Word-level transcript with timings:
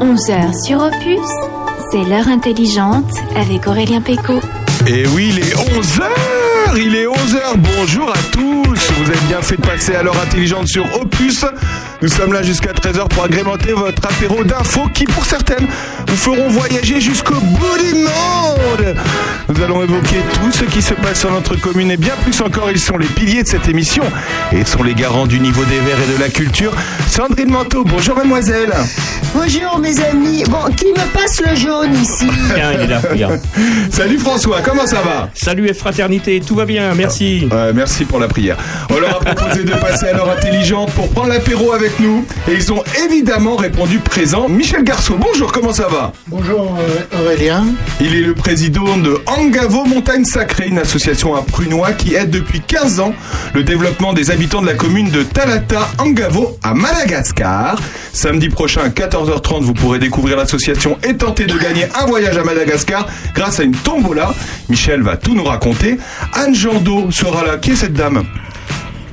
11h 0.00 0.64
sur 0.64 0.80
Opus, 0.80 1.28
c'est 1.90 2.04
l'heure 2.08 2.28
intelligente 2.28 3.10
avec 3.34 3.66
Aurélien 3.66 4.00
Péco. 4.00 4.40
Et 4.86 5.06
oui, 5.08 5.32
il 5.32 5.38
est 5.40 5.54
11h 5.54 6.02
Il 6.76 6.94
est 6.94 7.06
11h 7.06 7.56
Bonjour 7.56 8.08
à 8.08 8.18
tous 8.30 8.92
Vous 8.96 9.10
avez 9.10 9.20
bien 9.26 9.42
fait 9.42 9.56
de 9.56 9.66
passer 9.66 9.96
à 9.96 10.04
l'heure 10.04 10.20
intelligente 10.20 10.68
sur 10.68 10.84
Opus. 11.00 11.44
Nous 12.00 12.08
sommes 12.08 12.32
là 12.32 12.42
jusqu'à 12.42 12.72
13h 12.72 13.08
pour 13.08 13.24
agrémenter 13.24 13.72
votre 13.72 14.06
apéro 14.06 14.44
d'infos 14.44 14.88
qui, 14.94 15.04
pour 15.04 15.24
certaines, 15.24 15.66
vous 16.06 16.16
feront 16.16 16.48
voyager 16.48 17.00
jusqu'au 17.00 17.34
bout 17.34 17.78
du 17.78 17.94
monde 17.94 18.94
Nous 19.48 19.62
allons 19.64 19.82
évoquer 19.82 20.18
tout 20.34 20.52
ce 20.52 20.64
qui 20.64 20.80
se 20.80 20.94
passe 20.94 21.20
sur 21.20 21.32
notre 21.32 21.56
commune 21.56 21.90
et 21.90 21.96
bien 21.96 22.14
plus 22.22 22.40
encore, 22.40 22.70
ils 22.70 22.78
sont 22.78 22.98
les 22.98 23.06
piliers 23.08 23.42
de 23.42 23.48
cette 23.48 23.68
émission 23.68 24.04
et 24.52 24.64
sont 24.64 24.84
les 24.84 24.94
garants 24.94 25.26
du 25.26 25.40
niveau 25.40 25.64
des 25.64 25.80
verts 25.80 25.98
et 26.08 26.16
de 26.16 26.20
la 26.20 26.28
culture. 26.28 26.72
Sandrine 27.08 27.50
Manteau, 27.50 27.82
bonjour 27.82 28.14
mademoiselle 28.16 28.72
Bonjour 29.34 29.78
mes 29.78 29.98
amis. 30.00 30.42
Bon, 30.48 30.72
qui 30.74 30.86
me 30.86 31.12
passe 31.12 31.40
le 31.40 31.54
jaune 31.54 31.94
ici 31.94 32.26
il 32.26 32.80
est 32.82 32.86
là, 32.86 33.00
regarde. 33.10 33.40
Salut 33.90 34.18
François, 34.18 34.60
comment 34.62 34.86
ça 34.86 35.00
va 35.02 35.28
Salut 35.34 35.68
et 35.68 35.74
fraternité, 35.74 36.40
tout 36.44 36.54
va 36.54 36.64
bien, 36.64 36.94
merci. 36.94 37.48
Merci 37.74 38.04
pour 38.04 38.18
la 38.18 38.28
prière. 38.28 38.56
On 38.90 38.98
leur 38.98 39.16
a 39.16 39.20
proposé 39.20 39.64
de 39.64 39.72
passer 39.72 40.06
à 40.08 40.12
l'heure 40.14 40.30
intelligente 40.30 40.90
pour 40.92 41.08
prendre 41.08 41.28
l'apéro 41.28 41.72
avec 41.72 41.98
nous. 42.00 42.24
Et 42.48 42.54
ils 42.54 42.72
ont 42.72 42.82
évidemment 43.04 43.56
répondu 43.56 43.98
présent. 43.98 44.48
Michel 44.48 44.82
Garceau, 44.84 45.16
bonjour, 45.18 45.52
comment 45.52 45.72
ça 45.72 45.88
va 45.88 46.12
Bonjour 46.28 46.76
euh, 46.78 47.20
Aurélien. 47.22 47.66
Il 48.00 48.14
est 48.14 48.20
le 48.20 48.34
président 48.34 48.96
de 48.96 49.18
Angavo 49.26 49.84
Montagne 49.84 50.24
Sacrée, 50.24 50.68
une 50.68 50.78
association 50.78 51.34
à 51.34 51.42
Prunois 51.42 51.92
qui 51.92 52.14
aide 52.14 52.30
depuis 52.30 52.60
15 52.60 53.00
ans 53.00 53.14
le 53.54 53.62
développement 53.62 54.12
des 54.12 54.30
habitants 54.30 54.62
de 54.62 54.66
la 54.66 54.74
commune 54.74 55.10
de 55.10 55.22
Talata 55.22 55.88
Angavo 55.98 56.56
à 56.62 56.74
Madagascar. 56.74 57.78
Samedi 58.12 58.48
prochain 58.48 58.82
à 58.82 58.90
14h30, 59.18 59.62
vous 59.62 59.74
pourrez 59.74 59.98
découvrir 59.98 60.36
l'association 60.36 60.98
et 61.02 61.14
tenter 61.14 61.46
de 61.46 61.58
gagner 61.58 61.86
un 62.00 62.06
voyage 62.06 62.36
à 62.36 62.44
Madagascar 62.44 63.06
grâce 63.34 63.60
à 63.60 63.64
une 63.64 63.74
tombola. 63.74 64.34
Michel 64.68 65.02
va 65.02 65.16
tout 65.16 65.34
nous 65.34 65.44
raconter. 65.44 65.98
Anne 66.32 66.54
Jandot 66.54 67.10
sera 67.10 67.44
là. 67.44 67.56
Qui 67.56 67.72
est 67.72 67.76
cette 67.76 67.94
dame? 67.94 68.24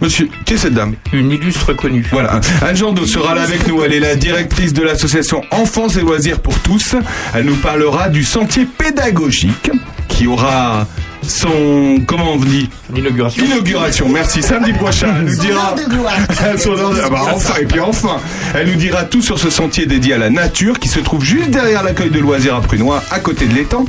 Monsieur, 0.01 0.29
qui 0.45 0.53
est 0.53 0.57
cette 0.57 0.73
dame? 0.73 0.93
Une 1.13 1.31
illustre 1.31 1.73
connue. 1.73 2.05
Voilà, 2.11 2.39
Anne 2.61 2.75
Jandot 2.75 3.05
sera 3.05 3.33
là 3.33 3.43
avec 3.43 3.67
nous. 3.67 3.81
Elle 3.83 3.93
est 3.93 3.99
la 3.99 4.15
directrice 4.15 4.73
de 4.73 4.83
l'association 4.83 5.41
Enfance 5.51 5.97
et 5.97 6.01
Loisirs 6.01 6.39
pour 6.39 6.59
tous. 6.59 6.95
Elle 7.33 7.45
nous 7.45 7.55
parlera 7.55 8.09
du 8.09 8.23
sentier 8.23 8.65
pédagogique 8.65 9.71
qui 10.07 10.27
aura 10.27 10.87
son 11.27 11.97
comment 12.05 12.33
on 12.33 12.37
dit 12.37 12.69
L'inauguration. 12.93 13.43
Inauguration, 13.43 14.07
merci. 14.09 14.43
Samedi 14.43 14.73
prochain, 14.73 15.07
elle 15.17 15.25
nous 15.25 15.35
dira. 15.37 15.69
Heure 15.69 15.75
de 15.75 15.89
gloire. 15.89 16.13
Son 16.59 16.71
heure 16.77 16.91
de- 16.91 17.01
ah 17.03 17.09
bah, 17.09 17.21
enfin, 17.33 17.55
et 17.59 17.65
puis 17.65 17.79
enfin, 17.79 18.17
elle 18.53 18.67
nous 18.67 18.75
dira 18.75 19.03
tout 19.05 19.23
sur 19.23 19.39
ce 19.39 19.49
sentier 19.49 19.87
dédié 19.87 20.13
à 20.13 20.17
la 20.19 20.29
nature 20.29 20.79
qui 20.79 20.87
se 20.87 20.99
trouve 20.99 21.23
juste 21.23 21.49
derrière 21.49 21.81
l'accueil 21.83 22.11
de 22.11 22.19
loisirs 22.19 22.55
à 22.55 22.61
Prunois, 22.61 23.01
à 23.09 23.19
côté 23.19 23.47
de 23.47 23.55
l'étang. 23.55 23.85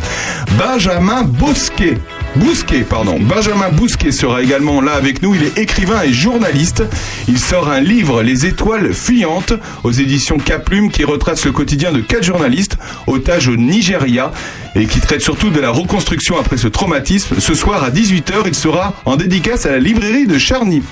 Benjamin 0.59 1.22
Bosquet. 1.25 1.98
Bousquet, 2.37 2.81
pardon. 2.81 3.19
Benjamin 3.20 3.69
Bousquet 3.70 4.12
sera 4.12 4.42
également 4.42 4.81
là 4.81 4.92
avec 4.92 5.22
nous. 5.22 5.34
Il 5.34 5.42
est 5.42 5.59
écrivain 5.59 6.03
et 6.03 6.12
journaliste. 6.12 6.83
Il 7.28 7.39
sort 7.39 7.69
un 7.70 7.81
livre, 7.81 8.22
Les 8.22 8.44
étoiles 8.47 8.92
fuyantes, 8.92 9.53
aux 9.84 9.92
éditions 9.92 10.39
Caplume, 10.39 10.91
qui 10.91 11.05
retrace 11.05 11.44
le 11.47 11.53
quotidien 11.53 11.92
de 11.92 12.00
quatre 12.00 12.25
journalistes 12.25 12.77
otages 13.06 13.48
au 13.48 13.56
Nigeria 13.56 14.33
et 14.77 14.87
qui 14.87 15.01
traite 15.01 15.23
surtout 15.23 15.51
de 15.51 15.61
la 15.61 15.71
reconstruction 15.71 16.39
après 16.39 16.59
ce 16.59 16.69
traumatisme. 16.69 17.37
Ce 17.41 17.55
soir 17.55 17.83
à 17.83 17.91
18h, 17.91 18.43
il 18.47 18.55
sera 18.55 18.95
en 19.05 19.17
dédicace 19.17 19.67
à 19.67 19.71
la 19.71 19.79
librairie 19.79 20.27
de 20.27 20.39
Charny. 20.39 20.83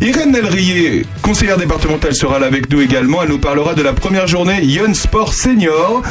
Irène 0.00 0.32
Nelrier, 0.32 1.06
conseillère 1.22 1.56
départementale, 1.56 2.14
sera 2.14 2.38
là 2.38 2.46
avec 2.46 2.70
nous 2.70 2.82
également. 2.82 3.22
Elle 3.22 3.30
nous 3.30 3.38
parlera 3.38 3.74
de 3.74 3.82
la 3.82 3.94
première 3.94 4.26
journée 4.26 4.62
Young 4.62 4.94
Sport 4.94 5.32
Senior 5.32 6.02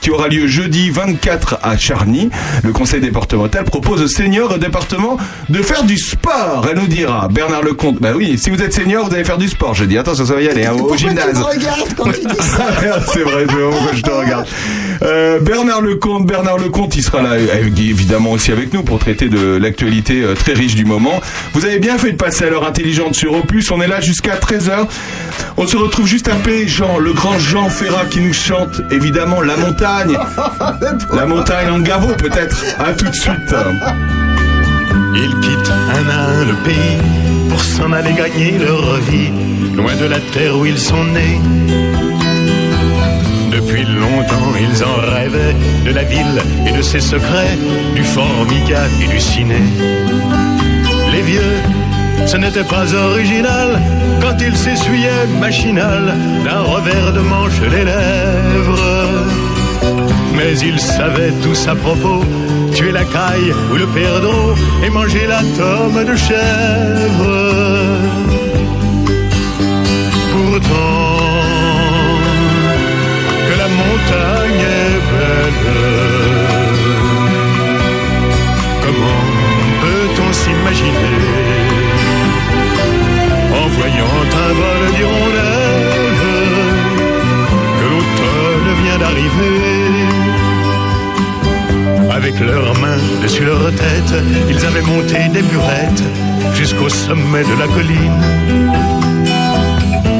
qui, 0.00 0.10
aura 0.10 0.28
lieu 0.28 0.46
jeudi 0.46 0.90
24 0.90 1.58
à 1.62 1.76
Charny. 1.76 2.30
Le 2.64 2.72
conseil 2.72 3.00
départemental 3.00 3.64
propose 3.64 4.02
aux 4.02 4.08
seniors 4.08 4.52
au 4.54 4.58
département 4.58 5.18
de 5.48 5.62
faire 5.62 5.84
du 5.84 5.98
sport. 5.98 6.66
Elle 6.70 6.78
nous 6.78 6.86
dira, 6.86 7.28
Bernard 7.28 7.62
Lecomte, 7.62 8.00
bah 8.00 8.12
oui, 8.14 8.38
si 8.38 8.50
vous 8.50 8.62
êtes 8.62 8.72
senior, 8.72 9.06
vous 9.06 9.14
allez 9.14 9.24
faire 9.24 9.38
du 9.38 9.48
sport. 9.48 9.74
Je 9.74 9.84
dis, 9.84 9.98
attention, 9.98 10.24
ça 10.24 10.34
va 10.34 10.40
y 10.40 10.48
aller, 10.48 10.64
hein, 10.64 10.72
au 10.72 10.90
tu 10.92 11.06
gymnase. 11.06 11.38
me 11.38 11.44
regardes 11.44 11.94
quand 11.96 12.10
tu 12.10 12.20
dis 12.20 12.42
ça? 12.42 12.66
C'est 13.12 13.22
vrai, 13.22 13.46
je 13.48 13.96
je 13.96 14.02
te 14.02 14.10
regarde. 14.10 14.46
Euh, 15.02 15.40
Bernard 15.40 15.82
Lecomte, 15.82 16.26
Bernard 16.28 16.58
Lecomte, 16.58 16.94
il 16.94 17.02
sera 17.02 17.22
là 17.22 17.30
euh, 17.30 17.70
évidemment 17.78 18.32
aussi 18.32 18.52
avec 18.52 18.74
nous 18.74 18.82
pour 18.82 18.98
traiter 18.98 19.30
de 19.30 19.56
l'actualité 19.56 20.22
euh, 20.22 20.34
très 20.34 20.52
riche 20.52 20.74
du 20.74 20.84
moment. 20.84 21.22
Vous 21.54 21.64
avez 21.64 21.78
bien 21.78 21.96
fait 21.96 22.12
de 22.12 22.18
passer 22.18 22.44
à 22.44 22.50
l'heure 22.50 22.66
intelligente 22.66 23.14
sur 23.14 23.32
Opus, 23.32 23.70
on 23.70 23.80
est 23.80 23.88
là 23.88 24.02
jusqu'à 24.02 24.36
13h. 24.36 24.86
On 25.56 25.66
se 25.66 25.78
retrouve 25.78 26.06
juste 26.06 26.28
après 26.28 26.68
Jean, 26.68 26.98
le 26.98 27.14
grand 27.14 27.38
Jean 27.38 27.70
Ferrat 27.70 28.04
qui 28.10 28.20
nous 28.20 28.34
chante 28.34 28.82
évidemment 28.90 29.40
La 29.40 29.56
Montagne. 29.56 30.18
La 31.14 31.24
Montagne 31.24 31.70
en 31.70 31.78
Gavo 31.78 32.08
peut-être. 32.08 32.62
À 32.78 32.92
tout 32.92 33.08
de 33.08 33.14
suite. 33.14 33.54
Ils 35.14 35.40
quittent 35.40 35.70
un 35.70 36.08
à 36.10 36.40
un 36.40 36.44
le 36.44 36.54
pays 36.62 36.98
pour 37.48 37.60
s'en 37.62 37.90
aller 37.92 38.12
gagner 38.12 38.58
leur 38.58 38.96
vie, 39.00 39.30
loin 39.74 39.96
de 39.96 40.04
la 40.04 40.20
terre 40.20 40.58
où 40.58 40.66
ils 40.66 40.78
sont 40.78 41.04
nés. 41.04 41.40
Depuis 43.50 43.84
longtemps, 43.84 44.52
ils 44.60 44.84
en 44.84 44.96
rêvaient 45.14 45.56
de 45.84 45.92
la 45.92 46.04
ville 46.04 46.40
et 46.66 46.72
de 46.72 46.82
ses 46.82 47.00
secrets, 47.00 47.56
du 47.94 48.04
formica 48.04 48.82
et 49.02 49.06
du 49.06 49.20
ciné. 49.20 49.62
Les 51.12 51.22
vieux, 51.22 51.56
ce 52.26 52.36
n'était 52.36 52.64
pas 52.64 52.92
original 52.94 53.80
quand 54.20 54.36
ils 54.40 54.56
s'essuyaient 54.56 55.26
machinal 55.40 56.14
d'un 56.44 56.60
revers 56.60 57.12
de 57.12 57.20
manche 57.20 57.60
les 57.70 57.84
lèvres. 57.84 59.24
Mais 60.36 60.58
ils 60.60 60.80
savaient 60.80 61.32
tous 61.42 61.66
à 61.68 61.74
propos 61.74 62.22
tuer 62.74 62.92
la 62.92 63.04
caille 63.04 63.52
ou 63.72 63.76
le 63.76 63.86
perdreau 63.86 64.54
et 64.84 64.90
manger 64.90 65.26
la 65.26 65.40
tome 65.58 66.04
de 66.04 66.16
chèvre. 66.16 67.32
Pourtant, 70.32 71.07
montagne 74.08 74.60
est 74.60 75.00
belle, 75.12 75.58
comment 78.82 79.24
peut-on 79.80 80.32
s'imaginer 80.32 81.18
en 83.52 83.66
voyant 83.68 84.18
un 84.46 84.52
vol 84.60 84.82
d'hirondelles 84.96 86.16
que 87.78 87.84
l'automne 87.92 88.70
vient 88.82 88.98
d'arriver? 88.98 89.62
Avec 92.10 92.40
leurs 92.40 92.74
mains 92.80 93.02
dessus 93.22 93.44
leur 93.44 93.70
tête, 93.70 94.14
ils 94.48 94.66
avaient 94.66 94.82
monté 94.82 95.28
des 95.32 95.42
burettes 95.42 96.02
jusqu'au 96.54 96.88
sommet 96.88 97.44
de 97.44 97.58
la 97.58 97.66
colline. 97.68 98.22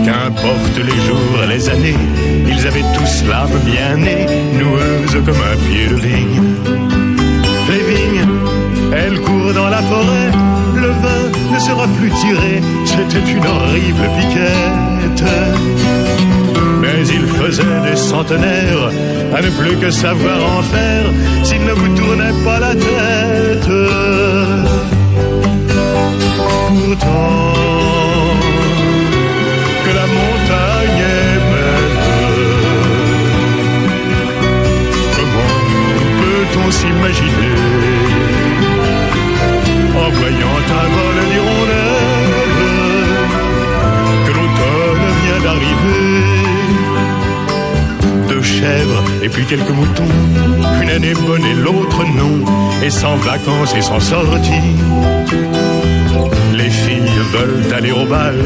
Qu'importe 0.05 0.79
les 0.79 1.01
jours, 1.07 1.39
les 1.49 1.69
années, 1.69 1.97
ils 2.59 2.67
avaient 2.67 2.85
tous 2.95 3.25
l'âme 3.29 3.59
bien 3.65 3.97
née, 3.97 4.27
noueuse 4.59 5.25
comme 5.25 5.43
un 5.53 5.57
pied 5.67 5.87
de 5.89 5.95
vigne. 5.95 6.43
Les 7.71 7.83
vignes, 7.91 8.29
elles 8.93 9.21
courent 9.21 9.53
dans 9.55 9.69
la 9.69 9.83
forêt, 9.83 10.31
le 10.75 10.89
vin 10.89 11.55
ne 11.55 11.59
sera 11.59 11.87
plus 11.99 12.11
tiré, 12.11 12.61
c'était 12.85 13.31
une 13.31 13.47
horrible 13.47 14.09
piquette. 14.19 15.25
Mais 16.81 17.07
il 17.09 17.27
faisait 17.27 17.81
des 17.91 17.97
centenaires 17.97 18.91
à 19.37 19.43
ne 19.43 19.51
plus 19.51 19.77
que 19.77 19.91
savoir 19.91 20.39
en 20.59 20.63
faire 20.63 21.07
s'il 21.45 21.63
ne 21.65 21.73
vous 21.73 21.95
tournait 21.95 22.45
pas 22.45 22.59
la 22.61 22.75
tête. 22.75 23.71
Pourtant, 26.69 27.55
que 29.85 29.91
la 30.01 30.07
montagne 30.07 30.78
peut-on 36.69 36.71
s'imaginer 36.71 37.55
en 39.97 40.11
voyant 40.11 40.59
un 40.71 40.89
vol 40.95 41.17
d'hirondelles 41.31 42.37
que 44.27 44.31
l'automne 44.31 45.07
vient 45.25 45.41
d'arriver 45.45 46.09
deux 48.29 48.43
chèvres 48.43 49.03
et 49.23 49.29
puis 49.29 49.45
quelques 49.45 49.71
moutons. 49.71 50.05
Une 50.83 50.91
année 50.91 51.15
bonne 51.15 51.45
et 51.45 51.55
l'autre 51.55 52.05
non, 52.05 52.45
et 52.85 52.91
sans 52.91 53.17
vacances 53.17 53.75
et 53.77 53.83
sans 53.83 54.01
sortie. 54.01 54.77
Les 56.55 56.71
filles 56.71 57.21
veulent 57.33 57.75
aller 57.75 57.93
au 57.93 58.05
bal, 58.05 58.37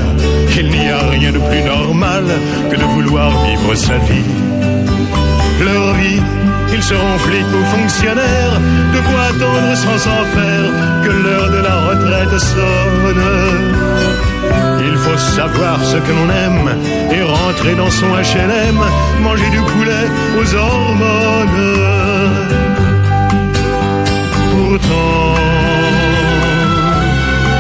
il 0.57 0.71
n'y 0.71 0.89
a 0.89 1.09
rien 1.11 1.33
de 1.33 1.39
plus 1.39 1.63
normal 1.63 2.25
que 2.71 2.77
de 2.77 2.85
vouloir 2.85 3.31
vivre 3.45 3.75
sa 3.75 3.99
vie. 3.99 4.31
Leur 5.65 5.95
vie, 5.95 6.21
Ils 6.75 6.83
seront 6.83 7.19
flics 7.19 7.53
ou 7.55 7.65
fonctionnaires, 7.77 8.59
de 8.95 9.01
quoi 9.01 9.23
attendre 9.31 9.77
sans 9.77 9.99
s'en 9.99 10.25
faire 10.37 10.71
que 11.05 11.11
l'heure 11.11 11.51
de 11.51 11.59
la 11.59 11.77
retraite 11.89 12.39
sonne. 12.39 13.83
Il 14.85 14.97
faut 14.97 15.19
savoir 15.19 15.85
ce 15.85 15.97
que 15.99 16.13
l'on 16.13 16.31
aime 16.31 16.71
et 17.11 17.23
rentrer 17.23 17.75
dans 17.75 17.91
son 17.91 18.07
HLM, 18.07 18.81
manger 19.21 19.51
du 19.51 19.61
poulet 19.61 20.07
aux 20.39 20.55
hormones. 20.55 21.63
Pourtant, 24.51 25.35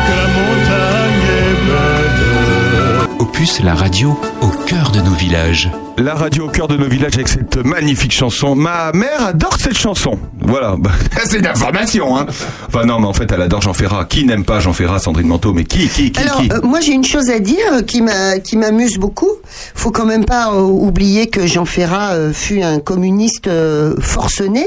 que 0.06 0.12
la 0.20 0.28
montagne 0.38 1.26
est. 1.38 3.20
Opus, 3.20 3.60
la 3.60 3.74
radio 3.74 4.18
au 4.40 4.48
cœur 4.66 4.90
de 4.90 5.00
nos 5.00 5.14
villages. 5.14 5.70
La 6.02 6.14
radio 6.14 6.46
au 6.46 6.48
cœur 6.48 6.66
de 6.66 6.76
nos 6.76 6.88
villages 6.88 7.14
avec 7.14 7.28
cette 7.28 7.58
magnifique 7.64 8.10
chanson. 8.12 8.56
Ma 8.56 8.90
mère 8.92 9.24
adore 9.26 9.56
cette 9.60 9.78
chanson. 9.78 10.18
Voilà, 10.40 10.74
Bah, 10.78 10.90
c'est 11.24 11.38
une 11.38 11.46
information. 11.46 12.16
Hein. 12.18 12.26
Enfin 12.66 12.84
non, 12.86 12.98
mais 12.98 13.06
en 13.06 13.12
fait, 13.12 13.30
elle 13.30 13.40
adore 13.40 13.60
Jean 13.60 13.72
Ferrat. 13.72 14.06
Qui 14.06 14.24
n'aime 14.24 14.44
pas 14.44 14.58
Jean 14.58 14.72
Ferrat, 14.72 14.98
Sandrine 14.98 15.28
Manteau? 15.28 15.52
Mais 15.52 15.62
qui, 15.62 15.88
qui, 15.88 16.10
qui, 16.10 16.20
Alors, 16.20 16.40
qui? 16.40 16.50
euh, 16.50 16.60
moi 16.64 16.80
j'ai 16.80 16.92
une 16.92 17.04
chose 17.04 17.30
à 17.30 17.38
dire 17.38 17.64
euh, 17.74 17.82
qui 17.82 18.02
m'a 18.02 18.40
qui 18.40 18.56
m'amuse 18.56 18.98
beaucoup. 18.98 19.30
Faut 19.76 19.92
quand 19.92 20.04
même 20.04 20.24
pas 20.24 20.52
euh, 20.52 20.60
oublier 20.62 21.28
que 21.28 21.46
Jean 21.46 21.66
Ferrat 21.66 22.14
euh, 22.14 22.32
fut 22.32 22.62
un 22.62 22.80
communiste 22.80 23.48
forcené. 24.00 24.66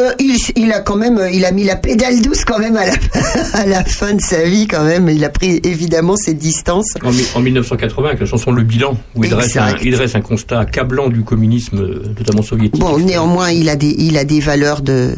Euh, 0.00 0.12
il, 0.18 0.36
il 0.56 0.72
a 0.72 0.80
quand 0.80 0.96
même 0.96 1.18
euh, 1.18 1.30
il 1.30 1.44
a 1.44 1.50
mis 1.52 1.64
la 1.64 1.76
pédale 1.76 2.20
douce 2.22 2.44
quand 2.44 2.58
même 2.58 2.76
à 2.76 2.86
la 2.86 2.92
à 3.52 3.66
la 3.66 3.84
fin 3.84 4.14
de 4.14 4.20
sa 4.20 4.42
vie 4.44 4.66
quand 4.66 4.84
même. 4.84 5.08
Il 5.08 5.24
a 5.24 5.28
pris 5.28 5.60
évidemment 5.62 6.16
ses 6.16 6.32
distances. 6.34 6.94
En, 7.04 7.12
mi- 7.12 7.26
en 7.34 7.40
1980, 7.40 8.08
avec 8.08 8.20
la 8.20 8.26
chanson 8.26 8.50
Le 8.52 8.62
Bilan, 8.62 8.96
où 9.14 9.24
il 9.24 9.30
dresse, 9.30 9.56
un, 9.56 9.66
Exact. 9.66 9.82
il 9.84 9.92
dresse 9.92 10.14
un 10.14 10.20
constat 10.22 10.60
accablant 10.60 11.08
du 11.08 11.22
communisme, 11.22 11.78
euh, 11.78 12.02
notamment 12.18 12.42
soviétique. 12.42 12.80
Bon, 12.80 12.98
néanmoins, 12.98 13.50
il 13.50 13.68
a 13.68 13.76
des, 13.76 13.94
il 13.98 14.16
a 14.16 14.24
des 14.24 14.40
valeurs 14.40 14.80
de, 14.80 15.14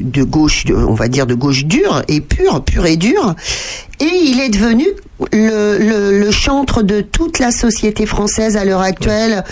de, 0.00 0.22
gauche, 0.22 0.64
on 0.70 0.94
va 0.94 1.08
dire 1.08 1.26
de 1.26 1.34
gauche 1.34 1.64
dure 1.64 2.02
et 2.08 2.20
pure, 2.20 2.62
pure 2.64 2.86
et 2.86 2.96
dure. 2.96 3.34
Et 4.00 4.04
il 4.24 4.40
est 4.40 4.50
devenu 4.50 4.84
le, 5.32 5.78
le, 5.78 6.18
le 6.18 6.30
chantre 6.30 6.82
de 6.82 7.00
toute 7.00 7.38
la 7.38 7.50
société 7.50 8.04
française 8.06 8.56
à 8.56 8.64
l'heure 8.64 8.82
actuelle, 8.82 9.44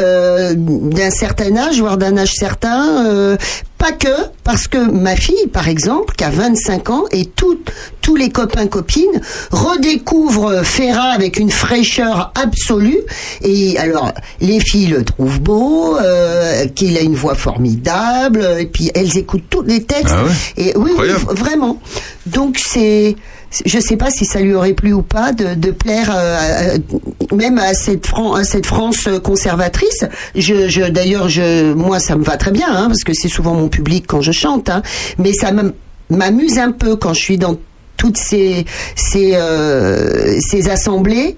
euh, 0.00 0.52
d'un 0.56 1.10
certain 1.10 1.56
âge, 1.56 1.78
voire 1.80 1.96
d'un 1.96 2.16
âge 2.16 2.32
certain. 2.34 3.06
euh, 3.06 3.36
pas 3.78 3.90
que, 3.90 4.08
parce 4.44 4.68
que 4.68 4.78
ma 4.78 5.16
fille, 5.16 5.48
par 5.52 5.68
exemple, 5.68 6.14
qui 6.14 6.22
a 6.22 6.30
25 6.30 6.90
ans, 6.90 7.04
et 7.10 7.24
tout- 7.26 7.58
tous 8.00 8.14
les 8.14 8.30
copains 8.30 8.68
copines 8.68 9.20
redécouvrent 9.50 10.62
Ferrat 10.64 11.10
avec 11.12 11.36
une 11.38 11.50
fraîcheur 11.50 12.32
absolue. 12.40 13.00
Et 13.42 13.76
alors, 13.78 14.12
les 14.40 14.60
filles 14.60 14.86
le 14.88 15.04
trouvent 15.04 15.40
beau, 15.40 15.96
euh, 15.98 16.66
qu'il 16.68 16.96
a 16.96 17.00
une 17.00 17.14
voix 17.16 17.34
formidable, 17.34 18.46
et 18.60 18.66
puis 18.66 18.90
elles 18.94 19.16
écoutent 19.18 19.48
tous 19.50 19.62
les 19.62 19.82
textes. 19.82 20.14
Ah 20.16 20.24
ouais? 20.24 20.30
Et 20.56 20.72
oui, 20.76 20.92
oui, 20.98 21.08
vraiment. 21.30 21.80
Donc 22.26 22.58
c'est, 22.64 23.16
je 23.66 23.78
sais 23.80 23.96
pas 23.96 24.10
si 24.10 24.24
ça 24.24 24.40
lui 24.40 24.54
aurait 24.54 24.72
plu 24.72 24.92
ou 24.92 25.02
pas 25.02 25.32
de, 25.32 25.70
plaire 25.70 26.10
euh, 26.14 26.76
à- 27.30 27.34
même 27.34 27.58
à 27.58 27.74
cette, 27.74 28.06
France 28.66 29.08
conservatrice. 29.22 30.04
Je, 30.34 30.88
d'ailleurs, 30.90 31.28
moi, 31.76 31.98
ça 32.00 32.16
me 32.16 32.24
va 32.24 32.36
très 32.36 32.50
bien, 32.50 32.68
hein, 32.70 32.86
parce 32.88 33.04
que 33.04 33.12
c'est 33.14 33.28
souvent 33.28 33.54
mon 33.54 33.68
public 33.68 34.04
quand 34.06 34.20
je 34.20 34.32
chante. 34.32 34.68
hein. 34.70 34.82
mais 35.18 35.32
ça 35.32 35.52
m'am- 35.52 35.72
m'amuse 36.10 36.58
un 36.58 36.72
peu 36.72 36.96
quand 36.96 37.14
je 37.14 37.20
suis 37.20 37.38
dans 37.38 37.56
toutes 37.96 38.16
ces 38.16 38.64
euh, 39.36 40.38
assemblées. 40.70 41.36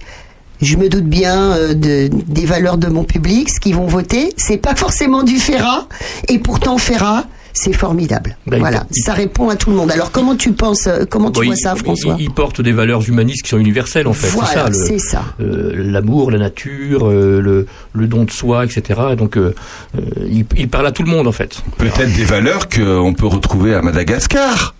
Je 0.62 0.76
me 0.76 0.88
doute 0.88 1.04
bien 1.04 1.52
euh, 1.52 1.74
de, 1.74 2.08
des 2.08 2.46
valeurs 2.46 2.78
de 2.78 2.86
mon 2.86 3.04
public, 3.04 3.50
ce 3.50 3.60
qu'ils 3.60 3.74
vont 3.74 3.86
voter. 3.86 4.32
C'est 4.36 4.56
pas 4.56 4.74
forcément 4.74 5.22
du 5.22 5.36
Ferrat, 5.36 5.88
et 6.28 6.38
pourtant 6.38 6.78
Ferrat, 6.78 7.24
c'est 7.54 7.72
formidable. 7.72 8.36
Bah, 8.46 8.58
voilà, 8.58 8.84
il- 8.94 9.02
ça 9.02 9.14
répond 9.14 9.48
à 9.48 9.56
tout 9.56 9.70
le 9.70 9.76
monde. 9.76 9.90
Alors 9.90 10.10
comment 10.10 10.36
tu 10.36 10.52
penses, 10.52 10.86
euh, 10.86 11.04
comment 11.08 11.30
tu 11.30 11.40
Bon, 11.40 11.46
vois 11.46 11.54
il- 11.54 11.58
ça, 11.58 11.74
François 11.76 12.16
il, 12.18 12.24
il 12.24 12.30
porte 12.30 12.60
des 12.60 12.72
valeurs 12.72 13.08
humanistes 13.08 13.42
qui 13.44 13.48
sont 13.48 13.58
universelles, 13.58 14.06
en 14.08 14.12
fait. 14.12 14.26
Voilà, 14.28 14.48
c'est 14.48 14.54
ça, 14.54 14.68
le- 14.68 14.74
c'est 14.74 14.98
ça. 14.98 15.22
euh, 15.40 15.72
l'amour, 15.76 16.30
la 16.30 16.38
nature, 16.38 17.08
euh, 17.08 17.40
le, 17.40 17.66
le 17.94 18.06
don 18.06 18.24
de 18.24 18.30
soi, 18.30 18.64
etc. 18.64 19.00
Et 19.12 19.16
donc, 19.16 19.36
euh, 19.38 19.54
il, 20.28 20.44
il 20.56 20.68
parle 20.68 20.86
à 20.88 20.92
tout 20.92 21.02
le 21.04 21.10
monde, 21.10 21.26
en 21.26 21.32
fait. 21.32 21.62
Peut-être 21.78 22.12
des 22.14 22.24
valeurs 22.24 22.68
qu'on 22.68 23.14
peut 23.14 23.26
retrouver 23.26 23.74
à 23.74 23.82
Madagascar. 23.82 24.74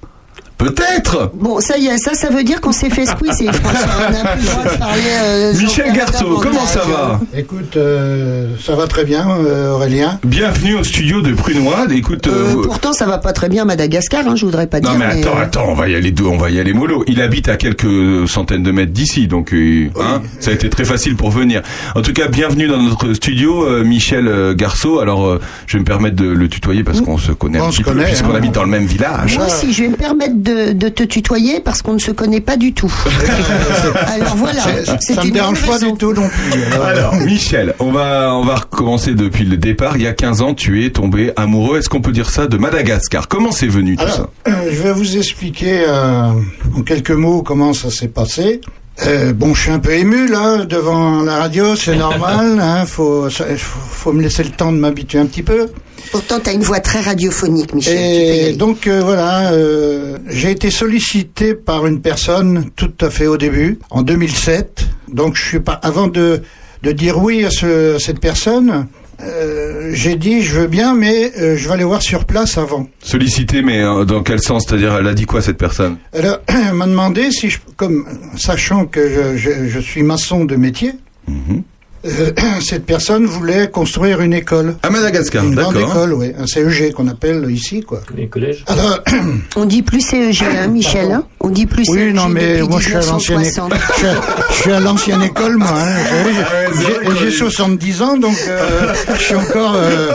Peut-être 0.57 1.33
Bon, 1.35 1.61
ça 1.61 1.77
y 1.79 1.87
est, 1.89 1.99
ça, 1.99 2.15
ça 2.15 2.31
veut 2.31 2.45
dire 2.45 2.61
qu'on 2.61 2.71
s'est 2.73 2.89
fait 2.89 3.07
squeezer, 3.07 3.53
François. 3.63 3.89
On 4.09 4.13
n'a 4.13 4.31
plus 4.35 4.41
le 4.41 4.47
droit 4.47 4.65
de 4.73 4.79
parler. 4.79 5.01
euh, 5.25 5.53
Michel 5.53 5.69
Jean-Pierre 5.87 5.95
Garceau, 5.95 6.39
comment 6.41 6.65
ça 6.67 6.81
va 6.85 7.21
Écoute, 7.37 7.77
euh, 7.77 8.49
ça 8.65 8.75
va 8.77 8.87
très 8.87 9.05
bien, 9.05 9.29
euh, 9.31 9.73
Aurélien. 9.73 10.19
Bienvenue 10.25 10.77
au 10.77 10.85
studio 10.85 11.21
de 11.23 11.33
Prunois. 11.33 11.87
Écoute, 11.91 12.29
Euh, 12.29 12.57
euh, 12.57 12.63
pourtant, 12.63 12.93
ça 12.93 13.05
va 13.05 13.19
pas 13.19 13.33
très 13.33 13.49
bien 13.49 13.63
à 13.63 13.65
Madagascar, 13.65 14.27
hein, 14.29 14.37
je 14.37 14.45
voudrais 14.47 14.69
pas 14.69 14.81
Non 14.81 14.91
dire. 14.91 14.99
mais 15.01 15.05
attends, 15.21 15.37
euh, 15.39 15.43
attends, 15.43 15.65
on 15.69 15.75
va 15.75 15.89
y 15.89 15.97
aller 15.97 16.13
deux, 16.13 16.25
on 16.25 16.39
va 16.39 16.51
y 16.51 16.61
aller 16.61 16.73
mollo. 16.73 17.03
Il 17.09 17.21
habite 17.21 17.49
à 17.49 17.57
quelques 17.57 18.29
centaines 18.29 18.63
de 18.63 18.71
mètres 18.71 18.93
d'ici, 18.93 19.27
donc 19.27 19.53
euh, 19.53 19.89
hein, 20.01 20.23
ça 20.39 20.53
a 20.53 20.55
été 20.55 20.71
très 20.71 20.85
facile 20.85 21.17
pour 21.17 21.31
venir. 21.31 21.63
En 21.97 22.03
tout 22.03 22.13
cas, 22.13 22.29
bienvenue 22.29 22.69
dans 22.69 22.81
notre 22.81 23.13
studio, 23.15 23.65
euh, 23.67 23.83
Michel 23.85 24.29
euh, 24.29 24.55
Garceau. 24.55 25.01
Alors, 25.01 25.27
euh, 25.27 25.41
je 25.67 25.75
vais 25.77 25.81
me 25.81 25.85
permettre 25.85 26.17
de 26.17 26.27
le 26.29 26.49
tutoyer 26.49 26.85
parce 26.85 27.01
qu'on 27.01 27.19
se 27.19 27.33
connaît 27.33 27.61
On 27.61 27.65
un 27.67 27.71
se 27.71 27.79
petit 27.79 27.83
peu, 27.85 27.91
connaît, 27.91 28.05
puisqu'on 28.05 28.31
hein. 28.33 28.37
habite 28.37 28.53
dans 28.53 28.63
le 28.65 28.71
même 28.71 28.87
village. 28.87 29.37
Moi 29.37 29.47
aussi, 29.47 29.73
je 29.73 29.83
vais 29.83 29.89
me 29.89 29.97
permettre 29.97 30.35
de, 30.45 30.73
de 30.73 30.89
te 30.89 31.03
tutoyer 31.03 31.61
parce 31.61 31.83
qu'on 31.83 31.95
ne 31.95 31.99
se 31.99 32.11
connaît 32.13 32.41
pas 32.41 32.57
du 32.57 32.73
tout. 32.73 32.93
Alors 34.15 34.37
voilà, 34.37 34.63
C'est- 35.01 35.15
ça 35.15 35.23
me 35.23 35.27
une 35.29 35.33
dérange 35.35 35.67
pas 35.67 35.79
du 35.79 35.93
tout 35.95 36.13
non 36.13 36.29
plus. 36.29 36.63
Alors, 36.73 36.87
Alors, 36.87 37.15
Michel, 37.25 37.75
on 37.81 37.91
va 37.93 38.35
on 38.35 38.45
va 38.45 38.57
recommencer 38.57 39.15
depuis 39.15 39.45
le 39.45 39.57
départ. 39.57 39.97
Il 39.97 40.03
y 40.03 40.07
a 40.07 40.13
15 40.13 40.43
ans, 40.43 40.55
tu 40.55 40.85
es 40.85 40.91
tombé 40.91 41.33
amoureux. 41.37 41.79
Est-ce 41.79 41.89
qu'on 41.89 42.01
peut 42.01 42.13
dire 42.13 42.31
ça 42.31 42.47
de 42.47 42.57
Madagascar? 42.57 43.29
Comment 43.29 43.51
c'est 43.53 43.67
venu 43.67 43.97
tout 43.97 44.09
ça? 44.09 44.29
Alors, 44.45 44.59
euh, 44.61 44.71
je 44.73 44.83
vais 44.83 44.93
vous 44.93 45.17
expliquer 45.17 45.85
euh, 45.89 46.29
en 46.77 46.83
quelques 46.83 47.11
mots 47.11 47.43
comment 47.43 47.73
ça 47.73 47.91
s'est 47.91 48.09
passé. 48.09 48.61
Euh, 49.07 49.33
bon, 49.33 49.55
je 49.55 49.63
suis 49.63 49.71
un 49.73 49.81
peu 49.81 49.93
ému 49.93 50.29
là 50.29 50.65
devant 50.67 51.23
la 51.23 51.39
radio, 51.39 51.75
c'est 51.75 51.97
normal. 52.09 52.59
Hein, 52.61 52.85
faut, 52.87 53.29
ça- 53.31 53.45
faut, 53.57 53.81
faut 53.91 54.13
me 54.13 54.23
laisser 54.23 54.45
le 54.45 54.51
temps 54.51 54.71
de 54.73 54.79
m'habituer 54.79 55.19
un 55.19 55.27
petit 55.27 55.43
peu. 55.43 55.67
Pourtant, 56.15 56.39
tu 56.39 56.49
as 56.49 56.53
une 56.53 56.63
voix 56.63 56.79
très 56.79 57.01
radiophonique, 57.01 57.75
Michel. 57.75 57.97
Et 57.99 58.53
donc 58.53 58.87
euh, 58.87 59.01
voilà, 59.03 59.51
euh, 59.53 60.17
j'ai 60.29 60.53
été 60.53 60.71
sollicité 60.71 61.55
par 61.55 61.89
une 61.89 62.01
personne 62.01 62.71
tout 62.77 62.93
à 63.01 63.11
fait 63.11 63.27
au 63.27 63.37
début, 63.37 63.81
en 63.91 64.03
2007. 64.03 64.87
Donc 65.13 65.35
je 65.35 65.43
suis 65.45 65.59
pas 65.61 65.73
avant 65.73 66.07
de 66.07 66.41
de 66.85 66.93
dire 66.93 67.19
oui 67.21 67.45
à, 67.45 67.51
ce, 67.51 67.97
à 67.97 67.99
cette 67.99 68.21
personne. 68.21 68.87
euh, 69.23 69.91
j'ai 69.93 70.15
dit 70.15 70.43
je 70.43 70.61
veux 70.61 70.67
bien, 70.69 70.95
mais 70.95 71.33
euh, 71.37 71.57
je 71.57 71.67
vais 71.67 71.75
aller 71.75 71.83
voir 71.85 72.01
sur 72.01 72.27
place 72.27 72.59
avant. 72.59 72.87
Sollicité, 73.03 73.63
mais 73.63 73.83
euh, 73.83 74.05
dans 74.05 74.23
quel 74.23 74.41
sens? 74.41 74.67
C'est-à-dire, 74.69 74.95
elle 74.97 75.09
a 75.09 75.15
dit 75.15 75.25
quoi 75.27 75.43
cette 75.43 75.59
personne? 75.59 75.97
Alors, 76.13 76.39
elle 76.47 76.75
m'a 76.75 76.87
demandé 76.87 77.33
si 77.33 77.51
je, 77.51 77.59
comme 77.77 78.07
sachant 78.37 78.87
que 78.87 79.09
je, 79.09 79.37
je, 79.37 79.67
je 79.69 79.81
suis 79.81 80.05
maçon 80.05 80.45
de 80.45 80.55
métier, 80.55 80.93
Mhm. 81.27 81.63
Euh, 82.07 82.31
cette 82.61 82.85
personne 82.87 83.27
voulait 83.27 83.69
construire 83.71 84.21
une 84.21 84.33
école. 84.33 84.77
À 84.83 84.91
Madagascar, 84.91 85.45
Une 85.45 85.55
grande 85.55 85.75
d'accord. 85.75 85.91
école, 85.91 86.13
oui, 86.15 86.33
un 86.39 86.47
CEG 86.47 86.93
qu'on 86.93 87.09
appelle 87.09 87.47
ici, 87.51 87.83
quoi. 87.83 88.01
Les 88.17 88.27
collèges. 88.29 88.65
Alors, 88.67 89.01
On 89.57 89.65
dit 89.65 89.83
plus 89.83 90.01
CEG, 90.01 90.43
hein, 90.43 90.69
Michel. 90.69 91.13
hein 91.13 91.25
on 91.41 91.49
dit 91.51 91.67
plus 91.67 91.85
Oui, 91.89 91.99
CEG 91.99 92.15
non, 92.15 92.29
mais 92.29 92.63
moi 92.63 92.79
je 92.81 92.85
suis 92.87 92.95
à 92.95 93.01
l'ancienne 93.03 93.39
1960. 93.41 93.73
école. 93.75 94.23
Je, 94.51 94.55
suis- 94.63 94.73
à 94.73 94.81
l'ancienne 94.81 95.23
école, 95.23 95.57
moi. 95.59 95.69
hein. 95.71 95.95
Ah 96.11 96.71
J'ai- 96.73 97.19
J'ai 97.19 97.25
j'ai 97.27 97.37
70 97.37 98.03
ans, 98.03 98.17
donc 98.17 98.37
euh, 98.49 98.93
je 99.17 99.21
suis 99.23 99.35
encore, 99.35 99.75
euh, 99.77 100.13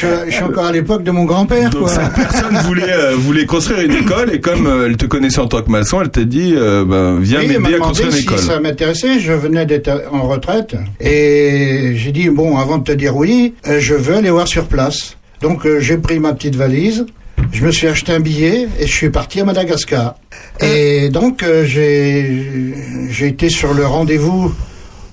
je, 0.00 0.06
je 0.26 0.34
suis 0.34 0.44
encore 0.44 0.66
à 0.66 0.72
l'époque 0.72 1.02
de 1.04 1.10
mon 1.10 1.24
grand-père, 1.24 1.70
Donc 1.70 1.82
quoi. 1.84 1.90
cette 1.90 2.12
personne 2.12 2.56
voulait 2.66 2.82
euh, 2.92 3.14
voulait 3.16 3.46
construire 3.46 3.80
une 3.80 3.92
école 3.96 4.32
et 4.32 4.40
comme 4.40 4.66
euh, 4.66 4.86
elle 4.86 4.96
te 4.96 5.06
connaissait 5.06 5.40
en 5.40 5.46
tant 5.48 5.62
que 5.62 5.70
maçon, 5.70 6.00
elle 6.02 6.10
t'a 6.10 6.24
dit 6.24 6.54
euh, 6.56 6.84
ben, 6.84 7.18
viens 7.20 7.40
m'aider 7.40 7.74
à 7.76 7.78
construire 7.78 8.08
une 8.10 8.14
si 8.16 8.22
école. 8.22 8.38
ça 8.38 8.60
m'intéressait. 8.60 9.20
Je 9.20 9.32
venais 9.32 9.64
d'être 9.66 9.90
en 10.12 10.22
retraite 10.28 10.53
et 11.00 11.92
j'ai 11.96 12.12
dit 12.12 12.28
bon, 12.30 12.56
avant 12.56 12.78
de 12.78 12.84
te 12.84 12.92
dire 12.92 13.16
oui, 13.16 13.54
euh, 13.66 13.78
je 13.80 13.94
veux 13.94 14.14
aller 14.16 14.30
voir 14.30 14.46
sur 14.48 14.66
place. 14.66 15.16
Donc 15.40 15.66
euh, 15.66 15.80
j'ai 15.80 15.98
pris 15.98 16.18
ma 16.18 16.32
petite 16.32 16.56
valise, 16.56 17.06
je 17.52 17.64
me 17.64 17.70
suis 17.70 17.86
acheté 17.88 18.12
un 18.12 18.20
billet 18.20 18.68
et 18.80 18.86
je 18.86 18.92
suis 18.92 19.10
parti 19.10 19.40
à 19.40 19.44
Madagascar. 19.44 20.16
Et 20.60 21.08
donc 21.10 21.42
euh, 21.42 21.64
j'ai 21.64 22.74
j'ai 23.10 23.26
été 23.28 23.48
sur 23.48 23.74
le 23.74 23.86
rendez-vous 23.86 24.54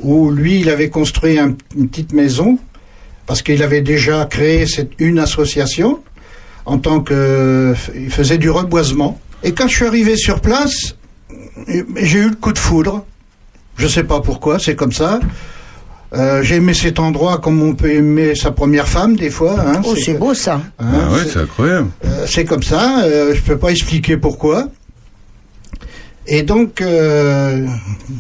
où 0.02 0.32
lui 0.32 0.60
il 0.62 0.70
avait 0.70 0.90
construit 0.90 1.38
un- 1.40 1.56
une 1.78 1.88
petite 1.90 2.14
maison 2.14 2.58
parce 3.28 3.42
qu'il 3.42 3.62
avait 3.64 3.82
déjà 3.82 4.26
créé 4.26 4.66
cette, 4.66 4.92
une 5.00 5.20
association 5.20 6.00
en 6.66 6.78
tant 6.78 7.00
que 7.02 7.74
il 7.96 8.12
faisait 8.12 8.38
du 8.38 8.50
reboisement. 8.50 9.20
Et 9.44 9.52
quand 9.54 9.68
je 9.68 9.76
suis 9.76 9.86
arrivé 9.86 10.16
sur 10.18 10.40
place, 10.42 10.96
j'ai 11.68 12.20
eu 12.20 12.30
le 12.30 12.36
coup 12.36 12.54
de 12.54 12.60
foudre. 12.60 13.06
Je 13.82 13.88
sais 13.88 14.04
pas 14.04 14.20
pourquoi, 14.22 14.60
c'est 14.60 14.76
comme 14.76 14.92
ça. 14.92 15.20
Euh, 16.14 16.44
j'ai 16.44 16.56
aimé 16.58 16.74
cet 16.76 17.00
endroit 17.00 17.40
comme 17.40 17.62
on 17.64 17.74
peut 17.74 17.92
aimer 17.92 18.36
sa 18.36 18.52
première 18.52 18.88
femme 18.88 19.16
des 19.16 19.32
fois. 19.32 19.56
Hein, 19.60 19.82
Oh, 19.84 19.96
c'est 19.96 20.14
beau 20.14 20.34
ça. 20.36 20.62
hein, 20.78 20.86
Ah 21.08 21.12
ouais, 21.14 21.20
c'est- 21.28 21.40
incroyable. 21.40 21.88
euh, 22.06 22.26
c'est 22.28 22.46
comme 22.46 22.62
ça. 22.62 23.04
euh, 23.06 23.34
je 23.34 23.42
peux 23.42 23.58
pas 23.58 23.72
expliquer 23.72 24.18
pourquoi. 24.18 24.68
Et 26.28 26.44
donc 26.44 26.82
euh, 26.82 27.66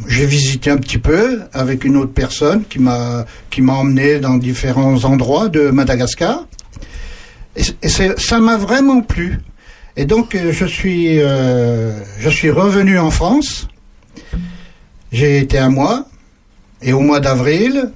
j'ai 0.07 0.25
visité 0.25 0.71
un 0.71 0.77
petit 0.77 0.97
peu 0.97 1.41
avec 1.53 1.83
une 1.83 1.95
autre 1.97 2.13
personne 2.13 2.63
qui 2.67 2.79
m'a 2.79 3.25
qui 3.51 3.61
m'a 3.61 3.73
emmené 3.73 4.19
dans 4.19 4.35
différents 4.37 5.03
endroits 5.03 5.47
de 5.49 5.69
Madagascar. 5.69 6.45
Et, 7.55 7.61
et 7.83 7.89
ça 7.89 8.39
m'a 8.39 8.57
vraiment 8.57 9.01
plu. 9.01 9.39
Et 9.97 10.05
donc 10.05 10.35
je 10.59 10.65
suis, 10.65 11.19
euh, 11.19 11.91
je 12.19 12.29
suis 12.29 12.49
revenu 12.49 12.97
en 12.97 13.11
France. 13.11 13.67
J'ai 15.11 15.39
été 15.39 15.57
un 15.57 15.69
mois. 15.69 16.05
Et 16.81 16.93
au 16.93 17.01
mois 17.01 17.19
d'avril 17.19 17.91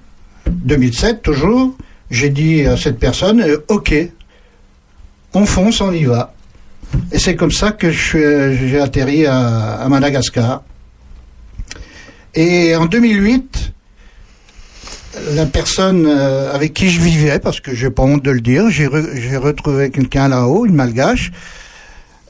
2007, 0.48 1.22
toujours, 1.24 1.76
j'ai 2.12 2.30
dit 2.30 2.66
à 2.66 2.78
cette 2.78 3.00
personne, 3.00 3.44
OK, 3.68 3.94
on 5.34 5.46
fonce, 5.46 5.82
on 5.82 5.92
y 5.92 6.04
va. 6.06 6.34
Et 7.12 7.18
c'est 7.20 7.36
comme 7.36 7.52
ça 7.52 7.72
que 7.72 7.90
j'ai 7.92 8.80
atterri 8.80 9.26
à, 9.26 9.86
Madagascar. 9.90 10.64
Et 12.36 12.76
en 12.76 12.86
2008, 12.86 13.74
la 15.32 15.46
personne 15.46 16.06
euh, 16.06 16.54
avec 16.54 16.74
qui 16.74 16.90
je 16.90 17.00
vivais, 17.02 17.40
parce 17.40 17.60
que 17.62 17.74
j'ai 17.74 17.90
pas 17.90 18.04
honte 18.04 18.22
de 18.24 18.32
le 18.32 18.42
dire, 18.42 18.70
j'ai 18.70 18.88
re- 18.88 19.16
j'ai 19.16 19.38
retrouvé 19.38 19.90
quelqu'un 19.90 20.28
là-haut, 20.28 20.66
une 20.66 20.76
malgache. 20.76 21.32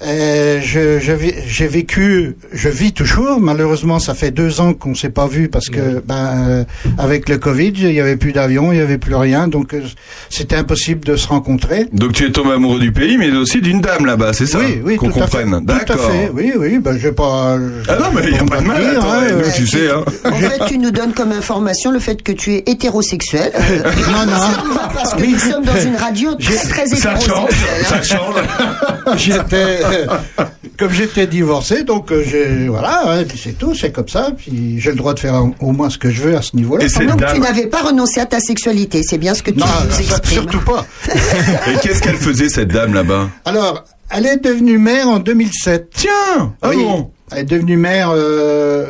Euh, 0.03 0.59
je- 0.61 0.99
J'ai 1.47 1.67
vécu, 1.67 2.35
je 2.51 2.67
vis 2.69 2.91
toujours. 2.91 3.39
Malheureusement, 3.39 3.97
ça 3.99 4.13
fait 4.13 4.31
deux 4.31 4.59
ans 4.59 4.73
qu'on 4.73 4.93
s'est 4.93 5.09
pas 5.09 5.25
vu 5.27 5.47
parce 5.47 5.69
que, 5.69 6.01
ben, 6.05 6.45
euh, 6.49 6.63
avec 6.97 7.29
le 7.29 7.37
Covid, 7.37 7.71
il 7.77 7.93
y 7.93 8.01
avait 8.01 8.17
plus 8.17 8.33
d'avion, 8.33 8.73
il 8.73 8.77
y 8.77 8.81
avait 8.81 8.97
plus 8.97 9.15
rien, 9.15 9.47
donc 9.47 9.73
euh, 9.73 9.81
c'était 10.29 10.57
impossible 10.57 11.05
de 11.05 11.15
se 11.15 11.27
rencontrer. 11.29 11.87
Donc 11.93 12.11
tu 12.11 12.25
es 12.25 12.31
tombé 12.31 12.51
amoureux 12.51 12.79
du 12.79 12.91
pays, 12.91 13.17
mais 13.17 13.31
aussi 13.31 13.61
d'une 13.61 13.79
dame 13.79 14.05
là-bas, 14.05 14.33
c'est 14.33 14.47
ça 14.47 14.59
oui, 14.59 14.81
oui, 14.83 14.95
Qu'on 14.97 15.09
comprenne. 15.09 15.49
Tout 15.65 15.71
à 15.71 15.77
D'accord. 15.79 16.11
fait. 16.11 16.29
Oui, 16.33 16.51
oui. 16.57 16.77
Ben, 16.79 16.97
j'ai 16.99 17.13
pas. 17.13 17.57
Ah 17.87 17.95
non, 17.97 18.07
mais 18.13 18.21
il 18.25 18.33
n'y 18.33 18.39
a 18.39 18.43
pas 18.43 18.59
de 18.61 18.65
mal. 18.67 18.81
dire, 18.81 18.99
attends, 18.99 19.11
hein, 19.13 19.21
nous, 19.37 19.51
tu 19.55 19.65
sais, 19.67 19.89
hein. 19.89 20.03
En 20.25 20.35
fait, 20.35 20.65
tu 20.67 20.77
nous 20.77 20.91
donnes 20.91 21.13
comme 21.13 21.31
information 21.31 21.91
le 21.91 21.99
fait 21.99 22.21
que 22.21 22.33
tu 22.33 22.53
es 22.55 22.63
hétérosexuel. 22.67 23.51
Euh, 23.55 23.59
Non, 24.11 24.25
non. 24.25 24.37
ça 24.37 24.63
nous 24.65 24.73
va 24.73 24.89
parce 24.93 25.13
que 25.13 25.21
Oui. 25.21 25.31
nous 25.33 25.39
sommes 25.39 25.63
dans 25.63 25.79
une 25.79 25.95
radio 25.95 26.35
très, 26.35 26.55
très 26.55 26.85
Ça 26.87 27.13
hétérosexuelle. 27.13 27.35
change, 27.35 27.49
hein. 27.49 27.83
ça 27.85 28.01
change. 28.03 29.17
j'étais 29.17 29.84
comme 30.77 30.91
j'étais 30.91 31.27
divorcé 31.27 31.83
donc 31.83 32.11
euh, 32.11 32.23
j'ai 32.27 32.67
voilà 32.67 33.03
hein, 33.05 33.23
puis 33.27 33.39
c'est 33.41 33.53
tout 33.57 33.73
c'est 33.73 33.91
comme 33.91 34.07
ça 34.09 34.31
puis 34.35 34.79
j'ai 34.79 34.89
le 34.91 34.97
droit 34.97 35.13
de 35.13 35.19
faire 35.19 35.41
au 35.61 35.71
moins 35.71 35.89
ce 35.89 35.97
que 35.97 36.09
je 36.09 36.21
veux 36.21 36.35
à 36.35 36.41
ce 36.41 36.55
niveau-là 36.55 36.85
Donc 37.07 37.19
dame- 37.19 37.33
tu 37.33 37.39
n'avais 37.39 37.67
pas 37.67 37.81
renoncé 37.83 38.19
à 38.19 38.25
ta 38.25 38.39
sexualité, 38.39 39.01
c'est 39.03 39.17
bien 39.17 39.33
ce 39.33 39.41
que 39.43 39.51
tu 39.51 39.59
non 39.59 39.65
nous 39.85 39.91
ça, 39.91 39.99
exprimes. 40.01 40.41
surtout 40.41 40.59
pas. 40.61 40.85
Et 41.07 41.77
qu'est-ce 41.81 42.01
qu'elle 42.01 42.17
faisait 42.17 42.49
cette 42.49 42.69
dame 42.69 42.93
là-bas? 42.93 43.29
Alors 43.45 43.83
elle 44.09 44.25
est 44.25 44.37
devenue 44.43 44.77
mère 44.77 45.07
en 45.07 45.19
2007 45.19 45.89
Tiens! 45.93 46.53
Ah 46.61 46.69
Oui, 46.69 46.77
bon? 46.83 47.11
elle 47.31 47.39
est 47.39 47.43
devenue 47.45 47.77
mère 47.77 48.09
euh, 48.13 48.85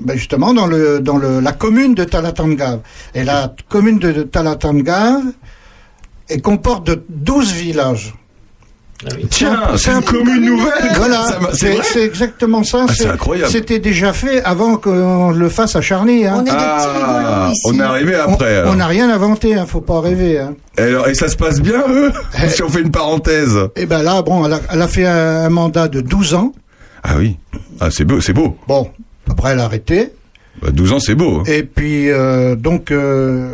ben 0.00 0.16
justement 0.16 0.54
dans 0.54 0.66
le 0.66 1.00
dans 1.00 1.16
le 1.18 1.40
la 1.40 1.52
commune 1.52 1.94
de 1.94 2.04
Talatangave 2.04 2.80
et 3.14 3.24
la 3.24 3.52
commune 3.68 3.98
de, 3.98 4.12
de 4.12 4.22
Talatangave 4.22 5.22
elle 6.28 6.40
comporte 6.42 6.86
de 6.86 7.02
12 7.08 7.52
villages 7.52 8.14
Ah 9.04 9.10
oui. 9.16 9.26
Tiens, 9.30 9.60
c'est 9.76 9.90
un- 9.90 10.00
commune 10.02 10.44
nouvelle 10.44 10.72
Voilà, 10.96 11.24
C'est 11.52 12.02
exactement 12.02 12.64
ça. 12.64 12.86
Ah, 12.88 12.92
c'est 12.92 13.06
incroyable. 13.06 13.50
C'était 13.50 13.78
déjà 13.78 14.12
fait 14.12 14.42
avant 14.42 14.76
qu'on 14.76 15.30
le 15.30 15.48
fasse 15.48 15.76
à 15.76 15.80
Charny. 15.80 16.26
Hein. 16.26 16.34
On 16.38 16.40
est 16.40 16.44
des 16.44 16.50
petits 16.50 16.58
Ah, 16.60 17.52
on 17.66 17.78
est 17.78 17.82
arrivé 17.82 18.14
après. 18.16 18.64
On 18.66 18.74
n'a 18.74 18.86
rien 18.88 19.08
inventé, 19.08 19.54
hein, 19.54 19.66
faut 19.66 19.80
pas 19.80 20.00
rêver. 20.00 20.40
Hein. 20.40 20.54
Et, 20.78 20.82
alors, 20.82 21.08
et 21.08 21.14
ça 21.14 21.28
se 21.28 21.36
passe 21.36 21.60
bien, 21.60 21.82
eux 21.88 22.12
Si 22.48 22.62
on 22.62 22.68
fait 22.68 22.80
une 22.80 22.90
parenthèse. 22.90 23.56
Et 23.76 23.86
ben 23.86 24.02
là, 24.02 24.22
bon, 24.22 24.44
elle 24.46 24.54
a, 24.54 24.60
elle 24.72 24.82
a 24.82 24.88
fait 24.88 25.06
un, 25.06 25.44
un 25.44 25.48
mandat 25.50 25.86
de 25.86 26.00
12 26.00 26.34
ans. 26.34 26.52
Ah 27.04 27.14
oui. 27.18 27.36
Ah, 27.80 27.90
c'est 27.92 28.04
beau, 28.04 28.20
c'est 28.20 28.32
beau. 28.32 28.56
Bon, 28.66 28.90
après 29.30 29.52
elle 29.52 29.60
a 29.60 29.64
arrêté. 29.64 30.12
Bah, 30.60 30.70
12 30.72 30.92
ans, 30.92 30.98
c'est 30.98 31.14
beau. 31.14 31.38
hein. 31.38 31.42
Et 31.46 31.62
puis 31.62 32.10
euh, 32.10 32.56
donc, 32.56 32.90
euh, 32.90 33.48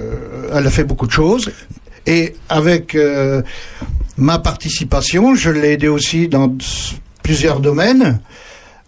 elle 0.55 0.67
a 0.67 0.71
fait 0.71 0.85
beaucoup 0.85 1.07
de 1.07 1.13
choses. 1.13 1.51
Et 2.07 2.35
avec 2.49 2.95
euh, 2.95 3.43
ma 4.17 4.39
participation, 4.39 5.35
je 5.35 5.51
l'ai 5.51 5.73
aidé 5.73 5.89
aussi 5.89 6.29
dans 6.29 6.55
plusieurs 7.23 7.61
domaines. 7.61 8.21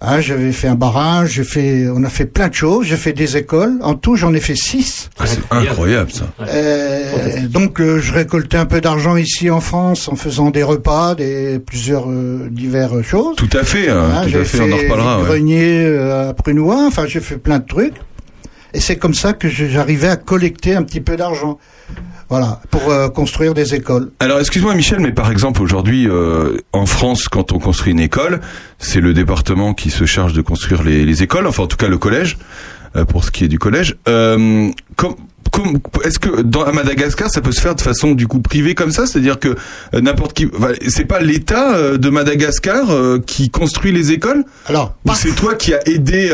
Hein, 0.02 0.20
J'avais 0.20 0.52
fait 0.52 0.68
un 0.68 0.74
barrage, 0.74 1.30
j'ai 1.30 1.42
fait, 1.44 1.86
on 1.88 2.04
a 2.04 2.10
fait 2.10 2.26
plein 2.26 2.48
de 2.48 2.54
choses. 2.54 2.84
J'ai 2.86 2.98
fait 2.98 3.14
des 3.14 3.38
écoles. 3.38 3.78
En 3.80 3.94
tout, 3.94 4.14
j'en 4.14 4.34
ai 4.34 4.40
fait 4.40 4.54
six. 4.54 5.08
Ah, 5.18 5.24
c'est 5.26 5.40
incroyable, 5.50 6.10
ça. 6.12 6.26
Euh, 6.46 7.46
donc 7.48 7.80
euh, 7.80 7.98
je 7.98 8.12
récoltais 8.12 8.58
un 8.58 8.66
peu 8.66 8.82
d'argent 8.82 9.16
ici 9.16 9.48
en 9.48 9.60
France 9.60 10.08
en 10.08 10.14
faisant 10.16 10.50
des 10.50 10.62
repas, 10.62 11.14
des 11.14 11.58
plusieurs 11.60 12.10
euh, 12.10 12.48
diverses 12.50 13.00
choses. 13.02 13.36
Tout 13.36 13.48
à 13.58 13.64
fait, 13.64 13.88
hein, 13.88 14.10
Hein, 14.16 14.20
tout 14.24 14.28
j'ai 14.28 14.40
à 14.40 14.44
fait, 14.44 14.60
on 14.60 14.70
en 14.70 14.76
fait 14.76 14.82
reparlera. 14.84 15.22
ouais. 15.22 15.40
euh, 15.86 16.28
à 16.28 16.34
Prunois, 16.34 16.84
enfin 16.86 17.06
j'ai 17.08 17.20
fait 17.20 17.38
plein 17.38 17.58
de 17.58 17.66
trucs. 17.66 17.94
Et 18.74 18.80
c'est 18.80 18.96
comme 18.96 19.14
ça 19.14 19.32
que 19.32 19.48
j'arrivais 19.48 20.08
à 20.08 20.16
collecter 20.16 20.74
un 20.74 20.82
petit 20.82 21.00
peu 21.00 21.16
d'argent. 21.16 21.58
Voilà, 22.28 22.60
pour 22.70 22.90
euh, 22.90 23.08
construire 23.08 23.54
des 23.54 23.76
écoles. 23.76 24.10
Alors, 24.18 24.40
excuse-moi, 24.40 24.74
Michel, 24.74 24.98
mais 24.98 25.12
par 25.12 25.30
exemple, 25.30 25.62
aujourd'hui, 25.62 26.08
euh, 26.08 26.56
en 26.72 26.84
France, 26.84 27.28
quand 27.28 27.52
on 27.52 27.60
construit 27.60 27.92
une 27.92 28.00
école, 28.00 28.40
c'est 28.78 29.00
le 29.00 29.14
département 29.14 29.74
qui 29.74 29.90
se 29.90 30.06
charge 30.06 30.32
de 30.32 30.40
construire 30.40 30.82
les, 30.82 31.04
les 31.04 31.22
écoles, 31.22 31.46
enfin, 31.46 31.62
en 31.62 31.66
tout 31.68 31.76
cas, 31.76 31.86
le 31.86 31.98
collège, 31.98 32.36
euh, 32.96 33.04
pour 33.04 33.22
ce 33.22 33.30
qui 33.30 33.44
est 33.44 33.48
du 33.48 33.60
collège. 33.60 33.96
Est-ce 36.04 36.18
que 36.18 36.42
dans, 36.42 36.64
à 36.64 36.72
Madagascar, 36.72 37.30
ça 37.30 37.40
peut 37.40 37.52
se 37.52 37.60
faire 37.60 37.76
de 37.76 37.80
façon 37.80 38.12
du 38.12 38.26
coup 38.26 38.40
privée 38.40 38.74
comme 38.74 38.90
ça, 38.90 39.06
c'est-à-dire 39.06 39.38
que 39.38 39.54
n'importe 39.94 40.32
qui, 40.32 40.48
enfin, 40.58 40.72
c'est 40.88 41.04
pas 41.04 41.20
l'État 41.20 41.96
de 41.96 42.10
Madagascar 42.10 42.88
qui 43.24 43.50
construit 43.50 43.92
les 43.92 44.10
écoles, 44.10 44.44
Alors, 44.66 44.96
ou 45.04 45.14
c'est 45.14 45.34
toi 45.34 45.54
qui 45.54 45.72
as 45.72 45.88
aidé 45.88 46.30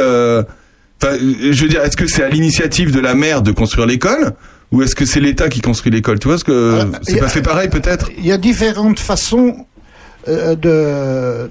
je 1.11 1.63
veux 1.63 1.69
dire, 1.69 1.83
est-ce 1.83 1.97
que 1.97 2.07
c'est 2.07 2.23
à 2.23 2.29
l'initiative 2.29 2.93
de 2.93 3.01
la 3.01 3.15
mère 3.15 3.43
de 3.43 3.53
construire 3.53 3.87
l'école 3.87 4.33
ou 4.71 4.83
est-ce 4.83 4.95
que 4.95 5.05
c'est 5.05 5.21
l'État 5.21 5.49
qui 5.49 5.61
construit 5.61 5.93
l'école? 5.93 6.19
Tu 6.19 6.29
vois 6.29 6.39
ce 6.39 6.45
que 6.45 6.81
Ah, 6.95 6.99
c'est 7.03 7.19
pas 7.19 7.29
fait 7.29 7.43
pareil 7.43 7.69
peut-être? 7.69 8.11
Il 8.19 8.25
y 8.27 8.33
a 8.33 8.39
différentes 8.39 8.99
façons 9.01 9.67
euh, 10.29 10.55
de, 10.55 11.51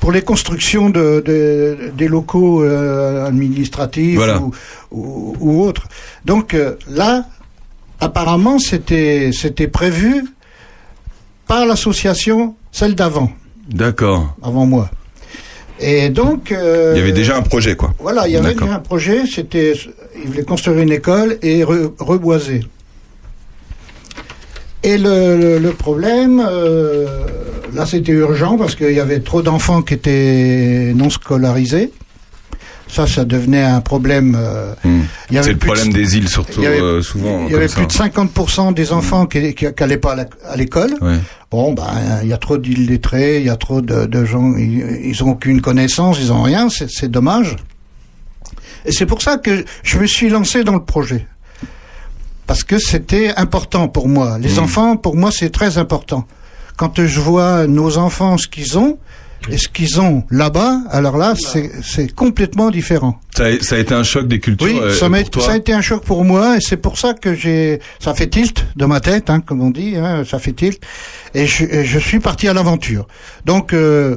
pour 0.00 0.12
les 0.12 0.22
constructions 0.22 0.88
de, 0.88 1.22
de- 1.24 1.90
des 1.96 2.08
locaux 2.08 2.62
euh, 2.62 3.26
administratifs 3.26 4.16
Voilà. 4.16 4.38
ou, 4.40 4.52
ou, 4.92 5.36
ou 5.40 5.62
autres. 5.64 5.88
Donc 6.24 6.54
euh, 6.54 6.74
là, 6.88 7.26
apparemment, 8.00 8.58
c'était 8.58 9.30
c'était 9.32 9.68
prévu 9.68 10.24
par 11.46 11.66
l'association, 11.66 12.54
celle 12.72 12.94
d'avant, 12.94 13.30
D'accord. 13.68 14.34
avant 14.42 14.64
moi. 14.66 14.90
Et 15.80 16.08
donc, 16.08 16.52
euh, 16.52 16.92
Il 16.94 16.98
y 16.98 17.02
avait 17.02 17.12
déjà 17.12 17.36
un 17.36 17.42
projet 17.42 17.74
quoi. 17.76 17.92
voilà, 17.98 18.28
il 18.28 18.32
y 18.32 18.36
avait 18.36 18.54
déjà 18.54 18.74
un 18.74 18.78
projet. 18.78 19.26
C'était, 19.26 19.72
ils 20.16 20.28
voulaient 20.28 20.44
construire 20.44 20.78
une 20.78 20.92
école 20.92 21.36
et 21.42 21.62
re- 21.64 21.90
reboiser. 21.98 22.60
Et 24.82 24.98
le, 24.98 25.36
le- 25.36 25.58
le 25.58 25.70
problème, 25.72 26.44
euh, 26.46 27.06
là, 27.74 27.86
c'était 27.86 28.12
urgent 28.12 28.56
parce 28.58 28.74
qu'il 28.76 28.92
y 28.92 29.00
avait 29.00 29.20
trop 29.20 29.42
d'enfants 29.42 29.82
qui 29.82 29.94
étaient 29.94 30.92
non 30.94 31.10
scolarisés. 31.10 31.90
Ça, 32.94 33.06
ça 33.08 33.24
devenait 33.24 33.62
un 33.64 33.80
problème. 33.80 34.36
euh, 34.38 34.72
Hmm. 34.84 35.00
C'est 35.30 35.48
le 35.48 35.54
de- 35.54 35.58
problème 35.58 35.92
des 35.92 36.16
îles 36.16 36.28
surtout 36.28 36.60
il 36.60 36.64
y 36.64 36.66
avait- 36.66 36.80
euh, 36.80 37.02
souvent. 37.02 37.44
il 37.46 37.52
y 37.52 37.56
avait 37.56 37.66
plus 37.66 37.86
de 37.86 37.92
50% 37.92 38.70
des 38.72 38.92
enfants 38.92 39.26
qui 39.26 39.52
qui 39.54 39.66
n'allaient 39.80 39.96
pas 39.98 40.14
à 40.48 40.56
l'école. 40.56 40.94
Ouais. 41.00 41.18
Bon, 41.50 41.72
ben, 41.72 41.84
il 42.22 42.28
y 42.28 42.32
a 42.32 42.36
trop 42.38 42.56
d'illettrés, 42.58 43.38
il 43.40 43.46
y 43.46 43.50
a 43.50 43.56
trop 43.56 43.80
de, 43.80 44.06
de 44.06 44.24
gens, 44.24 44.54
ils, 44.56 45.00
ils 45.10 45.24
ont 45.24 45.30
aucune 45.30 45.60
connaissance, 45.60 46.18
ils 46.20 46.32
ont 46.32 46.42
rien, 46.42 46.68
c'est 46.70 47.10
dommage. 47.10 47.56
Et 48.86 48.92
c'est 48.92 49.06
pour 49.06 49.22
ça 49.22 49.38
que 49.38 49.64
je 49.82 49.98
me 49.98 50.06
suis 50.06 50.28
lancé 50.28 50.62
dans 50.62 50.74
le 50.74 50.84
projet. 50.84 51.26
Parce 52.46 52.62
que 52.62 52.78
c'était 52.78 53.32
important 53.36 53.88
pour 53.88 54.06
moi. 54.08 54.38
Les 54.38 54.52
Mhm. 54.54 54.64
enfants, 54.64 54.96
pour 54.96 55.16
moi, 55.16 55.30
c'est 55.32 55.50
très 55.50 55.78
important. 55.78 56.26
Quand 56.76 57.04
je 57.04 57.20
vois 57.20 57.66
nos 57.66 57.98
enfants, 57.98 58.36
ce 58.36 58.46
qu'ils 58.46 58.78
ont, 58.78 58.98
et 59.50 59.58
ce 59.58 59.68
qu'ils 59.68 60.00
ont 60.00 60.24
là-bas, 60.30 60.80
alors 60.90 61.16
là, 61.16 61.34
c'est 61.36 61.70
c'est 61.82 62.14
complètement 62.14 62.70
différent. 62.70 63.18
Ça, 63.36 63.44
a, 63.46 63.58
ça 63.60 63.76
a 63.76 63.78
été 63.78 63.94
un 63.94 64.04
choc 64.04 64.26
des 64.28 64.38
cultures. 64.40 64.66
Oui, 64.66 64.78
euh, 64.80 64.94
ça, 64.94 65.08
m'a- 65.08 65.20
pour 65.22 65.30
toi 65.30 65.42
ça 65.42 65.52
a 65.52 65.56
été 65.56 65.72
un 65.72 65.80
choc 65.80 66.04
pour 66.04 66.24
moi 66.24 66.56
et 66.56 66.60
c'est 66.60 66.76
pour 66.76 66.98
ça 66.98 67.14
que 67.14 67.34
j'ai, 67.34 67.80
ça 68.00 68.14
fait 68.14 68.28
tilt 68.28 68.64
de 68.76 68.84
ma 68.86 69.00
tête, 69.00 69.28
hein, 69.30 69.40
comme 69.40 69.60
on 69.60 69.70
dit, 69.70 69.96
hein, 69.96 70.24
ça 70.28 70.38
fait 70.38 70.52
tilt. 70.52 70.80
Et 71.34 71.46
je, 71.46 71.64
et 71.64 71.84
je 71.84 71.98
suis 71.98 72.20
parti 72.20 72.46
à 72.48 72.54
l'aventure. 72.54 73.06
Donc, 73.44 73.72
euh, 73.72 74.16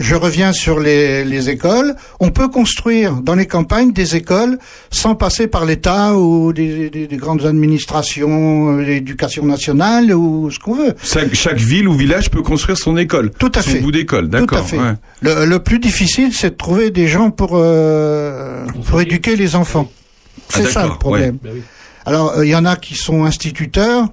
je 0.00 0.14
reviens 0.16 0.52
sur 0.52 0.80
les, 0.80 1.24
les 1.24 1.50
écoles. 1.50 1.94
On 2.18 2.30
peut 2.30 2.48
construire 2.48 3.20
dans 3.20 3.34
les 3.34 3.46
campagnes 3.46 3.92
des 3.92 4.16
écoles 4.16 4.58
sans 4.90 5.14
passer 5.14 5.46
par 5.46 5.64
l'État 5.66 6.16
ou 6.16 6.52
des, 6.52 6.90
des- 6.90 7.06
des 7.06 7.16
grandes 7.16 7.44
administrations, 7.46 8.78
euh, 8.78 8.82
l'éducation 8.82 9.44
nationale 9.44 10.12
ou 10.14 10.50
ce 10.50 10.58
qu'on 10.58 10.74
veut. 10.74 10.94
chaque, 11.02 11.34
chaque 11.34 11.58
ville 11.58 11.86
ou 11.86 11.92
village 11.94 12.30
peut 12.30 12.42
construire 12.42 12.78
son 12.78 12.96
école. 12.96 13.30
Tout 13.38 13.52
à 13.54 13.62
son 13.62 13.70
fait. 13.70 13.80
bout 13.80 13.92
d'école, 13.92 14.28
Tout 14.30 14.36
à 14.36 14.40
d'accord. 14.40 14.66
fait. 14.66 14.78
ouais. 14.78 14.94
Le, 15.20 15.44
le 15.44 15.58
plus 15.62 15.78
difficile, 15.78 16.32
c'est 16.32 16.50
de 16.50 16.56
trouver 16.56 16.90
des 16.90 17.06
gens 17.06 17.30
pour 17.30 17.50
euh, 17.54 18.64
pour 18.88 19.00
éduquer 19.00 19.36
les 19.36 19.54
enfants. 19.54 19.90
Ah, 20.52 20.56
C'est 20.56 20.70
ça 20.70 20.86
le 20.86 20.94
problème. 20.98 21.38
Oui. 21.44 21.62
Alors, 22.06 22.38
euh, 22.38 22.46
il 22.46 22.50
y 22.50 22.56
en 22.56 22.64
a 22.64 22.76
qui 22.76 22.94
sont 22.96 23.24
instituteurs. 23.24 24.08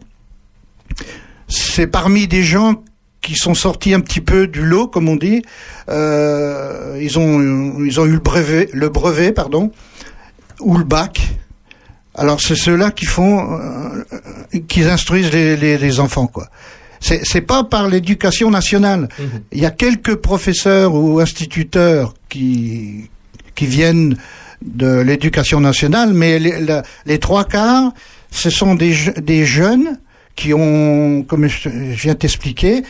C'est 1.48 1.88
parmi 1.88 2.28
des 2.28 2.44
gens 2.44 2.84
qui 3.28 3.36
sont 3.36 3.54
sortis 3.56 3.94
un 3.94 4.00
petit 4.00 4.22
peu 4.22 4.48
du 4.48 4.64
lot, 4.64 4.88
comme 4.88 5.10
on 5.10 5.18
dit. 5.18 5.42
Euh, 5.90 6.98
ils 7.02 7.20
ont 7.20 7.84
ils 7.84 8.00
ont 8.00 8.06
eu 8.06 8.14
le 8.14 8.20
brevet, 8.20 8.70
le 8.74 8.88
brevet, 8.90 9.32
pardon, 9.34 9.72
ou 10.62 10.78
le 10.78 10.86
bac. 10.86 11.16
Alors 12.16 12.40
c'est 12.42 12.56
ceux-là 12.56 12.90
qui 12.92 13.06
font, 13.06 13.36
euh, 13.60 14.04
qui 14.70 14.84
instruisent 14.84 15.32
les, 15.32 15.58
les, 15.58 15.78
les 15.78 16.00
enfants, 16.00 16.28
quoi. 16.28 16.48
C'est 17.02 17.22
c'est 17.26 17.42
pas 17.54 17.64
par 17.66 17.88
l'éducation 17.90 18.50
nationale. 18.50 19.10
Mhm. 19.20 19.28
Il 19.52 19.60
y 19.60 19.66
a 19.66 19.72
quelques 19.72 20.16
professeurs 20.16 20.96
ou 20.96 21.20
instituteurs 21.20 22.14
qui 22.30 23.10
qui 23.56 23.66
viennent 23.66 24.16
de 24.66 25.02
l'éducation 25.02 25.60
nationale, 25.60 26.14
mais 26.14 26.40
les, 26.40 26.62
la- 26.62 26.84
les 27.06 27.20
trois 27.20 27.44
quarts, 27.46 27.92
ce 28.32 28.50
sont 28.50 28.74
des, 28.74 28.96
des 29.22 29.46
jeunes 29.46 30.00
qui 30.36 30.54
ont, 30.54 31.24
comme 31.28 31.48
je 31.48 31.70
je 31.96 32.02
viens 32.06 32.16
t'expliquer, 32.16 32.84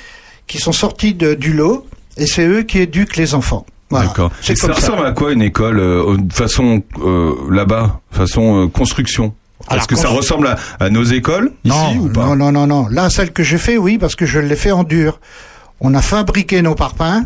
qui 0.47 0.57
sont 0.57 0.71
sortis 0.71 1.13
de, 1.13 1.33
du 1.33 1.53
lot, 1.53 1.85
et 2.17 2.25
c'est 2.25 2.47
eux 2.47 2.63
qui 2.63 2.79
éduquent 2.79 3.17
les 3.17 3.35
enfants. 3.35 3.65
Voilà. 3.89 4.07
D'accord. 4.07 4.31
Et 4.49 4.55
ça 4.55 4.67
comme 4.67 4.75
ça. 4.75 4.81
ressemble 4.91 5.05
à 5.05 5.11
quoi 5.11 5.31
une 5.31 5.41
école 5.41 5.79
euh, 5.79 6.17
de 6.17 6.33
façon 6.33 6.83
euh, 6.99 7.35
là-bas, 7.51 8.01
façon 8.11 8.63
euh, 8.63 8.67
construction? 8.67 9.33
Est-ce 9.71 9.87
que 9.87 9.95
ça 9.95 10.09
ressemble 10.09 10.47
à, 10.47 10.57
à 10.79 10.89
nos 10.89 11.03
écoles 11.03 11.51
ici 11.63 11.75
non, 11.75 12.05
ou 12.05 12.09
pas? 12.09 12.25
Non, 12.25 12.35
non, 12.35 12.51
non, 12.51 12.67
non. 12.67 12.87
Là, 12.89 13.09
celle 13.09 13.31
que 13.31 13.43
j'ai 13.43 13.57
fait, 13.57 13.77
oui, 13.77 13.97
parce 13.97 14.15
que 14.15 14.25
je 14.25 14.39
l'ai 14.39 14.55
fait 14.55 14.71
en 14.71 14.83
dur. 14.83 15.19
On 15.79 15.93
a 15.93 16.01
fabriqué 16.01 16.61
nos 16.61 16.75
parpaings. 16.75 17.25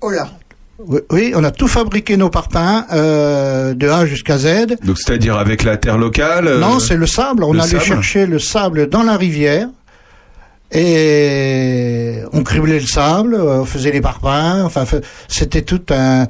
Oh 0.00 0.10
là. 0.10 0.28
Oui, 0.78 1.00
oui, 1.10 1.32
on 1.36 1.44
a 1.44 1.50
tout 1.50 1.68
fabriqué 1.68 2.16
nos 2.16 2.30
parpaings 2.30 2.86
euh, 2.92 3.74
de 3.74 3.88
A 3.88 4.06
jusqu'à 4.06 4.38
Z. 4.38 4.76
Donc 4.82 4.96
c'est-à-dire 4.96 5.36
avec 5.36 5.62
la 5.62 5.76
terre 5.76 5.98
locale 5.98 6.46
euh, 6.48 6.58
Non, 6.58 6.78
c'est 6.78 6.96
le 6.96 7.06
sable. 7.06 7.44
On 7.44 7.52
le 7.52 7.60
allait 7.60 7.68
sable 7.72 7.82
chercher 7.82 8.26
le 8.26 8.38
sable 8.38 8.88
dans 8.88 9.02
la 9.02 9.16
rivière 9.18 9.68
et 10.72 12.20
on 12.32 12.42
criblait 12.42 12.80
le 12.80 12.86
sable, 12.86 13.34
euh, 13.34 13.60
on 13.60 13.64
faisait 13.64 13.90
les 13.92 14.00
parpaings. 14.00 14.62
Enfin, 14.64 14.84
c'était 15.28 15.62
tout 15.62 15.82
un. 15.90 16.26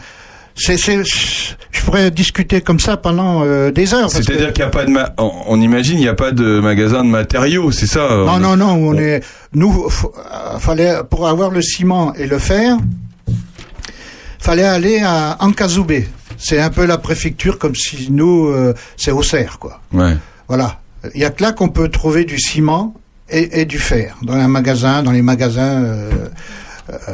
Je 0.56 1.82
pourrais 1.84 2.10
discuter 2.10 2.60
comme 2.60 2.80
ça 2.80 2.96
pendant 2.98 3.42
euh, 3.44 3.70
des 3.70 3.94
heures. 3.94 4.10
C'est-à-dire 4.10 4.52
qu'il 4.52 4.62
n'y 4.64 4.68
a 4.68 4.70
pas 4.70 4.84
de 4.84 4.90
ma- 4.90 5.10
on, 5.16 5.30
on 5.46 5.60
imagine 5.60 5.96
il 5.96 6.02
n'y 6.02 6.08
a 6.08 6.14
pas 6.14 6.32
de 6.32 6.60
magasin 6.60 7.02
de 7.04 7.08
matériaux, 7.08 7.70
c'est 7.72 7.86
ça 7.86 8.00
euh, 8.10 8.26
Non, 8.26 8.32
on- 8.34 8.38
non, 8.40 8.56
non. 8.56 8.72
On 8.74 8.94
est. 8.98 9.22
Nous, 9.54 9.88
fallait 10.58 10.96
pour 11.08 11.26
avoir 11.28 11.50
le 11.50 11.62
ciment 11.62 12.12
et 12.14 12.26
le 12.26 12.38
fer, 12.38 12.76
fallait 14.38 14.64
aller 14.64 15.00
à 15.02 15.36
Ankazoubé. 15.40 16.08
C'est 16.36 16.60
un 16.60 16.70
peu 16.70 16.86
la 16.86 16.98
préfecture, 16.98 17.58
comme 17.58 17.74
si 17.74 18.08
nous, 18.10 18.48
euh, 18.48 18.74
c'est 18.96 19.10
Auxerre, 19.12 19.58
quoi. 19.58 19.80
Ouais. 19.92 20.16
Voilà. 20.48 20.80
Il 21.14 21.20
y 21.20 21.24
a 21.24 21.30
que 21.30 21.42
là 21.42 21.52
qu'on 21.52 21.68
peut 21.68 21.88
trouver 21.88 22.24
du 22.24 22.38
ciment 22.38 22.94
et, 23.30 23.60
et 23.60 23.64
du 23.64 23.78
fer 23.78 24.16
dans 24.22 24.34
un 24.34 24.48
magasin, 24.48 25.02
dans 25.02 25.12
les 25.12 25.22
magasins. 25.22 25.82
euh. 25.84 26.10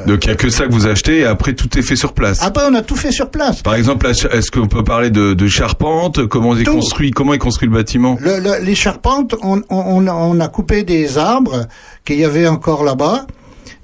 Donc 0.07 0.25
il 0.25 0.29
n'y 0.29 0.33
a 0.33 0.37
que 0.37 0.49
ça 0.49 0.65
que 0.67 0.73
vous 0.73 0.87
achetez 0.87 1.19
et 1.19 1.25
après 1.27 1.53
tout 1.53 1.79
est 1.79 1.83
fait 1.83 1.97
sur 1.97 2.15
place. 2.15 2.43
Après, 2.43 2.65
on 2.67 2.75
a 2.75 2.81
tout 2.81 2.97
fait 2.97 3.13
sur 3.13 3.31
place. 3.31 3.61
Par 3.61 3.75
exemple, 3.75 4.07
est-ce 4.07 4.51
qu'on 4.51 4.69
peut 4.69 4.83
parler 4.85 5.11
de, 5.11 5.35
de 5.35 5.47
charpente? 5.49 6.27
Comment 6.29 6.57
est 6.57 6.63
Tout. 6.63 6.73
construit 6.73 7.11
Comment 7.11 7.35
est 7.35 7.39
construit 7.39 7.69
le 7.69 7.75
bâtiment? 7.75 8.17
Le- 8.21 8.41
le- 8.41 8.65
les 8.65 8.75
charpentes, 8.75 9.35
on, 9.43 9.61
on, 9.69 10.07
on 10.09 10.41
a- 10.41 10.49
coupé 10.49 10.83
des 10.83 11.19
arbres 11.19 11.67
qu'il 12.07 12.19
y 12.19 12.25
avait 12.25 12.49
encore 12.49 12.85
là-bas. 12.85 13.27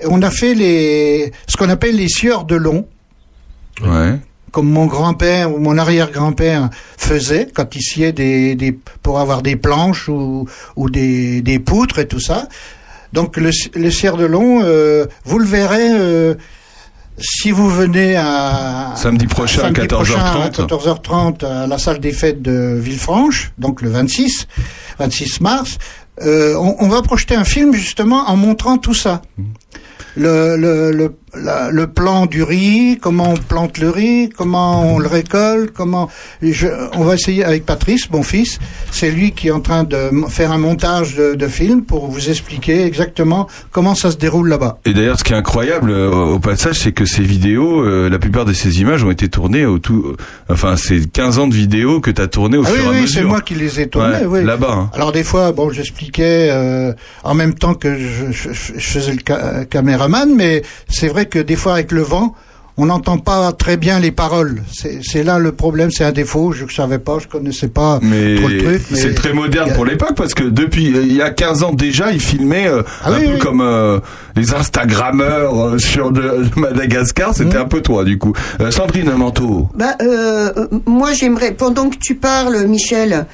On 0.08 0.22
a 0.22 0.30
fait 0.30 0.54
les, 0.54 1.30
ce 1.46 1.58
qu'on 1.58 1.68
appelle 1.68 1.96
les 1.96 2.08
sieurs 2.08 2.44
de 2.44 2.56
long. 2.56 2.86
Ouais. 3.82 4.18
Comme 4.52 4.70
mon 4.70 4.86
grand-père 4.86 5.52
ou 5.52 5.58
mon 5.58 5.76
arrière-grand-père 5.78 6.70
faisait 6.96 7.48
quand 7.52 7.74
il 7.74 7.82
sciait 7.82 8.12
des, 8.12 8.54
des 8.54 8.72
pour 9.02 9.18
avoir 9.18 9.42
des 9.42 9.56
planches 9.56 10.08
ou, 10.08 10.46
ou 10.76 10.90
des, 10.90 11.40
des 11.40 11.58
poutres 11.58 11.98
et 11.98 12.06
tout 12.06 12.20
ça. 12.20 12.48
Donc 13.12 13.36
le, 13.36 13.50
le 13.74 14.16
de 14.16 14.24
long, 14.24 14.60
euh, 14.62 15.06
vous 15.24 15.38
le 15.38 15.46
verrez 15.46 15.90
euh, 15.90 16.34
si 17.18 17.50
vous 17.50 17.68
venez 17.68 18.16
à 18.16 18.92
Samedi 18.96 19.26
prochain, 19.26 19.62
samedi 19.62 19.80
14h30. 19.80 19.88
prochain 19.88 20.18
à 20.20 20.48
14h30 20.48 21.44
à 21.46 21.66
la 21.66 21.78
salle 21.78 21.98
des 22.00 22.12
fêtes 22.12 22.42
de 22.42 22.78
Villefranche, 22.80 23.52
donc 23.58 23.82
le 23.82 23.90
26, 23.90 24.46
26 24.98 25.40
mars. 25.40 25.78
Euh, 26.22 26.54
on, 26.56 26.76
on 26.78 26.88
va 26.88 27.02
projeter 27.02 27.34
un 27.34 27.44
film 27.44 27.74
justement 27.74 28.28
en 28.28 28.36
montrant 28.36 28.78
tout 28.78 28.94
ça. 28.94 29.22
Le, 30.14 30.56
le, 30.56 30.90
le, 30.92 31.16
la- 31.34 31.70
le 31.70 31.86
plan 31.86 32.26
du 32.26 32.42
riz, 32.42 32.98
comment 33.00 33.30
on 33.30 33.36
plante 33.36 33.78
le 33.78 33.88
riz, 33.90 34.28
comment 34.36 34.94
on 34.94 34.98
le 34.98 35.08
récolte, 35.08 35.72
comment 35.74 36.08
je, 36.42 36.66
on 36.94 37.04
va 37.04 37.14
essayer 37.14 37.44
avec 37.44 37.64
Patrice, 37.64 38.10
mon 38.10 38.22
fils, 38.22 38.58
c'est 38.90 39.10
lui 39.10 39.32
qui 39.32 39.48
est 39.48 39.52
en 39.52 39.60
train 39.60 39.84
de 39.84 40.10
faire 40.28 40.52
un 40.52 40.58
montage 40.58 41.14
de, 41.16 41.34
de 41.34 41.48
film 41.48 41.82
pour 41.82 42.06
vous 42.10 42.28
expliquer 42.30 42.84
exactement 42.84 43.48
comment 43.70 43.94
ça 43.94 44.10
se 44.10 44.16
déroule 44.16 44.48
là-bas. 44.48 44.78
Et 44.84 44.92
d'ailleurs, 44.92 45.18
ce 45.18 45.24
qui 45.24 45.32
est 45.32 45.36
incroyable 45.36 45.90
euh, 45.90 46.10
au 46.10 46.38
passage, 46.38 46.78
c'est 46.80 46.92
que 46.92 47.04
ces 47.06 47.22
vidéos, 47.22 47.80
euh, 47.80 48.08
la 48.10 48.18
plupart 48.18 48.44
de 48.44 48.52
ces 48.52 48.80
images 48.80 49.02
ont 49.04 49.10
été 49.10 49.28
tournées 49.28 49.64
au 49.64 49.78
tout, 49.78 50.04
euh, 50.06 50.16
enfin, 50.50 50.76
c'est 50.76 51.10
15 51.10 51.38
ans 51.38 51.46
de 51.48 51.54
vidéos 51.54 52.00
que 52.00 52.10
tu 52.10 52.20
as 52.20 52.26
tournées 52.28 52.58
au 52.58 52.64
Ah 52.66 52.70
oui, 52.70 52.76
fur 52.78 52.84
et 52.84 52.88
à 52.88 52.90
oui, 52.92 53.02
mesure. 53.02 53.20
c'est 53.20 53.24
moi 53.26 53.40
qui 53.40 53.54
les 53.54 53.80
ai 53.80 53.86
tournés. 53.88 54.18
Ouais, 54.26 54.40
oui. 54.40 54.44
Là-bas. 54.44 54.72
hein. 54.72 54.90
Alors 54.94 55.12
des 55.12 55.24
fois, 55.24 55.52
bon, 55.52 55.70
j'expliquais 55.70 56.48
euh, 56.50 56.92
en 57.24 57.34
même 57.34 57.54
temps 57.54 57.74
que 57.74 57.96
je, 57.98 58.30
je- 58.32 58.52
je- 58.52 58.72
faisais 58.78 59.12
le 59.12 59.20
ca- 59.26 59.38
euh, 59.42 59.64
caméraman, 59.64 60.34
mais 60.34 60.62
c'est 60.88 61.08
vrai 61.08 61.21
que 61.26 61.38
des 61.38 61.56
fois 61.56 61.74
avec 61.74 61.92
le 61.92 62.02
vent, 62.02 62.34
on 62.78 62.86
n'entend 62.86 63.18
pas 63.18 63.52
très 63.52 63.76
bien 63.76 64.00
les 64.00 64.12
paroles. 64.12 64.62
C'est 65.02 65.22
là 65.22 65.38
le 65.38 65.52
problème, 65.52 65.90
c'est 65.90 66.04
un 66.04 66.10
défaut. 66.12 66.52
Je 66.52 66.64
ne 66.64 66.70
savais 66.70 66.98
pas, 66.98 67.18
je 67.18 67.28
connaissais 67.28 67.68
pas 67.68 67.98
Mais 68.00 68.36
trop 68.36 68.48
le 68.48 68.58
truc. 68.58 68.82
mais 68.90 68.96
c'est 68.96 69.12
très 69.14 69.34
moderne 69.34 69.70
a- 69.70 69.74
pour 69.74 69.84
l'époque 69.84 70.14
parce 70.16 70.32
que 70.32 70.44
depuis 70.44 70.96
euh, 70.96 71.02
il 71.02 71.14
y 71.14 71.20
a 71.20 71.28
15 71.28 71.64
ans 71.64 71.74
déjà, 71.74 72.10
ils 72.12 72.20
filmaient 72.20 72.68
euh, 72.68 72.82
Ah 73.04 73.10
un 73.10 73.18
oui, 73.18 73.26
peu 73.26 73.32
oui. 73.34 73.38
comme 73.40 73.60
euh, 73.60 74.00
les 74.36 74.54
Instagrammeurs 74.54 75.54
euh, 75.74 75.78
sur 75.78 76.12
de, 76.12 76.22
de 76.22 76.58
Madagascar. 76.60 77.34
C'était 77.34 77.58
Mmh. 77.58 77.62
un 77.62 77.66
peu 77.66 77.82
toi 77.82 78.04
du 78.04 78.16
coup. 78.18 78.32
Euh, 78.62 78.70
Sandrine 78.70 79.12
Manteau. 79.12 79.68
Bah, 79.74 79.94
moi, 80.86 81.12
j'aimerais, 81.12 81.52
pendant 81.52 81.90
que 81.90 81.96
tu 82.00 82.14
parles, 82.14 82.64
Michel, 82.66 83.26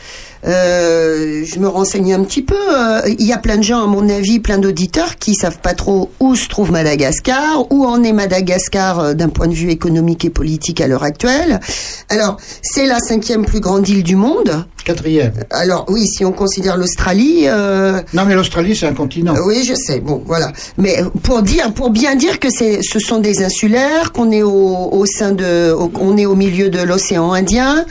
euh, 0.46 1.44
je 1.44 1.59
me 1.59 1.68
renseigne 1.68 2.14
un 2.14 2.22
petit 2.24 2.42
peu. 2.42 2.55
euh, 2.55 3.01
Il 3.18 3.27
y 3.27 3.33
a 3.33 3.38
plein 3.38 3.57
de 3.57 3.62
gens, 3.62 3.83
à 3.83 3.87
mon 3.87 4.09
avis, 4.09 4.38
plein 4.40 4.59
d'auditeurs 4.59 5.16
qui 5.16 5.35
savent 5.35 5.59
pas 5.59 5.74
trop 5.74 6.11
où 6.20 6.35
se 6.35 6.48
trouve 6.48 6.70
Madagascar, 6.70 7.66
où 7.70 7.85
en 7.85 8.03
est 8.03 8.12
Madagascar 8.12 9.01
euh, 9.01 9.14
d'un 9.14 9.29
point 9.29 9.48
de 9.48 9.55
vue 9.55 9.70
économique 9.70 10.24
et 10.24 10.31
politique 10.31 10.81
à 10.81 10.87
l'heure 10.87 11.03
actuelle. 11.05 11.61
Alors, 12.09 12.37
c'est 12.62 12.87
la 12.87 12.98
cinquième 13.01 13.44
plus 13.44 13.61
grande 13.61 13.88
île 13.88 14.03
du 14.03 14.16
monde. 14.16 14.64
Quatrième. 14.85 15.33
Alors, 15.51 15.85
oui, 15.88 16.07
si 16.07 16.24
on 16.24 16.33
considère 16.33 16.77
l'Australie. 16.77 17.42
euh, 17.46 18.01
Non, 18.14 18.24
mais 18.24 18.35
l'Australie, 18.35 18.74
c'est 18.74 18.87
un 18.87 18.94
continent. 18.94 19.35
Oui, 19.44 19.62
je 19.68 19.74
sais. 19.74 20.01
Bon, 20.01 20.22
voilà. 20.24 20.53
Mais 20.79 21.03
pour 21.22 21.42
dire, 21.42 21.72
pour 21.74 21.90
bien 21.90 22.14
dire 22.14 22.38
que 22.40 22.48
c'est, 22.51 22.81
ce 22.83 22.98
sont 22.98 23.18
des 23.18 23.44
insulaires, 23.44 24.12
qu'on 24.12 24.31
est 24.31 24.42
au, 24.42 24.51
au 24.92 25.05
sein 25.05 25.33
de, 25.33 25.72
au- 25.72 25.90
on 26.01 26.16
est 26.16 26.24
au 26.27 26.37
milieu 26.37 26.70
de 26.70 26.81
l'océan 26.81 27.33
Indien, 27.33 27.85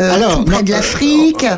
euh, 0.00 0.14
Alors, 0.14 0.38
tout 0.38 0.44
près 0.44 0.56
non, 0.56 0.62
de 0.62 0.70
l'Afrique. 0.72 1.44
Euh, 1.44 1.56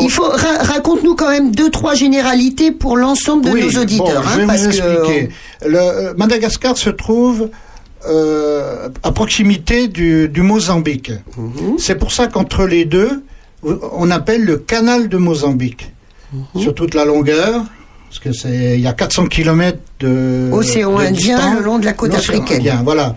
il 0.00 0.10
faut 0.10 0.28
ra- 0.28 0.62
raconte-nous 0.62 1.14
quand 1.14 1.30
même 1.30 1.52
deux 1.54 1.70
trois 1.70 1.94
généralités 1.94 2.72
pour 2.72 2.96
l'ensemble 2.96 3.44
de 3.44 3.50
oui, 3.50 3.62
nos 3.72 3.80
auditeurs, 3.80 4.22
bon, 4.22 4.28
hein, 4.28 4.32
je 4.34 4.40
vais 4.40 4.46
parce 4.46 4.62
vous 4.64 4.70
que 4.70 4.76
expliquer. 4.76 5.28
Le, 5.66 5.78
euh, 5.78 6.14
Madagascar 6.16 6.76
se 6.76 6.90
trouve 6.90 7.48
euh, 8.06 8.88
à 9.02 9.12
proximité 9.12 9.88
du, 9.88 10.28
du 10.28 10.42
Mozambique. 10.42 11.12
Mhm. 11.36 11.78
C'est 11.78 11.94
pour 11.96 12.12
ça 12.12 12.26
qu'entre 12.26 12.64
les 12.66 12.84
deux, 12.84 13.22
on 13.62 14.10
appelle 14.10 14.44
le 14.44 14.56
canal 14.58 15.08
de 15.08 15.16
Mozambique. 15.16 15.92
Mhm. 16.32 16.60
Sur 16.62 16.74
toute 16.74 16.94
la 16.94 17.04
longueur, 17.04 17.64
parce 18.08 18.18
que 18.20 18.32
c'est 18.32 18.74
il 18.74 18.80
y 18.80 18.86
a 18.86 18.92
400 18.92 19.26
km 19.26 19.78
de 20.00 20.50
océan 20.52 20.98
de 20.98 21.04
Indien 21.04 21.36
distance. 21.36 21.54
le 21.56 21.62
long 21.64 21.78
de 21.78 21.84
la 21.86 21.92
côte 21.94 22.14
africaine. 22.14 22.58
Indien, 22.58 22.80
voilà. 22.84 23.16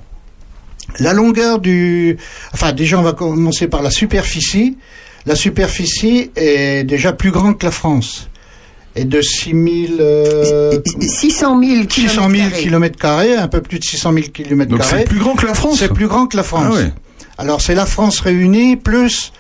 La 1.00 1.14
longueur 1.14 1.60
du, 1.60 2.18
enfin 2.54 2.72
déjà 2.74 3.00
on 3.00 3.02
va 3.02 3.14
commencer 3.14 3.68
par 3.68 3.82
la 3.82 3.90
superficie. 3.92 4.78
La 5.26 5.36
superficie 5.36 6.32
est 6.36 6.84
déjà 6.84 7.14
plus 7.14 7.32
grande 7.32 7.58
que 7.58 7.66
la 7.66 7.72
France, 7.72 8.28
et 8.96 9.06
de 9.06 9.22
6000 9.22 9.98
euh, 10.00 10.80
600 11.00 11.60
000 11.62 11.86
kilomètres 11.86 11.94
600 11.94 12.30
000 12.30 12.50
carrés. 12.50 12.62
kilomètres 12.64 13.00
carrés, 13.00 13.36
un 13.36 13.48
peu 13.48 13.62
plus 13.62 13.80
de 13.80 13.84
600 13.84 14.14
000 14.14 14.26
kilomètres 14.34 14.72
Donc 14.72 14.84
c'est 14.84 14.90
carrés. 14.92 15.04
plus 15.04 15.20
grand 15.20 15.36
que 15.36 15.46
la 15.46 15.54
France. 15.54 15.78
C'est 15.80 15.94
plus 15.94 16.08
grand 16.08 16.28
que 16.28 16.36
la 16.38 16.44
France. 16.44 16.66
Ah 16.68 16.74
ouais. 16.74 16.92
Alors 17.38 17.62
c'est 17.62 17.76
la 17.76 17.86
France 17.86 18.20
réunie 18.20 18.76
plus 18.76 19.32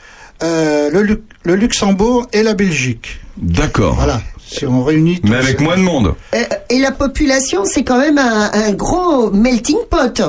euh, 0.43 0.89
le, 0.91 1.01
Lu- 1.01 1.23
le 1.43 1.55
Luxembourg 1.55 2.27
et 2.33 2.43
la 2.43 2.53
Belgique. 2.53 3.19
D'accord. 3.37 3.95
Voilà. 3.95 4.21
Si 4.47 4.65
on 4.65 4.83
réunit. 4.83 5.19
tout 5.21 5.29
Mais 5.29 5.37
avec 5.37 5.59
moins 5.61 5.77
de 5.77 5.81
monde. 5.83 6.13
Euh, 6.35 6.43
Et 6.69 6.79
la 6.79 6.91
population, 6.91 7.63
c'est 7.65 7.83
quand 7.83 7.97
même 7.99 8.17
un, 8.17 8.51
un 8.53 8.71
gros 8.73 9.31
melting 9.31 9.77
pot. 9.89 10.21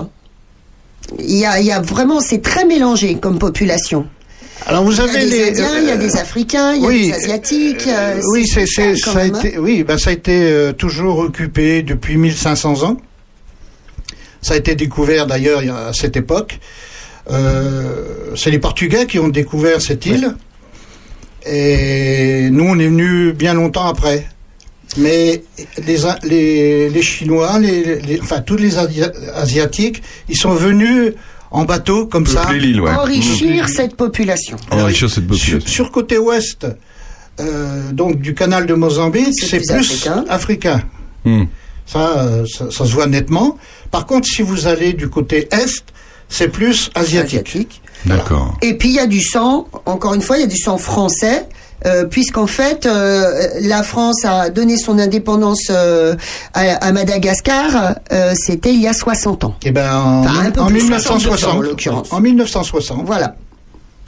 Il 1.19 1.37
y 1.37 1.45
a, 1.45 1.59
il 1.61 1.67
y 1.67 1.73
a 1.73 1.81
vraiment, 1.81 2.21
c'est 2.21 2.41
très 2.41 2.65
mélangé 2.65 3.17
comme 3.17 3.38
population. 3.38 4.07
Alors 4.66 4.85
vous 4.85 4.92
Il 4.92 4.96
y 4.98 5.01
a 5.01 5.05
avez 5.05 5.25
des 5.25 5.31
les. 5.31 5.48
Indiens, 5.51 5.79
il 5.81 5.88
y 5.88 5.90
a 5.90 5.96
des 5.96 6.16
Africains, 6.16 6.72
il 6.75 6.83
y 6.83 6.85
a 6.85 6.88
oui, 6.88 7.07
des 7.09 7.12
Asiatiques. 7.14 7.87
euh, 7.88 8.20
oui, 8.33 8.46
c'est 8.46 8.66
c'est 8.66 8.96
ça 8.96 9.18
a 9.18 9.25
été 9.27 9.59
oui, 9.59 9.83
ben 9.83 9.98
ça 9.98 10.11
a 10.11 10.12
été 10.12 10.33
euh, 10.44 10.72
toujours 10.72 11.18
occupé 11.18 11.83
depuis 11.83 12.16
1500 12.16 12.83
ans. 12.85 12.96
Ça 14.40 14.55
a 14.55 14.57
été 14.57 14.75
découvert 14.75 15.27
d'ailleurs 15.27 15.61
à 15.75 15.92
cette 15.92 16.16
époque. 16.16 16.59
Euh, 17.31 18.33
c'est 18.37 18.51
les 18.51 18.59
Portugais 18.59 19.07
qui 19.07 19.18
ont 19.18 19.29
découvert 19.29 19.81
cette 19.81 20.07
île. 20.07 20.35
Et 21.46 22.48
nous, 22.51 22.64
on 22.64 22.79
est 22.79 22.87
venus 22.87 23.35
bien 23.35 23.55
longtemps 23.55 23.87
après. 23.87 24.27
Mais 24.98 25.42
les, 25.87 25.96
les, 26.25 26.88
les 26.90 27.03
Chinois, 27.03 27.59
les, 27.59 28.01
les- 28.01 28.20
enfin 28.20 28.42
tous 28.42 28.57
les 28.57 28.77
Asia- 28.79 29.12
Asiatiques, 29.35 30.03
ils 30.29 30.37
sont 30.37 30.55
venus 30.55 31.14
en 31.53 31.65
bateau 31.65 32.07
comme 32.07 32.27
ça. 32.27 32.49
Ouais. 32.51 32.91
Enrichir 32.91 33.69
cette 33.69 33.97
population. 33.97 34.57
Enrichir 34.71 35.09
cette 35.11 35.25
Sur, 35.33 35.38
population. 35.55 35.73
sur 35.73 35.91
côté 35.93 36.19
ouest, 36.19 36.67
euh, 37.41 37.93
donc 37.93 38.19
du 38.21 38.35
canal 38.35 38.67
de 38.67 38.75
Mozambique, 38.75 39.35
C'est 39.41 39.59
plus 39.59 39.67
plus 39.67 39.77
africain. 39.77 40.25
africain. 40.29 40.83
Ça, 41.87 42.19
euh, 42.19 42.45
ça, 42.47 42.71
ça 42.71 42.87
se 42.87 42.93
voit 42.93 43.07
nettement. 43.07 43.59
Par 43.91 44.07
contre, 44.07 44.27
si 44.27 44.43
vous 44.43 44.67
allez 44.67 44.93
du 44.93 45.09
côté 45.09 45.49
est, 45.51 45.85
c'est 46.29 46.49
plus 46.49 46.91
asiatique. 46.95 47.41
Asiatique. 47.41 47.83
D'accord. 48.07 48.57
Et 48.62 48.77
puis 48.79 48.88
il 48.88 48.95
y 48.95 48.99
a 48.99 49.07
du 49.07 49.21
sang, 49.21 49.69
encore 49.87 50.15
une 50.15 50.23
fois, 50.23 50.38
il 50.38 50.41
y 50.41 50.45
a 50.45 50.49
du 50.49 50.57
sang 50.59 50.79
français. 50.79 51.47
Euh, 51.87 52.05
Puisqu'en 52.07 52.47
fait, 52.47 52.87
euh, 52.87 53.31
la 53.62 53.83
France 53.83 54.25
a 54.25 54.51
donné 54.51 54.77
son 54.77 54.99
indépendance 54.99 55.68
euh, 55.71 56.14
à, 56.55 56.61
à 56.87 56.92
Madagascar, 56.92 57.95
euh, 58.12 58.33
c'était 58.37 58.73
il 58.73 58.81
y 58.81 58.88
a 58.88 58.92
60 58.92 59.45
ans. 59.45 59.55
Et 59.64 59.71
ben 59.71 59.97
en, 59.97 60.21
Enfin, 60.21 60.47
un 60.47 60.51
peu 60.51 60.61
en 60.61 60.66
plus, 60.66 60.83
1960, 60.83 61.21
62 61.38 61.47
ans, 61.47 61.59
en 61.59 61.61
l'occurrence. 61.62 62.12
en 62.12 62.21
1960. 62.21 63.03
Voilà. 63.07 63.35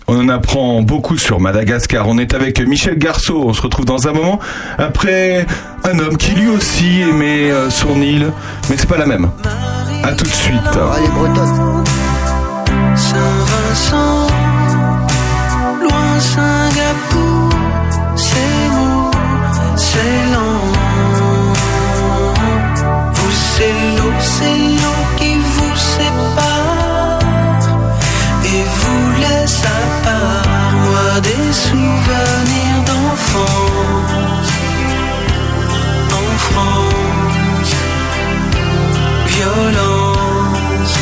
On 0.07 0.19
en 0.21 0.29
apprend 0.29 0.83
beaucoup 0.83 1.17
sur 1.17 1.41
Madagascar. 1.41 2.07
On 2.07 2.19
est 2.19 2.35
avec 2.35 2.61
Michel 2.61 2.99
Garceau. 2.99 3.43
On 3.47 3.55
se 3.55 3.63
retrouve 3.63 3.87
dans 3.87 4.07
un 4.07 4.13
moment 4.13 4.39
après 4.77 5.47
un 5.85 5.99
homme 5.99 6.19
qui 6.19 6.33
lui 6.33 6.49
aussi 6.49 7.01
aimait 7.01 7.51
son 7.71 8.01
île, 8.03 8.31
mais 8.69 8.77
c'est 8.77 8.87
pas 8.89 8.99
la 8.99 9.07
même. 9.07 9.31
À 10.03 10.13
tout 10.13 10.25
de 10.25 10.29
suite. 10.29 10.61
Oh, 10.75 11.01
les 11.01 11.09
Bretonnes. 11.09 11.85
Saint-Vincent, 12.97 14.27
loin 15.83 16.21
Singapour, 16.21 17.34
c'est 19.95 20.25
c'est 23.57 23.77
l'eau, 23.97 24.13
c'est 24.21 24.59
l'eau 24.81 25.01
qui 25.19 25.33
vous 25.55 25.77
sépare 25.77 27.19
et 28.53 28.63
vous 28.79 29.07
laisse 29.23 29.63
à 29.65 30.05
part. 30.05 30.73
Moi, 30.87 31.21
des 31.29 31.53
souvenirs 31.67 32.81
d'enfance 32.89 34.53
en 36.21 36.29
France, 36.47 37.75
violence 39.37 40.95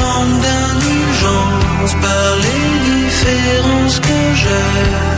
manque 0.00 0.36
d'indulgence 0.44 1.92
par 2.04 2.30
les 2.44 2.66
différences 2.90 4.00
que 4.00 4.20
j'ai. 4.34 5.17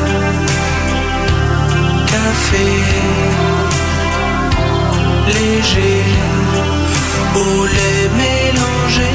Léger, 5.26 6.04
au 7.34 7.64
lait 7.64 8.10
mélangé, 8.22 9.10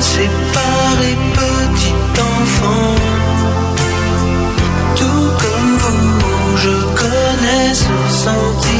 séparé 0.00 1.16
petit 1.34 1.94
enfant. 2.20 2.94
Tout 4.94 5.28
comme 5.42 5.76
vous, 5.78 6.56
je 6.56 6.76
connais 7.00 7.74
ce 7.74 7.96
sentiment 8.24 8.75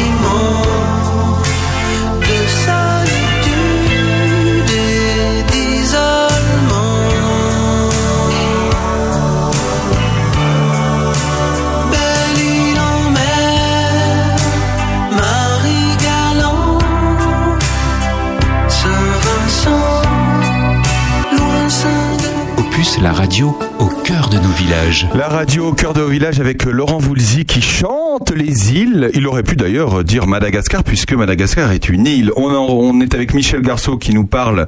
La 23.03 23.13
radio 23.13 23.57
au 23.79 23.87
cœur 23.87 24.29
de 24.31 24.37
nos 24.39 24.49
villages. 24.49 25.07
La 25.15 25.29
radio 25.29 25.69
au 25.69 25.73
cœur 25.75 25.93
de 25.93 26.03
village 26.03 26.41
avec 26.41 26.65
Laurent 26.65 26.99
Voulzy 26.99 27.45
qui 27.45 27.61
chante 27.61 28.33
les 28.35 28.73
îles. 28.75 29.11
Il 29.15 29.27
aurait 29.27 29.43
pu 29.43 29.55
d'ailleurs 29.55 30.03
dire 30.03 30.27
Madagascar 30.27 30.83
puisque 30.83 31.13
Madagascar 31.13 31.71
est 31.73 31.89
une 31.89 32.07
île. 32.07 32.33
On, 32.37 33.01
est 33.01 33.15
avec 33.15 33.35
Michel 33.35 33.61
Garceau 33.61 33.99
qui 33.99 34.15
nous 34.15 34.25
parle 34.25 34.67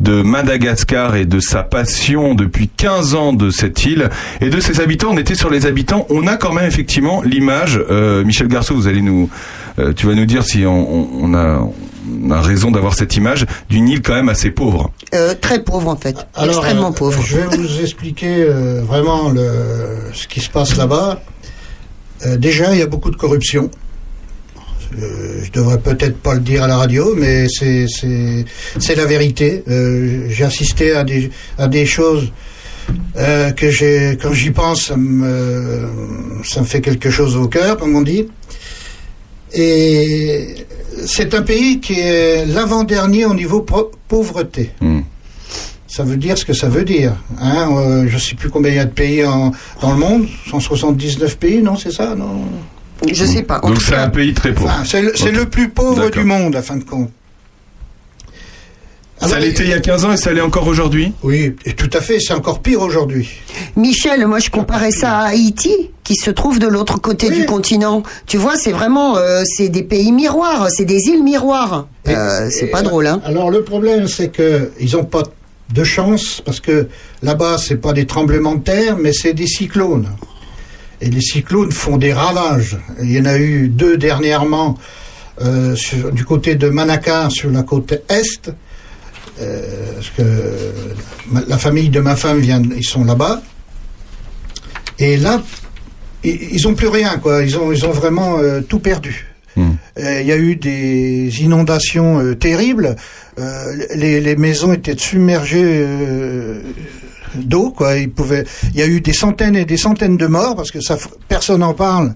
de 0.00 0.22
Madagascar 0.22 1.14
et 1.16 1.24
de 1.24 1.38
sa 1.40 1.62
passion 1.62 2.34
depuis 2.34 2.68
15 2.68 3.14
ans 3.14 3.32
de 3.32 3.50
cette 3.50 3.84
île 3.84 4.10
et 4.40 4.50
de 4.50 4.60
ses 4.60 4.80
habitants. 4.80 5.10
On 5.12 5.18
était 5.18 5.36
sur 5.36 5.50
les 5.50 5.64
habitants. 5.66 6.06
On 6.10 6.26
a 6.26 6.36
quand 6.36 6.52
même 6.52 6.66
effectivement 6.66 7.22
l'image. 7.22 7.80
euh, 7.90 8.24
Michel 8.24 8.48
Garceau, 8.48 8.74
vous 8.74 8.88
allez 8.88 9.02
nous, 9.02 9.30
euh, 9.78 9.92
tu 9.94 10.06
vas 10.06 10.14
nous 10.14 10.26
dire 10.26 10.42
si 10.42 10.64
on, 10.66 11.24
on- 11.24 11.34
a, 11.34 11.60
a 12.30 12.40
raison 12.40 12.70
d'avoir 12.70 12.94
cette 12.94 13.16
image 13.16 13.46
d'une 13.68 13.88
île 13.88 14.02
quand 14.02 14.14
même 14.14 14.28
assez 14.28 14.50
pauvre. 14.50 14.92
Euh, 15.14 15.34
très 15.40 15.62
pauvre 15.62 15.88
en 15.88 15.96
fait, 15.96 16.16
Alors, 16.34 16.56
extrêmement 16.56 16.90
euh, 16.90 16.92
pauvre. 16.92 17.22
Je 17.22 17.36
vais 17.38 17.56
vous 17.56 17.80
expliquer 17.80 18.42
euh, 18.42 18.82
vraiment 18.82 19.30
le, 19.30 20.10
ce 20.12 20.26
qui 20.26 20.40
se 20.40 20.50
passe 20.50 20.76
là-bas. 20.76 21.22
Euh, 22.26 22.36
déjà, 22.36 22.72
il 22.72 22.78
y 22.78 22.82
a 22.82 22.86
beaucoup 22.86 23.10
de 23.10 23.16
corruption. 23.16 23.70
Euh, 24.96 25.40
je 25.44 25.50
devrais 25.52 25.78
peut-être 25.78 26.16
pas 26.18 26.34
le 26.34 26.40
dire 26.40 26.62
à 26.62 26.66
la 26.66 26.76
radio, 26.76 27.14
mais 27.16 27.46
c'est 27.48 28.94
la 28.96 29.04
vérité. 29.04 29.62
Euh, 29.68 30.26
j'ai 30.28 30.44
assisté 30.44 30.92
à 30.92 31.04
des 31.04 31.30
à 31.58 31.68
des 31.68 31.84
choses 31.84 32.32
euh, 33.16 33.50
que 33.52 33.70
j'ai 33.70 34.16
quand 34.20 34.32
j'y 34.32 34.50
pense, 34.50 34.86
ça 34.86 34.96
me 34.96 35.88
ça 36.44 36.60
me 36.60 36.66
fait 36.66 36.80
quelque 36.80 37.10
chose 37.10 37.36
au 37.36 37.48
cœur, 37.48 37.76
comme 37.76 37.94
on 37.96 38.02
dit. 38.02 38.28
Et 39.54 40.54
c'est 41.06 41.34
un 41.34 41.42
pays 41.42 41.80
qui 41.80 41.94
est 42.00 42.46
l'avant-dernier 42.46 43.24
au 43.24 43.34
niveau 43.34 43.64
pauvreté. 44.08 44.70
Hmm. 44.80 45.00
Ça 45.86 46.04
veut 46.04 46.16
dire 46.16 46.36
ce 46.36 46.44
que 46.44 46.52
ça 46.52 46.68
veut 46.68 46.84
dire. 46.84 47.14
Hein 47.40 47.68
euh, 47.76 48.06
je 48.08 48.14
ne 48.14 48.20
sais 48.20 48.34
plus 48.34 48.50
combien 48.50 48.70
il 48.70 48.76
y 48.76 48.80
a 48.80 48.84
de 48.84 48.90
pays 48.92 49.24
en- 49.24 49.52
dans 49.80 49.92
le 49.92 49.98
monde. 49.98 50.26
179 50.50 51.38
pays, 51.38 51.62
non, 51.62 51.76
c'est 51.76 51.92
ça 51.92 52.14
non? 52.14 52.44
Je 53.10 53.24
sais 53.24 53.42
pas. 53.42 53.60
En 53.62 53.70
Donc 53.70 53.80
c'est 53.80 53.94
un 53.94 54.08
pays 54.10 54.34
très 54.34 54.52
pauvre. 54.52 54.68
Enfin, 54.80 54.84
C'est 55.14 55.30
le, 55.30 55.44
plus 55.46 55.68
pauvre 55.68 56.10
du 56.10 56.24
monde, 56.24 56.56
à 56.56 56.62
fin 56.62 56.76
de 56.76 56.84
compte. 56.84 57.10
Ça 59.20 59.26
Alors, 59.26 59.38
l'était 59.40 59.64
il 59.64 59.70
y 59.70 59.72
a 59.72 59.80
15 59.80 60.04
ans 60.04 60.12
et 60.12 60.16
ça 60.16 60.32
l'est 60.32 60.40
encore 60.40 60.66
aujourd'hui? 60.68 61.12
Oui, 61.24 61.56
et 61.64 61.72
tout 61.74 61.90
à 61.92 62.00
fait. 62.00 62.20
C'est 62.20 62.34
encore 62.34 62.60
pire 62.62 62.80
aujourd'hui. 62.82 63.28
Michel, 63.76 64.24
moi 64.28 64.38
je 64.38 64.48
comparais 64.50 64.92
ça 64.92 65.18
à 65.18 65.28
Haïti, 65.30 65.90
qui 66.04 66.14
se 66.14 66.30
trouve 66.30 66.58
de 66.60 66.68
l'autre 66.68 67.00
côté 67.00 67.28
Oui. 67.28 67.40
du 67.40 67.44
continent. 67.46 68.04
Tu 68.26 68.36
vois, 68.36 68.54
c'est 68.56 68.70
vraiment, 68.70 69.16
euh, 69.16 69.42
c'est 69.44 69.68
des 69.70 69.82
pays 69.82 70.12
miroirs, 70.12 70.68
c'est 70.70 70.84
des 70.84 71.08
îles 71.08 71.24
miroirs. 71.24 71.88
Euh, 72.06 72.48
c'est 72.50 72.66
pas 72.68 72.82
drôle, 72.82 73.08
hein. 73.08 73.20
Alors 73.24 73.50
le 73.50 73.62
problème, 73.64 74.06
c'est 74.06 74.28
que 74.28 74.70
ils 74.78 74.92
n'ont 74.94 75.04
pas 75.04 75.24
de 75.74 75.84
chance 75.84 76.40
parce 76.44 76.60
que 76.60 76.88
là-bas, 77.22 77.56
c'est 77.58 77.76
pas 77.76 77.92
des 77.92 78.06
tremblements 78.06 78.54
de 78.54 78.62
terre, 78.62 78.96
mais 78.98 79.12
c'est 79.12 79.34
des 79.34 79.46
cyclones. 79.48 80.08
Et 81.00 81.10
les 81.10 81.20
cyclones 81.20 81.72
font 81.72 81.96
des 81.96 82.12
ravages. 82.12 82.78
Il 83.02 83.10
y 83.12 83.20
en 83.20 83.24
a 83.26 83.36
eu 83.38 83.68
deux 83.68 83.96
dernièrement 83.96 84.76
euh, 85.42 85.74
sur- 85.76 86.10
du 86.12 86.24
côté 86.24 86.54
de 86.54 86.68
Manakar, 86.68 87.30
sur 87.32 87.50
la 87.50 87.62
côte 87.64 87.92
est. 88.08 88.50
euh, 89.40 89.92
parce 89.94 90.10
que 90.10 90.22
ma- 91.30 91.44
la 91.46 91.58
famille 91.58 91.88
de 91.88 92.00
ma 92.00 92.16
femme 92.16 92.38
vient, 92.40 92.62
ils 92.76 92.84
sont 92.84 93.04
là-bas. 93.04 93.42
Et 94.98 95.16
là, 95.16 95.42
ils, 96.24 96.54
ils 96.54 96.68
ont 96.68 96.74
plus 96.74 96.88
rien, 96.88 97.18
quoi. 97.18 97.42
Ils 97.42 97.56
ont, 97.56 97.72
ils 97.72 97.84
ont 97.86 97.92
vraiment 97.92 98.38
euh, 98.38 98.60
tout 98.60 98.80
perdu. 98.80 99.26
Hmm. 99.56 99.70
Euh, 99.98 100.20
Il 100.20 100.26
y 100.26 100.32
a 100.32 100.36
eu 100.36 100.56
des 100.56 101.42
inondations 101.42 102.34
terribles. 102.34 102.96
Les, 103.94 104.20
les 104.20 104.34
maisons 104.36 104.72
étaient 104.72 104.98
submergées 104.98 105.86
d'eau. 107.36 107.70
Quoi. 107.70 107.96
Il, 107.98 108.10
y 108.74 108.82
a 108.82 108.86
eu 108.86 109.00
des 109.00 109.12
centaines 109.12 109.54
et 109.54 109.64
des 109.64 109.76
centaines 109.76 110.16
de 110.16 110.26
morts 110.26 110.56
parce 110.56 110.72
que 110.72 110.80
ça, 110.80 110.96
personne 111.28 111.60
n'en 111.60 111.74
parle. 111.74 112.14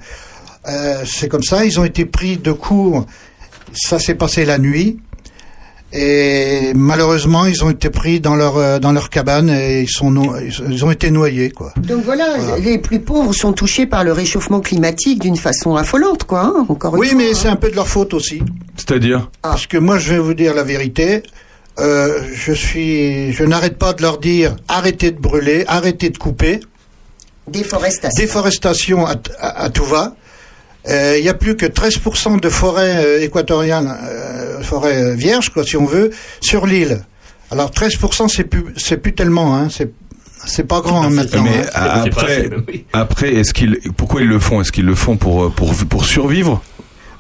C'est 1.05 1.29
comme 1.29 1.43
ça. 1.45 1.65
Ils 1.65 1.79
ont 1.79 1.85
été 1.85 2.07
pris 2.07 2.39
de 2.39 2.51
court. 2.51 3.07
Ça 3.73 3.99
s'est 4.01 4.17
passé 4.17 4.45
la 4.45 4.59
nuit. 4.59 4.99
Et 5.95 6.73
malheureusement, 6.75 7.45
ils 7.45 7.63
ont 7.65 7.71
été 7.71 7.91
pris 7.91 8.19
dans 8.21 8.35
leur 8.35 8.57
euh, 8.57 8.79
dans 8.79 8.93
leur 8.93 9.11
cabane 9.11 9.51
et 9.51 9.83
ils 9.83 9.91
sont 9.91 10.11
no- 10.11 10.35
ils 10.71 10.85
ont 10.87 10.91
été 10.91 11.11
noyés 11.11 11.51
quoi. 11.51 11.75
Donc 11.77 12.03
voilà, 12.05 12.57
les 12.59 12.79
plus 12.79 13.01
pauvres 13.01 13.35
sont 13.35 13.53
touchés 13.53 13.85
par 13.87 14.03
le 14.03 14.13
réchauffement 14.13 14.61
climatique 14.61 15.21
d'une 15.21 15.37
façon 15.37 15.77
affolante, 15.77 16.25
quoi. 16.25 16.41
hein, 16.45 16.67
encore 16.71 16.95
une 16.97 17.01
Oui, 17.01 17.09
fois, 17.09 17.19
mais 17.19 17.31
hein. 17.31 17.35
c'est 17.35 17.49
un 17.49 17.57
peu 17.57 17.71
de 17.71 17.77
leur 17.77 17.89
faute 17.89 18.15
aussi. 18.15 18.41
C'est-à-dire? 18.77 19.29
Parce 19.43 19.67
que 19.67 19.77
moi, 19.77 19.99
je 19.99 20.15
vais 20.15 20.19
vous 20.19 20.33
dire 20.35 20.55
la 20.55 20.63
vérité. 20.63 21.23
Euh, 21.79 22.21
je 22.35 22.53
suis, 22.53 23.33
je 23.33 23.45
n'arrête 23.45 23.77
pas 23.79 23.93
de 23.93 24.01
leur 24.03 24.19
dire 24.19 24.57
arrêtez 24.69 25.11
de 25.11 25.19
brûler, 25.19 25.65
arrêtez 25.69 26.09
de 26.11 26.19
couper, 26.19 26.61
déforestation. 27.49 28.23
déforestation 28.23 29.07
à, 29.07 29.15
à- 29.41 29.65
à 29.65 29.71
tout 29.71 29.85
va. 29.85 30.15
Euh, 30.89 31.17
Il 31.19 31.23
n'y 31.23 31.29
a 31.29 31.35
plus 31.35 31.57
que 31.57 31.67
13% 31.67 32.41
de 32.41 32.49
forêt 32.49 33.05
euh, 33.05 33.23
équatoriale, 33.23 33.89
euh, 34.03 34.63
forêt 34.63 34.97
euh, 35.03 35.15
vierge, 35.15 35.51
quoi, 35.51 35.65
si 35.65 35.77
on 35.77 35.85
veut, 35.85 36.11
sur 36.41 36.67
l'île. 36.67 37.05
Alors 37.51 37.71
13%, 37.71 38.29
c'est 38.29 38.45
plus, 38.45 38.65
c'est 38.77 38.97
plus 38.97 39.15
tellement, 39.15 39.55
hein, 39.57 39.69
c'est, 39.71 39.91
c'est 40.47 40.67
pas 40.67 40.81
grand 40.81 41.03
hein, 41.05 41.11
maintenant. 41.11 41.45
Mais 41.45 41.65
hein. 41.75 42.03
après, 42.07 42.51
oui. 42.69 42.85
après, 42.93 43.35
est-ce 43.35 43.53
qu'ils, 43.55 43.79
pourquoi 43.97 44.23
ils 44.23 44.29
le 44.29 44.39
font? 44.41 44.61
Est-ce 44.61 44.73
qu'ils 44.73 44.87
le 44.87 44.95
font 44.95 45.17
pour, 45.17 45.45
euh, 45.45 45.49
pour, 45.51 45.75
pour 45.75 46.05
survivre? 46.05 46.63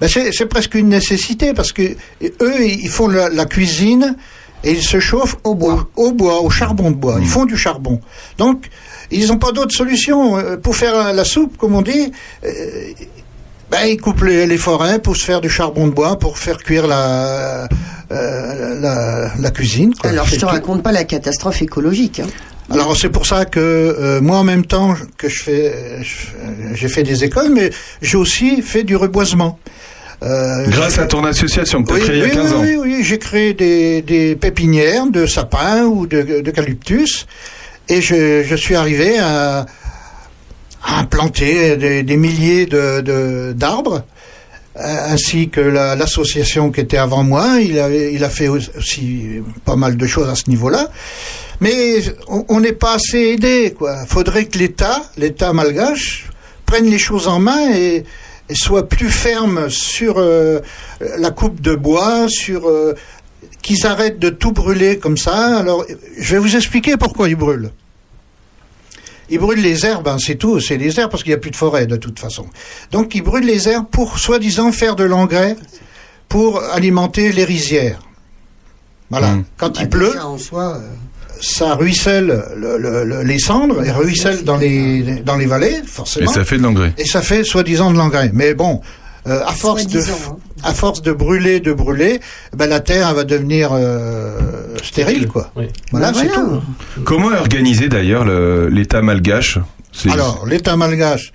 Ben, 0.01 0.09
c'est, 0.09 0.33
c'est 0.33 0.46
presque 0.46 0.75
une 0.75 0.88
nécessité 0.88 1.53
parce 1.55 1.72
que 1.72 1.83
eux, 2.22 2.66
ils 2.66 2.88
font 2.88 3.07
la, 3.09 3.29
la 3.29 3.44
cuisine 3.44 4.16
et 4.64 4.72
ils 4.72 4.83
se 4.83 4.98
chauffent 4.98 5.37
au 5.44 5.55
bois, 5.55 5.88
au, 5.96 6.12
bois, 6.12 6.40
au 6.40 6.51
charbon 6.51 6.90
de 6.90 6.96
bois. 6.96 7.18
Ils 7.20 7.29
font 7.29 7.44
du 7.44 7.57
charbon. 7.57 8.01
Donc, 8.38 8.68
ils 9.11 9.29
n'ont 9.29 9.38
pas 9.38 9.53
d'autre 9.53 9.75
solution 9.75 10.38
Euh, 10.38 10.57
pour 10.57 10.75
faire 10.77 11.12
la 11.12 11.25
soupe, 11.25 11.57
comme 11.57 11.75
on 11.75 11.83
dit. 11.83 12.11
Ben, 13.72 13.87
ils 13.87 13.96
coupent 14.00 14.22
les, 14.24 14.46
les 14.46 14.58
forêts 14.58 14.98
pour 15.00 15.16
se 15.16 15.24
faire 15.24 15.40
du 15.40 15.48
charbon 15.48 15.87
de 15.88 15.92
bois, 15.92 16.18
pour 16.18 16.37
faire 16.38 16.58
cuire 16.58 16.87
la, 16.87 17.66
euh, 18.12 18.80
la, 18.80 19.30
la 19.40 19.50
cuisine. 19.50 19.94
quoi. 19.94 20.11
Alors, 20.11 20.26
je 20.26 20.35
te 20.37 20.40
tout. 20.40 20.46
raconte 20.46 20.82
pas 20.82 20.92
la 20.92 21.04
catastrophe 21.04 21.62
écologique. 21.62 22.20
hein. 22.20 22.26
Alors 22.70 22.96
c'est 22.96 23.08
pour 23.11 23.26
ça 23.26 23.44
que 23.44 23.58
euh, 23.61 24.20
moi 24.20 24.38
en 24.38 24.44
même 24.44 24.64
temps 24.64 24.94
que 25.18 25.28
je 25.28 25.42
fais, 25.42 25.74
j'ai 26.74 26.88
fait 26.88 27.02
des 27.02 27.24
écoles, 27.24 27.50
mais 27.52 27.70
j'ai 28.00 28.16
aussi 28.16 28.62
fait 28.62 28.82
du 28.85 28.94
reboisement. 28.96 29.58
Euh, 30.22 30.64
Grâce 30.68 30.98
à 30.98 31.06
ton 31.06 31.24
association 31.24 31.82
que 31.82 31.88
tu 31.88 31.94
as 31.94 31.96
oui, 31.96 32.02
créée 32.04 32.16
il 32.18 32.20
y 32.20 32.22
a 32.22 32.26
oui, 32.26 32.30
15 32.35 32.52
oui, 32.52 32.56
ans. 32.56 32.61
oui, 32.62 32.76
oui, 32.96 33.04
j'ai 33.04 33.18
créé 33.18 33.52
des, 33.54 34.00
des 34.02 34.37
pépinières 34.37 35.06
de 35.06 35.26
sapins 35.26 35.82
ou 35.85 36.06
de- 36.06 36.40
d'eucalyptus 36.40 37.26
et 37.88 38.00
je, 38.00 38.42
je 38.44 38.54
suis 38.56 38.76
arrivé 38.76 39.18
à, 39.18 39.66
implanter 40.85 41.77
des, 41.77 42.03
des 42.03 42.16
milliers 42.16 42.66
de 42.66 43.53
d'arbres 43.53 44.05
euh, 44.77 44.81
ainsi 45.12 45.49
que 45.51 45.61
la- 45.61 45.95
l'association 45.97 46.71
qui 46.71 46.81
était 46.81 46.97
avant 46.97 47.23
moi. 47.25 47.59
Il 47.61 47.79
a, 47.79 47.88
il 47.90 48.23
a 48.25 48.29
fait 48.31 48.49
aussi 48.49 49.42
pas 49.64 49.77
mal 49.77 49.97
de 49.97 50.07
choses 50.07 50.29
à 50.29 50.35
ce 50.35 50.49
niveau-là. 50.49 50.90
Mais 51.61 51.97
on 52.29 52.45
on 52.49 52.61
n'est 52.61 52.73
pas 52.73 52.95
assez 52.95 53.18
aidé. 53.35 53.75
Il 53.81 54.07
faudrait 54.09 54.47
que 54.47 54.59
l'État, 54.59 55.03
l'État 55.16 55.53
malgache, 55.53 56.27
prenne 56.66 56.87
les 56.87 56.99
choses 56.99 57.29
en 57.29 57.38
main 57.38 57.71
et, 57.75 58.05
et 58.49 58.55
soit 58.55 58.88
plus 58.88 59.11
ferme 59.11 59.68
sur 59.71 60.14
euh, 60.18 60.61
la 61.18 61.31
coupe 61.31 61.61
de 61.61 61.75
bois, 61.75 62.27
sur 62.29 62.68
euh, 62.68 62.95
qu'ils 63.61 63.87
arrêtent 63.87 64.18
de 64.18 64.31
tout 64.31 64.53
brûler 64.53 64.99
comme 64.99 65.16
ça. 65.18 65.59
Alors, 65.59 65.85
je 66.18 66.33
vais 66.35 66.38
vous 66.40 66.57
expliquer 66.57 66.97
pourquoi 66.97 67.29
ils 67.29 67.37
brûlent. 67.37 67.71
Ils 69.33 69.38
brûlent 69.38 69.62
les 69.62 69.87
herbes, 69.87 70.07
hein, 70.09 70.18
c'est 70.21 70.35
tout, 70.37 70.61
c'est 70.61 70.77
les 70.77 71.01
herbes 71.01 71.11
parce 71.11 71.23
qu'il 71.23 71.31
n'y 71.31 71.37
a 71.37 71.38
plus 71.40 71.51
de 71.51 71.57
forêt 71.57 71.87
de 71.87 71.97
toute 71.97 72.18
façon. 72.18 72.47
Donc 72.90 73.14
ils 73.14 73.23
brûlent 73.23 73.47
les 73.47 73.66
herbes 73.68 73.87
pour 73.90 74.18
soi-disant 74.18 74.71
faire 74.73 74.95
de 74.95 75.05
l'engrais 75.05 75.57
pour 76.29 76.62
alimenter 76.62 77.33
les 77.33 77.45
rizières. 77.45 78.01
Voilà. 79.11 79.33
Mm. 79.37 79.45
Quand 79.57 79.81
il 79.81 79.88
pleut, 79.88 80.09
déjà, 80.12 80.27
en 80.27 80.38
soi, 80.38 80.77
euh, 80.77 80.88
ça 81.40 81.75
ruisselle 81.75 82.45
le- 82.57 82.77
le- 82.79 83.05
le- 83.05 83.23
les 83.23 83.38
cendres, 83.38 83.83
et 83.85 83.90
ruisselle 83.90 84.45
dans 84.45 84.57
les, 84.59 85.23
dans 85.25 85.37
les 85.37 85.47
vallées, 85.47 85.81
Et 85.83 85.87
forcément. 85.87 86.31
ça 86.33 86.45
fait 86.45 86.59
de 86.59 86.62
l'engrais. 86.62 86.92
Et 86.99 87.05
ça 87.07 87.21
fait 87.23 87.42
soi-disant 87.42 87.90
de 87.90 87.97
l'engrais. 87.99 88.31
Mais 88.35 88.55
bon, 88.55 88.81
euh, 89.26 89.40
à 89.46 89.52
force 89.52 89.87
de 89.87 90.00
hein. 90.00 90.37
à 90.64 90.74
force 90.74 91.02
de 91.02 91.12
brûler, 91.12 91.61
de 91.61 91.72
brûler, 91.72 92.20
ben 92.56 92.66
la 92.68 92.80
terre 92.80 93.08
elle 93.11 93.16
va 93.16 93.24
devenir 93.24 93.70
euh, 93.72 94.38
stérile, 94.82 95.28
quoi. 95.28 95.52
Oui. 95.56 95.66
Voilà, 95.92 96.12
bah 96.12 96.18
c'est 96.20 96.28
voilà. 96.28 96.42
tout. 96.94 97.02
Comment 97.04 97.32
est 97.32 97.38
organisé 97.38 97.88
d'ailleurs 97.88 98.24
le- 98.24 98.68
l'État 98.68 99.02
malgache? 99.02 99.58
Alors, 100.11 100.46
l'État 100.46 100.76
malgache, 100.76 101.32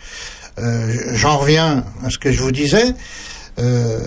euh, 0.60 0.94
j'en 1.14 1.38
reviens 1.38 1.86
à 2.04 2.10
ce 2.10 2.18
que 2.18 2.32
je 2.32 2.42
vous 2.42 2.52
disais. 2.52 2.94
Euh, 3.60 4.00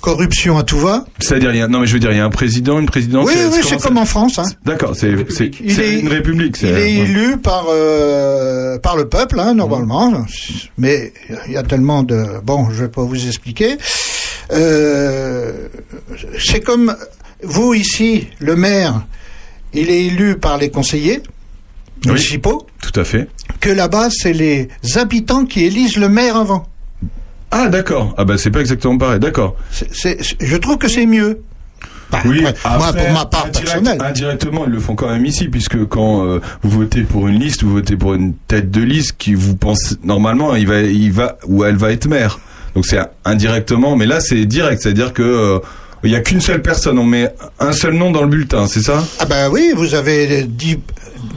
corruption 0.00 0.56
à 0.58 0.62
tout 0.62 0.78
va. 0.78 1.04
C'est-à-dire, 1.18 1.50
il 1.52 1.58
y 1.58 1.62
a- 1.62 1.68
non 1.68 1.80
mais 1.80 1.86
je 1.86 1.92
veux 1.92 1.98
dire, 1.98 2.10
il 2.12 2.16
y 2.16 2.20
a 2.20 2.24
un 2.24 2.30
président, 2.30 2.78
une 2.78 2.86
présidente. 2.86 3.26
Oui, 3.26 3.34
oui, 3.52 3.58
c'est 3.62 3.80
comme 3.80 3.98
en 3.98 4.04
France. 4.06 4.38
Hein. 4.38 4.44
D'accord, 4.64 4.96
c'est 4.96 5.14
c'est- 5.30 5.50
Il 5.62 5.74
c'est 5.74 5.86
est- 5.88 6.00
une 6.00 6.08
république. 6.08 6.56
c'est- 6.56 6.68
Il 6.68 6.74
est 6.78 7.00
ouais. 7.00 7.04
élu 7.08 7.36
par 7.36 7.66
euh, 7.70 8.78
par 8.78 8.96
le 8.96 9.08
peuple, 9.08 9.38
hein, 9.40 9.54
normalement. 9.54 10.24
Mais 10.78 11.12
il 11.46 11.52
y 11.52 11.56
a 11.56 11.62
tellement 11.62 12.02
de 12.02 12.24
bon, 12.42 12.70
je 12.70 12.84
vais 12.84 12.88
pas 12.88 13.02
vous 13.02 13.26
expliquer. 13.26 13.76
Euh, 14.52 15.68
c'est 16.38 16.60
comme 16.60 16.96
vous 17.42 17.74
ici, 17.74 18.26
le 18.38 18.56
maire, 18.56 19.06
il 19.74 19.90
est 19.90 20.06
élu 20.06 20.36
par 20.38 20.58
les 20.58 20.70
conseillers 20.70 21.22
Oui. 22.04 22.12
municipaux. 22.12 22.66
Tout 22.80 22.98
à 22.98 23.04
fait. 23.04 23.28
Que 23.60 23.70
là-bas, 23.70 24.08
c'est 24.10 24.32
les 24.32 24.68
habitants 24.96 25.44
qui 25.44 25.64
élisent 25.64 25.96
le 25.98 26.08
maire 26.08 26.36
avant. 26.36 26.66
Ah 27.50 27.68
d'accord. 27.68 28.14
Ah 28.16 28.24
bah 28.24 28.38
c'est 28.38 28.50
pas 28.50 28.60
exactement 28.60 28.96
pareil. 28.98 29.18
D'accord. 29.20 29.56
Je 29.72 30.56
trouve 30.56 30.78
que 30.78 30.88
c'est 30.88 31.06
mieux. 31.06 31.40
Bah, 32.10 32.18
Oui, 32.24 32.44
après, 32.44 32.76
moi, 32.78 32.92
pour 32.92 33.12
ma 33.12 33.24
part 33.24 33.46
indirect- 33.46 33.64
personnelle. 33.66 33.98
Indirectement, 34.02 34.64
ils 34.66 34.72
le 34.72 34.80
font 34.80 34.96
quand 34.96 35.08
même 35.08 35.24
ici, 35.24 35.46
puisque 35.48 35.84
quand 35.86 36.24
euh, 36.26 36.40
vous 36.62 36.70
votez 36.80 37.02
pour 37.02 37.28
une 37.28 37.38
liste, 37.38 37.62
vous 37.62 37.70
votez 37.72 37.96
pour 37.96 38.14
une 38.14 38.34
tête 38.48 38.68
de 38.72 38.82
liste 38.82 39.12
qui 39.16 39.34
vous 39.34 39.54
pense 39.54 39.96
normalement, 40.02 40.56
il 40.56 40.66
va, 40.66 40.80
il 40.80 41.12
va 41.12 41.38
ou 41.46 41.64
elle 41.64 41.76
va 41.76 41.92
être 41.92 42.06
maire. 42.08 42.40
Donc 42.74 42.84
c'est 42.86 42.98
indirectement, 43.24 43.94
mais 43.94 44.06
là 44.06 44.20
c'est 44.20 44.44
direct, 44.44 44.82
c'est-à-dire 44.82 45.12
que 45.12 45.22
euh, 45.22 45.58
il 46.02 46.10
y 46.10 46.16
a 46.16 46.20
qu'une 46.20 46.40
seule 46.40 46.62
personne, 46.62 46.98
on 46.98 47.04
met 47.04 47.32
un 47.60 47.72
seul 47.72 47.94
nom 47.94 48.10
dans 48.10 48.22
le 48.22 48.28
bulletin, 48.28 48.66
c'est 48.66 48.80
ça? 48.82 49.04
Ah 49.20 49.26
ben 49.26 49.48
oui, 49.52 49.72
vous 49.76 49.94
avez 49.94 50.42
10, 50.44 50.78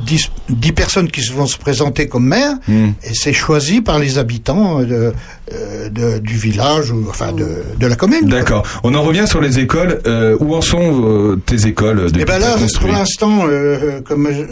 10, 0.05 0.29
10 0.49 0.71
personnes 0.73 1.09
qui 1.09 1.21
vont 1.31 1.45
se 1.47 1.57
présenter 1.57 2.07
comme 2.07 2.25
maire 2.25 2.53
Hmm. 2.67 2.89
et 3.03 3.13
c'est 3.13 3.33
choisi 3.33 3.81
par 3.81 3.99
les 3.99 4.17
habitants 4.17 4.79
de, 4.81 5.13
euh, 5.53 5.89
de- 5.89 6.19
du 6.19 6.37
village 6.37 6.91
ou 6.91 7.05
enfin 7.09 7.31
de, 7.31 7.47
de 7.79 7.87
la 7.87 7.95
commune. 7.95 8.27
D'accord. 8.27 8.63
On 8.83 8.93
en 8.95 9.01
revient 9.03 9.25
sur 9.27 9.41
les 9.41 9.59
écoles. 9.59 10.01
Euh, 10.05 10.35
où 10.39 10.55
en 10.55 10.61
sont 10.61 11.03
euh, 11.05 11.41
tes 11.45 11.67
écoles 11.67 12.05
depuis 12.07 12.21
Et 12.21 12.25
ben 12.25 12.39
là, 12.39 12.55
pour 12.79 12.89
l'instant, 12.91 13.45
euh, 13.47 14.01
comme 14.01 14.27
euh, 14.27 14.45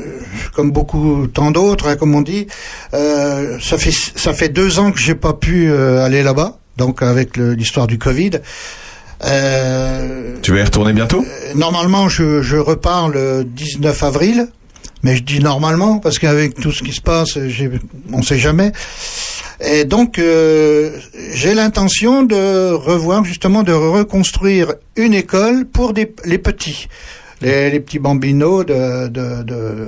comme 0.53 0.71
beaucoup 0.71 1.27
tant 1.27 1.51
d'autres, 1.51 1.87
hein, 1.87 1.95
comme 1.95 2.15
on 2.15 2.21
dit, 2.21 2.47
euh, 2.93 3.57
ça 3.61 3.77
fait 3.77 3.93
ça 4.15 4.33
fait 4.33 4.49
deux 4.49 4.79
ans 4.79 4.91
que 4.91 4.99
j'ai 4.99 5.15
pas 5.15 5.33
pu 5.33 5.69
euh, 5.69 6.03
aller 6.05 6.23
là-bas, 6.23 6.57
donc 6.77 7.01
avec 7.01 7.37
l'histoire 7.37 7.87
du 7.87 7.97
Covid. 7.97 8.31
Euh, 9.23 10.35
Tu 10.41 10.51
vas 10.51 10.59
y 10.59 10.63
retourner 10.63 10.93
bientôt? 10.93 11.23
Normalement, 11.55 12.09
je, 12.09 12.41
je 12.41 12.57
repars 12.57 13.09
le 13.09 13.43
19 13.45 14.03
avril, 14.03 14.47
mais 15.03 15.15
je 15.15 15.23
dis 15.23 15.39
normalement 15.39 15.99
parce 15.99 16.19
qu'avec 16.19 16.55
tout 16.55 16.71
ce 16.71 16.83
qui 16.83 16.91
se 16.91 17.01
passe, 17.01 17.37
on 18.11 18.17
ne 18.17 18.23
sait 18.23 18.39
jamais. 18.39 18.71
Et 19.63 19.85
donc, 19.85 20.17
euh, 20.17 20.97
j'ai 21.33 21.53
l'intention 21.53 22.23
de 22.23 22.71
revoir 22.71 23.23
justement 23.23 23.61
de 23.61 23.73
reconstruire 23.73 24.73
une 24.95 25.13
école 25.13 25.65
pour 25.65 25.93
des, 25.93 26.13
les 26.25 26.39
petits. 26.39 26.87
Les, 27.41 27.71
les 27.71 27.79
petits 27.79 27.99
bambinos 27.99 28.65
de, 28.65 29.07
de, 29.07 29.43
de 29.43 29.87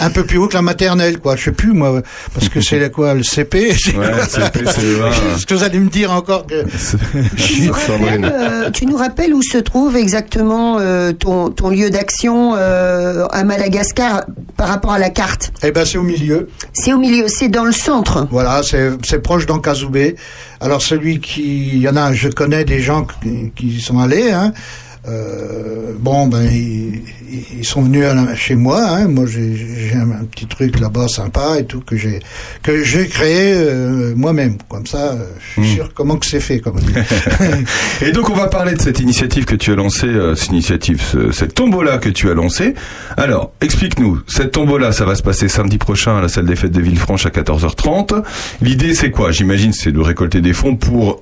un 0.00 0.10
peu 0.10 0.24
plus 0.24 0.38
haut 0.38 0.46
que 0.48 0.54
la 0.54 0.62
maternelle 0.62 1.18
quoi 1.18 1.34
je 1.36 1.44
sais 1.44 1.52
plus 1.52 1.72
moi 1.72 2.02
parce 2.32 2.48
que 2.48 2.60
c'est 2.60 2.90
quoi 2.92 3.14
le 3.14 3.22
CP 3.22 3.74
c'est 3.76 3.96
Ouais, 3.96 4.06
CP, 4.28 4.60
CE1. 4.64 5.36
Est-ce 5.36 5.46
que 5.46 5.54
vous 5.54 5.62
allez 5.64 5.78
me 5.80 5.88
dire 5.88 6.12
encore 6.12 6.46
que 6.46 6.64
Tu 7.36 7.62
nous, 7.66 7.72
rappelles, 7.72 8.24
euh, 8.24 8.70
tu 8.70 8.86
nous 8.86 8.96
rappelles 8.96 9.34
où 9.34 9.42
se 9.42 9.58
trouve 9.58 9.96
exactement 9.96 10.78
euh, 10.78 11.12
ton, 11.12 11.50
ton 11.50 11.70
lieu 11.70 11.90
d'action 11.90 12.54
euh, 12.56 13.26
à 13.30 13.44
Madagascar 13.44 14.24
par 14.56 14.68
rapport 14.68 14.92
à 14.92 14.98
la 14.98 15.10
carte? 15.10 15.52
Eh 15.62 15.70
ben 15.72 15.84
c'est 15.84 15.98
au 15.98 16.02
milieu 16.02 16.48
C'est 16.72 16.92
au 16.92 16.98
milieu, 16.98 17.26
c'est 17.28 17.48
dans 17.48 17.64
le 17.64 17.72
centre. 17.72 18.26
Voilà, 18.30 18.62
c'est 18.62 18.90
c'est 19.02 19.20
proche 19.20 19.46
d'Ankazoubé. 19.46 20.16
Alors 20.60 20.82
celui 20.82 21.20
qui, 21.20 21.68
il 21.68 21.78
y 21.80 21.88
en 21.88 21.96
a, 21.96 22.12
je 22.12 22.28
connais 22.28 22.64
des 22.64 22.80
gens 22.80 23.04
qui, 23.22 23.52
qui 23.54 23.66
y 23.66 23.80
sont 23.80 23.98
allés. 23.98 24.30
Hein. 24.30 24.52
Euh, 25.06 25.92
bon, 25.98 26.26
ben 26.28 26.42
ils, 26.50 27.02
ils 27.58 27.64
sont 27.64 27.82
venus 27.82 28.04
à 28.04 28.14
la- 28.14 28.34
chez 28.34 28.54
moi. 28.54 28.80
Hein. 28.88 29.08
Moi, 29.08 29.24
j'ai 29.26 29.92
un, 29.94 30.10
un 30.10 30.24
petit 30.24 30.46
truc 30.46 30.80
là-bas 30.80 31.08
sympa 31.08 31.58
et 31.58 31.64
tout 31.64 31.80
que 31.80 31.96
j'ai 31.96 32.20
que 32.62 32.82
j'ai 32.82 33.06
créé 33.08 33.52
euh, 33.54 34.14
moi-même. 34.16 34.56
Comme 34.68 34.86
ça, 34.86 35.12
euh, 35.12 35.24
je 35.56 35.62
suis 35.62 35.74
sûr 35.74 35.92
comment 35.94 36.16
que 36.16 36.26
c'est 36.26 36.40
fait. 36.40 36.60
Comme. 36.60 36.76
Et 38.02 38.12
donc 38.12 38.30
on 38.30 38.34
va 38.34 38.46
parler 38.48 38.74
de 38.74 38.80
cette 38.80 39.00
initiative 39.00 39.44
que 39.44 39.54
tu 39.56 39.72
as 39.72 39.76
lancée, 39.76 40.08
cette 40.36 40.48
initiative, 40.50 41.02
ce- 41.02 41.32
cette 41.32 41.54
tombola 41.54 41.98
que 41.98 42.08
tu 42.08 42.30
as 42.30 42.34
lancée. 42.34 42.74
Alors, 43.16 43.52
explique-nous, 43.60 44.20
cette 44.26 44.52
tombola, 44.52 44.92
ça 44.92 45.04
va 45.04 45.14
se 45.14 45.22
passer 45.22 45.48
samedi 45.48 45.78
prochain 45.78 46.16
à 46.16 46.22
la 46.22 46.28
salle 46.28 46.46
des 46.46 46.56
fêtes 46.56 46.72
de 46.72 46.80
Villefranche 46.80 47.26
à 47.26 47.30
14h30. 47.30 48.22
L'idée 48.62 48.94
c'est 48.94 49.10
quoi? 49.10 49.30
J'imagine 49.32 49.72
c'est 49.72 49.92
de 49.92 50.00
récolter 50.00 50.40
des 50.40 50.52
fonds 50.52 50.76
pour 50.76 51.20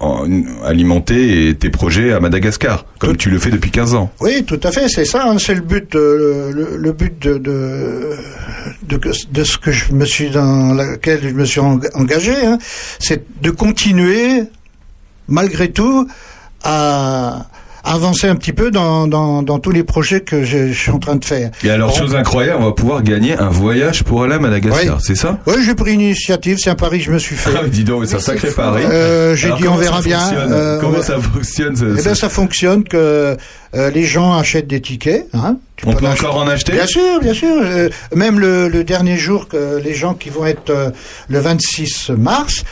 alimenter 0.65 1.55
tes 1.59 1.71
projets 1.71 2.13
à 2.13 2.21
Madagascar, 2.21 2.85
comme 2.99 3.17
tu 3.17 3.31
le 3.31 3.39
fais 3.39 3.51
depuis 3.51 3.71
15 3.73 3.95
ans. 3.95 4.11
Oui, 4.21 4.45
tout 4.45 4.61
à 4.63 4.71
fait, 4.71 4.89
c'est 4.89 5.05
ça, 5.05 5.25
hein, 5.27 5.39
c'est 5.39 5.55
le 5.55 5.63
but, 5.63 5.95
euh, 5.97 6.77
le, 6.79 6.93
but 6.93 7.19
de, 7.19 7.39
de, 7.39 9.45
ce 9.45 9.59
que 9.59 9.73
je 9.73 9.93
me 9.93 10.05
suis 10.05 10.31
dans 10.31 10.75
lequel 10.75 11.21
je 11.23 11.29
me 11.31 11.45
suis 11.45 11.61
eng- 11.61 11.81
engagé, 11.95 12.35
hein, 12.45 12.59
c'est 13.01 13.25
de 13.43 13.51
continuer, 13.51 14.45
malgré 15.29 15.73
tout, 15.73 16.07
à 16.63 17.47
avancer 17.85 18.29
un 18.29 18.37
petit 18.37 18.53
peu 18.53 18.71
dans, 18.71 19.07
dans, 19.07 19.43
dans 19.43 19.59
tous 19.59 19.71
les 19.71 19.83
projets 19.85 20.21
que 20.21 20.45
je, 20.45 20.69
je 20.69 20.73
suis 20.79 20.91
en 20.91 20.99
train 20.99 21.17
de 21.17 21.25
faire. 21.25 21.51
Et 21.65 21.71
alors, 21.71 21.91
Bon. 21.91 21.97
chose 21.97 22.15
incroyable, 22.15 22.59
on 22.63 22.67
va 22.67 22.73
pouvoir 22.73 23.03
gagner 23.03 23.37
un 23.37 23.49
voyage 23.49 24.03
pour 24.05 24.23
aller 24.25 24.35
à 24.35 24.39
Madagascar, 24.39 24.97
Oui. 24.97 25.03
c'est 25.05 25.15
ça? 25.15 25.39
Oui, 25.47 25.55
j'ai 25.65 25.75
pris 25.75 25.95
une 25.95 26.01
initiative, 26.01 26.59
c'est 26.61 26.71
un 26.71 26.75
pari 26.75 26.99
que 26.99 27.05
je 27.05 27.11
me 27.13 27.19
suis 27.19 27.37
fait. 27.37 27.51
Ah, 27.57 27.67
dis 27.67 27.85
donc, 27.85 28.07
c'est 28.07 28.17
un 28.17 28.21
sacré 28.21 28.51
pari. 28.51 28.83
Euh, 28.85 29.35
j'ai 29.35 29.53
dit, 29.55 29.67
on 29.69 29.75
ça 29.77 29.81
verra 29.81 30.03
bien, 30.03 30.21
euh, 30.33 30.81
comment 30.81 31.03
ça 31.03 31.19
fonctionne 31.21 31.77
ce- 31.77 31.97
Eh 31.99 32.03
bien, 32.03 32.15
ça 32.15 32.29
fonctionne 32.29 32.85
que 32.85 33.37
euh, 33.75 33.91
les 33.91 34.05
gens 34.05 34.37
achètent 34.37 34.67
des 34.69 34.81
tickets. 34.81 35.27
Hein, 35.35 35.57
Tu 35.77 35.87
On 35.89 35.93
peut 35.95 36.07
en 36.07 36.13
encore 36.13 36.37
en 36.37 36.47
acheter? 36.47 36.73
Bien 36.73 36.87
sûr, 36.87 37.21
bien 37.21 37.35
sûr. 37.35 37.49
Euh, 37.63 37.89
même 38.15 38.39
le, 38.39 38.69
le 38.69 38.85
dernier 38.85 39.17
jour 39.17 39.49
que 39.49 39.81
les 39.83 39.95
gens 39.95 40.15
qui 40.15 40.29
vont 40.31 40.47
être 40.47 40.71
euh, 40.71 40.91
le 41.29 41.39
26 41.41 42.11
mars 42.17 42.65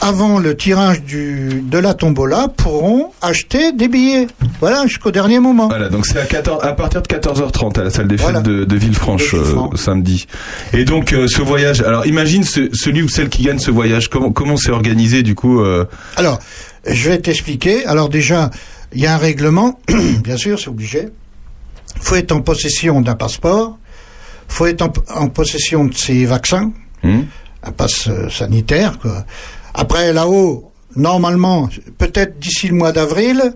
avant 0.00 0.38
le 0.38 0.56
tirage 0.56 1.02
du, 1.02 1.62
de 1.62 1.78
la 1.78 1.94
tombola, 1.94 2.48
pourront 2.56 3.12
acheter 3.20 3.72
des 3.72 3.88
billets. 3.88 4.26
Voilà, 4.60 4.86
jusqu'au 4.86 5.10
dernier 5.10 5.40
moment. 5.40 5.68
Voilà, 5.68 5.88
donc 5.88 6.06
c'est 6.06 6.18
à, 6.20 6.24
14 6.24 6.62
à 6.64 6.72
partir 6.72 7.02
de 7.02 7.06
14h30 7.08 7.80
à 7.80 7.84
la 7.84 7.90
salle 7.90 8.08
des 8.08 8.16
fêtes 8.16 8.24
Voilà. 8.26 8.40
de, 8.40 8.64
de 8.64 8.76
Villefranche 8.76 9.32
De 9.34 9.38
Villefranche. 9.40 9.74
euh, 9.74 9.76
samedi. 9.76 10.26
Et 10.72 10.84
donc 10.84 11.12
euh, 11.12 11.26
ce 11.28 11.42
voyage, 11.42 11.80
alors 11.82 12.06
imagine 12.06 12.44
ce- 12.44 12.70
celui 12.72 13.02
ou 13.02 13.08
celle 13.08 13.28
qui 13.28 13.42
gagne 13.42 13.58
ce 13.58 13.70
voyage, 13.70 14.08
comment 14.08 14.30
comment 14.32 14.56
c'est 14.56 14.70
organisé 14.70 15.22
du 15.22 15.34
coup 15.34 15.60
euh, 15.60 15.84
Alors, 16.16 16.38
je 16.86 17.10
vais 17.10 17.18
t'expliquer. 17.18 17.84
Alors 17.86 18.08
déjà, 18.08 18.50
il 18.94 19.00
y 19.00 19.06
a 19.06 19.14
un 19.14 19.18
règlement, 19.18 19.80
bien 20.24 20.36
sûr, 20.36 20.58
c'est 20.58 20.68
obligé. 20.68 21.08
faut 22.00 22.16
être 22.16 22.32
en 22.32 22.40
possession 22.40 23.00
d'un 23.00 23.14
passeport. 23.16 23.76
faut 24.48 24.66
être 24.66 24.82
en, 24.82 24.92
en 25.14 25.28
possession 25.28 25.84
de 25.84 25.94
ses 25.94 26.24
vaccins, 26.26 26.72
hmm 27.02 27.20
un 27.62 27.72
passe 27.72 28.08
euh, 28.08 28.30
sanitaire. 28.30 28.98
Quoi. 28.98 29.26
Après, 29.74 30.12
là-haut, 30.12 30.72
normalement, 30.96 31.68
peut-être 31.98 32.38
d'ici 32.38 32.68
le 32.68 32.74
mois 32.74 32.92
d'avril, 32.92 33.54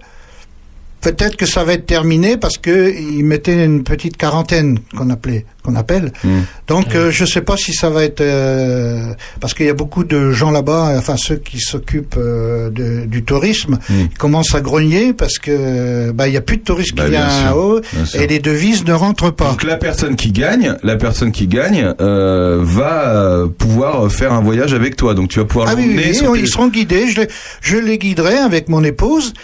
peut-être 1.05 1.37
que 1.37 1.47
ça 1.47 1.63
va 1.65 1.75
être 1.75 1.87
terminé 1.87 2.37
parce 2.37 2.59
que 2.59 2.93
ils 2.93 3.23
mettaient 3.25 3.65
une 3.65 3.85
petite 3.85 4.17
quarantaine 4.17 4.79
qu'on 4.97 5.11
appelait, 5.11 5.45
qu'on 5.63 5.77
appelle. 5.77 6.13
Hmm. 6.25 6.41
Donc, 6.67 6.95
euh, 6.95 7.11
je 7.11 7.25
sais 7.25 7.43
pas 7.43 7.57
si 7.57 7.73
ça 7.75 7.91
va 7.91 8.03
être 8.05 8.21
euh, 8.23 9.13
parce 9.41 9.55
qu'il 9.55 9.67
y 9.67 9.69
a 9.69 9.75
beaucoup 9.75 10.03
de 10.05 10.33
gens 10.33 10.51
là-bas, 10.51 10.95
enfin 10.99 11.17
ceux 11.17 11.37
qui 11.37 11.61
s'occupent 11.61 12.17
euh, 12.19 12.71
de- 12.71 13.05
du 13.07 13.23
tourisme, 13.25 13.79
Mm. 13.89 13.95
ils 14.13 14.19
commencent 14.19 14.55
à 14.55 14.61
grogner 14.61 15.13
parce 15.13 15.39
que 15.39 16.11
bah 16.13 16.27
il 16.29 16.35
y 16.35 16.37
a 16.37 16.41
plus 16.41 16.57
de 16.57 16.63
touristes 16.63 16.95
Bah, 16.97 17.05
qui 17.05 17.11
viennent 17.11 17.29
sûr, 17.31 17.57
haut 17.57 17.81
bien 17.93 18.05
sûr. 18.07 18.21
et 18.21 18.27
les 18.27 18.39
devises 18.39 18.85
ne 18.85 18.93
rentrent 18.95 19.31
pas. 19.31 19.51
Donc 19.51 19.63
la 19.65 19.77
personne 19.77 20.17
qui 20.17 20.33
gagne, 20.33 20.75
la 20.83 20.97
personne 20.97 21.33
qui 21.33 21.47
gagne 21.47 21.93
euh, 22.01 22.61
va 22.63 23.15
euh, 23.15 23.47
pouvoir 23.47 24.11
faire 24.11 24.33
un 24.33 24.41
voyage 24.41 24.73
avec 24.75 24.97
toi. 24.97 25.13
Donc 25.15 25.29
tu 25.29 25.39
vas 25.39 25.45
pouvoir 25.45 25.69
Ah 25.71 25.75
oui, 25.77 25.95
oui, 25.97 26.41
ils 26.41 26.49
seront 26.49 26.69
guidés. 26.69 27.09
Je 27.09 27.21
les, 27.23 27.29
je 27.61 27.77
les 27.77 27.99
guiderai 27.99 28.37
avec 28.39 28.69
mon 28.69 28.83
épouse. 28.83 29.35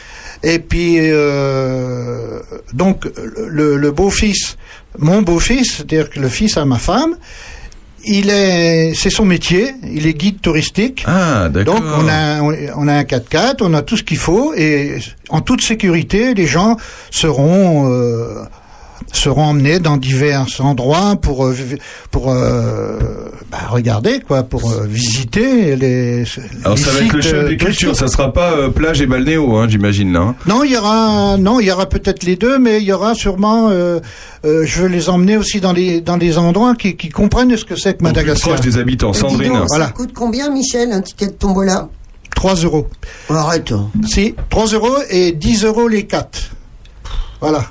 Et 0.42 0.58
puis, 0.58 0.96
euh, 0.98 2.40
donc, 2.72 3.06
le, 3.48 3.76
le 3.76 3.90
beau-fils, 3.90 4.56
mon 4.98 5.22
beau-fils, 5.22 5.76
c'est-à-dire 5.76 6.08
que 6.10 6.18
le 6.18 6.28
fils 6.28 6.56
à 6.56 6.64
ma 6.64 6.78
femme, 6.78 7.16
il 8.04 8.30
est, 8.30 8.94
c'est 8.94 9.10
son 9.10 9.24
métier, 9.24 9.74
il 9.84 10.06
est 10.06 10.14
guide 10.14 10.40
touristique. 10.40 11.04
Ah, 11.06 11.48
d'accord. 11.50 11.80
Donc 11.80 11.84
on 11.98 12.08
a 12.08 12.40
on 12.40 12.54
on 12.76 12.88
a 12.88 12.94
un 12.94 13.02
4x4, 13.02 13.56
on 13.60 13.74
a 13.74 13.82
tout 13.82 13.96
ce 13.96 14.02
qu'il 14.02 14.16
faut 14.16 14.54
et 14.54 14.98
en 15.28 15.40
toute 15.40 15.60
sécurité, 15.60 16.34
les 16.34 16.46
gens 16.46 16.76
seront 17.10 17.90
euh, 17.90 18.42
seront 19.12 19.44
emmenés 19.44 19.78
dans 19.80 19.96
divers 19.96 20.46
endroits 20.60 21.16
pour 21.16 21.46
euh, 21.46 21.54
pour 22.10 22.30
euh, 22.30 22.98
bah, 23.50 23.58
regarder 23.70 24.20
quoi, 24.20 24.42
pour 24.42 24.70
euh, 24.70 24.86
visiter 24.86 25.76
les. 25.76 26.24
Alors 26.64 26.76
les 26.76 26.82
ça 26.82 26.90
va 26.92 27.00
être 27.00 27.12
le 27.12 27.20
chef 27.22 27.48
des 27.48 27.56
cultures, 27.56 27.96
ça 27.96 28.08
sera 28.08 28.32
pas 28.32 28.52
euh, 28.52 28.68
plage 28.70 29.00
et 29.00 29.06
balnéo, 29.06 29.56
hein, 29.56 29.66
j'imagine 29.68 30.12
là. 30.12 30.20
hein. 30.20 30.34
Non, 30.46 30.62
il 30.64 30.72
y 30.72 30.76
aura 30.76 31.36
non, 31.38 31.60
il 31.60 31.66
y 31.66 31.70
aura 31.72 31.86
peut-être 31.86 32.22
les 32.24 32.36
deux, 32.36 32.58
mais 32.58 32.78
il 32.78 32.84
y 32.84 32.92
aura 32.92 33.14
sûrement. 33.14 33.68
euh, 33.70 34.00
euh, 34.44 34.64
je 34.64 34.82
veux 34.82 34.88
les 34.88 35.08
emmener 35.10 35.36
aussi 35.36 35.60
dans 35.60 35.72
les 35.72 36.00
dans 36.00 36.16
des 36.16 36.38
endroits 36.38 36.74
qui, 36.74 36.96
qui 36.96 37.08
comprennent 37.10 37.54
ce 37.56 37.64
que 37.64 37.76
c'est 37.76 37.98
que 37.98 38.02
Madagascar. 38.02 38.54
proche 38.54 38.64
des 38.64 38.78
habitants. 38.78 39.12
Sandrine. 39.12 39.52
donc, 39.52 39.66
Voilà. 39.68 39.86
Ça 39.86 39.92
coûte 39.92 40.12
combien, 40.14 40.50
Michel, 40.50 40.92
un 40.92 41.00
ticket 41.02 41.26
de 41.26 41.32
tombola? 41.32 41.88
3 42.36 42.54
euros. 42.64 42.88
Arrête. 43.28 43.74
Si, 44.08 44.34
3 44.48 44.66
euros 44.68 44.96
et 45.10 45.32
10 45.32 45.64
euros 45.64 45.88
les 45.88 46.06
quatre. 46.06 46.52
Voilà. 47.40 47.64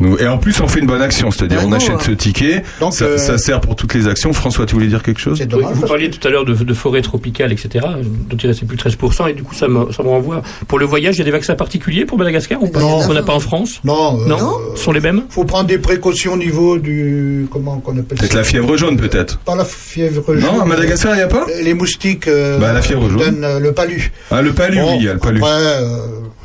Nous- 0.00 0.16
Et 0.18 0.26
en 0.28 0.38
plus, 0.38 0.60
on 0.60 0.68
fait 0.68 0.80
une 0.80 0.86
bonne 0.86 1.02
action, 1.02 1.30
c'est-à-dire 1.30 1.60
on 1.64 1.68
non, 1.68 1.76
achète 1.76 2.00
ce 2.02 2.10
ticket, 2.12 2.62
Donc, 2.80 2.94
ça, 2.94 3.04
euh, 3.04 3.18
ça 3.18 3.36
sert 3.38 3.60
pour 3.60 3.74
toutes 3.76 3.94
les 3.94 4.06
actions. 4.06 4.32
François, 4.32 4.64
tu 4.66 4.74
voulais 4.74 4.86
dire 4.86 5.02
quelque 5.02 5.20
chose 5.20 5.40
Oui, 5.40 5.64
vous 5.74 5.86
parliez 5.86 6.10
tout 6.10 6.26
à 6.26 6.30
l'heure 6.30 6.44
de, 6.44 6.54
de 6.54 6.74
forêt 6.74 7.02
tropicale, 7.02 7.52
etc., 7.52 7.84
dont 8.30 8.36
il 8.36 8.46
restait 8.46 8.66
plus 8.66 8.76
13%, 8.76 9.28
et 9.28 9.32
du 9.34 9.42
coup, 9.42 9.54
ça 9.54 9.66
me, 9.68 9.90
ça 9.92 10.02
me 10.02 10.08
renvoie. 10.08 10.42
Pour 10.68 10.78
le 10.78 10.86
voyage, 10.86 11.16
il 11.16 11.18
y 11.18 11.22
a 11.22 11.24
des 11.24 11.30
vaccins 11.30 11.54
particuliers 11.56 12.04
pour 12.04 12.18
Madagascar 12.18 12.62
ou 12.62 12.68
pas 12.68 12.80
Non. 12.80 13.06
Qu'on 13.06 13.14
n'a 13.14 13.22
pas 13.22 13.34
en 13.34 13.40
France 13.40 13.80
Non, 13.84 14.20
euh, 14.20 14.26
Non 14.26 14.52
Ce 14.76 14.82
sont 14.84 14.92
les 14.92 15.00
mêmes 15.00 15.22
faut 15.30 15.44
prendre 15.44 15.66
des 15.66 15.78
précautions 15.78 16.34
au 16.34 16.36
niveau 16.36 16.78
du 16.78 17.46
comment 17.50 17.78
qu'on 17.80 17.92
appelle 17.98 18.18
Peut-être 18.18 18.32
ça 18.32 18.38
la 18.38 18.44
fièvre 18.44 18.76
jaune, 18.76 18.96
peut-être. 18.96 19.38
Pas 19.38 19.54
la 19.56 19.64
fièvre 19.64 20.34
Non, 20.34 20.40
jaune. 20.40 20.60
à 20.60 20.64
Madagascar, 20.64 21.12
il 21.14 21.16
n'y 21.16 21.22
a 21.22 21.26
pas 21.28 21.46
Les 21.62 21.74
moustiques 21.74 22.28
euh, 22.28 22.58
Bah, 22.58 22.72
la 22.72 22.82
fièvre 22.82 23.08
jaune. 23.08 23.18
donnent 23.18 23.44
euh, 23.44 23.58
le 23.58 23.72
palu. 23.72 24.12
Ah, 24.30 24.42
le 24.42 24.52
palu, 24.52 24.76
Bon, 24.78 24.92
oui, 24.92 24.96
il 25.00 25.04
y 25.06 25.08
a 25.08 25.14
le 25.14 25.18
palu. 25.18 25.38
Après, 25.38 25.50
euh, 25.52 25.98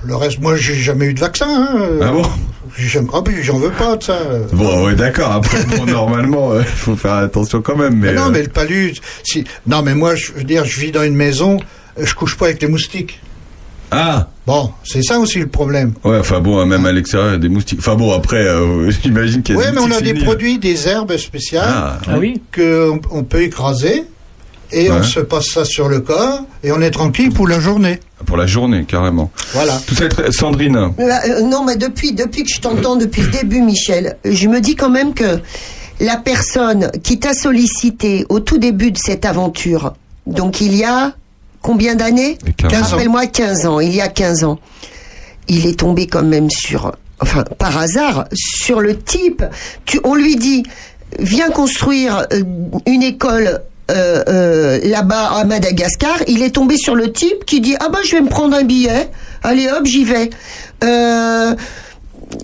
le 0.06 0.16
reste, 0.16 0.39
moi, 0.42 0.56
j'ai 0.56 0.74
jamais 0.76 1.06
eu 1.06 1.13
de 1.13 1.20
vaccin. 1.20 1.46
Hein, 1.48 1.78
euh, 1.80 2.00
Ah 2.02 2.12
bon 2.12 2.24
j'ai 2.78 2.88
jamais- 2.88 3.08
ah, 3.14 3.22
puis 3.24 3.44
j'en 3.44 3.58
veux 3.60 3.72
pas 3.72 3.96
de 3.98 4.04
ça. 4.04 4.14
euh. 4.14 4.44
Bon, 4.54 4.86
ouais, 4.86 4.96
d'accord. 4.96 5.32
Après, 5.32 5.64
bon, 5.66 5.86
normalement, 5.92 6.58
il 6.58 6.64
faut 6.66 6.96
faire 6.96 7.14
attention 7.16 7.62
quand 7.62 7.76
même. 7.78 7.96
Mais, 7.96 8.08
Mais 8.08 8.14
non, 8.14 8.28
euh, 8.28 8.32
mais 8.32 8.42
le 8.44 8.50
palu, 8.50 8.94
si. 9.24 9.44
Non, 9.68 9.82
mais 9.82 9.94
moi, 9.96 10.16
je 10.16 10.32
veux 10.34 10.44
dire, 10.44 10.66
je 10.66 10.80
vis 10.80 10.92
dans 10.92 11.04
une 11.04 11.16
maison, 11.16 11.60
euh, 12.00 12.06
je 12.06 12.14
couche 12.16 12.38
pas 12.38 12.46
avec 12.46 12.62
les 12.62 12.68
moustiques. 12.68 13.20
Ah, 13.92 14.28
Bon, 14.48 14.72
c'est 14.84 15.04
ça 15.04 15.20
aussi 15.20 15.40
le 15.40 15.48
problème. 15.48 15.94
ouais, 16.04 16.18
enfin 16.20 16.42
bon, 16.42 16.66
même 16.66 16.86
à 16.86 16.92
l'extérieur, 16.92 17.30
il 17.30 17.34
y 17.34 17.36
a 17.36 17.40
des 17.40 17.48
moustiques. 17.48 17.80
Enfin 17.80 17.96
bon, 17.96 18.12
après, 18.12 18.46
euh, 18.46 18.90
j'imagine 19.04 19.42
qu'il 19.44 19.56
y 19.56 19.58
a 19.58 19.62
Oui, 19.62 19.68
des 19.68 19.72
mais 19.74 19.80
on 19.82 19.92
a 19.92 20.02
des 20.02 20.16
produits, 20.16 20.58
des 20.58 20.88
herbes 20.90 21.16
spéciales. 21.16 21.64
Ah, 21.72 22.00
Ah 22.08 22.18
oui 22.20 22.42
qu'on 22.54 23.00
on 23.12 23.24
peut 23.24 23.42
écraser 23.44 24.04
et 24.74 24.90
Ouais. 24.90 24.98
on 25.00 25.04
se 25.04 25.20
passe 25.22 25.46
ça 25.54 25.64
sur 25.66 25.88
le 25.88 26.00
corps 26.02 26.42
et 26.64 26.72
on 26.72 26.82
est 26.82 26.92
tranquille 26.92 27.32
pour 27.32 27.48
la 27.48 27.60
journée. 27.60 28.00
pour 28.26 28.38
la 28.38 28.48
journée, 28.48 28.86
carrément. 28.88 29.32
Voilà. 29.54 29.80
Tout 29.86 29.96
ça. 29.96 30.06
Sandrine, 30.32 30.76
Euh, 30.78 30.90
euh, 31.00 31.42
non, 31.42 31.64
mais 31.66 31.76
depuis, 31.76 32.14
depuis 32.14 32.44
que 32.44 32.50
je 32.50 32.60
t'entends 32.62 32.96
depuis 32.96 33.22
le 33.22 33.28
début, 33.30 33.62
Michel, 33.62 34.18
je 34.26 34.48
me 34.48 34.60
dis 34.62 34.76
quand 34.76 34.90
même 34.90 35.14
que 35.14 35.40
la 36.00 36.16
personne 36.18 36.90
qui 37.04 37.20
t'a 37.20 37.34
sollicité 37.34 38.26
au 38.30 38.40
tout 38.40 38.58
début 38.58 38.92
de 38.92 38.98
cette 38.98 39.26
aventure, 39.26 39.94
donc 40.26 40.62
il 40.62 40.74
y 40.76 40.84
a 40.86 41.14
combien 41.62 41.96
d'années 41.96 42.38
15 42.58 42.74
ans. 42.74 42.86
Rappelle-moi 42.96 43.26
15 43.28 43.66
ans, 43.66 43.80
il 43.82 43.94
y 43.94 44.02
a 44.02 44.08
15 44.08 44.44
ans. 44.46 44.60
Il 45.50 45.66
est 45.66 45.78
tombé 45.80 46.08
quand 46.08 46.24
même 46.24 46.50
sur, 46.50 46.94
enfin, 47.20 47.44
par 47.58 47.78
hasard, 47.78 48.26
sur 48.34 48.80
le 48.80 48.98
type. 48.98 49.44
Tu, 49.86 50.00
on 50.06 50.16
lui 50.16 50.38
dit, 50.38 50.64
viens 51.20 51.50
construire 51.50 52.26
euh, 52.32 52.42
une 52.88 53.04
école 53.04 53.62
euh, 53.91 54.24
euh, 54.28 54.80
là-bas 54.84 55.32
à 55.36 55.43
Madagascar. 55.46 56.17
Il 56.28 56.41
est 56.41 56.52
tombé 56.52 56.78
sur 56.78 56.96
le 56.96 57.12
type 57.12 57.46
qui 57.46 57.62
dit, 57.62 57.76
ah 57.80 57.89
bah 57.89 58.00
je 58.04 58.15
vais 58.15 58.22
me 58.22 58.30
prendre 58.30 58.56
un 58.56 58.63
billet. 58.63 59.10
Allez 59.43 59.67
hop, 59.67 59.86
j'y 59.86 60.06
vais. 60.06 60.30
Euh, 60.84 61.54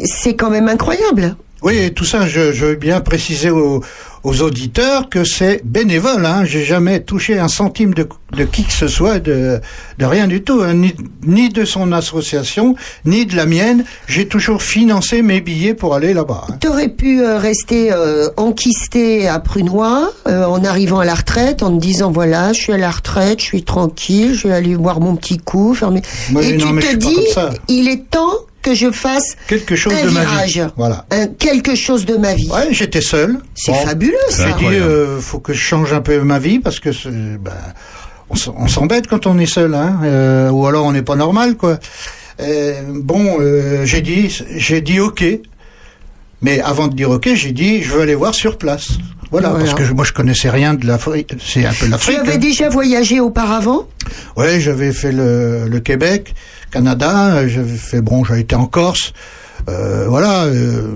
c'est 0.04 0.36
quand 0.36 0.49
même 0.49 0.67
incroyable. 0.67 1.36
Oui, 1.62 1.78
et 1.78 1.93
tout 1.93 2.06
ça, 2.06 2.25
je, 2.28 2.39
veux 2.52 2.75
bien 2.75 3.02
préciser 3.02 3.49
aux, 3.49 3.84
aux 4.23 4.41
auditeurs 4.41 5.10
que 5.10 5.23
c'est 5.23 5.62
bénévole. 5.63 6.25
Hein. 6.25 6.43
J'ai 6.45 6.63
jamais 6.63 6.99
touché 7.01 7.39
un 7.39 7.47
centime 7.47 7.93
de, 7.93 8.08
de 8.36 8.43
qui 8.43 8.63
que 8.63 8.71
ce 8.73 8.88
soit, 8.88 9.19
de, 9.19 9.60
de 9.97 10.05
rien 10.05 10.27
du 10.27 10.41
tout, 10.43 10.62
hein. 10.62 10.73
ni, 10.73 10.93
ni 11.25 11.49
de 11.49 11.65
son 11.65 11.91
association, 11.91 12.75
ni 13.05 13.25
de 13.25 13.36
la 13.36 13.45
mienne. 13.45 13.84
J'ai 14.08 14.27
toujours 14.27 14.62
financé 14.62 15.21
mes 15.21 15.41
billets 15.41 15.73
pour 15.73 15.95
aller 15.95 16.13
là-bas. 16.13 16.43
hein. 16.49 16.53
T'aurais 16.60 16.89
pu 16.89 17.21
euh, 17.21 17.38
rester 17.38 17.91
euh, 17.91 18.27
enquisté 18.38 19.27
à 19.27 19.39
Prunois 19.39 20.12
euh, 20.27 20.45
en 20.45 20.63
arrivant 20.63 20.99
à 20.99 21.05
la 21.05 21.15
retraite, 21.15 21.63
en 21.63 21.71
te 21.75 21.82
disant 21.82 22.12
voilà, 22.12 22.53
je 22.53 22.60
suis 22.62 22.73
à 22.73 22.77
la 22.77 22.91
retraite, 22.91 23.39
je 23.39 23.45
suis 23.45 23.63
tranquille, 23.63 24.34
je 24.34 24.47
vais 24.47 24.53
aller 24.53 24.75
boire 24.75 24.99
mon 24.99 25.15
petit 25.15 25.38
coup, 25.38 25.75
Moi, 25.82 26.43
Et 26.43 26.58
non, 26.58 26.75
tu 26.77 26.88
te 26.88 26.95
dis, 26.95 27.17
il 27.67 27.88
est 27.88 28.10
temps 28.10 28.34
que 28.62 28.74
je 28.74 28.91
fasse 28.91 29.36
Quelque 29.48 29.76
chose 29.76 29.93
un 29.93 30.06
de 30.06 30.10
ma 30.12 30.26
vie. 30.45 30.62
Voilà. 30.78 31.06
un 31.12 31.28
quelque 31.28 31.76
chose 31.76 32.06
de 32.06 32.17
ma 32.17 32.34
vie. 32.36 32.50
Ouais, 32.50 32.67
j'étais 32.72 33.02
seul. 33.02 33.38
C'est 33.56 33.72
Bon. 33.72 33.86
fabuleux 33.86 34.15
ça. 34.30 34.48
J'ai 34.60 34.65
dit, 34.69 34.76
euh, 34.76 35.19
faut 35.19 35.39
que 35.39 35.54
je 35.54 35.60
change 35.60 35.93
un 35.93 36.02
peu 36.02 36.19
ma 36.22 36.39
vie 36.39 36.60
parce 36.60 36.80
que 36.80 36.91
c'est- 36.91 37.10
ben, 37.10 37.52
on 38.30 38.67
s'embête 38.67 39.08
quand 39.08 39.26
on 39.28 39.39
est 39.39 39.45
seul, 39.45 39.74
hein, 39.74 40.00
euh, 40.04 40.50
ou 40.52 40.67
alors 40.67 40.86
on 40.86 40.91
n'est 40.91 41.02
pas 41.02 41.15
normal, 41.15 41.56
quoi. 41.56 41.80
Euh, 42.41 42.74
bon, 42.93 43.38
euh, 43.39 43.86
j'ai 43.86 44.02
dit, 44.02 44.30
j'ai 44.56 44.82
dit 44.82 45.00
ok, 45.00 45.24
mais 46.41 46.62
avant 46.62 46.88
de 46.88 46.95
dire 46.95 47.10
ok, 47.10 47.30
j'ai 47.36 47.52
dit, 47.52 47.82
je 47.84 47.91
veux 47.91 48.02
aller 48.02 48.15
voir 48.15 48.34
sur 48.36 48.58
place. 48.58 48.89
Voilà, 49.32 49.49
Voilà. 49.49 49.63
parce 49.65 49.78
que 49.78 49.84
je- 49.86 49.93
moi 49.93 50.04
je 50.06 50.12
connaissais 50.13 50.49
rien 50.49 50.73
de 50.73 50.88
l'Afrique, 50.88 51.34
c'est 51.39 51.63
un 51.65 51.69
peu 51.69 51.86
Tu 51.86 51.91
l'Afrique. 51.91 52.17
avais 52.19 52.34
hein. 52.34 52.38
déjà 52.38 52.67
voyagé 52.69 53.19
auparavant? 53.19 53.88
Ouais, 54.36 54.60
j'avais 54.60 54.91
fait 54.91 55.12
le, 55.12 55.67
le 55.67 55.80
Québec, 55.80 56.34
Canada, 56.71 57.47
j'avais 57.47 57.78
fait 57.78 58.02
bon, 58.02 58.23
j'ai 58.23 58.39
été 58.39 58.56
en 58.56 58.65
Corse, 58.65 59.13
euh, 59.69 60.06
voilà. 60.08 60.45
euh, 60.45 60.88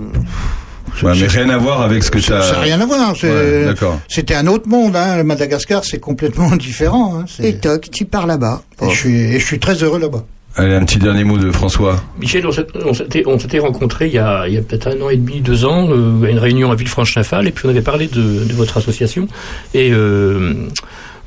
ouais, 1.04 1.12
mais 1.16 1.26
rien 1.28 1.48
à 1.50 1.58
voir 1.58 1.82
avec 1.82 2.02
ce 2.02 2.10
que 2.10 2.18
tu 2.18 2.24
ça 2.24 2.38
n'a 2.38 2.44
as. 2.44 2.60
rien 2.60 2.80
à 2.80 2.86
voir. 2.86 3.14
c'est- 3.16 3.30
Ouais, 3.30 3.64
D'accord. 3.66 4.00
C'était 4.08 4.34
un 4.34 4.48
autre 4.48 4.68
monde, 4.68 4.96
hein. 4.96 5.16
Le 5.16 5.22
Madagascar, 5.24 5.84
c'est 5.84 6.00
complètement 6.00 6.50
différent. 6.56 7.20
Hein. 7.20 7.24
Et 7.40 7.54
toc, 7.58 7.88
tu 7.92 8.04
pars 8.04 8.26
là-bas. 8.26 8.62
Et 8.82 8.90
je 8.90 8.96
suis, 8.98 9.14
et 9.34 9.38
je 9.38 9.44
suis 9.44 9.60
très 9.60 9.74
heureux 9.82 10.00
là-bas. 10.00 10.24
Allez, 10.56 10.74
un 10.74 10.84
petit 10.84 10.98
dernier 10.98 11.24
mot 11.24 11.36
de 11.36 11.50
François. 11.50 12.00
Michel, 12.20 12.46
on 12.46 12.52
s'était 12.94 13.24
on 13.26 13.38
s'était 13.40 13.58
rencontrés 13.58 14.06
il 14.06 14.14
y 14.14 14.18
a, 14.18 14.46
il 14.46 14.54
y 14.54 14.56
a 14.58 14.62
peut-être 14.62 14.86
un 14.86 15.00
an 15.00 15.10
et 15.10 15.16
demi, 15.16 15.40
deux 15.40 15.64
ans, 15.64 15.88
euh, 15.90 16.24
à 16.26 16.30
une 16.30 16.38
réunion 16.38 16.70
à 16.70 16.76
Villefranche-Saint-Phal, 16.76 17.48
et 17.48 17.50
puis 17.50 17.66
on 17.66 17.70
avait 17.70 17.82
parlé 17.82 18.06
de, 18.06 18.44
de 18.44 18.52
votre 18.52 18.76
association. 18.78 19.26
Et 19.74 19.90
euh, 19.92 20.54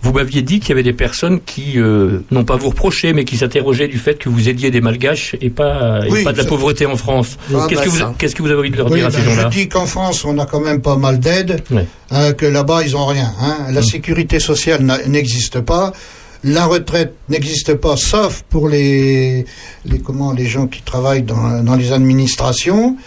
vous 0.02 0.14
m'aviez 0.14 0.44
dit 0.44 0.62
qu'il 0.62 0.70
y 0.70 0.72
avait 0.72 0.84
des 0.84 0.94
personnes 0.94 1.42
qui, 1.42 1.74
euh, 1.76 2.20
non 2.32 2.46
pas 2.46 2.56
vous 2.56 2.70
reprochaient, 2.70 3.12
mais 3.12 3.26
qui 3.26 3.36
s'interrogeaient 3.36 3.90
du 3.90 3.98
fait 3.98 4.18
que 4.18 4.30
vous 4.30 4.48
aidiez 4.48 4.72
des 4.72 4.80
malgaches 4.80 5.36
et 5.42 5.50
pas, 5.50 6.06
et 6.06 6.10
Oui, 6.10 6.24
pas 6.24 6.32
de 6.32 6.38
la 6.38 6.44
ça- 6.44 6.50
pauvreté 6.50 6.86
en 6.86 6.96
France. 6.96 7.38
Ah, 7.54 7.66
Qu'est-ce 7.68 7.80
bah, 7.82 7.86
que 7.86 7.90
vous, 7.90 7.98
ça. 7.98 8.14
qu'est-ce 8.18 8.34
que 8.34 8.42
vous 8.44 8.50
avez 8.50 8.60
envie 8.60 8.72
de 8.72 8.78
leur 8.78 8.90
Oui, 8.90 9.00
dire 9.00 9.08
à 9.08 9.10
ben, 9.10 9.18
ces 9.18 9.24
gens-là 9.26 9.50
je 9.52 9.58
dis 9.58 9.68
qu'en 9.68 9.88
France, 9.88 10.24
on 10.24 10.38
a 10.40 10.46
quand 10.46 10.62
même 10.62 10.80
pas 10.82 10.96
mal 10.96 11.20
d'aide, 11.20 11.62
Ouais. 11.70 11.86
hein, 12.12 12.32
que 12.32 12.46
là-bas, 12.46 12.84
ils 12.86 12.96
ont 12.96 13.06
rien. 13.06 13.30
Hein. 13.42 13.58
La 13.74 13.82
sécurité 13.82 14.40
sociale 14.40 14.84
n'existe 15.08 15.60
pas. 15.60 15.92
La 16.44 16.66
retraite 16.66 17.14
n'existe 17.30 17.74
pas, 17.76 17.98
sauf 17.98 18.44
pour 18.50 18.70
les, 18.70 19.46
les 19.86 20.00
comment 20.00 20.34
les 20.34 20.46
gens 20.46 20.68
qui 20.68 20.82
travaillent 20.82 21.24
dans, 21.24 21.64
dans 21.64 21.76
les 21.76 21.92
administrations. 21.92 22.98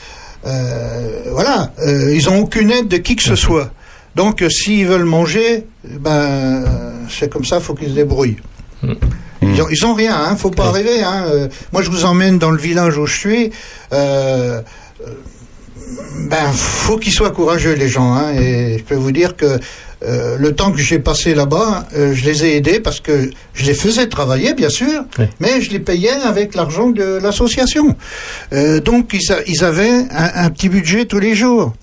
Euh, 0.46 1.22
voilà, 1.32 1.72
euh, 1.80 2.14
ils 2.14 2.28
ont 2.28 2.38
aucune 2.40 2.70
aide 2.70 2.88
de 2.88 2.96
qui 2.96 3.16
que 3.16 3.22
ce 3.22 3.36
soit. 3.36 3.70
Donc, 4.16 4.42
euh, 4.42 4.48
s'ils 4.48 4.86
veulent 4.86 5.04
manger, 5.04 5.66
ben, 5.84 6.64
c'est 7.08 7.30
comme 7.30 7.44
ça, 7.44 7.60
faut 7.60 7.74
qu'ils 7.74 7.90
se 7.90 7.94
débrouillent. 7.94 8.38
Ils 9.42 9.62
ont, 9.62 9.68
ils 9.70 9.86
ont 9.86 9.94
rien, 9.94 10.16
hein, 10.16 10.36
faut 10.36 10.50
pas 10.50 10.70
rêver. 10.70 11.02
Hein. 11.02 11.48
Moi, 11.72 11.82
je 11.82 11.90
vous 11.90 12.04
emmène 12.04 12.38
dans 12.38 12.50
le 12.50 12.58
village 12.58 12.98
où 12.98 13.06
je 13.06 13.16
suis. 13.16 13.50
Euh, 13.92 14.60
ben, 16.28 16.52
faut 16.52 16.98
qu'ils 16.98 17.12
soient 17.12 17.30
courageux, 17.30 17.72
les 17.72 17.88
gens. 17.88 18.12
Hein, 18.12 18.34
et 18.34 18.78
je 18.78 18.84
peux 18.84 18.94
vous 18.94 19.12
dire 19.12 19.36
que 19.36 19.58
euh, 20.03 20.36
le 20.38 20.55
temps 20.55 20.72
que 20.72 20.78
j'ai 20.78 20.98
passé 20.98 21.34
là-bas, 21.34 21.86
euh, 21.94 22.14
je 22.14 22.24
les 22.24 22.44
ai 22.44 22.57
aidés 22.57 22.80
parce 22.80 23.01
que 23.01 23.30
je 23.55 23.64
les 23.66 23.74
faisais 23.74 24.07
travailler, 24.09 24.55
bien 24.55 24.70
sûr, 24.70 25.05
Oui. 25.18 25.26
mais 25.40 25.61
je 25.61 25.70
les 25.70 25.78
payais 25.80 26.11
avec 26.11 26.55
l'argent 26.55 26.88
de 26.90 27.18
l'association. 27.22 27.96
Euh, 28.53 28.80
donc, 28.80 29.11
ils, 29.12 29.32
a- 29.32 29.42
ils 29.46 29.62
avaient 29.64 29.90
un, 30.11 30.30
un 30.46 30.51
petit 30.51 30.68
budget 30.68 31.05
tous 31.05 31.18
les 31.18 31.34
jours. 31.34 31.74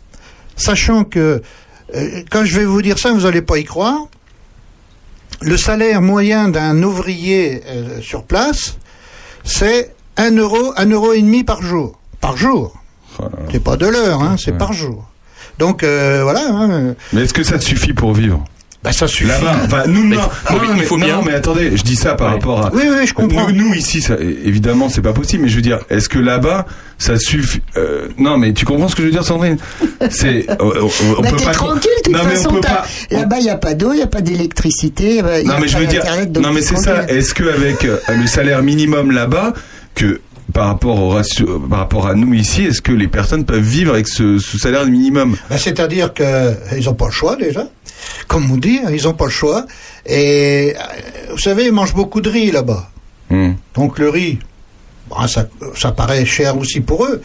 Sachant 0.55 1.03
que, 1.03 1.41
quand 2.31 2.43
je 2.43 2.59
vais 2.59 2.65
vous 2.65 2.81
dire 2.81 2.97
ça, 2.97 3.11
vous 3.11 3.21
n'allez 3.21 3.43
pas 3.43 3.59
y 3.59 3.63
croire, 3.63 4.07
le 5.41 5.55
salaire 5.57 6.01
moyen 6.01 6.49
d'un 6.49 6.81
ouvrier 6.81 7.61
sur 8.01 8.23
place, 8.23 8.77
c'est 9.43 9.93
1 10.17 10.31
euro, 10.37 10.73
1 10.77 10.89
euro 10.89 11.13
et 11.13 11.21
demi 11.21 11.43
par 11.43 11.61
jour. 11.61 11.99
Par 12.19 12.35
jour. 12.35 12.73
C'est 13.51 13.63
pas 13.63 13.77
de 13.77 13.85
l'heure, 13.87 14.21
hein, 14.23 14.35
c'est 14.43 14.51
Ouais. 14.51 14.57
par 14.57 14.73
jour. 14.73 15.07
Donc 15.59 15.83
euh, 15.83 16.21
voilà, 16.23 16.41
hein, 16.49 16.95
Mais 17.13 17.21
est-ce 17.23 17.33
que 17.33 17.43
ça 17.43 17.57
te 17.57 17.63
suffit 17.63 17.93
pour 17.93 18.13
vivre 18.13 18.43
bah, 18.83 18.93
ça 18.93 19.07
suffit. 19.07 19.27
Là-bas, 19.27 19.55
enfin 19.65 19.83
nous 19.87 20.03
Mais 20.03 20.15
non, 20.15 20.21
il 20.21 20.47
faut- 20.47 20.53
non, 20.65 20.73
mais, 20.75 20.83
faut 20.83 20.97
non, 20.99 21.05
bien. 21.07 21.21
mais 21.25 21.33
attendez, 21.33 21.75
je 21.75 21.81
dis 21.83 21.95
ça 21.95 22.13
par 22.13 22.27
Ouais. 22.27 22.33
rapport 22.35 22.67
à 22.67 22.71
Oui, 22.73 22.83
oui, 22.87 23.07
je 23.07 23.13
comprends. 23.13 23.49
Nous, 23.49 23.69
nous, 23.69 23.73
ici, 23.73 24.01
ça, 24.01 24.15
évidemment, 24.21 24.87
c'est 24.87 25.01
pas 25.01 25.13
possible. 25.13 25.43
Mais 25.43 25.49
je 25.49 25.55
veux 25.55 25.63
dire, 25.63 25.79
est-ce 25.89 26.07
que 26.07 26.19
là-bas, 26.19 26.67
ça 26.99 27.17
suffit 27.17 27.61
euh, 27.75 28.07
Non, 28.19 28.37
mais 28.37 28.53
tu 28.53 28.65
comprends 28.65 28.87
ce 28.87 28.95
que 28.95 29.01
je 29.01 29.07
veux 29.07 29.11
dire, 29.11 29.25
Sandrine? 29.25 29.57
C'est, 30.11 30.45
on, 30.61 30.67
on- 30.67 30.89
on 31.17 31.21
Bah, 31.21 31.29
peut 31.31 31.35
t'es 31.37 31.45
pas. 31.45 31.51
tranquille, 31.51 31.89
de 31.97 32.03
toute 32.03 32.13
non, 32.13 32.19
mais 32.29 32.35
façon, 32.35 32.49
on 32.51 32.53
peut 32.53 32.59
t'as- 32.61 32.75
pas. 32.75 32.85
là-bas, 33.09 33.35
il 33.39 33.43
n'y 33.45 33.49
a 33.49 33.57
pas 33.57 33.73
d'eau, 33.73 33.91
il 33.93 33.97
n'y 33.97 34.03
a 34.03 34.07
pas 34.07 34.21
d'électricité, 34.21 35.21
Non, 35.43 35.55
mais 35.59 35.67
je 35.67 35.77
veux 35.79 35.87
dire, 35.87 36.03
non, 36.39 36.53
mais 36.53 36.61
c'est 36.61 36.77
ça. 36.77 37.03
Est-ce 37.09 37.33
qu'avec 37.33 37.83
euh, 37.83 37.97
le 38.15 38.27
salaire 38.27 38.61
minimum 38.61 39.11
là-bas, 39.11 39.53
que 39.95 40.21
par 40.53 40.67
rapport 40.67 40.99
au 40.99 41.09
ratio, 41.09 41.59
par 41.59 41.79
rapport 41.79 42.07
à 42.07 42.15
nous 42.15 42.33
ici, 42.33 42.63
est-ce 42.63 42.81
que 42.81 42.91
les 42.91 43.07
personnes 43.07 43.45
peuvent 43.45 43.59
vivre 43.59 43.93
avec 43.93 44.07
ce, 44.07 44.39
ce 44.39 44.57
salaire 44.57 44.85
minimum? 44.85 45.35
Ben, 45.49 45.57
C'est-à-dire 45.57 46.13
qu'ils 46.13 46.85
n'ont 46.85 46.93
pas 46.93 47.07
le 47.07 47.11
choix 47.11 47.35
déjà. 47.35 47.67
Comme 48.27 48.51
on 48.51 48.57
dit, 48.57 48.79
ils 48.89 49.03
n'ont 49.03 49.13
pas 49.13 49.25
le 49.25 49.31
choix. 49.31 49.65
Et 50.05 50.73
euh, 50.75 51.31
vous 51.31 51.37
savez, 51.37 51.65
ils 51.65 51.71
mangent 51.73 51.95
beaucoup 51.95 52.21
de 52.21 52.29
riz 52.29 52.51
là-bas. 52.51 52.89
Hmm. 53.29 53.53
Donc 53.75 53.99
le 53.99 54.09
riz, 54.09 54.39
bon, 55.09 55.27
ça, 55.27 55.47
ça 55.75 55.91
paraît 55.91 56.25
cher 56.25 56.57
aussi 56.57 56.79
pour 56.79 57.05
eux. 57.05 57.21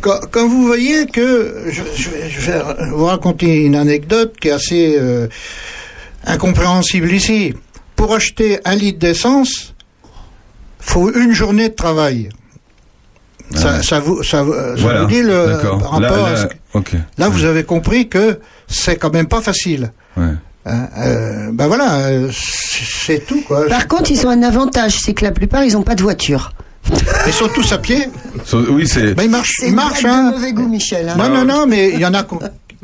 Quand, 0.00 0.18
quand 0.30 0.48
vous 0.48 0.66
voyez 0.66 1.06
que, 1.06 1.66
je, 1.68 1.82
je 1.96 2.10
vais, 2.10 2.28
je 2.28 2.50
vais 2.50 2.60
vous 2.90 3.04
raconter 3.04 3.64
une 3.64 3.76
anecdote 3.76 4.34
qui 4.40 4.48
est 4.48 4.52
assez 4.52 4.96
euh, 4.98 5.28
incompréhensible 6.24 7.12
ici. 7.12 7.54
Pour 7.94 8.12
acheter 8.14 8.58
un 8.64 8.74
litre 8.74 8.98
d'essence, 8.98 9.73
faut 10.84 11.12
une 11.12 11.32
journée 11.32 11.68
de 11.70 11.74
travail. 11.74 12.28
Ça, 13.54 13.82
ça 13.82 14.00
vous, 14.00 14.22
ça, 14.22 14.42
vous- 14.42 14.52
ça 14.54 14.74
Voilà. 14.78 15.02
vous 15.02 15.06
dit 15.08 15.22
le, 15.22 15.46
Là, 15.48 15.56
rapport 15.56 15.94
à 15.94 16.00
là, 16.00 16.36
ce 16.36 16.46
que- 16.46 16.54
ok. 16.78 16.92
Là, 17.18 17.28
vous 17.28 17.44
avez 17.44 17.62
compris 17.64 18.08
que 18.08 18.40
c'est 18.66 18.96
quand 18.96 19.12
même 19.12 19.26
pas 19.28 19.40
facile. 19.42 19.92
Ouais. 20.16 20.24
Hein, 20.66 20.88
euh, 20.98 21.50
ben 21.52 21.66
voilà, 21.66 21.96
euh, 22.06 22.30
c'est 22.32 23.24
tout 23.26 23.42
quoi. 23.46 23.66
Par 23.68 23.86
contre, 23.86 24.10
ils 24.10 24.26
ont 24.26 24.30
un 24.30 24.42
avantage, 24.42 24.98
c'est 24.98 25.12
que 25.12 25.24
la 25.24 25.30
plupart, 25.30 25.62
ils 25.64 25.74
n'ont 25.74 25.82
pas 25.82 25.94
de 25.94 26.02
voiture. 26.02 26.52
Ils 27.26 27.32
sont 27.32 27.48
tous 27.48 27.70
à 27.72 27.78
pied. 27.78 28.08
Oui, 28.70 28.86
c'est. 28.88 29.14
Ben 29.14 29.24
ils 29.24 29.30
marchent, 29.30 29.52
C'est 29.58 29.68
ils 29.68 29.74
marchent. 29.74 30.04
Hein. 30.04 30.30
de 30.30 30.36
mauvais 30.36 30.52
goût, 30.52 30.68
Michel. 30.68 31.08
hein. 31.08 31.14
Non, 31.18 31.28
non, 31.28 31.44
non, 31.44 31.66
mais 31.66 31.90
il 31.90 32.00
y 32.00 32.06
en 32.06 32.14
a 32.14 32.24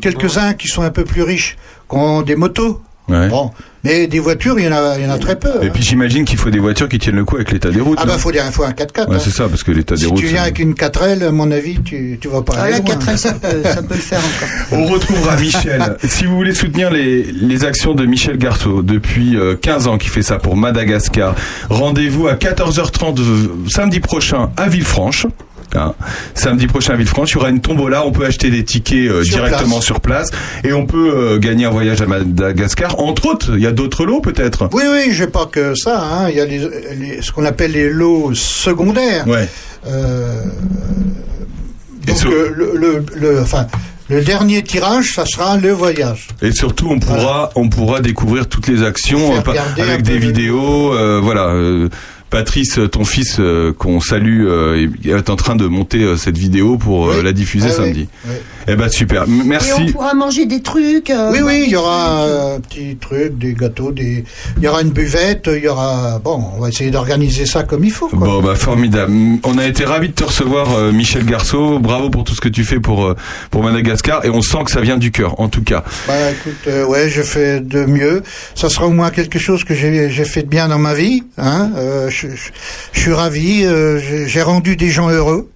quelques-uns 0.01 0.53
qui 0.55 0.69
sont 0.69 0.83
un 0.83 0.91
peu 0.91 1.05
plus 1.05 1.23
riches, 1.23 1.57
qui 1.89 1.97
ont 1.97 2.21
des 2.23 2.37
motos. 2.37 2.83
Ouais. 3.11 3.29
Bon, 3.29 3.51
mais 3.83 4.07
des 4.07 4.21
voitures, 4.21 4.59
il 4.59 4.67
y 4.67 4.69
en 4.69 4.73
a, 4.73 4.97
il 4.99 5.05
y 5.05 5.07
en 5.07 5.11
a 5.11 5.19
très 5.19 5.37
peu. 5.37 5.49
Et 5.63 5.67
hein. 5.67 5.71
puis 5.73 5.83
j'imagine 5.83 6.25
qu'il 6.25 6.39
faut 6.39 6.51
des 6.51 6.59
voitures 6.59 6.89
qui 6.89 6.99
tiennent 6.99 7.17
le 7.17 7.25
coup 7.25 7.37
avec 7.37 7.51
l'état 7.51 7.71
des 7.71 7.81
routes. 7.81 7.99
ah 8.01 8.05
non 8.07 8.13
ben, 8.13 8.19
faut, 8.19 8.31
dire, 8.31 8.45
faut 8.53 8.63
un 8.63 8.71
4x4. 8.71 9.09
Ouais, 9.09 9.17
hein. 9.17 9.19
c'est 9.19 9.31
ça, 9.31 9.49
parce 9.49 9.63
que 9.65 9.73
l'état 9.73 9.95
des 9.95 10.03
Si 10.03 10.07
routes. 10.07 10.21
tu 10.21 10.27
viens 10.27 10.43
avec 10.43 10.59
une 10.59 10.75
4L, 10.75 11.25
à 11.27 11.31
mon 11.33 11.51
avis, 11.51 11.81
tu, 11.83 12.19
tu 12.21 12.29
vas 12.29 12.43
pas 12.43 12.55
Ah, 12.59 12.63
aller 12.65 12.73
la 12.73 12.79
loin. 12.81 12.95
4L, 12.95 13.17
ça 13.17 13.33
peut, 13.33 13.63
ça 13.65 13.83
peut 13.83 13.95
le 13.95 14.01
faire 14.01 14.21
encore. 14.21 14.79
On 14.79 14.87
retrouvera 14.87 15.37
Michel. 15.37 15.97
si 16.05 16.27
vous 16.27 16.37
voulez 16.37 16.55
soutenir 16.55 16.91
les, 16.91 17.23
les 17.25 17.65
actions 17.65 17.95
de 17.95 18.05
Michel 18.07 18.37
Garceau 18.39 18.83
depuis 18.83 19.37
euh, 19.37 19.57
15 19.57 19.87
ans 19.89 19.99
qui 19.99 20.09
fait 20.09 20.23
ça 20.23 20.39
pour 20.39 20.57
Madagascar, 20.57 21.35
rendez-vous 21.69 22.29
à 22.29 22.35
14h30 22.35 23.19
euh, 23.21 23.49
samedi 23.69 24.01
prochain 24.01 24.51
à 24.57 24.69
Villefranche. 24.69 25.27
Hein. 25.75 25.95
Samedi 26.35 26.67
prochain 26.67 26.95
à 26.95 26.97
Villefranche, 26.97 27.31
il 27.31 27.35
y 27.35 27.37
aura 27.39 27.51
une 27.51 27.61
tombola, 27.61 28.05
on 28.05 28.13
peut 28.13 28.25
acheter 28.25 28.51
des 28.51 28.65
tickets 28.65 29.09
euh, 29.11 29.23
Sur 29.25 29.37
directement 29.37 29.77
place. 29.77 29.85
sur 29.85 30.01
place 30.01 30.31
et 30.65 30.73
on 30.73 30.87
peut 30.87 31.13
euh, 31.15 31.39
gagner 31.39 31.65
un 31.67 31.71
voyage 31.71 32.01
à 32.03 32.07
Madagascar. 32.07 32.99
Entre 32.99 33.27
autres, 33.27 33.53
il 33.55 33.61
y 33.63 33.67
a 33.67 33.73
d'autres 33.73 34.05
lots 34.05 34.21
peut-être. 34.21 34.69
Oui, 34.73 34.83
oui, 34.91 35.13
j'ai 35.13 35.27
pas 35.29 35.47
que 35.47 35.75
ça. 35.75 36.01
Hein. 36.03 36.29
Il 36.31 36.37
y 36.37 36.41
a 36.41 36.45
les, 36.45 36.59
les- 36.99 37.23
ce 37.23 37.31
qu'on 37.33 37.45
appelle 37.45 37.73
les 37.73 37.89
lots 37.91 38.35
secondaires. 38.35 39.27
Ouais. 39.29 39.49
Euh, 39.87 40.45
donc 42.07 42.17
sur- 42.17 42.31
le, 42.31 42.49
le, 42.55 42.73
le, 42.75 43.05
le- 43.17 43.41
enfin, 43.41 43.67
le 44.09 44.23
dernier 44.23 44.63
tirage, 44.63 45.13
ça 45.15 45.25
sera 45.25 45.57
le 45.57 45.71
voyage. 45.71 46.29
Et 46.43 46.51
surtout, 46.53 46.89
on 46.91 46.99
pourra, 46.99 47.51
on 47.55 47.69
pourra 47.69 48.01
découvrir 48.01 48.49
toutes 48.49 48.67
les 48.69 48.83
actions 48.83 49.33
avec 49.79 50.03
des 50.03 50.19
vidéos. 50.19 50.93
euh, 50.95 51.21
voilà. 51.23 51.47
euh, 51.51 51.89
Patrice, 52.31 52.79
ton 52.93 53.05
fils, 53.05 53.37
euh, 53.41 53.73
qu'on 53.73 54.01
salue, 54.01 54.45
euh, 54.47 54.87
est 55.05 55.31
en 55.31 55.37
train 55.37 55.57
de 55.57 55.67
monter 55.67 56.03
euh, 56.05 56.17
cette 56.17 56.39
vidéo 56.39 56.77
pour 56.79 57.09
Oui. 57.09 57.23
la 57.25 57.33
diffuser 57.33 57.67
Ah 57.69 57.73
oui, 57.73 57.77
samedi. 57.85 58.09
oui. 58.27 58.35
Eh 58.73 58.77
ben 58.77 58.89
super. 58.89 59.25
M- 59.25 59.41
Et 59.41 59.43
on 59.43 59.45
Merci. 59.47 59.93
pourra 59.93 60.15
manger 60.15 60.47
des 60.47 60.63
trucs. 60.63 61.11
euh, 61.11 61.33
Oui, 61.33 61.41
oui, 61.43 61.63
il 61.67 61.71
y 61.73 61.77
aura 61.77 62.23
un 62.55 62.61
petit 62.61 62.97
truc, 63.01 63.37
des 63.39 63.55
gâteaux, 63.55 63.91
des, 63.91 64.25
il 64.59 64.63
y 64.63 64.69
aura 64.69 64.83
une 64.83 64.91
buvette, 64.91 65.49
il 65.53 65.65
y 65.65 65.69
aura, 65.69 66.21
bon, 66.23 66.43
on 66.57 66.61
va 66.61 66.69
essayer 66.69 66.91
d'organiser 66.91 67.47
ça 67.47 67.65
comme 67.65 67.85
il 67.85 67.91
faut. 67.91 68.09
Quoi. 68.09 68.19
Bon 68.19 68.43
bah 68.43 68.55
formidable. 68.55 69.13
On 69.45 69.59
a 69.59 69.67
été 69.67 69.85
ravis 69.85 70.09
de 70.09 70.15
te 70.15 70.25
recevoir, 70.25 70.75
euh, 70.77 70.93
Michel 70.93 71.25
Garceau. 71.25 71.79
Bravo 71.79 72.11
pour 72.11 72.25
tout 72.25 72.35
ce 72.35 72.41
que 72.41 72.49
tu 72.49 72.65
fais 72.65 72.79
pour 72.81 73.05
euh, 73.07 73.17
pour 73.51 73.63
Madagascar 73.65 74.25
et 74.25 74.31
on 74.31 74.41
sent 74.43 74.59
que 74.65 74.71
ça 74.71 74.81
vient 74.81 74.99
du 74.99 75.11
cœur, 75.11 75.41
en 75.41 75.49
tout 75.49 75.63
cas. 75.63 75.83
Bah 76.07 76.15
écoute, 76.31 76.55
euh, 76.69 76.85
ouais, 76.87 77.09
je 77.09 77.23
fais 77.23 77.61
de 77.61 77.85
mieux. 77.85 78.23
Ça 78.55 78.69
sera 78.69 78.87
au 78.87 78.91
moins 78.91 79.11
quelque 79.11 79.39
chose 79.39 79.65
que 79.65 79.75
j'ai 79.75 80.11
j'ai 80.11 80.25
fait 80.25 80.43
de 80.43 80.49
bien 80.49 80.69
dans 80.69 80.79
ma 80.79 80.95
vie. 80.95 81.23
Hein. 81.39 81.71
Euh, 81.77 82.09
je, 82.11 82.29
je- 82.29 82.51
je 82.93 83.01
suis 83.01 83.13
ravi. 83.13 83.65
euh, 83.65 83.99
j'ai- 83.99 84.29
j'ai 84.29 84.43
rendu 84.43 84.77
des 84.77 84.91
gens 84.91 85.09
heureux, 85.11 85.51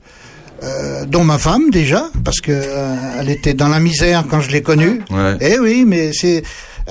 euh, 0.63 1.05
dont 1.07 1.25
ma 1.25 1.39
femme 1.39 1.71
déjà, 1.71 2.09
parce 2.25 2.41
que 2.41 2.53
euh, 2.53 2.95
elle 3.21 3.31
était 3.31 3.55
dans 3.55 3.69
la 3.69 3.81
misère 3.81 4.25
quand 4.31 4.41
je 4.41 4.51
l'ai 4.51 4.63
connue. 4.63 5.01
Ouais. 5.11 5.37
Eh 5.41 5.59
oui, 5.59 5.85
mais 5.87 6.13
c'est 6.13 6.43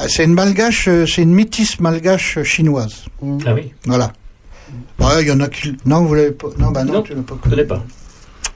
c'est 0.08 0.24
une 0.26 0.34
malgache, 0.34 0.88
euh, 0.88 1.06
c'est 1.06 1.22
une 1.22 1.34
métisse 1.34 1.80
malgache 1.80 2.42
chinoise. 2.44 3.06
Ah 3.46 3.54
oui, 3.54 3.72
Voilà. 3.86 4.12
Ouais, 5.00 5.22
il 5.22 5.28
y 5.28 5.32
en 5.32 5.40
a 5.40 5.48
qui. 5.48 5.76
Non, 5.86 6.04
vous 6.04 6.14
l'avez 6.16 6.32
pas. 6.32 6.48
Non, 6.58 6.72
bah 6.72 6.84
non, 6.84 6.94
Non. 6.94 7.02
tu 7.04 7.14
l'as 7.14 7.22
pas 7.22 7.36
connais 7.42 7.64
pas. 7.66 7.84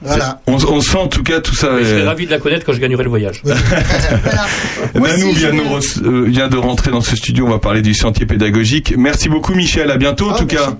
Voilà. 0.00 0.40
On, 0.46 0.54
on 0.54 0.80
sent 0.80 0.96
en 0.96 1.08
tout 1.08 1.22
cas 1.24 1.40
tout 1.40 1.54
ça. 1.56 1.70
Mais 1.72 1.82
je 1.82 1.88
serais 1.88 2.02
euh, 2.02 2.06
ravi 2.06 2.26
de 2.26 2.30
la 2.30 2.38
connaître 2.38 2.64
quand 2.64 2.72
je 2.72 2.78
gagnerai 2.78 3.02
le 3.02 3.08
voyage. 3.08 3.42
Voilà. 3.44 4.46
Moi 4.94 5.08
Nanou 5.08 5.30
aussi, 5.30 5.38
vient, 5.38 5.52
nous 5.52 5.62
euh, 6.06 6.24
vient 6.28 6.48
de 6.48 6.56
rentrer 6.56 6.90
dans 6.92 7.00
ce 7.00 7.16
studio. 7.16 7.46
On 7.46 7.50
va 7.50 7.58
parler 7.58 7.82
du 7.82 7.94
chantier 7.94 8.24
pédagogique. 8.26 8.94
Merci 8.96 9.28
beaucoup, 9.28 9.54
Michel. 9.54 9.90
À 9.90 9.96
bientôt, 9.96 10.30
en 10.30 10.34
Ah, 10.34 10.38
tout 10.38 10.46
merci. 10.50 10.66
cas. 10.70 10.76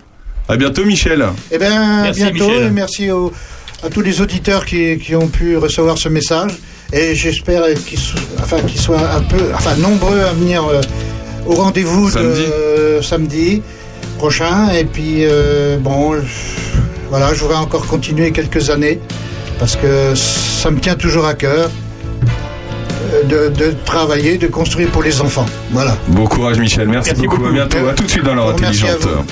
À 0.48 0.56
bientôt, 0.56 0.84
Michel. 0.84 1.24
Eh 1.50 1.58
bien, 1.58 2.02
Merci, 2.04 2.20
bientôt 2.22 2.48
Michel. 2.48 2.66
et 2.66 2.70
merci 2.70 3.10
aux- 3.10 3.32
à 3.82 3.88
tous 3.90 4.00
les 4.00 4.20
auditeurs 4.20 4.64
qui, 4.64 4.98
qui 4.98 5.14
ont 5.14 5.28
pu 5.28 5.56
recevoir 5.56 5.98
ce 5.98 6.08
message. 6.08 6.52
Et 6.92 7.14
j'espère 7.14 7.62
qu'ils 7.86 7.98
so- 7.98 8.16
enfin, 8.40 8.60
qu'ils 8.60 8.80
soient 8.80 9.10
un 9.14 9.20
peu, 9.22 9.50
enfin, 9.54 9.74
nombreux 9.76 10.20
à 10.20 10.32
venir 10.32 10.64
euh, 10.66 10.80
au 11.46 11.54
rendez-vous 11.54 12.10
Samedi. 12.10 12.40
de 12.40 12.46
euh, 12.46 13.02
samedi 13.02 13.62
prochain. 14.16 14.70
Et 14.70 14.84
puis, 14.84 15.18
euh, 15.26 15.76
bon, 15.78 16.14
je- 16.14 16.78
voilà, 17.10 17.34
je 17.34 17.40
voudrais 17.40 17.56
encore 17.58 17.86
continuer 17.86 18.32
quelques 18.32 18.70
années 18.70 19.00
parce 19.58 19.76
que 19.76 20.14
ça 20.14 20.70
me 20.70 20.78
tient 20.80 20.94
toujours 20.94 21.26
à 21.26 21.34
cœur 21.34 21.70
de, 23.24 23.48
de 23.48 23.74
travailler, 23.84 24.38
de 24.38 24.46
construire 24.48 24.88
pour 24.90 25.02
les 25.02 25.20
enfants. 25.20 25.46
Voilà. 25.72 25.96
Bon 26.08 26.26
courage, 26.26 26.58
Michel. 26.58 26.88
Merci, 26.88 27.10
Merci 27.10 27.22
beaucoup. 27.26 27.36
beaucoup. 27.38 27.48
À 27.50 27.52
bientôt. 27.52 27.88
À 27.88 27.92
tout 27.94 28.04
de 28.04 28.10
suite 28.10 28.24
dans 28.24 28.34
l'heure 28.34 28.54
Merci 28.60 28.86
à 28.86 28.92
intelligente. 28.92 29.24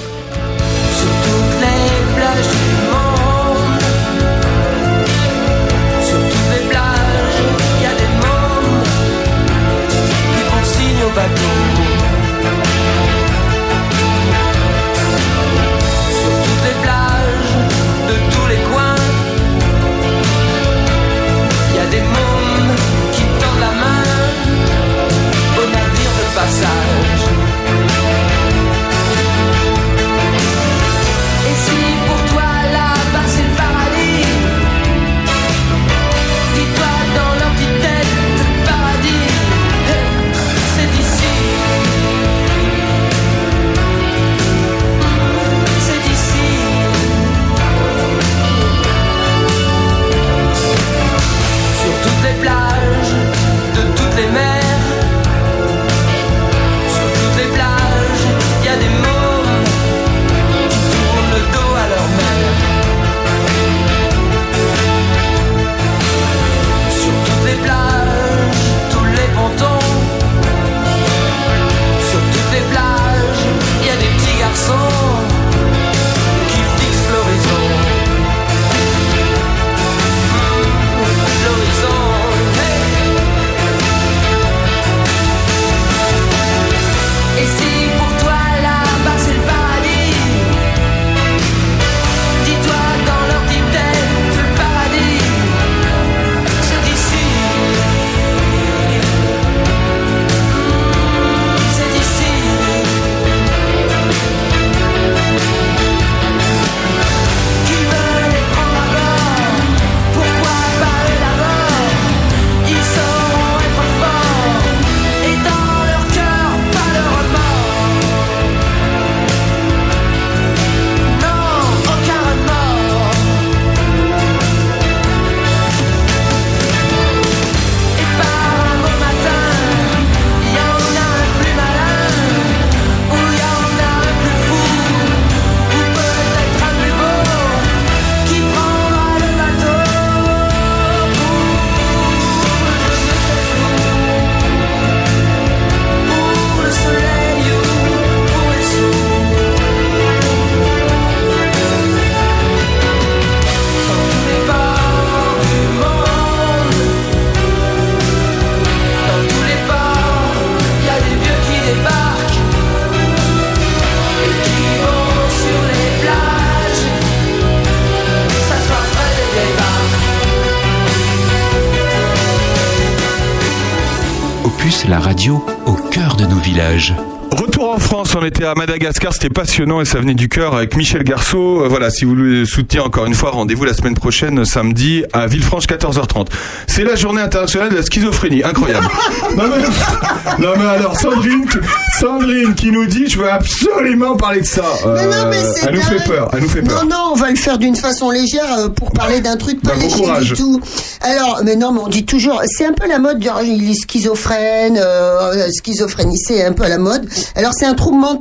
Était 178.27 178.45
à 178.45 178.55
Madagascar, 178.55 179.13
c'était 179.13 179.31
passionnant 179.31 179.81
et 179.81 179.85
ça 179.85 179.99
venait 179.99 180.15
du 180.15 180.29
cœur 180.29 180.55
avec 180.55 180.77
Michel 180.77 181.03
Garceau. 181.05 181.63
Euh, 181.65 181.69
Voilà, 181.69 181.91
si 181.91 182.05
vous 182.05 182.15
le 182.15 182.45
soutenez 182.45 182.81
encore 182.83 183.07
une 183.07 183.15
fois, 183.15 183.31
rendez-vous 183.31 183.65
la 183.65 183.75
semaine 183.75 183.95
prochaine, 183.95 184.45
samedi, 184.45 185.05
à 185.13 185.27
Villefranche, 185.27 185.67
14h30. 185.67 186.27
C'est 186.67 186.85
la 186.85 186.97
journée 186.97 187.21
internationale 187.23 187.71
de 187.71 187.77
la 187.77 187.83
schizophrénie, 187.83 188.43
incroyable. 188.45 188.87
non, 189.37 189.45
mais, 189.49 190.45
non, 190.45 190.53
mais 190.59 190.67
alors, 190.67 190.99
Sandrine, 190.99 191.47
qui- 191.47 191.59
Sandrine 191.99 192.55
qui 192.55 192.71
nous 192.71 192.87
dit, 192.87 193.07
je 193.09 193.19
veux 193.19 193.31
absolument 193.31 194.17
parler 194.17 194.41
de 194.41 194.47
ça. 194.47 194.65
Mais 194.85 195.07
non, 195.07 195.29
mais 195.31 195.37
Euh, 195.37 195.53
elle 195.69 195.75
nous 195.75 195.81
fait 195.83 196.05
peur, 196.05 196.31
elle 196.33 196.41
nous 196.41 196.49
fait 196.49 196.63
peur. 196.63 196.85
Non, 196.85 196.91
non, 196.91 197.11
on 197.13 197.17
va 197.17 197.31
le 197.31 197.37
faire 197.37 197.59
d'une 197.59 197.77
façon 197.77 198.11
légère 198.11 198.59
euh, 198.59 198.69
pour 198.69 198.91
parler 198.93 199.21
d'un 199.21 199.37
truc 199.37 199.61
pas 199.63 199.71
Bah, 199.71 199.77
bon 199.77 199.83
léger 199.87 199.97
courage. 199.97 200.33
du 200.33 200.35
tout. 200.35 200.61
Alors, 201.03 201.41
mais 201.45 201.57
non, 201.57 201.73
mais 201.73 201.81
on 201.85 201.89
dit 201.89 202.05
toujours, 202.05 202.43
c'est 202.47 202.67
un 202.67 202.73
peu 202.73 202.89
la 202.89 202.99
mode, 202.99 203.23
genre, 203.23 203.41
il 203.43 203.71
est 203.71 203.75
schizophrène, 203.75 204.79
euh, 204.79 205.47
schizophrénie, 205.63 206.19
c'est 206.19 206.45
un 206.45 206.53
peu 206.53 206.65
à 206.65 206.69
la 206.69 206.79
mode. 206.79 207.07
Alors, 207.35 207.53
c'est 207.55 207.67
un 207.67 207.75
trouble 207.75 207.99
mental 207.99 208.16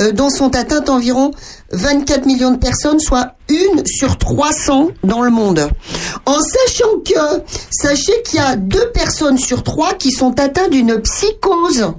euh, 0.00 0.12
dont 0.12 0.30
sont 0.30 0.54
atteintes 0.56 0.88
environ 0.88 1.32
24 1.72 2.24
millions 2.26 2.50
de 2.52 2.58
personnes, 2.58 2.98
soit 3.00 3.34
une 3.48 3.84
sur 3.86 4.16
300 4.16 4.88
dans 5.04 5.22
le 5.22 5.30
monde. 5.30 5.68
En 6.26 6.38
sachant 6.40 6.98
que, 7.04 7.42
sachez 7.70 8.22
qu'il 8.24 8.38
y 8.38 8.42
a 8.42 8.56
deux 8.56 8.90
personnes 8.92 9.38
sur 9.38 9.62
trois 9.62 9.94
qui 9.94 10.10
sont 10.12 10.38
atteintes 10.40 10.70
d'une 10.70 11.00
psychose. 11.02 11.92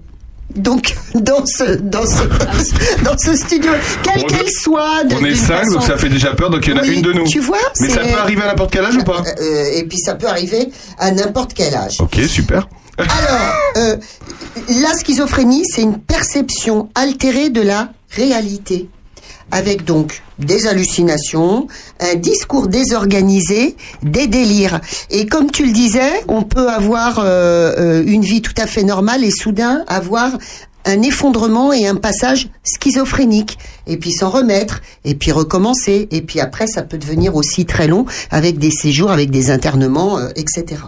Donc, 0.56 0.96
dans 1.14 1.46
ce, 1.46 1.76
dans 1.76 2.08
ce, 2.08 2.24
dans 3.04 3.16
ce 3.20 3.36
studio, 3.36 3.72
quelle 4.02 4.24
qu'elle 4.26 4.50
soit, 4.50 5.04
de- 5.04 5.16
On 5.22 5.24
est 5.24 5.36
cinq, 5.36 5.70
donc 5.70 5.84
ça 5.84 5.96
fait 5.96 6.10
déjà 6.10 6.34
peur, 6.34 6.50
donc 6.50 6.66
il 6.66 6.72
y 6.72 6.74
en 6.74 6.80
a 6.80 6.82
Oui, 6.82 6.96
une 6.96 7.02
de 7.04 7.14
nous. 7.14 7.28
tu 7.28 7.40
vois, 7.40 7.60
Mais 7.80 7.88
ça 7.90 8.00
peut 8.00 8.18
arriver 8.20 8.42
à 8.42 8.48
n'importe 8.48 8.72
quel 8.74 8.84
âge 8.84 8.96
ou 8.98 9.04
pas 9.04 9.22
Euh, 9.40 9.66
et 9.76 9.84
puis 9.84 10.00
ça 10.00 10.16
peut 10.16 10.26
arriver 10.28 10.72
à 10.98 11.12
n'importe 11.12 11.54
quel 11.54 11.76
âge. 11.76 11.98
Ok, 12.02 12.20
super. 12.28 12.68
Alors, 13.00 13.56
euh, 13.78 13.98
la 14.82 14.94
schizophrénie, 14.94 15.64
c'est 15.66 15.82
une 15.82 16.00
perception 16.00 16.90
altérée 16.96 17.50
de 17.50 17.62
la 17.62 17.94
réalité, 18.10 18.90
avec 19.52 19.86
donc 19.86 20.22
des 20.38 20.68
hallucinations, 20.68 21.68
un 22.02 22.16
discours 22.16 22.68
désorganisé, 22.68 23.78
des 24.04 24.28
délires. 24.28 24.82
Et 25.10 25.28
comme 25.28 25.50
tu 25.50 25.66
le 25.66 25.72
disais, 25.72 26.24
on 26.28 26.44
peut 26.44 26.68
avoir 26.70 27.20
euh, 27.20 27.72
euh, 27.78 28.04
une 28.06 28.24
vie 28.24 28.42
tout 28.42 28.54
à 28.58 28.68
fait 28.68 28.84
normale 28.84 29.24
et 29.24 29.32
soudain 29.32 29.86
avoir 29.88 30.32
un 30.86 31.02
effondrement 31.02 31.72
et 31.72 31.88
un 31.88 31.96
passage 31.96 32.50
schizophrénique, 32.64 33.58
et 33.90 33.98
puis 33.98 34.14
s'en 34.14 34.30
remettre, 34.30 34.82
et 35.04 35.16
puis 35.16 35.32
recommencer, 35.32 36.08
et 36.12 36.22
puis 36.22 36.40
après 36.40 36.68
ça 36.68 36.84
peut 36.84 36.98
devenir 36.98 37.36
aussi 37.36 37.66
très 37.66 37.88
long 37.88 38.06
avec 38.32 38.58
des 38.58 38.72
séjours, 38.72 39.12
avec 39.12 39.32
des 39.32 39.52
internements, 39.52 40.18
euh, 40.20 40.30
etc. 40.36 40.82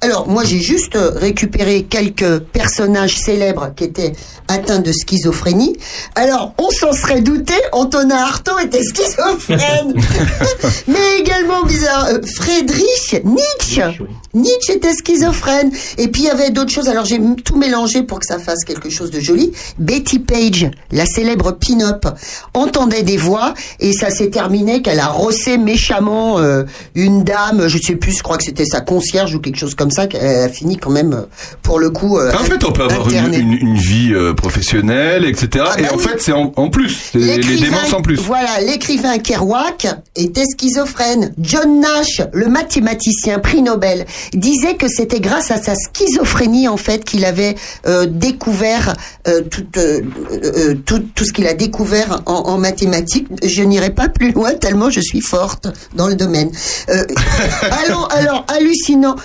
Alors 0.00 0.28
moi 0.28 0.44
j'ai 0.44 0.60
juste 0.60 0.96
euh, 0.96 1.12
récupéré 1.14 1.84
quelques 1.84 2.40
personnages 2.40 3.16
célèbres 3.16 3.72
qui 3.74 3.84
étaient 3.84 4.12
atteints 4.48 4.80
de 4.80 4.92
schizophrénie. 4.92 5.76
Alors 6.16 6.54
on 6.58 6.70
s'en 6.70 6.92
serait 6.92 7.20
douté, 7.20 7.54
Antonin 7.72 8.16
Artaud 8.16 8.58
était 8.58 8.82
schizophrène, 8.84 9.94
mais 10.88 11.20
également 11.20 11.64
bizarre, 11.64 12.08
euh, 12.10 12.18
Friedrich 12.22 13.22
Nietzsche. 13.24 14.04
Nietzsche 14.34 14.74
était 14.74 14.94
schizophrène. 14.94 15.70
Et 15.98 16.08
puis 16.08 16.22
il 16.22 16.26
y 16.26 16.30
avait 16.30 16.50
d'autres 16.50 16.70
choses. 16.70 16.88
Alors 16.88 17.04
j'ai 17.04 17.20
tout 17.44 17.56
mélangé 17.56 18.02
pour 18.02 18.18
que 18.18 18.26
ça 18.26 18.38
fasse 18.38 18.64
quelque 18.64 18.90
chose 18.90 19.10
de 19.10 19.20
joli. 19.20 19.52
Betty 19.78 20.18
Page, 20.18 20.70
la 20.90 21.06
célèbre 21.06 21.52
pin-up, 21.52 22.06
entendait 22.54 23.02
des 23.02 23.16
voix 23.16 23.54
et 23.80 23.92
ça 23.92 24.10
s'est 24.10 24.30
terminé 24.30 24.82
qu'elle 24.82 25.00
a 25.00 25.06
rossé 25.08 25.58
méchamment 25.58 26.38
euh, 26.38 26.64
une 26.94 27.24
dame, 27.24 27.66
je 27.68 27.78
sais 27.78 27.96
plus, 27.96 28.12
je 28.16 28.22
crois 28.22 28.36
que 28.38 28.44
c'était 28.44 28.64
sa 28.64 28.80
concierge 28.80 29.34
ou 29.34 29.40
quelque 29.40 29.58
chose 29.58 29.74
comme 29.74 29.90
ça, 29.90 30.06
qu'elle 30.06 30.24
a 30.44 30.48
fini 30.48 30.76
quand 30.76 30.90
même 30.90 31.12
euh, 31.12 31.22
pour 31.62 31.78
le 31.78 31.90
coup. 31.90 32.18
euh, 32.18 32.32
En 32.32 32.44
fait, 32.44 32.64
on 32.64 32.72
peut 32.72 32.82
avoir 32.82 33.08
une, 33.08 33.16
internée. 33.16 33.38
une, 33.38 33.52
une 33.52 33.76
vie 33.76 34.12
professionnelle, 34.36 35.24
etc. 35.24 35.64
Ah 35.68 35.74
et 35.78 35.82
bah 35.82 35.88
en 35.92 35.96
oui. 35.96 36.02
fait, 36.02 36.20
c'est 36.20 36.32
en, 36.32 36.52
en 36.56 36.68
plus. 36.70 37.10
Les 37.14 37.38
démences 37.38 37.92
en 37.92 38.02
plus. 38.02 38.16
Voilà, 38.20 38.60
l'écrivain 38.60 39.18
Kerouac 39.18 39.86
était 40.16 40.44
schizophrène. 40.44 41.32
John 41.38 41.80
Nash, 41.80 42.20
le 42.32 42.46
mathématicien 42.48 43.38
prix 43.38 43.62
Nobel, 43.62 44.06
disait 44.34 44.74
que 44.74 44.88
c'était 44.88 45.20
grâce 45.20 45.50
à 45.50 45.60
sa 45.60 45.74
schizophrénie 45.74 46.68
en 46.68 46.76
fait 46.76 47.04
qu'il 47.04 47.24
avait 47.24 47.54
euh, 47.86 48.06
découvert 48.06 48.94
tout, 49.50 49.62
tout, 50.84 50.98
tout 51.14 51.24
ce 51.24 51.32
qu'il 51.32 51.46
a 51.46 51.54
découvert 51.54 52.21
en, 52.26 52.48
en 52.48 52.58
mathématiques. 52.58 53.28
Je 53.42 53.62
n'irai 53.62 53.90
pas 53.90 54.08
plus 54.08 54.32
loin 54.32 54.54
tellement 54.54 54.90
je 54.90 55.00
suis 55.00 55.20
forte 55.20 55.68
dans 55.94 56.08
le 56.08 56.14
domaine. 56.14 56.50
Euh, 56.88 57.04
alors, 57.84 58.08
alors 58.12 58.44
hallucinant. 58.48 59.16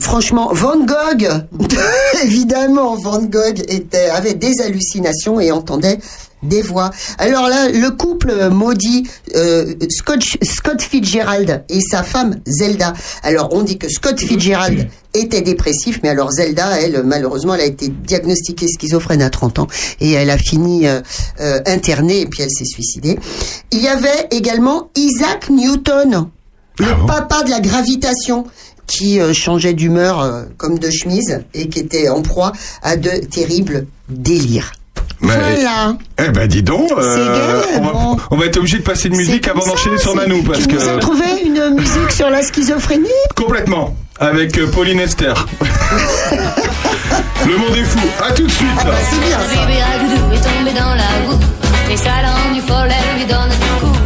Franchement, 0.00 0.50
Van 0.52 0.84
Gogh, 0.84 1.28
évidemment, 2.24 2.96
Van 2.96 3.22
Gogh 3.22 3.60
était, 3.68 4.08
avait 4.08 4.34
des 4.34 4.60
hallucinations 4.62 5.38
et 5.40 5.52
entendait 5.52 5.98
des 6.42 6.62
voix. 6.62 6.90
Alors 7.18 7.48
là, 7.48 7.68
le 7.68 7.90
couple 7.90 8.48
maudit 8.48 9.06
euh, 9.34 9.74
Scott, 9.90 10.22
Scott 10.42 10.80
Fitzgerald 10.80 11.64
et 11.68 11.80
sa 11.80 12.02
femme 12.02 12.40
Zelda. 12.46 12.94
Alors 13.22 13.50
on 13.52 13.62
dit 13.62 13.78
que 13.78 13.88
Scott 13.88 14.18
Fitzgerald 14.18 14.88
était 15.12 15.42
dépressif, 15.42 16.00
mais 16.02 16.08
alors 16.08 16.30
Zelda, 16.30 16.80
elle, 16.80 17.02
malheureusement, 17.04 17.54
elle 17.54 17.60
a 17.60 17.66
été 17.66 17.88
diagnostiquée 17.88 18.68
schizophrène 18.68 19.22
à 19.22 19.30
30 19.30 19.58
ans 19.58 19.66
et 20.00 20.12
elle 20.12 20.30
a 20.30 20.38
fini 20.38 20.86
euh, 20.86 21.00
euh, 21.40 21.60
internée 21.66 22.20
et 22.20 22.26
puis 22.26 22.42
elle 22.42 22.50
s'est 22.50 22.64
suicidée. 22.64 23.18
Il 23.70 23.80
y 23.80 23.88
avait 23.88 24.28
également 24.30 24.88
Isaac 24.96 25.50
Newton, 25.50 26.28
le 26.78 27.06
papa 27.06 27.42
de 27.42 27.50
la 27.50 27.60
gravitation 27.60 28.46
qui 28.90 29.20
euh, 29.20 29.32
changeait 29.32 29.72
d'humeur 29.72 30.20
euh, 30.20 30.42
comme 30.56 30.78
de 30.78 30.90
chemise 30.90 31.42
et 31.54 31.68
qui 31.68 31.78
était 31.78 32.08
en 32.08 32.22
proie 32.22 32.52
à 32.82 32.96
de 32.96 33.10
terribles 33.30 33.86
délires. 34.08 34.72
Mais- 35.20 35.34
Voilà. 35.36 35.96
Eh 36.18 36.30
ben 36.30 36.48
dis 36.48 36.62
donc, 36.62 36.90
euh, 36.96 37.62
gay, 37.62 37.78
on, 37.78 37.82
va, 37.84 37.92
bon. 37.92 38.16
on 38.30 38.36
va 38.36 38.46
être 38.46 38.56
obligé 38.56 38.78
de 38.78 38.82
passer 38.82 39.08
une 39.08 39.16
musique 39.16 39.46
avant 39.48 39.64
d'enchaîner 39.66 39.98
sur 39.98 40.14
Nanou 40.14 40.42
parce 40.42 40.60
tu 40.60 40.68
que 40.68 40.74
nous 40.82 40.88
as 40.88 40.96
trouvé 40.98 41.24
une 41.44 41.74
musique 41.76 42.10
sur 42.10 42.30
la 42.30 42.42
schizophrénie 42.42 43.08
complètement 43.36 43.94
avec 44.18 44.58
Pauline 44.72 45.00
Esther. 45.00 45.46
Le 47.46 47.56
monde 47.56 47.76
est 47.76 47.84
fou. 47.84 47.98
À 48.22 48.32
tout 48.32 48.46
de 48.46 48.50
suite. 48.50 48.68
Ah 48.80 48.84
bah, 48.84 48.92
c'est 49.10 49.20
bien 49.20 49.38
ça. 49.38 49.66
Bébé 49.66 49.78
Ragoudou 49.82 50.34
est 50.34 50.40
tombé 50.40 50.78
dans 50.78 50.94
la 50.94 51.26
boue. 51.26 51.40
Et 51.92 51.96
ça 51.96 52.10
l'a 52.22 52.30
rendu 52.30 52.60
folle, 52.60 52.88
elle 52.90 53.18
lui 53.18 53.26
donne 53.26 53.48
des 53.48 53.80
coups. 53.80 53.98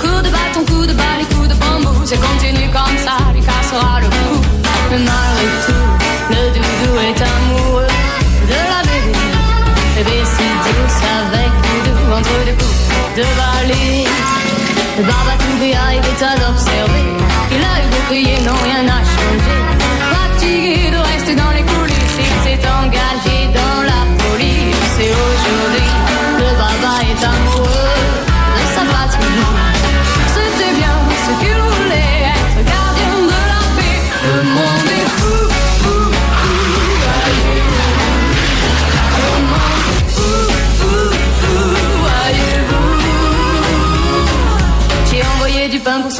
Coup 0.00 0.22
de 0.22 0.30
bâton, 0.30 0.64
coup 0.72 0.86
de 0.86 0.92
balle 0.94 1.20
et 1.22 1.34
coup 1.34 1.46
de 1.46 1.54
bambou. 1.54 2.06
Ça 2.06 2.16
continue 2.16 2.70
comme 2.72 2.98
ça, 3.04 3.16
malgré 5.06 5.48
tout, 5.66 5.86
le 6.30 6.42
doudou 6.54 6.92
est 7.08 7.20
amoureux 7.34 7.92
de 8.50 8.58
la 8.70 8.80
bébé. 8.88 9.26
Bébé 9.96 10.18
si 10.24 10.46
douce 10.66 11.00
avec 11.20 11.50
doudou 11.64 12.12
entre 12.18 12.36
deux 12.46 12.56
coups 12.60 12.82
de 13.16 13.24
valise? 13.38 14.08
Le 14.98 15.02
barbatoubi 15.04 15.70
arrive 15.74 16.02
à 16.20 16.34
l'observer. 16.40 17.08
Il 17.50 17.62
a 17.70 17.74
eu 17.82 17.86
beau 17.90 18.02
crier, 18.08 18.38
non, 18.46 18.56
rien 18.64 18.77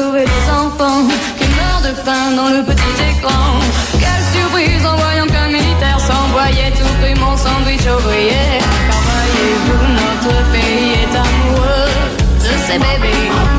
sauver 0.08 0.24
les 0.24 0.50
enfants 0.50 1.06
qui 1.38 1.44
meurent 1.48 1.82
de 1.82 1.94
faim 2.04 2.30
dans 2.36 2.48
le 2.48 2.62
petit 2.62 2.96
écran. 3.10 3.60
Quelle 3.92 4.40
surprise 4.40 4.86
en 4.86 4.96
voyant 4.96 5.26
qu'un 5.26 5.48
militaire 5.48 6.00
s'envoyait 6.00 6.70
tout 6.70 6.94
pris 7.00 7.14
mon 7.20 7.36
sandwich 7.36 7.86
ouvrier. 7.86 8.58
Car 8.88 9.00
voyez-vous, 9.10 9.86
notre 10.00 10.34
pays 10.52 10.92
est 11.02 11.16
amoureux 11.16 11.90
de 12.44 12.52
ses 12.66 12.78
bébés. 12.78 13.57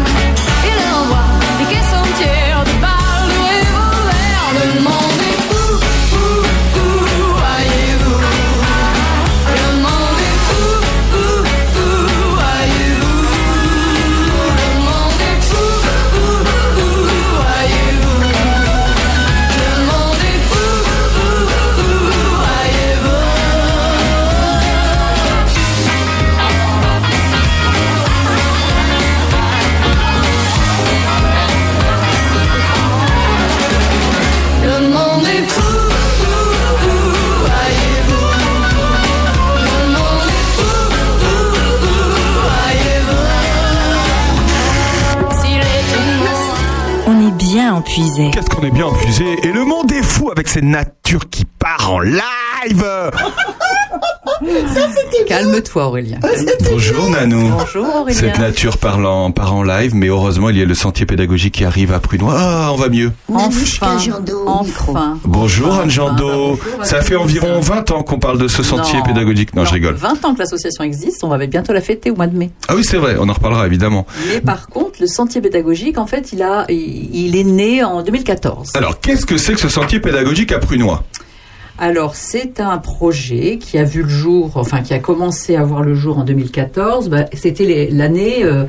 Qu'est-ce 47.96 48.50
qu'on 48.52 48.62
est 48.62 48.70
bien 48.70 48.88
épuisé 48.88 49.26
Et 49.48 49.52
le 49.52 49.66
monde 49.66 49.92
est 49.92 50.04
fou 50.04 50.30
avec 50.30 50.48
cette 50.48 50.64
nature 50.64 51.28
qui 51.32 51.44
part 51.44 51.92
en 51.92 52.00
live 52.02 52.22
Calme-toi, 55.28 55.88
Aurélien. 55.88 56.20
Bonjour 56.72 57.10
Nanou. 57.10 57.50
Bonjour, 57.50 57.86
Aurélien. 58.02 58.20
Cette 58.20 58.40
nature 58.40 58.78
parlant 58.78 59.32
part 59.32 59.54
en 59.54 59.64
live, 59.64 59.94
mais 59.96 60.08
heureusement 60.08 60.50
il 60.50 60.58
y 60.58 60.62
a 60.62 60.66
le 60.66 60.74
sentier 60.74 61.06
pédagogique 61.06 61.56
qui 61.56 61.66
arrive 61.66 61.92
à 61.94 62.00
Prunois. 62.00 62.36
Ah, 62.38 62.70
on 62.72 62.76
va 62.76 62.90
mieux. 62.90 63.12
Enfin, 63.34 63.98
enfin. 64.48 65.18
Bonjour 65.26 65.74
Anne 65.74 65.90
Jando. 65.90 66.58
bonjour, 66.58 66.86
Ça 66.86 67.02
fait 67.02 67.16
environ 67.16 67.60
20 67.60 67.92
ans 67.92 68.04
qu'on 68.04 68.20
parle 68.20 68.38
de 68.38 68.48
ce 68.48 68.64
sentier 68.64 69.00
Non. 69.00 69.06
pédagogique. 69.06 69.54
Non, 69.56 69.66
je 69.66 69.74
rigole. 69.74 69.96
20 69.96 70.26
ans 70.26 70.34
que 70.34 70.40
l'association 70.40 70.84
existe, 70.84 71.24
on 71.24 71.28
va 71.30 71.38
bientôt 71.46 71.74
la 71.74 71.82
fêter 71.82 72.12
au 72.12 72.16
mois 72.16 72.28
de 72.28 72.38
mai. 72.38 72.52
Ah 72.68 72.76
oui, 72.76 72.84
c'est 72.84 72.98
vrai, 72.98 73.16
on 73.20 73.28
en 73.30 73.34
reparlera 73.34 73.66
évidemment. 73.68 74.06
Mais 74.34 74.42
par 74.42 74.68
contre, 74.68 75.00
le 75.02 75.08
sentier 75.08 75.42
pédagogique, 75.42 75.98
en 75.98 76.08
fait, 76.08 76.32
il, 76.34 76.42
a, 76.44 76.66
il 76.70 77.10
il 77.14 77.36
est 77.36 77.44
né 77.44 77.84
en 77.84 78.02
2014. 78.04 78.72
Alors, 78.76 79.00
qu'est-ce 79.00 79.26
que 79.26 79.38
c'est 79.38 79.54
que 79.54 79.60
ce 79.60 79.70
sentier 79.70 80.00
pédagogique 80.00 80.52
à 80.52 80.60
Prunois? 80.60 81.04
Alors, 81.82 82.16
c'est 82.16 82.60
un 82.60 82.78
projet 82.78 83.58
qui 83.58 83.78
a 83.78 83.84
vu 83.86 84.04
le 84.04 84.10
jour, 84.10 84.52
enfin, 84.56 84.82
qui 84.82 84.94
a 84.94 85.00
commencé 85.00 85.56
à 85.56 85.64
voir 85.64 85.82
le 85.82 85.96
jour 85.96 86.18
en 86.20 86.24
2014. 86.26 87.10
Bah, 87.10 87.26
C'était 87.34 87.88
l'année, 87.92 88.44
euh, 88.44 88.66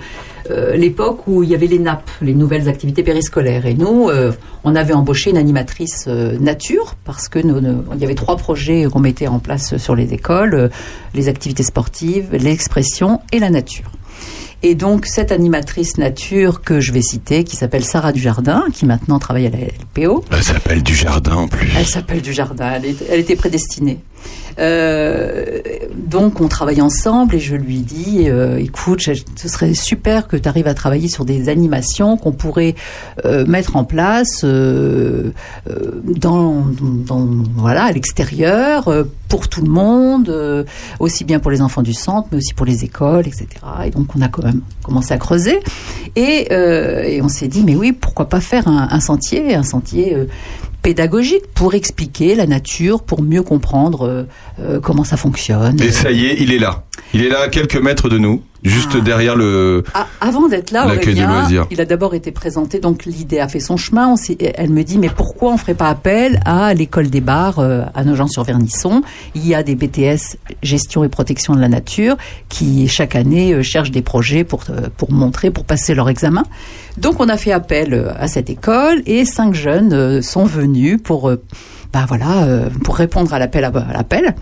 euh, 0.51 0.77
l'époque 0.77 1.27
où 1.27 1.43
il 1.43 1.49
y 1.51 1.55
avait 1.57 1.67
les 1.67 1.81
NAP, 1.81 2.09
les 2.23 2.35
nouvelles 2.35 2.69
activités 2.69 3.03
périscolaires. 3.03 3.67
Et 3.67 3.75
nous, 3.75 4.09
euh, 4.09 4.31
on 4.63 4.77
avait 4.77 4.95
embauché 4.95 5.31
une 5.31 5.39
animatrice 5.39 6.07
nature 6.07 6.95
parce 7.05 7.29
que 7.29 7.41
nous, 7.41 7.61
nous- 7.61 7.83
il 7.95 7.99
y 8.01 8.05
avait 8.05 8.15
trois 8.15 8.37
projets 8.37 8.87
qu'on 8.91 9.01
mettait 9.01 9.27
en 9.27 9.41
place 9.41 9.77
sur 9.77 9.97
les 9.97 10.13
écoles 10.15 10.71
les 11.13 11.29
activités 11.29 11.65
sportives, 11.65 12.29
l'expression 12.33 13.21
et 13.33 13.41
la 13.41 13.51
nature. 13.51 13.91
Et 14.63 14.75
donc 14.75 15.07
cette 15.07 15.33
animatrice 15.33 15.97
nature 15.97 16.61
que 16.63 16.81
je 16.81 16.93
vais 16.93 17.01
citer, 17.01 17.45
qui 17.45 17.57
s'appelle 17.57 17.83
Sarah 17.85 18.13
Dujardin, 18.13 18.65
qui 18.73 18.85
maintenant 18.85 19.19
travaille 19.19 19.47
à 19.47 19.51
la 19.51 19.59
LPO, 19.59 20.25
Elle 20.31 20.43
s'appelle 20.43 20.83
du 20.83 20.95
jardin 20.95 21.35
en 21.37 21.49
plus. 21.49 21.71
elle 21.79 21.87
s'appelle 21.87 22.21
Dujardin, 22.21 22.73
elle, 22.77 22.85
est- 22.85 23.05
elle 23.11 23.21
était 23.21 23.37
prédestinée. 23.37 24.01
Euh, 24.59 25.61
donc 25.95 26.41
on 26.41 26.49
travaille 26.49 26.83
ensemble 26.83 27.37
et 27.37 27.41
je 27.41 27.57
lui 27.57 27.79
dis, 27.79 28.29
euh, 28.29 28.59
écoute, 28.59 29.01
ce 29.01 29.49
serait 29.49 29.75
super 29.75 30.29
que 30.29 30.37
tu 30.37 30.49
arrives 30.49 30.67
à 30.67 30.75
travailler 30.75 31.09
sur 31.09 31.25
des 31.25 31.49
animations 31.49 32.17
qu'on 32.17 32.33
pourrait 32.33 32.75
euh, 33.25 33.47
mettre 33.47 33.77
en 33.77 33.85
place 33.85 34.45
dans, 34.45 35.33
voilà 37.57 37.85
à 37.85 37.93
l'extérieur 37.93 38.93
pour 39.29 39.49
tout 39.49 39.63
le 39.63 39.71
monde, 39.71 40.67
aussi 40.99 41.25
bien 41.25 41.39
pour 41.39 41.51
les 41.51 41.63
enfants 41.63 41.83
du 41.83 41.95
centre, 41.95 42.29
mais 42.33 42.39
aussi 42.39 42.55
pour 42.55 42.67
les 42.67 42.85
écoles, 42.85 43.27
etc. 43.27 43.47
Et 43.87 43.91
donc 43.91 44.17
on 44.17 44.21
a 44.21 44.29
quand 44.29 44.43
même 44.43 44.63
commencé 44.83 45.15
à 45.15 45.19
creuser 45.19 45.61
et, 46.17 47.21
on 47.23 47.29
s'est 47.29 47.49
dit, 47.49 47.63
mais 47.63 47.77
oui, 47.77 47.93
pourquoi 47.93 48.29
pas 48.29 48.41
faire 48.41 48.67
un, 48.69 49.01
sentier, 49.01 49.55
un 49.55 49.63
sentier 49.63 50.17
pédagogique 50.83 51.47
pour 51.55 51.75
expliquer 51.75 52.35
la 52.35 52.47
nature, 52.47 53.03
pour 53.03 53.23
mieux 53.23 53.43
comprendre 53.43 54.07
euh, 54.07 54.23
euh, 54.61 54.81
comment 54.81 55.05
ça 55.05 55.17
fonctionne. 55.17 55.81
Et 55.81 55.93
ça 55.93 56.11
y 56.11 56.27
est, 56.27 56.37
il 56.41 56.53
est 56.53 56.59
là. 56.59 56.85
Il 57.15 57.23
est 57.23 57.29
là 57.29 57.41
à 57.43 57.49
quelques 57.49 57.77
mètres 57.77 58.09
de 58.09 58.19
nous, 58.19 58.43
juste 58.65 58.97
derrière 58.97 59.37
le. 59.37 59.85
Ah, 59.95 60.07
avant 60.21 60.49
d'être 60.49 60.71
là, 60.71 60.87
Aurélien, 60.87 61.47
il 61.71 61.81
a 61.81 61.85
d'abord 61.85 62.15
été 62.15 62.31
présenté, 62.31 62.79
donc 62.81 63.05
l'idée 63.05 63.41
a 63.41 63.49
fait 63.49 63.61
son 63.61 63.77
chemin. 63.77 64.09
On 64.09 64.17
elle 64.55 64.71
me 64.71 64.83
dit, 64.83 64.99
mais 64.99 65.09
pourquoi 65.09 65.53
on 65.53 65.57
ferait 65.57 65.75
pas 65.75 65.89
appel 65.89 66.41
à 66.45 66.75
l'école 66.75 67.09
des 67.09 67.21
bars 67.21 67.59
euh, 67.59 67.83
à 67.95 68.05
Nogent-sur-Vernisson? 68.05 69.03
Il 69.35 69.47
y 69.47 69.55
a 69.55 69.63
des 69.63 69.75
BTS 69.75 70.37
gestion 70.63 71.05
et 71.05 71.09
protection 71.09 71.55
de 71.55 71.61
la 71.61 71.69
nature 71.69 72.17
qui 72.49 72.89
chaque 72.89 73.17
année 73.17 73.53
euh, 73.53 73.63
cherchent 73.63 73.91
des 73.91 74.03
projets 74.03 74.45
pour 74.45 74.65
euh, 74.71 74.89
pour 74.97 75.13
montrer, 75.13 75.51
pour 75.51 75.65
passer 75.65 75.95
leur 75.95 76.09
examen. 76.09 76.45
Donc 76.99 77.21
on 77.21 77.29
a 77.29 77.37
fait 77.37 77.53
appel 77.53 78.15
à 78.19 78.29
cette 78.29 78.51
école 78.51 79.03
et 79.07 79.25
cinq 79.25 79.55
jeunes 79.55 80.21
sont 80.23 80.45
venus 80.45 80.99
pour 81.03 81.33
bah 81.93 82.05
voilà 82.09 82.45
euh, 82.45 82.69
pour 82.85 82.97
répondre 82.97 83.33
à 83.35 83.39
l'appel 83.39 83.65
à, 83.65 83.69
à 83.69 83.93
l'appel. 83.93 84.35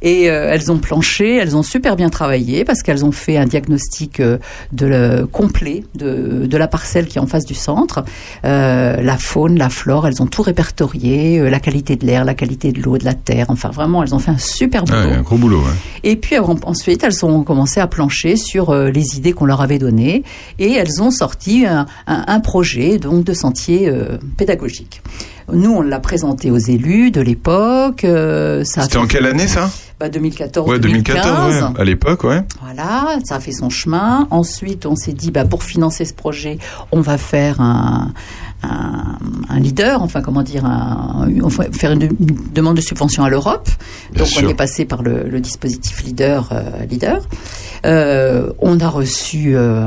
Et 0.00 0.30
euh, 0.30 0.52
elles 0.52 0.70
ont 0.70 0.78
planché, 0.78 1.34
elles 1.38 1.56
ont 1.56 1.64
super 1.64 1.96
bien 1.96 2.08
travaillé 2.08 2.64
parce 2.64 2.82
qu'elles 2.84 3.04
ont 3.04 3.10
fait 3.10 3.36
un 3.36 3.46
diagnostic 3.46 4.20
euh, 4.20 4.38
de 4.72 4.86
le, 4.86 5.26
complet 5.26 5.82
de, 5.96 6.46
de 6.46 6.56
la 6.56 6.68
parcelle 6.68 7.06
qui 7.08 7.18
est 7.18 7.20
en 7.20 7.26
face 7.26 7.44
du 7.44 7.54
centre, 7.54 8.04
la 8.44 9.16
faune, 9.18 9.58
la 9.58 9.68
flore, 9.70 10.06
elles 10.06 10.22
ont 10.22 10.26
tout 10.26 10.42
répertorié, 10.42 11.50
la 11.50 11.58
qualité 11.58 11.96
de 11.96 12.06
l'air, 12.06 12.24
la 12.24 12.34
qualité 12.34 12.70
de 12.70 12.80
l'eau, 12.80 12.96
de 12.96 13.04
la 13.04 13.14
terre. 13.14 13.46
Enfin 13.48 13.70
vraiment, 13.70 14.04
elles 14.04 14.14
ont 14.14 14.20
fait 14.20 14.30
un 14.30 14.38
super 14.38 14.84
boulot. 14.84 14.98
Ah, 15.12 15.18
un 15.18 15.22
gros 15.22 15.36
boulot. 15.36 15.58
ouais. 15.62 15.72
Et 16.04 16.14
puis 16.14 16.36
ensuite, 16.38 17.02
elles 17.02 17.24
ont 17.24 17.42
commencé 17.42 17.80
à 17.80 17.88
plancher 17.88 18.36
sur 18.36 18.72
les 18.74 19.16
idées 19.16 19.32
qu'on 19.32 19.46
leur 19.46 19.60
avait 19.62 19.78
données 19.80 20.22
et 20.60 20.72
elles 20.74 21.02
ont 21.02 21.10
sorti 21.10 21.66
un, 21.66 21.86
un- 22.06 22.24
un 22.28 22.40
projet 22.40 22.98
donc 22.98 23.24
de 23.24 23.32
sentier 23.32 23.90
pédagogique. 24.36 25.02
Nous, 25.52 25.70
on 25.70 25.80
l'a 25.82 25.98
présenté 26.00 26.50
aux 26.50 26.58
élus 26.58 27.10
de 27.10 27.20
l'époque. 27.20 28.04
euh, 28.04 28.62
C'était 28.64 28.96
en 28.98 29.06
quelle 29.06 29.26
année 29.26 29.46
ça 29.46 29.70
bah, 30.00 30.08
2014, 30.08 30.68
Ouais, 30.68 30.78
2014, 30.78 31.26
2015. 31.54 31.62
ouais. 31.74 31.80
À 31.80 31.84
l'époque, 31.84 32.24
ouais. 32.24 32.42
Voilà, 32.62 33.18
ça 33.24 33.36
a 33.36 33.40
fait 33.40 33.52
son 33.52 33.68
chemin. 33.70 34.28
Ensuite, 34.30 34.86
on 34.86 34.94
s'est 34.94 35.12
dit, 35.12 35.30
bah, 35.30 35.44
pour 35.44 35.62
financer 35.64 36.04
ce 36.04 36.14
projet, 36.14 36.58
on 36.92 37.00
va 37.00 37.18
faire 37.18 37.60
un, 37.60 38.12
un, 38.62 39.18
un 39.48 39.58
leader, 39.60 40.02
enfin, 40.02 40.20
comment 40.20 40.42
dire, 40.42 40.64
un, 40.64 41.28
on 41.42 41.48
va 41.48 41.64
faire 41.72 41.92
une, 41.92 42.02
une 42.02 42.36
demande 42.54 42.76
de 42.76 42.80
subvention 42.80 43.24
à 43.24 43.28
l'Europe. 43.30 43.68
Donc, 44.14 44.22
on 44.22 44.40
sûr. 44.40 44.50
est 44.50 44.54
passé 44.54 44.84
par 44.84 45.02
le, 45.02 45.24
le 45.28 45.40
dispositif 45.40 46.04
leader. 46.04 46.48
euh, 46.52 46.84
leader. 46.88 47.20
Euh, 47.86 48.52
on 48.60 48.78
a 48.80 48.88
reçu 48.88 49.56
euh, 49.56 49.86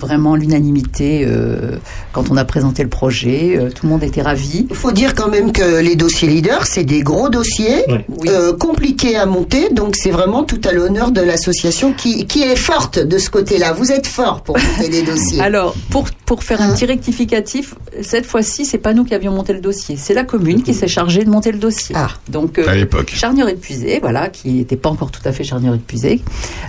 vraiment 0.00 0.34
l'unanimité 0.34 1.24
euh, 1.26 1.76
quand 2.12 2.30
on 2.30 2.36
a 2.36 2.44
présenté 2.44 2.82
le 2.82 2.88
projet. 2.88 3.56
Euh, 3.56 3.70
tout 3.70 3.86
le 3.86 3.90
monde 3.92 4.02
était 4.02 4.22
ravi. 4.22 4.66
Il 4.70 4.76
faut 4.76 4.92
dire 4.92 5.14
quand 5.14 5.28
même 5.28 5.52
que 5.52 5.80
les 5.80 5.96
dossiers 5.96 6.28
leaders, 6.28 6.66
c'est 6.66 6.84
des 6.84 7.02
gros 7.02 7.28
dossiers, 7.28 7.84
euh, 8.26 8.52
compliqués 8.56 9.16
à 9.16 9.26
monter, 9.26 9.70
donc 9.70 9.96
c'est 9.96 10.10
vraiment 10.10 10.44
tout 10.44 10.60
à 10.64 10.72
l'honneur 10.72 11.10
de 11.10 11.20
l'association 11.20 11.92
qui, 11.92 12.26
qui 12.26 12.42
est 12.42 12.56
forte 12.56 12.98
de 12.98 13.18
ce 13.18 13.30
côté-là. 13.30 13.72
Vous 13.72 13.92
êtes 13.92 14.06
fort 14.06 14.42
pour 14.42 14.56
monter 14.58 14.88
des 14.88 15.02
dossiers. 15.02 15.40
Alors, 15.50 15.74
pour, 15.90 16.06
pour 16.26 16.42
faire 16.42 16.60
Hein 16.60 16.70
un 16.70 16.74
petit 16.74 16.86
rectificatif, 16.86 17.74
cette 18.02 18.26
fois-ci, 18.26 18.64
c'est 18.64 18.78
pas 18.78 18.94
nous 18.94 19.04
qui 19.04 19.14
avions 19.14 19.32
monté 19.32 19.52
le 19.52 19.60
dossier, 19.60 19.96
c'est 19.96 20.14
la 20.14 20.24
commune 20.24 20.62
qui 20.62 20.74
s'est 20.74 20.88
chargée 20.88 21.24
de 21.24 21.30
monter 21.30 21.52
le 21.52 21.58
dossier. 21.58 21.94
Ah. 21.98 22.08
Donc, 22.28 22.58
euh, 22.58 22.66
À 22.68 22.74
l'époque. 22.74 23.12
Charnier 23.14 23.48
épuisé, 23.50 23.98
voilà, 24.00 24.28
qui 24.28 24.52
n'était 24.52 24.76
pas 24.76 24.88
encore 24.90 25.10
tout 25.10 25.20
à 25.24 25.32
fait 25.32 25.44
charnier 25.44 25.74
épuisé, 25.74 26.22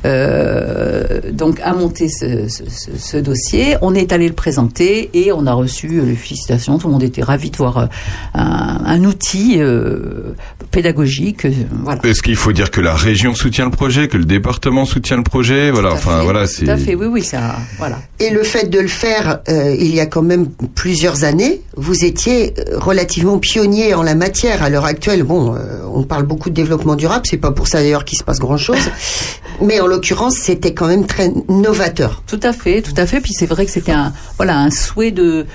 euh, 0.05 1.19
donc 1.31 1.59
a 1.63 1.73
monté 1.73 2.09
ce, 2.09 2.47
ce- 2.47 2.63
ce- 2.69 3.17
dossier. 3.21 3.75
On 3.81 3.93
est 3.95 4.11
allé 4.11 4.27
le 4.27 4.33
présenter 4.33 5.09
et 5.13 5.31
on 5.31 5.45
a 5.47 5.53
reçu 5.53 5.99
euh, 5.99 6.05
les 6.05 6.15
félicitations. 6.15 6.77
Tout 6.77 6.87
le 6.87 6.93
monde 6.93 7.03
était 7.03 7.23
ravi 7.23 7.49
de 7.51 7.57
voir 7.57 7.77
euh, 7.77 7.85
un, 8.33 8.81
un 8.85 9.03
outil 9.05 9.55
euh, 9.59 10.33
pédagogique. 10.71 11.45
euh, 11.45 11.51
voilà. 11.83 12.01
Est-ce 12.03 12.21
qu'il 12.21 12.35
faut 12.35 12.51
dire 12.51 12.71
que 12.71 12.81
la 12.81 12.95
région 12.95 13.33
soutient 13.35 13.65
le 13.65 13.71
projet, 13.71 14.07
que 14.07 14.17
le 14.17 14.25
département 14.25 14.85
soutient 14.85 15.17
le 15.17 15.23
projet? 15.23 15.71
Voilà, 15.71 15.93
enfin 15.93 16.23
voilà, 16.23 16.47
c'est. 16.47 16.65
Tout 16.65 16.71
à 16.71 16.77
fait, 16.77 16.95
oui, 16.95 17.07
oui, 17.07 17.23
ça, 17.23 17.55
voilà. 17.77 17.97
Et 18.19 18.29
le 18.29 18.43
fait 18.43 18.69
de 18.69 18.79
le 18.79 18.87
faire 18.87 19.39
euh, 19.49 19.75
il 19.79 19.93
y 19.93 19.99
a 19.99 20.05
quand 20.05 20.21
même 20.21 20.47
plusieurs 20.75 21.23
années, 21.23 21.61
vous 21.75 22.05
étiez 22.05 22.53
relativement 22.75 23.37
pionnier 23.39 23.93
en 23.93 24.03
la 24.03 24.15
matière. 24.15 24.63
À 24.63 24.69
l'heure 24.69 24.85
actuelle, 24.85 25.23
bon, 25.23 25.55
euh, 25.55 25.79
on 25.93 26.03
parle 26.03 26.23
beaucoup 26.23 26.49
de 26.49 26.55
développement 26.55 26.95
durable, 26.95 27.25
c'est 27.29 27.37
pas 27.37 27.51
pour 27.51 27.67
ça 27.67 27.79
d'ailleurs 27.81 28.05
qu'il 28.05 28.17
se 28.17 28.23
passe 28.23 28.39
grand-chose, 28.39 28.77
mais 29.61 29.79
en 29.79 29.87
l'occurrence, 29.87 30.35
c'était 30.35 30.73
quand 30.73 30.87
même 30.87 31.05
très 31.05 31.31
novateur. 31.49 32.23
Tout 32.27 32.39
à 32.43 32.53
fait, 32.53 32.81
tout 32.81 32.93
à 32.97 33.05
fait. 33.05 33.10
Puis 33.19 33.33
c'est 33.33 33.45
vrai 33.45 33.65
que 33.65 33.71
c'était 33.71 33.91
un, 33.91 34.13
voilà, 34.37 34.57
un 34.59 34.71
souhait 34.71 35.11
de, 35.11 35.45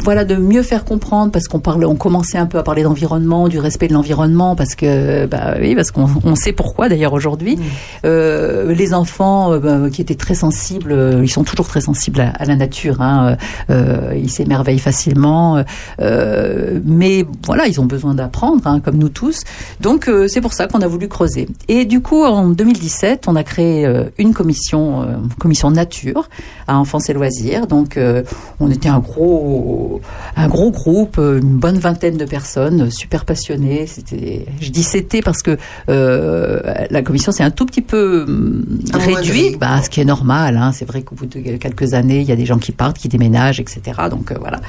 voilà, 0.00 0.24
de 0.24 0.36
mieux 0.36 0.62
faire 0.62 0.84
comprendre 0.84 1.32
parce 1.32 1.48
qu'on 1.48 1.60
parlait, 1.60 1.86
on 1.86 1.96
commençait 1.96 2.38
un 2.38 2.46
peu 2.46 2.58
à 2.58 2.62
parler 2.62 2.82
d'environnement, 2.82 3.48
du 3.48 3.58
respect 3.58 3.88
de 3.88 3.94
l'environnement 3.94 4.54
parce 4.54 4.74
que, 4.74 5.26
bah 5.26 5.54
oui, 5.60 5.74
parce 5.74 5.90
qu'on 5.90 6.08
on 6.24 6.34
sait 6.34 6.52
pourquoi 6.52 6.88
d'ailleurs 6.88 7.12
aujourd'hui. 7.12 7.58
Euh, 8.04 8.74
les 8.74 8.94
enfants 8.94 9.52
euh, 9.52 9.58
bah, 9.58 9.90
qui 9.90 10.00
étaient 10.00 10.14
très 10.14 10.34
sensibles, 10.34 10.92
euh, 10.92 11.20
ils 11.22 11.30
sont 11.30 11.44
toujours 11.44 11.66
très 11.66 11.80
sensibles 11.80 12.20
à, 12.20 12.30
à 12.30 12.44
la 12.44 12.56
nature. 12.56 13.00
Hein, 13.00 13.36
euh, 13.70 14.12
ils 14.16 14.30
s'émerveillent 14.30 14.78
facilement, 14.78 15.62
mais 15.98 17.24
voilà, 17.44 17.66
ils 17.66 17.80
ont 17.80 17.84
besoin 17.84 18.14
d'apprendre, 18.14 18.66
hein, 18.66 18.80
comme 18.80 18.96
nous 18.96 19.08
tous. 19.08 19.42
Donc 19.80 20.10
c'est 20.28 20.40
pour 20.40 20.52
ça 20.52 20.66
qu'on 20.66 20.80
a 20.80 20.86
voulu 20.86 21.08
creuser. 21.08 21.48
Et 21.68 21.84
du 21.84 22.00
coup, 22.00 22.24
en 22.24 22.48
2017, 22.48 23.24
on 23.28 23.36
a 23.36 23.42
créé 23.42 23.86
une 24.18 24.34
commission, 24.34 25.06
commission 25.38 25.70
nature 25.70 26.28
à 26.66 26.76
Enfance 26.84 27.08
et 27.08 27.14
Loisirs. 27.14 27.66
Donc 27.66 27.96
euh, 27.96 28.22
on 28.60 28.70
était 28.70 28.90
un 28.90 28.98
gros, 28.98 30.02
un 30.36 30.48
gros 30.48 30.70
groupe, 30.70 31.16
euh, 31.18 31.40
une 31.40 31.56
bonne 31.56 31.78
vingtaine 31.78 32.18
de 32.18 32.26
personnes, 32.26 32.90
super 32.90 33.24
passionnées. 33.24 33.86
C'était, 33.86 34.44
je 34.60 34.70
dis 34.70 34.82
c'était 34.82 35.22
parce 35.22 35.40
que 35.42 35.56
euh, 35.88 36.60
la 36.90 37.00
commission 37.00 37.32
c'est 37.32 37.42
un 37.42 37.50
tout 37.50 37.64
petit 37.64 37.80
peu 37.80 38.24
hum, 38.28 38.64
Amoindrie. 38.92 39.14
réduite, 39.14 39.58
bah, 39.58 39.80
ce 39.82 39.88
qui 39.88 40.02
est 40.02 40.04
normal. 40.04 40.58
Hein. 40.58 40.72
C'est 40.72 40.84
vrai 40.84 41.00
qu'au 41.00 41.14
bout 41.14 41.26
de 41.26 41.40
quelques 41.56 41.94
années, 41.94 42.20
il 42.20 42.26
y 42.26 42.32
a 42.32 42.36
des 42.36 42.46
gens 42.46 42.58
qui 42.58 42.72
partent, 42.72 42.98
qui 42.98 43.08
déménagent, 43.08 43.60
etc. 43.60 43.80
Donc 44.10 44.32
voilà. 44.38 44.60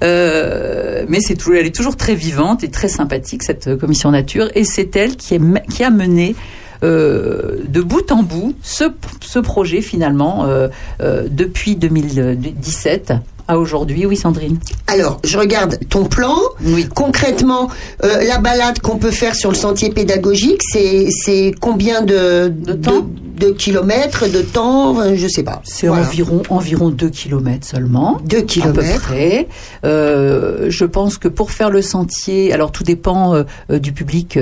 Mais 0.00 1.20
c'est 1.20 1.36
elle 1.48 1.66
est 1.66 1.74
toujours 1.74 1.96
très 1.96 2.14
vivante 2.14 2.62
et 2.62 2.68
très 2.68 2.88
sympathique 2.88 3.42
cette 3.42 3.76
commission 3.76 4.10
nature, 4.10 4.48
et 4.54 4.64
c'est 4.64 4.94
elle 4.96 5.16
qui, 5.16 5.34
est, 5.34 5.68
qui 5.68 5.82
a 5.82 5.90
mené. 5.90 6.36
Euh, 6.82 7.58
de 7.68 7.80
bout 7.80 8.10
en 8.12 8.22
bout, 8.22 8.54
ce, 8.62 8.84
ce 9.20 9.38
projet 9.38 9.80
finalement, 9.80 10.46
euh, 10.46 10.68
euh, 11.00 11.26
depuis 11.30 11.76
2017, 11.76 13.14
à 13.48 13.58
aujourd'hui. 13.58 14.06
Oui, 14.06 14.16
Sandrine. 14.16 14.58
Alors, 14.86 15.18
je 15.24 15.38
regarde 15.38 15.78
ton 15.88 16.04
plan. 16.04 16.36
Concrètement, 16.94 17.68
euh, 18.04 18.24
la 18.24 18.38
balade 18.38 18.78
qu'on 18.80 18.96
peut 18.98 19.10
faire 19.10 19.34
sur 19.34 19.50
le 19.50 19.56
sentier 19.56 19.90
pédagogique, 19.90 20.60
c'est 20.72 21.52
combien 21.60 22.02
de, 22.02 22.48
de, 22.48 22.74
de 23.38 23.50
kilomètres, 23.52 24.30
de 24.30 24.42
temps, 24.42 25.14
je 25.14 25.26
sais 25.28 25.42
pas. 25.42 25.60
C'est 25.64 25.86
Voilà. 25.88 26.02
environ 26.06 26.42
environ 26.50 26.90
2 26.90 27.08
km 27.10 27.66
seulement. 27.66 28.18
2 28.24 28.36
À 28.36 28.40
peu 28.40 28.46
kilomètres. 28.46 29.00
près. 29.02 29.48
Euh, 29.84 30.66
je 30.68 30.84
pense 30.84 31.18
que 31.18 31.28
pour 31.28 31.50
faire 31.50 31.70
le 31.70 31.82
sentier, 31.82 32.52
alors 32.52 32.72
tout 32.72 32.84
dépend 32.84 33.34
euh, 33.34 33.78
du 33.78 33.92
public 33.92 34.38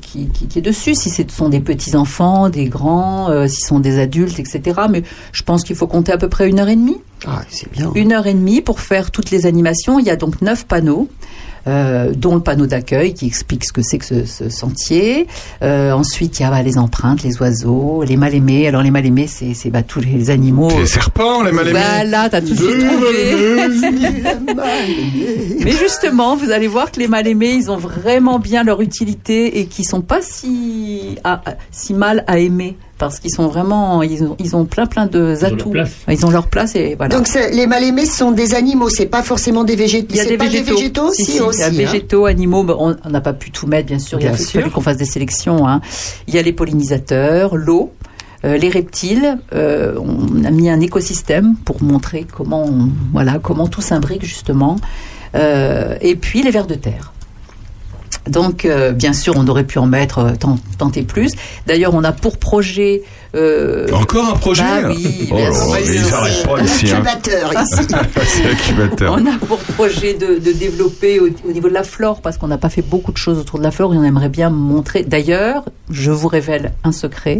qui, 0.00 0.28
qui- 0.28 0.46
qui 0.48 0.58
est 0.58 0.62
dessus, 0.62 0.94
si 0.94 1.10
ce 1.10 1.22
sont 1.28 1.48
des 1.48 1.60
petits 1.60 1.96
enfants, 1.96 2.48
des 2.48 2.66
grands, 2.66 3.46
si 3.48 3.60
ce 3.60 3.66
sont 3.68 3.80
des 3.80 3.98
adultes, 3.98 4.38
etc. 4.38 4.80
Mais 4.90 5.02
je 5.32 5.42
pense 5.42 5.64
qu'il 5.64 5.76
faut 5.76 5.86
compter 5.86 6.12
à 6.12 6.18
peu 6.18 6.28
près 6.28 6.48
une 6.48 6.58
heure 6.60 6.68
et 6.68 6.76
demie. 6.76 6.98
Ah, 7.26 7.42
c'est 7.50 7.70
bien. 7.72 7.90
Une 7.96 8.12
heure 8.12 8.26
et 8.28 8.32
demie 8.34 8.37
pour 8.64 8.80
faire 8.80 9.10
toutes 9.10 9.30
les 9.30 9.46
animations. 9.46 9.98
Il 9.98 10.06
y 10.06 10.10
a 10.10 10.16
donc 10.16 10.40
neuf 10.42 10.64
panneaux. 10.66 11.08
euh, 11.66 12.12
dont 12.16 12.34
le 12.34 12.40
panneau 12.40 12.64
d'accueil 12.66 13.12
qui 13.12 13.26
explique 13.26 13.62
ce 13.66 13.72
que 13.74 13.82
c'est 13.82 13.98
que 13.98 14.06
ce, 14.06 14.24
ce 14.24 14.48
sentier. 14.48 15.26
Euh, 15.60 15.92
ensuite, 15.92 16.38
il 16.38 16.42
y 16.42 16.46
a 16.46 16.50
bah, 16.50 16.62
les 16.62 16.78
empreintes, 16.78 17.22
les 17.22 17.36
oiseaux, 17.42 18.02
les 18.04 18.16
mal-aimés. 18.16 18.66
Alors 18.66 18.82
les 18.82 18.90
mal-aimés, 18.90 19.26
c'est 19.26 19.52
c'est, 19.52 19.68
bah, 19.68 19.82
tous 19.82 20.00
les 20.00 20.30
animaux. 20.30 20.70
Les 20.78 20.86
serpents, 20.86 21.42
les 21.42 21.52
mal-aimés. 21.52 21.78
Voilà, 21.78 22.30
t'as 22.30 22.40
tout 22.40 22.54
de. 22.54 22.64
Mais 25.64 25.72
justement, 25.72 26.36
vous 26.36 26.50
allez 26.50 26.68
voir 26.68 26.90
que 26.90 27.00
les 27.00 27.08
mal-aimés, 27.08 27.50
ils 27.50 27.70
ont 27.70 27.76
vraiment 27.76 28.38
bien 28.38 28.62
leur 28.64 28.80
utilité 28.80 29.60
et 29.60 29.66
qui 29.66 29.84
sont 29.84 30.00
pas 30.00 30.20
si, 30.22 31.16
à- 31.24 31.42
si 31.70 31.92
mal 31.92 32.24
à 32.26 32.38
aimer. 32.38 32.76
Parce 32.98 33.20
qu'ils 33.20 33.30
sont 33.30 33.46
vraiment, 33.46 34.02
ils 34.02 34.24
ont, 34.24 34.34
ils 34.40 34.56
ont 34.56 34.64
plein 34.64 34.86
plein 34.86 35.06
de 35.06 35.34
leur 35.40 35.44
atouts. 35.52 35.70
place. 35.70 35.90
Ils 36.10 36.26
ont 36.26 36.30
leur 36.30 36.48
place 36.48 36.74
et 36.74 36.96
voilà. 36.96 37.14
Donc 37.16 37.28
les 37.52 37.66
mal-aimés 37.68 38.06
sont 38.06 38.32
des 38.32 38.54
animaux, 38.54 38.88
c'est 38.90 39.06
pas 39.06 39.22
forcément 39.22 39.62
des 39.62 39.76
végétaux. 39.76 40.08
Il 40.10 40.16
y 40.16 40.20
a 40.20 40.24
c'est 40.24 40.30
des 40.30 40.36
pas 40.36 40.44
végétaux. 40.46 40.64
des 40.70 40.76
végétaux 40.76 41.12
Si, 41.12 41.22
aussi, 41.22 41.32
si, 41.32 41.40
aussi. 41.40 41.58
Il 41.58 41.62
y 41.62 41.64
a 41.64 41.66
hein. 41.66 41.70
végétaux, 41.92 42.26
animaux. 42.26 42.66
on 42.78 42.96
n'a 43.08 43.20
pas 43.20 43.32
pu 43.34 43.52
tout 43.52 43.66
mettre, 43.68 43.86
bien 43.86 44.00
sûr. 44.00 44.18
il 44.20 44.26
a 44.26 44.30
Bien 44.30 44.36
fallu 44.44 44.64
sûr. 44.64 44.72
qu'on 44.72 44.80
fasse 44.80 44.96
des 44.96 45.04
sélections. 45.04 45.66
hein. 45.68 45.80
Il 46.26 46.34
y 46.34 46.38
a 46.38 46.42
les 46.42 46.52
pollinisateurs, 46.52 47.56
l'eau. 47.56 47.92
euh, 48.44 48.56
les 48.56 48.68
reptiles, 48.68 49.38
euh, 49.52 49.96
on 49.98 50.44
a 50.44 50.50
mis 50.50 50.68
un 50.70 50.80
écosystème 50.80 51.54
pour 51.64 51.82
montrer 51.82 52.24
comment, 52.32 52.64
on- 52.64 52.88
voilà, 53.12 53.38
comment 53.42 53.66
tout 53.68 53.80
s'imbrique 53.82 54.24
justement, 54.24 54.76
Euh, 55.34 55.96
et 56.00 56.16
puis 56.16 56.42
les 56.42 56.50
vers 56.50 56.66
de 56.66 56.74
terre. 56.74 57.12
Donc, 58.28 58.64
euh, 58.64 58.92
bien 58.92 59.12
sûr, 59.14 59.34
on 59.36 59.46
aurait 59.48 59.64
pu 59.64 59.78
en 59.78 59.86
mettre 59.86 60.18
euh, 60.18 60.30
tant, 60.38 60.58
tant 60.76 60.90
et 60.92 61.02
plus. 61.02 61.32
D'ailleurs, 61.66 61.94
on 61.94 62.04
a 62.04 62.12
pour 62.12 62.36
projet. 62.38 63.02
euh, 63.34 63.86
Encore 63.92 64.26
un 64.26 64.36
projet 64.36 64.62
Bah 64.62 64.88
oui, 64.94 65.28
Oh 65.30 65.36
bien 65.36 65.50
là 65.50 65.80
ils 65.80 66.42
pas 66.46 66.62
ici. 66.62 67.86
hein. 69.06 69.16
On 69.18 69.26
a 69.26 69.38
pour 69.46 69.58
projet 69.58 70.14
de, 70.14 70.38
de 70.38 70.52
développer 70.52 71.20
au, 71.20 71.28
au 71.48 71.52
niveau 71.52 71.68
de 71.68 71.74
la 71.74 71.84
flore, 71.84 72.20
parce 72.20 72.36
qu'on 72.38 72.48
n'a 72.48 72.58
pas 72.58 72.68
fait 72.68 72.82
beaucoup 72.82 73.12
de 73.12 73.16
choses 73.18 73.38
autour 73.38 73.58
de 73.58 73.64
la 73.64 73.70
flore, 73.70 73.94
et 73.94 73.96
on 73.98 74.04
aimerait 74.04 74.28
bien 74.28 74.50
montrer. 74.50 75.04
D'ailleurs, 75.04 75.64
je 75.90 76.10
vous 76.10 76.28
révèle 76.28 76.72
un 76.84 76.92
secret. 76.92 77.38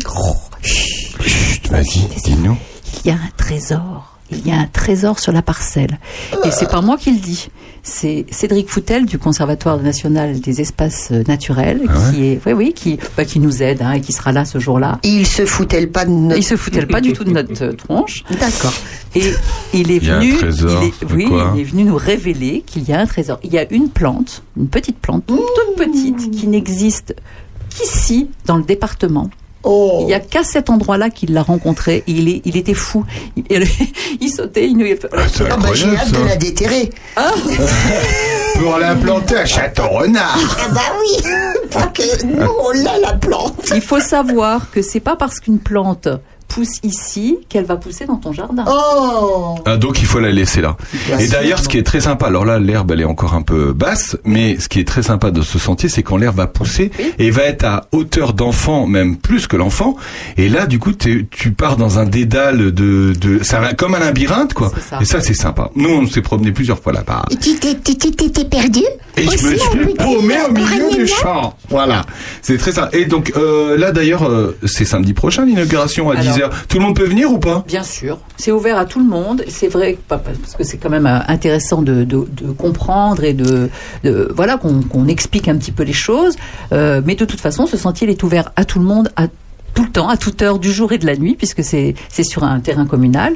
Chut, 0.63 1.69
Vas-y, 1.71 2.01
dis-nous. 2.25 2.57
Il 3.05 3.09
y 3.09 3.11
a 3.11 3.15
un 3.15 3.31
trésor. 3.37 4.18
Il 4.31 4.47
y 4.47 4.51
a 4.51 4.57
un 4.57 4.67
trésor 4.67 5.19
sur 5.19 5.33
la 5.33 5.43
parcelle. 5.43 5.99
Et 6.45 6.51
c'est 6.51 6.71
pas 6.71 6.83
moi 6.83 6.97
qui 6.97 7.13
le 7.13 7.19
dis. 7.19 7.49
C'est 7.83 8.27
Cédric 8.31 8.69
Foutel 8.69 9.07
du 9.07 9.19
Conservatoire 9.19 9.79
national 9.79 10.41
des 10.41 10.61
espaces 10.61 11.09
euh, 11.13 11.23
naturels 11.27 11.81
Ah 11.89 12.11
qui 12.11 12.27
est, 12.27 12.41
oui, 12.45 12.53
oui, 12.53 12.73
qui, 12.75 12.99
bah, 13.17 13.25
qui 13.25 13.41
nous 13.41 13.63
aide 13.63 13.81
hein, 13.81 13.93
et 13.93 14.01
qui 14.03 14.13
sera 14.13 14.33
là 14.33 14.45
ce 14.45 14.59
jour-là. 14.59 14.99
Il 15.05 15.27
se 15.27 15.47
foutait 15.47 15.87
pas 15.87 16.05
de 16.05 16.11
notre... 16.11 16.37
Il 16.37 16.43
se 16.43 16.57
foutait 16.57 16.85
pas 16.85 17.01
du 17.01 17.15
tout 17.15 17.25
de 17.25 17.31
notre 17.31 17.65
euh, 17.65 17.73
tronche. 17.73 18.25
D'accord. 18.39 18.75
Et 19.15 19.33
il 19.73 19.91
est 19.91 19.97
Il 19.97 20.05
y 20.05 20.11
a 20.11 20.17
un 20.17 20.21
venu, 20.21 20.37
trésor, 20.37 20.83
il 20.83 20.89
est, 20.89 21.09
de 21.09 21.15
oui, 21.15 21.29
il 21.55 21.61
est 21.61 21.65
venu 21.65 21.85
nous 21.85 21.97
révéler 21.97 22.63
qu'il 22.67 22.87
y 22.87 22.93
a 22.93 23.01
un 23.01 23.07
trésor. 23.07 23.39
Il 23.43 23.53
y 23.53 23.59
a 23.59 23.73
une 23.73 23.89
plante, 23.89 24.43
une 24.59 24.69
petite 24.69 24.99
plante, 24.99 25.25
toute, 25.27 25.39
toute 25.39 25.77
petite, 25.77 26.31
qui 26.31 26.47
n'existe 26.47 27.15
qu'ici 27.71 28.29
dans 28.45 28.57
le 28.59 28.65
département. 28.65 29.31
Oh. 29.65 29.99
Il 30.03 30.07
n'y 30.07 30.15
a 30.15 30.21
qu'à 30.21 30.45
cet 30.45 30.71
endroit-là 30.71 31.11
qu'il 31.11 31.33
l'a 31.33 31.43
rencontré. 31.43 32.05
Et 32.07 32.13
il, 32.13 32.29
est, 32.29 32.43
il 32.45 32.57
était 32.57 32.75
fou. 32.75 33.05
Il, 33.37 33.65
il 34.21 34.31
sautait, 34.31 34.67
il 34.67 34.77
nous. 34.77 34.87
C'est 34.87 35.45
Ah 35.51 35.57
bah, 35.57 35.69
j'ai 35.75 35.97
hâte 35.97 36.13
de 36.13 36.25
la 36.25 36.37
déterrer. 36.37 36.91
Pour 38.61 38.79
l'implanter 38.79 39.37
à 39.37 39.47
Château-Renard. 39.47 40.39
Ah 40.61 40.69
bah 40.73 40.81
oui, 41.01 41.31
parce 41.71 41.87
que 41.93 42.27
nous 42.27 42.47
on 42.61 42.71
l'a 42.71 42.99
la 42.99 43.13
plante. 43.15 43.71
Il 43.75 43.83
faut 43.83 44.01
savoir 44.01 44.71
que 44.71 44.83
c'est 44.83 45.01
pas 45.01 45.17
parce 45.17 45.39
qu'une 45.41 45.59
plante 45.59 46.09
pousse 46.49 46.79
ici 46.83 47.37
qu'elle 47.49 47.65
va 47.65 47.77
pousser 47.77 48.07
dans 48.07 48.17
ton 48.17 48.33
jardin. 48.33 48.65
Oh 48.67 49.57
Ah, 49.67 49.77
donc 49.77 50.01
il 50.01 50.07
faut 50.07 50.19
la 50.21 50.31
laisser 50.31 50.61
là. 50.61 50.77
Bien 51.07 51.19
Et 51.19 51.29
d'ailleurs, 51.29 51.59
ce 51.61 51.69
qui 51.69 51.79
est 51.79 51.83
très 51.83 52.01
sympa, 52.01 52.27
alors 52.27 52.45
là, 52.45 52.59
l'herbe, 52.59 52.91
elle 52.93 53.03
est 53.03 53.05
encore 53.05 53.35
un 53.35 53.43
peu 53.43 53.73
basse, 53.73 54.17
mais 54.25 54.59
ce 54.59 54.69
qui 54.69 54.81
est 54.81 54.87
très 54.89 55.03
sympa 55.03 55.31
de 55.31 55.43
ce 55.43 55.59
sentier, 55.59 55.89
c'est 55.89 56.03
quand 56.03 56.17
l'herbe 56.17 56.37
va 56.37 56.47
pousser 56.47 56.91
et 57.19 57.31
va 57.31 57.43
être 57.43 57.65
à 57.65 57.85
hauteur 57.93 58.33
d'enfant, 58.33 58.87
même 58.87 59.17
plus 59.17 59.47
que 59.47 59.57
l'enfant. 59.57 59.97
Et 60.37 60.49
là, 60.49 60.67
du 60.67 60.79
coup, 60.79 60.93
t'es- 60.93 61.27
tu 61.31 61.53
pars 61.53 61.77
dans 61.77 61.99
un 61.99 62.05
dédale 62.07 62.73
de, 62.73 63.13
de, 63.13 63.43
ça 63.45 63.61
va 63.61 63.75
comme 63.75 63.95
un 63.95 63.99
labyrinthe, 64.01 64.55
quoi. 64.55 64.73
Ça. 64.89 64.99
Et 65.01 65.05
ça, 65.05 65.21
c'est 65.21 65.35
sympa. 65.35 65.71
Nous, 65.77 65.91
on 65.91 66.07
s'est 66.07 66.23
promené 66.23 66.53
plusieurs 66.53 66.79
fois 66.81 66.93
là-bas. 66.93 67.25
Et 67.31 67.37
tu 67.37 67.55
t'es- 67.57 67.77
tu 67.79 67.97
t'es- 67.97 68.11
t'étais 68.11 68.45
perdu 68.45 68.81
Et 69.17 69.25
je 69.25 69.47
me 69.47 69.57
suis 69.57 69.95
paumé 69.97 70.37
au 70.49 70.53
milieu 70.53 70.91
du 70.97 71.07
champ. 71.07 71.55
Voilà. 71.69 72.07
C'est 72.43 72.57
très 72.57 72.73
ça. 72.73 72.89
Et 72.93 73.05
donc, 73.05 73.33
euh, 73.37 73.77
là, 73.77 73.91
d'ailleurs, 73.93 74.25
euh, 74.29 74.57
c'est 74.65 74.85
samedi 74.85 75.13
prochain, 75.13 75.45
l'inauguration 75.45 76.11
à 76.11 76.15
Alors. 76.15 76.25
10h. 76.39 76.51
Tout 76.69 76.79
le 76.79 76.85
monde 76.85 76.97
peut 76.97 77.05
venir 77.07 77.31
ou 77.33 77.39
pas? 77.39 77.65
Bien 77.67 77.83
sûr, 77.83 78.19
c'est 78.37 78.53
ouvert 78.53 78.79
à 78.79 78.85
tout 78.85 78.99
le 78.99 79.07
monde. 79.09 79.45
C'est 79.49 79.69
vrai 79.69 79.99
parce 80.09 80.23
que 80.57 80.65
c'est 80.65 80.79
quand 80.79 80.91
même 80.91 81.07
euh, 81.07 81.19
intéressant 81.29 81.83
de, 81.83 82.05
de- 82.05 82.27
de 82.31 82.51
comprendre 82.53 83.25
et 83.25 83.33
de, 83.33 83.69
de- 84.05 84.33
voilà 84.35 84.57
qu'on 84.59 85.07
explique 85.09 85.49
un 85.49 85.57
petit 85.57 85.73
peu 85.73 85.83
les 85.83 85.93
choses. 85.93 86.37
Euh, 86.73 87.01
mais 87.05 87.15
de 87.15 87.25
toute 87.25 87.41
façon, 87.41 87.67
ce 87.67 87.77
sentier 87.77 88.07
il 88.07 88.11
est 88.11 88.23
ouvert 88.23 88.53
à 88.57 88.65
tout 88.65 88.79
le 88.79 88.85
monde 88.85 89.11
à 89.17 89.27
tout 89.75 89.85
le 89.85 89.91
temps, 89.91 90.09
à 90.09 90.17
toute 90.17 90.43
heure 90.43 90.59
du 90.59 90.73
jour 90.73 90.91
et 90.93 90.99
de 90.99 91.07
la 91.07 91.15
nuit, 91.15 91.37
puisque 91.37 91.63
c'est 91.63 91.95
sur 92.25 92.43
un 92.43 92.59
terrain 92.59 92.85
communal. 92.87 93.35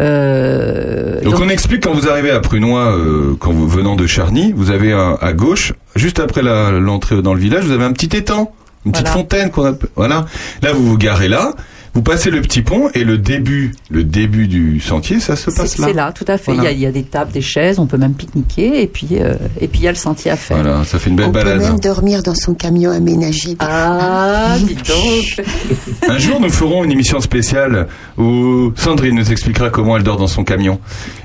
Euh, 0.00 1.20
Donc, 1.22 1.34
donc- 1.34 1.42
on 1.44 1.48
explique 1.48 1.84
quand 1.84 1.92
vous 1.92 2.08
arrivez 2.08 2.30
à 2.30 2.40
Prunois, 2.40 2.96
euh, 2.96 3.36
quand 3.38 3.52
vous 3.52 3.68
venant 3.68 3.94
de 3.94 4.06
Charny, 4.06 4.52
vous 4.56 4.70
avez 4.70 4.92
un, 4.92 5.16
à 5.20 5.32
gauche, 5.32 5.72
juste 5.94 6.18
après 6.20 6.42
l'entrée 6.42 7.20
dans 7.22 7.34
le 7.34 7.40
village, 7.40 7.64
vous 7.64 7.72
avez 7.72 7.84
un 7.84 7.92
petit 7.92 8.16
étang, 8.16 8.52
une 8.86 8.92
petite 8.92 9.08
fontaine 9.08 9.50
qu'on 9.50 9.64
appelle. 9.66 9.88
Voilà. 9.94 10.26
Là, 10.62 10.72
vous 10.72 10.84
vous 10.84 10.98
garez 10.98 11.28
là, 11.28 11.52
vous 11.94 12.02
passez 12.02 12.30
le 12.30 12.40
petit 12.42 12.62
pont 12.62 12.90
et 12.92 13.04
le 13.04 13.18
début, 13.18 13.72
le 13.88 14.02
début 14.02 14.48
du 14.48 14.80
sentier, 14.80 15.20
ça 15.20 15.36
se 15.36 15.50
passe 15.50 15.78
là. 15.78 15.86
c'est 15.86 15.92
là, 15.92 16.12
tout 16.12 16.24
à 16.26 16.38
fait. 16.38 16.50
Il 16.52 16.56
y 16.56 16.58
a- 16.58 16.62
Voilà. 16.62 16.72
Il, 16.72 16.80
y 16.80 16.86
a, 16.86 16.90
des 16.92 17.04
tables, 17.04 17.30
des 17.30 17.40
chaises, 17.40 17.78
on 17.78 17.86
peut 17.86 17.96
même 17.96 18.14
pique-niquer, 18.14 18.82
et 18.82 18.86
puis 18.88 19.08
euh, 19.12 19.34
et 19.60 19.68
puis 19.68 19.80
il 19.80 19.84
y 19.84 19.88
a 19.88 19.92
le 19.92 19.96
sentier 19.96 20.32
à 20.32 20.36
faire. 20.36 20.56
Voilà, 20.56 20.84
ça 20.84 20.98
fait 20.98 21.08
une 21.10 21.16
belle 21.16 21.26
On 21.26 21.32
peut 21.32 21.38
balade. 21.44 21.60
même 21.60 21.72
hein. 21.74 21.78
dormir 21.80 22.22
dans 22.24 22.34
son 22.34 22.54
camion 22.54 22.90
aménagé. 22.90 23.56
Ah, 23.60 24.56
dis 24.58 24.74
donc. 24.74 25.46
Un 26.08 26.18
jour, 26.18 26.40
nous 26.40 26.50
ferons 26.50 26.82
une 26.82 26.90
émission 26.90 27.20
spéciale 27.20 27.86
où 28.18 28.72
Sandrine 28.74 29.14
nous 29.14 29.30
expliquera 29.30 29.70
comment 29.70 29.96
elle 29.96 30.02
dort 30.02 30.16
dans 30.16 30.26
son 30.26 30.42
camion. 30.42 30.80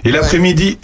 Et 0.05 0.11
l'après-midi, 0.11 0.77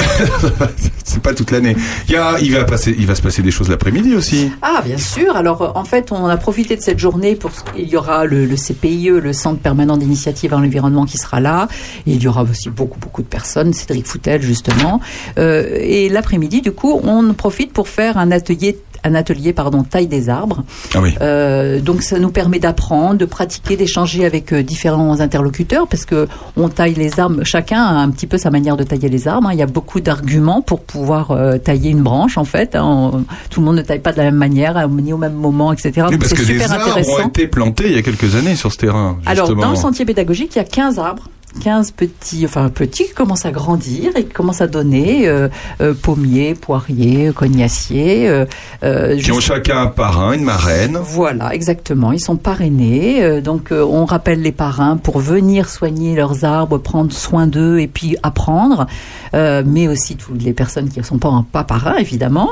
c'est 1.03 1.21
pas 1.21 1.33
toute 1.35 1.51
l'année. 1.51 1.75
Il 2.07 2.13
y 2.13 2.17
a, 2.17 2.39
il 2.41 2.51
va 2.53 2.63
passer, 2.63 2.95
il 2.97 3.05
va 3.05 3.13
se 3.13 3.21
passer 3.21 3.43
des 3.43 3.51
choses 3.51 3.69
l'après-midi 3.69 4.15
aussi. 4.15 4.51
Ah, 4.63 4.81
bien 4.83 4.97
sûr. 4.97 5.35
Alors, 5.35 5.73
en 5.75 5.85
fait, 5.85 6.11
on 6.11 6.25
a 6.25 6.37
profité 6.37 6.75
de 6.75 6.81
cette 6.81 6.97
journée 6.99 7.35
pour. 7.35 7.51
Il 7.77 7.87
y 7.87 7.95
aura 7.95 8.25
le, 8.25 8.45
le 8.45 8.55
CPIE, 8.55 9.09
le 9.21 9.31
Centre 9.31 9.59
permanent 9.59 9.74
d'initiative 9.97 10.53
à 10.53 10.57
l'environnement, 10.57 11.05
qui 11.05 11.17
sera 11.17 11.39
là. 11.39 11.67
Il 12.05 12.21
y 12.21 12.27
aura 12.27 12.43
aussi 12.43 12.69
beaucoup, 12.69 12.99
beaucoup 12.99 13.21
de 13.21 13.27
personnes. 13.27 13.73
Cédric 13.73 14.05
Foutel, 14.05 14.41
justement. 14.41 15.01
Euh, 15.37 15.77
et 15.79 16.09
l'après-midi, 16.09 16.61
du 16.61 16.71
coup, 16.71 16.99
on 17.03 17.33
profite 17.33 17.73
pour 17.73 17.87
faire 17.87 18.17
un 18.17 18.31
atelier 18.31 18.77
un 19.05 19.15
atelier 19.15 19.53
pardon 19.53 19.83
taille 19.83 20.07
des 20.07 20.27
arbres. 20.29 20.63
Ah 20.93 20.99
oui. 21.01 21.13
Euh, 21.21 21.79
donc 21.79 22.01
ça 22.01 22.19
nous 22.19 22.31
permet 22.31 22.59
d'apprendre, 22.59 23.15
de 23.17 23.25
pratiquer, 23.25 23.77
d'échanger 23.77 24.25
avec 24.25 24.51
euh, 24.51 24.63
différents 24.63 25.19
interlocuteurs 25.21 25.87
parce 25.87 26.03
que 26.05 26.27
on 26.57 26.67
taille 26.69 26.95
les 26.95 27.19
arbres. 27.19 27.43
Chacun 27.43 27.81
a 27.81 27.93
un 27.93 28.09
petit 28.09 28.27
peu 28.27 28.37
sa 28.37 28.49
manière 28.51 28.75
de 28.77 28.83
tailler 28.83 29.07
les 29.09 29.27
arbres. 29.27 29.47
hein. 29.47 29.53
Il 29.53 29.59
y 29.59 29.61
a 29.61 29.67
beaucoup 29.67 30.01
d'arguments 30.01 30.61
pour 30.61 30.81
pouvoir 30.81 31.31
euh, 31.31 31.57
tailler 31.57 31.91
une 31.91 32.01
branche 32.01 32.37
en 32.37 32.45
fait. 32.45 32.75
hein. 32.75 32.83
On- 32.83 33.23
tout 33.49 33.59
le 33.61 33.65
monde 33.67 33.77
ne 33.77 33.81
taille 33.83 33.99
pas 33.99 34.11
de 34.11 34.17
la 34.17 34.23
même 34.25 34.35
manière 34.35 34.75
euh, 34.77 34.87
ni 34.87 35.13
au 35.13 35.17
même 35.17 35.33
moment, 35.35 35.71
etc. 35.71 35.91
Oui, 35.97 36.11
Donc 36.11 36.19
parce 36.19 36.29
c'est 36.31 36.35
que 36.35 36.41
des 36.43 36.53
super 36.53 36.71
arbres 36.73 36.83
intéressant. 36.87 37.23
ont 37.23 37.27
été 37.27 37.47
plantés 37.47 37.85
il 37.87 37.95
y 37.95 37.97
a 37.97 38.01
quelques 38.01 38.35
années 38.35 38.55
sur 38.55 38.71
ce 38.73 38.77
terrain. 38.77 39.17
Alors, 39.25 39.53
dans 39.55 39.69
le 39.69 39.75
sentier 39.75 40.05
pédagogique, 40.05 40.55
il 40.55 40.57
y 40.57 40.61
a 40.61 40.65
15 40.65 40.97
arbres. 40.99 41.29
15 41.61 41.91
petits, 41.91 42.45
enfin 42.45 42.69
petits 42.69 43.05
qui 43.05 43.13
commencent 43.13 43.45
à 43.45 43.51
grandir 43.51 44.11
et 44.15 44.23
qui 44.25 44.31
commencent 44.33 44.61
à 44.61 44.67
donner 44.67 45.27
euh, 45.27 45.47
euh, 45.81 45.93
pommiers, 45.93 46.53
poiriers, 46.53 47.31
cognaciers. 47.33 48.27
euh, 48.27 48.45
euh, 48.83 49.17
Qui 49.17 49.31
ont 49.31 49.39
chacun 49.39 49.81
un 49.81 49.87
parrain, 49.87 50.33
une 50.33 50.43
marraine. 50.43 50.97
voilà, 51.01 51.53
exactement. 51.53 52.11
Ils 52.11 52.19
sont 52.19 52.35
parrainés. 52.37 53.23
euh, 53.23 53.41
donc, 53.41 53.71
euh, 53.71 53.83
on 53.83 54.05
rappelle 54.05 54.41
les 54.41 54.51
parrains 54.51 54.97
pour 54.97 55.19
venir 55.19 55.69
soigner 55.69 56.15
leurs 56.15 56.43
arbres, 56.45 56.77
prendre 56.77 57.11
soin 57.11 57.47
d'eux 57.47 57.79
et 57.79 57.87
puis 57.87 58.17
apprendre. 58.23 58.85
Euh, 59.33 59.63
mais 59.65 59.87
aussi 59.87 60.15
toutes 60.15 60.43
les 60.43 60.53
personnes 60.53 60.89
qui 60.89 60.99
ne 60.99 61.03
sont 61.03 61.17
pas, 61.17 61.43
pas 61.51 61.63
parrains, 61.63 61.95
évidemment. 61.97 62.49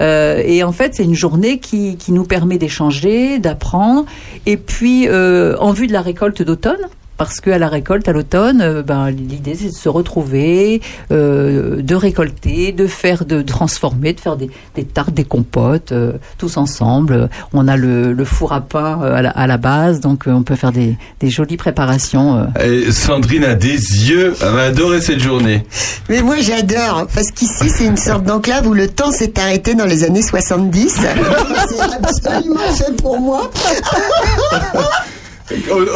Euh, 0.00 0.42
et 0.44 0.62
en 0.64 0.72
fait, 0.72 0.94
c'est 0.94 1.04
une 1.04 1.14
journée 1.14 1.58
qui, 1.58 1.96
qui 1.96 2.12
nous 2.12 2.24
permet 2.24 2.58
d'échanger, 2.58 3.38
d'apprendre. 3.38 4.04
Et 4.44 4.56
puis, 4.56 5.08
euh, 5.08 5.56
en 5.58 5.72
vue 5.72 5.86
de 5.86 5.92
la 5.92 6.00
récolte 6.02 6.42
d'automne, 6.42 6.76
parce 7.16 7.40
qu'à 7.40 7.58
la 7.58 7.68
récolte, 7.68 8.08
à 8.08 8.12
l'automne, 8.12 8.60
euh, 8.60 8.82
ben, 8.82 9.10
l'idée 9.10 9.54
c'est 9.54 9.68
de 9.68 9.74
se 9.74 9.88
retrouver, 9.88 10.80
euh, 11.12 11.80
de 11.82 11.94
récolter, 11.94 12.72
de 12.72 12.86
faire, 12.86 13.24
de 13.24 13.42
transformer, 13.42 14.12
de 14.12 14.20
faire 14.20 14.36
des, 14.36 14.50
des 14.74 14.84
tartes, 14.84 15.14
des 15.14 15.24
compotes, 15.24 15.92
euh, 15.92 16.12
tous 16.38 16.56
ensemble. 16.56 17.28
On 17.52 17.68
a 17.68 17.76
le, 17.76 18.12
le 18.12 18.24
four 18.24 18.52
à 18.52 18.60
pain 18.60 19.00
à 19.02 19.22
la, 19.22 19.30
à 19.30 19.46
la 19.46 19.56
base, 19.56 20.00
donc 20.00 20.26
euh, 20.26 20.32
on 20.32 20.42
peut 20.42 20.56
faire 20.56 20.72
des, 20.72 20.96
des 21.20 21.30
jolies 21.30 21.56
préparations. 21.56 22.46
euh. 22.58 22.64
Et 22.86 22.92
Sandrine 22.92 23.44
a 23.44 23.54
des 23.54 23.74
yeux, 23.76 24.34
elle 24.42 24.48
va 24.52 24.64
adorer 24.64 25.00
cette 25.00 25.20
journée. 25.20 25.66
Mais 26.08 26.22
moi 26.22 26.36
j'adore, 26.40 27.06
parce 27.14 27.30
qu'ici 27.30 27.68
c'est 27.68 27.86
une 27.86 27.96
sorte 27.96 28.24
d'enclave 28.24 28.66
où 28.66 28.74
le 28.74 28.88
temps 28.88 29.10
s'est 29.10 29.38
arrêté 29.38 29.74
dans 29.74 29.86
les 29.86 30.04
années 30.04 30.22
70. 30.22 30.88
c'est 31.68 31.80
absolument 31.80 32.58
fait 32.74 32.96
pour 33.00 33.18
moi. 33.20 33.50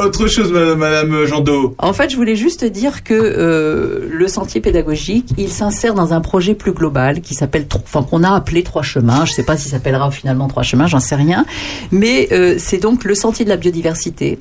Autre 0.05 0.27
chose, 0.29 0.53
madame, 0.53 1.25
Jandot. 1.27 1.75
En 1.79 1.93
fait, 1.93 2.11
je 2.11 2.17
voulais 2.17 2.37
juste 2.37 2.65
dire 2.65 3.03
que 3.03 3.15
euh, 3.15 4.09
le 4.11 4.29
sentier 4.29 4.61
pédagogique, 4.61 5.31
il 5.39 5.51
s'insère 5.51 5.95
dans 5.95 6.13
un 6.13 6.21
projet 6.21 6.55
plus 6.55 6.73
global 6.73 7.21
qui 7.21 7.35
s'appelle, 7.35 7.67
enfin 7.75 8.03
qu'on 8.03 8.23
a 8.23 8.35
appelé 8.35 8.63
Trois 8.63 8.83
Chemins. 8.83 9.25
Je 9.25 9.33
ne 9.33 9.35
sais 9.35 9.43
pas 9.43 9.57
s'il 9.57 9.71
s'appellera 9.71 10.11
finalement 10.11 10.49
Trois 10.49 10.63
Chemins, 10.63 10.87
j'en 10.87 11.01
sais 11.01 11.17
rien. 11.17 11.45
Mais 11.91 12.29
euh, 12.33 12.57
c'est 12.59 12.79
donc 12.79 13.05
le 13.05 13.15
sentier 13.15 13.45
de 13.45 13.51
la 13.51 13.57
biodiversité. 13.57 14.39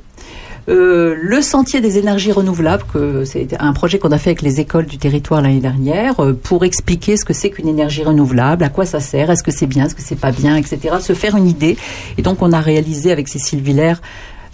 Euh, 0.69 1.15
le 1.19 1.41
sentier 1.41 1.81
des 1.81 1.97
énergies 1.97 2.31
renouvelables, 2.31 2.83
que 2.93 3.25
c'est 3.25 3.59
un 3.59 3.73
projet 3.73 3.97
qu'on 3.97 4.11
a 4.11 4.19
fait 4.19 4.31
avec 4.31 4.43
les 4.43 4.59
écoles 4.59 4.85
du 4.85 4.99
territoire 4.99 5.41
l'année 5.41 5.61
dernière, 5.61 6.19
euh, 6.19 6.33
pour 6.33 6.63
expliquer 6.63 7.17
ce 7.17 7.25
que 7.25 7.33
c'est 7.33 7.49
qu'une 7.49 7.67
énergie 7.67 8.03
renouvelable, 8.03 8.63
à 8.63 8.69
quoi 8.69 8.85
ça 8.85 8.99
sert, 8.99 9.31
est-ce 9.31 9.41
que 9.41 9.51
c'est 9.51 9.65
bien, 9.65 9.85
est-ce 9.85 9.95
que 9.95 10.03
c'est 10.03 10.19
pas 10.19 10.31
bien, 10.31 10.55
etc. 10.57 10.97
Se 11.01 11.13
faire 11.13 11.35
une 11.35 11.47
idée. 11.47 11.75
Et 12.19 12.21
donc 12.21 12.41
on 12.41 12.51
a 12.51 12.59
réalisé 12.59 13.11
avec 13.11 13.27
Cécile 13.29 13.61
Villers 13.61 13.95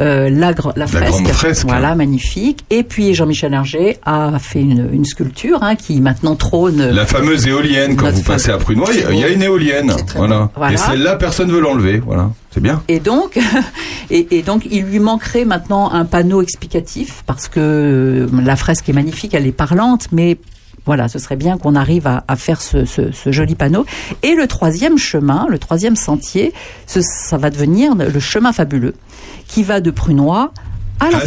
euh, 0.01 0.29
la, 0.29 0.51
gr- 0.53 0.73
la, 0.75 0.87
fresque, 0.87 1.27
fresque. 1.27 1.65
voilà, 1.65 1.95
magnifique. 1.95 2.65
Et 2.69 2.83
puis 2.83 3.13
Jean-Michel 3.13 3.53
Hergé 3.53 3.97
a 4.05 4.37
fait 4.39 4.61
une, 4.61 4.89
une 4.93 5.05
sculpture 5.05 5.59
hein, 5.61 5.75
qui 5.75 6.01
maintenant 6.01 6.35
trône. 6.35 6.89
La 6.91 7.05
fameuse 7.05 7.47
éolienne, 7.47 7.95
quand 7.95 8.11
vous 8.11 8.21
passez 8.23 8.51
à 8.51 8.57
Prunois, 8.57 8.89
il 8.93 9.17
y 9.19 9.23
a- 9.23 9.29
une 9.29 9.41
éolienne. 9.41 9.93
Voilà. 10.15 10.49
Voilà. 10.55 10.73
Et 10.73 10.77
celle-là, 10.77 11.15
personne 11.15 11.51
veut 11.51 11.59
l'enlever. 11.61 11.99
Voilà. 12.05 12.29
C'est 12.51 12.61
bien. 12.61 12.81
Et 12.87 12.99
donc, 12.99 13.37
et, 14.09 14.27
et 14.37 14.41
donc, 14.41 14.65
il 14.69 14.83
lui 14.85 14.99
manquerait 14.99 15.45
maintenant 15.45 15.91
un 15.91 16.05
panneau 16.05 16.41
explicatif 16.41 17.23
parce 17.25 17.47
que 17.47 17.59
euh, 17.59 18.27
la 18.43 18.55
fresque 18.55 18.87
est 18.89 18.93
magnifique, 18.93 19.33
elle 19.33 19.45
est 19.47 19.51
parlante, 19.51 20.07
mais 20.11 20.37
voilà, 20.86 21.07
ce 21.07 21.19
serait 21.19 21.36
bien 21.36 21.57
qu'on 21.57 21.75
arrive 21.75 22.07
à, 22.07 22.36
faire 22.36 22.61
ce, 22.61 22.86
joli 23.25 23.55
panneau. 23.55 23.86
Et 24.21 24.36
le 24.36 24.47
troisième 24.47 24.97
chemin, 24.97 25.47
le 25.49 25.57
troisième 25.57 25.95
sentier, 25.95 26.53
ça 26.86 27.38
va 27.38 27.49
devenir 27.49 27.95
le 27.95 28.19
chemin 28.19 28.53
fabuleux 28.53 28.93
qui 29.47 29.63
va 29.63 29.81
de 29.81 29.91
Prunois 29.91 30.51
à 30.99 31.09
la 31.11 31.17
À 31.17 31.21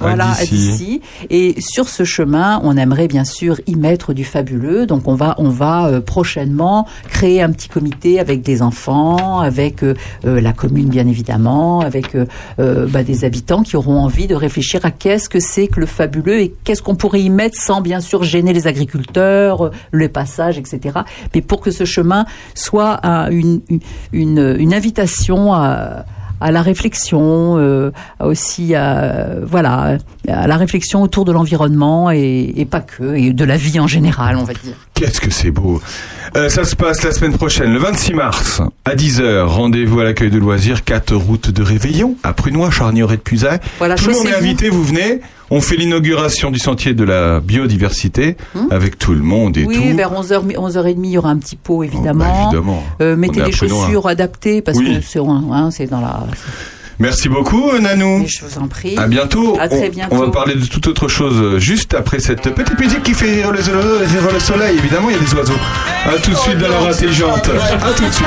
À 0.00 0.06
voilà, 0.08 0.30
à 0.30 0.40
d'ici. 0.40 0.54
d'ici. 0.54 1.00
Et 1.28 1.54
sur 1.60 1.88
ce 1.88 2.04
chemin, 2.04 2.60
on 2.64 2.76
aimerait 2.76 3.08
bien 3.08 3.24
sûr 3.24 3.60
y 3.66 3.74
mettre 3.76 4.12
du 4.14 4.24
fabuleux. 4.24 4.86
Donc 4.86 5.06
on 5.06 5.14
va, 5.14 5.34
on 5.38 5.48
va 5.50 5.86
euh, 5.86 6.00
prochainement 6.00 6.86
créer 7.08 7.42
un 7.42 7.50
petit 7.52 7.68
comité 7.68 8.18
avec 8.20 8.42
des 8.42 8.62
enfants, 8.62 9.40
avec 9.40 9.82
euh, 9.84 9.94
euh, 10.24 10.40
la 10.40 10.52
commune 10.52 10.88
bien 10.88 11.06
évidemment, 11.06 11.80
avec 11.80 12.14
euh, 12.14 12.24
euh, 12.58 12.86
bah, 12.88 13.02
des 13.02 13.24
habitants 13.24 13.62
qui 13.62 13.76
auront 13.76 13.98
envie 14.00 14.26
de 14.26 14.34
réfléchir 14.34 14.80
à 14.84 14.90
qu'est-ce 14.90 15.28
que 15.28 15.40
c'est 15.40 15.68
que 15.68 15.78
le 15.80 15.86
fabuleux 15.86 16.40
et 16.40 16.54
qu'est-ce 16.64 16.82
qu'on 16.82 16.94
pourrait 16.96 17.20
y 17.22 17.30
mettre 17.30 17.60
sans 17.60 17.80
bien 17.82 18.00
sûr 18.00 18.22
gêner 18.24 18.52
les 18.52 18.66
agriculteurs, 18.66 19.66
euh, 19.66 19.70
le 19.92 20.08
passage, 20.08 20.58
etc. 20.58 21.00
Mais 21.34 21.42
pour 21.42 21.60
que 21.60 21.70
ce 21.70 21.84
chemin 21.84 22.24
soit 22.54 23.06
un- 23.06 23.30
une, 23.30 23.60
une, 24.12 24.56
une 24.58 24.74
invitation 24.74 25.52
à 25.52 26.04
à 26.40 26.50
la 26.50 26.62
réflexion, 26.62 27.58
euh, 27.58 27.90
aussi 28.20 28.74
à, 28.74 29.26
voilà, 29.42 29.98
à 30.28 30.46
la 30.46 30.56
réflexion 30.56 31.02
autour 31.02 31.24
de 31.24 31.32
l'environnement 31.32 32.10
et, 32.10 32.52
et 32.56 32.64
pas 32.64 32.80
que, 32.80 33.14
et 33.14 33.32
de 33.32 33.44
la 33.44 33.56
vie 33.56 33.78
en 33.78 33.86
général, 33.86 34.36
on 34.36 34.44
va 34.44 34.54
dire. 34.54 34.74
Qu'est-ce 35.00 35.18
que 35.22 35.30
c'est 35.30 35.50
beau. 35.50 35.80
Euh, 36.36 36.50
ça 36.50 36.62
se 36.64 36.76
passe 36.76 37.02
la 37.02 37.12
semaine 37.12 37.32
prochaine, 37.32 37.72
le 37.72 37.78
26 37.78 38.12
mars, 38.12 38.60
à 38.84 38.94
10h. 38.94 39.44
Rendez-vous 39.44 39.98
à 40.00 40.04
l'accueil 40.04 40.28
de 40.28 40.36
loisirs, 40.38 40.84
4 40.84 41.14
route 41.16 41.48
de 41.50 41.62
Réveillon, 41.62 42.16
à 42.22 42.34
Prunois, 42.34 42.70
Charnieret 42.70 43.16
de 43.16 43.22
Puisac. 43.22 43.62
Voilà, 43.78 43.94
tout 43.94 44.08
le 44.08 44.12
monde 44.12 44.26
est 44.26 44.34
invité, 44.34 44.68
vous 44.68 44.84
venez. 44.84 45.20
On 45.48 45.62
fait 45.62 45.76
l'inauguration 45.76 46.50
du 46.50 46.58
sentier 46.58 46.92
de 46.92 47.02
la 47.02 47.40
biodiversité 47.40 48.36
avec 48.70 48.98
tout 48.98 49.14
le 49.14 49.22
monde 49.22 49.56
et 49.56 49.64
Hmm 49.64 49.68
oui, 49.68 49.90
tout. 49.90 49.96
vers 49.96 50.12
11h, 50.12 50.54
11h30, 50.54 50.96
il 51.02 51.10
y 51.10 51.16
aura 51.18 51.30
un 51.30 51.38
petit 51.38 51.56
pot, 51.56 51.82
évidemment. 51.82 52.26
bah, 52.26 52.42
évidemment. 52.48 52.84
Euh, 53.00 53.14
On 53.14 53.16
mettez 53.16 53.40
Prunois. 53.40 53.84
chaussures 53.86 54.06
adaptées 54.06 54.60
parce 54.60 54.76
Oui. 54.76 54.98
que 54.98 55.00
c'est 55.06 55.18
hein, 55.18 55.70
c'est 55.72 55.86
dans 55.86 56.02
la. 56.02 56.26
Merci 57.00 57.30
beaucoup, 57.30 57.72
Nanou. 57.80 58.26
Je 58.28 58.44
vous 58.44 58.58
en 58.58 58.68
prie. 58.68 58.96
À 58.98 59.06
bientôt. 59.06 59.56
À 59.58 59.68
très 59.68 59.86
On- 59.86 59.90
bientôt. 59.90 60.14
On, 60.16 60.18
va 60.18 60.30
parler 60.30 60.54
de 60.54 60.66
toute 60.66 60.86
autre 60.86 61.08
chose 61.08 61.40
euh, 61.40 61.58
juste 61.58 61.94
après 61.94 62.20
cette 62.20 62.42
petite 62.54 62.78
musique 62.78 63.02
qui 63.02 63.14
fait 63.14 63.32
rire 63.36 63.52
le, 63.52 63.58
rire 63.58 64.32
le 64.32 64.38
soleil. 64.38 64.76
Évidemment, 64.76 65.08
il 65.08 65.16
y 65.16 65.18
a 65.18 65.22
des 65.22 65.34
oiseaux. 65.34 65.58
À 66.06 66.18
tout 66.18 66.30
de 66.30 66.36
suite 66.36 66.58
dans 66.58 66.68
l'heure 66.68 66.88
intelligente. 66.88 67.48
À 67.48 67.92
tout 67.92 68.04
de 68.04 68.12
suite. 68.12 68.26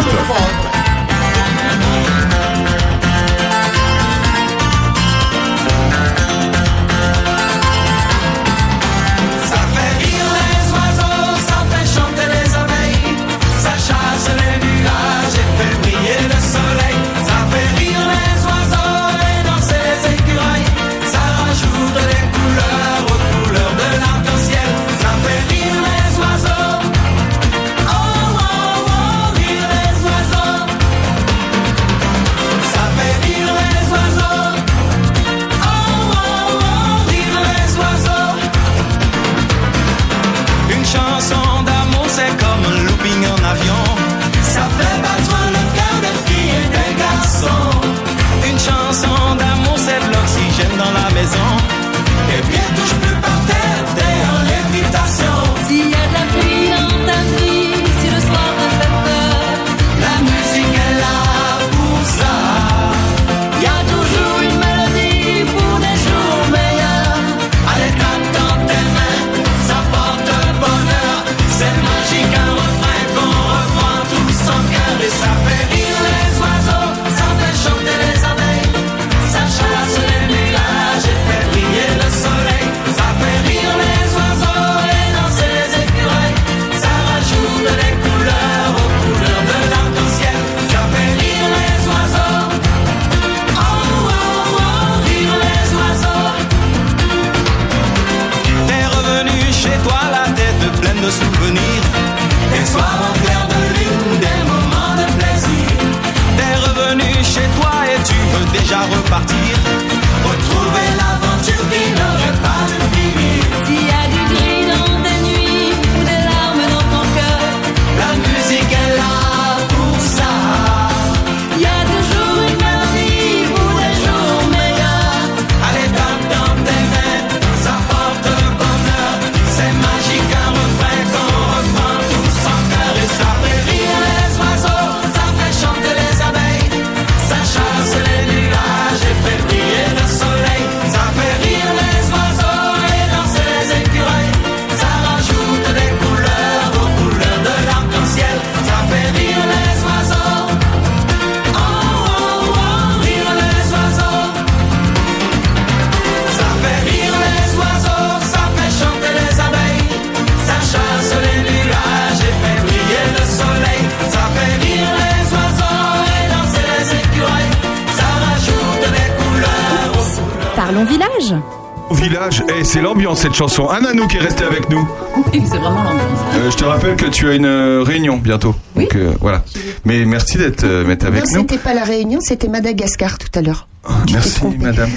Cette 173.23 173.35
chanson. 173.35 173.69
Un 173.69 173.79
Nanou 173.79 174.05
qui 174.07 174.17
est 174.17 174.19
resté 174.19 174.43
avec 174.43 174.69
nous. 174.69 174.85
c'est 175.31 175.57
vraiment 175.57 175.81
l'ambiance. 175.81 176.19
Euh, 176.35 176.51
je 176.51 176.57
te 176.57 176.65
rappelle 176.65 176.97
que 176.97 177.05
tu 177.05 177.29
as 177.29 177.35
une 177.35 177.45
euh, 177.45 177.81
réunion 177.81 178.17
bientôt. 178.17 178.53
Donc 178.75 178.93
euh, 178.97 179.13
voilà. 179.21 179.45
Mais 179.85 180.03
merci 180.03 180.37
d'être 180.37 180.65
euh, 180.65 180.83
avec 180.83 181.03
non, 181.05 181.19
nous. 181.19 181.25
c'était 181.39 181.57
pas 181.57 181.73
la 181.73 181.85
Réunion, 181.85 182.19
c'était 182.19 182.49
Madagascar 182.49 183.17
tout 183.17 183.29
à 183.39 183.41
l'heure. 183.41 183.69
Merci 184.11 184.41
madame. 184.59 184.89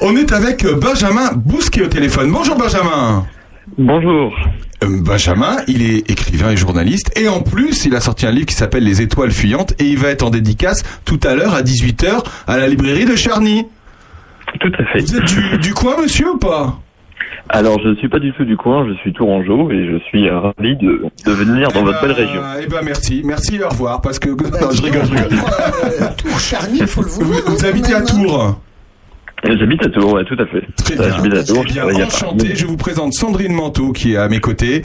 On 0.00 0.16
est 0.16 0.30
avec 0.30 0.64
Benjamin 0.64 1.32
Bousquet 1.34 1.82
au 1.82 1.88
téléphone. 1.88 2.30
Bonjour 2.30 2.56
Benjamin. 2.56 3.26
Bonjour. 3.76 4.32
Benjamin, 4.82 5.56
il 5.66 5.82
est 5.82 6.08
écrivain 6.08 6.52
et 6.52 6.56
journaliste 6.56 7.10
et 7.18 7.26
en 7.26 7.40
plus 7.40 7.84
il 7.84 7.96
a 7.96 8.00
sorti 8.00 8.26
un 8.26 8.30
livre 8.30 8.46
qui 8.46 8.54
s'appelle 8.54 8.84
Les 8.84 9.02
étoiles 9.02 9.32
fuyantes 9.32 9.74
et 9.80 9.86
il 9.86 9.98
va 9.98 10.10
être 10.10 10.22
en 10.22 10.30
dédicace 10.30 10.84
tout 11.04 11.18
à 11.24 11.34
l'heure 11.34 11.54
à 11.54 11.62
18h 11.62 12.22
à 12.46 12.58
la 12.58 12.68
librairie 12.68 13.06
de 13.06 13.16
Charny. 13.16 13.66
Tout 14.60 14.70
à 14.78 14.92
fait. 14.92 15.00
Vous 15.00 15.16
êtes 15.16 15.24
du, 15.24 15.58
du 15.58 15.74
coin 15.74 16.00
monsieur 16.00 16.30
ou 16.30 16.38
pas? 16.38 16.78
Alors, 17.52 17.80
je 17.82 17.88
ne 17.88 17.94
suis 17.96 18.08
pas 18.08 18.20
du 18.20 18.32
tout 18.32 18.44
du 18.44 18.56
coin, 18.56 18.86
je 18.88 18.94
suis 19.00 19.12
tourangeau 19.12 19.70
et 19.72 19.84
je 19.90 19.98
suis 20.04 20.28
euh, 20.28 20.38
ravi 20.38 20.76
de, 20.76 21.02
de 21.26 21.32
venir 21.32 21.68
dans 21.72 21.82
votre 21.82 22.00
belle 22.00 22.12
région. 22.12 22.40
Eh 22.62 22.66
ben 22.68 22.78
merci, 22.84 23.22
merci 23.24 23.56
et 23.56 23.64
au 23.64 23.68
revoir 23.68 24.00
parce 24.00 24.20
que 24.20 24.28
non, 24.30 24.70
je 24.70 24.82
rigole, 24.82 25.02
je 25.06 25.12
rigole. 25.12 25.38
Tour 26.16 26.38
Charny, 26.38 26.78
il 26.80 26.86
faut 26.86 27.02
le 27.02 27.08
vouloir. 27.08 27.40
Vous, 27.46 27.56
vous 27.56 27.64
habitez 27.66 27.92
à 27.94 28.02
Tours. 28.02 28.60
J'habite 29.42 29.82
à 29.86 29.88
Tours, 29.88 30.12
ouais, 30.12 30.24
tout 30.26 30.36
à 30.38 30.44
fait. 30.46 30.62
Très 30.84 30.96
bien. 30.96 31.16
J'habite 31.16 31.34
à 31.34 31.42
Tours, 31.44 31.62
Eh 31.64 31.68
je 31.68 31.72
bien, 31.72 31.88
à 31.88 32.06
enchanté, 32.06 32.54
je 32.54 32.66
vous 32.66 32.76
présente 32.76 33.14
Sandrine 33.14 33.54
Manteau 33.54 33.92
qui 33.92 34.12
est 34.12 34.16
à 34.16 34.28
mes 34.28 34.38
côtés 34.38 34.82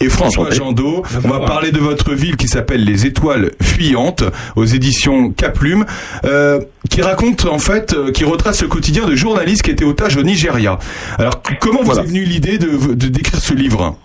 et 0.00 0.08
François. 0.08 0.50
Jandot. 0.52 1.02
On 1.24 1.28
va 1.28 1.40
parler 1.40 1.72
de 1.72 1.80
votre 1.80 2.12
ville 2.14 2.36
qui 2.36 2.46
s'appelle 2.46 2.84
Les 2.84 3.04
Étoiles 3.04 3.50
Fuyantes 3.60 4.22
aux 4.54 4.64
éditions 4.64 5.32
Caplume, 5.32 5.84
euh, 6.24 6.60
qui 6.96 7.02
raconte 7.02 7.44
en 7.44 7.58
fait, 7.58 7.92
euh, 7.92 8.10
qui 8.10 8.24
retrace 8.24 8.62
le 8.62 8.68
quotidien 8.68 9.04
de 9.04 9.14
journalistes 9.14 9.60
qui 9.60 9.70
étaient 9.70 9.84
otages 9.84 10.16
au 10.16 10.22
Nigeria. 10.22 10.78
Alors 11.18 11.42
comment 11.60 11.82
vous 11.82 11.98
est 11.98 12.02
venue 12.04 12.24
l'idée 12.24 12.56
de, 12.56 12.94
de 12.94 13.08
décrire 13.08 13.38
ce 13.38 13.52
livre? 13.52 13.98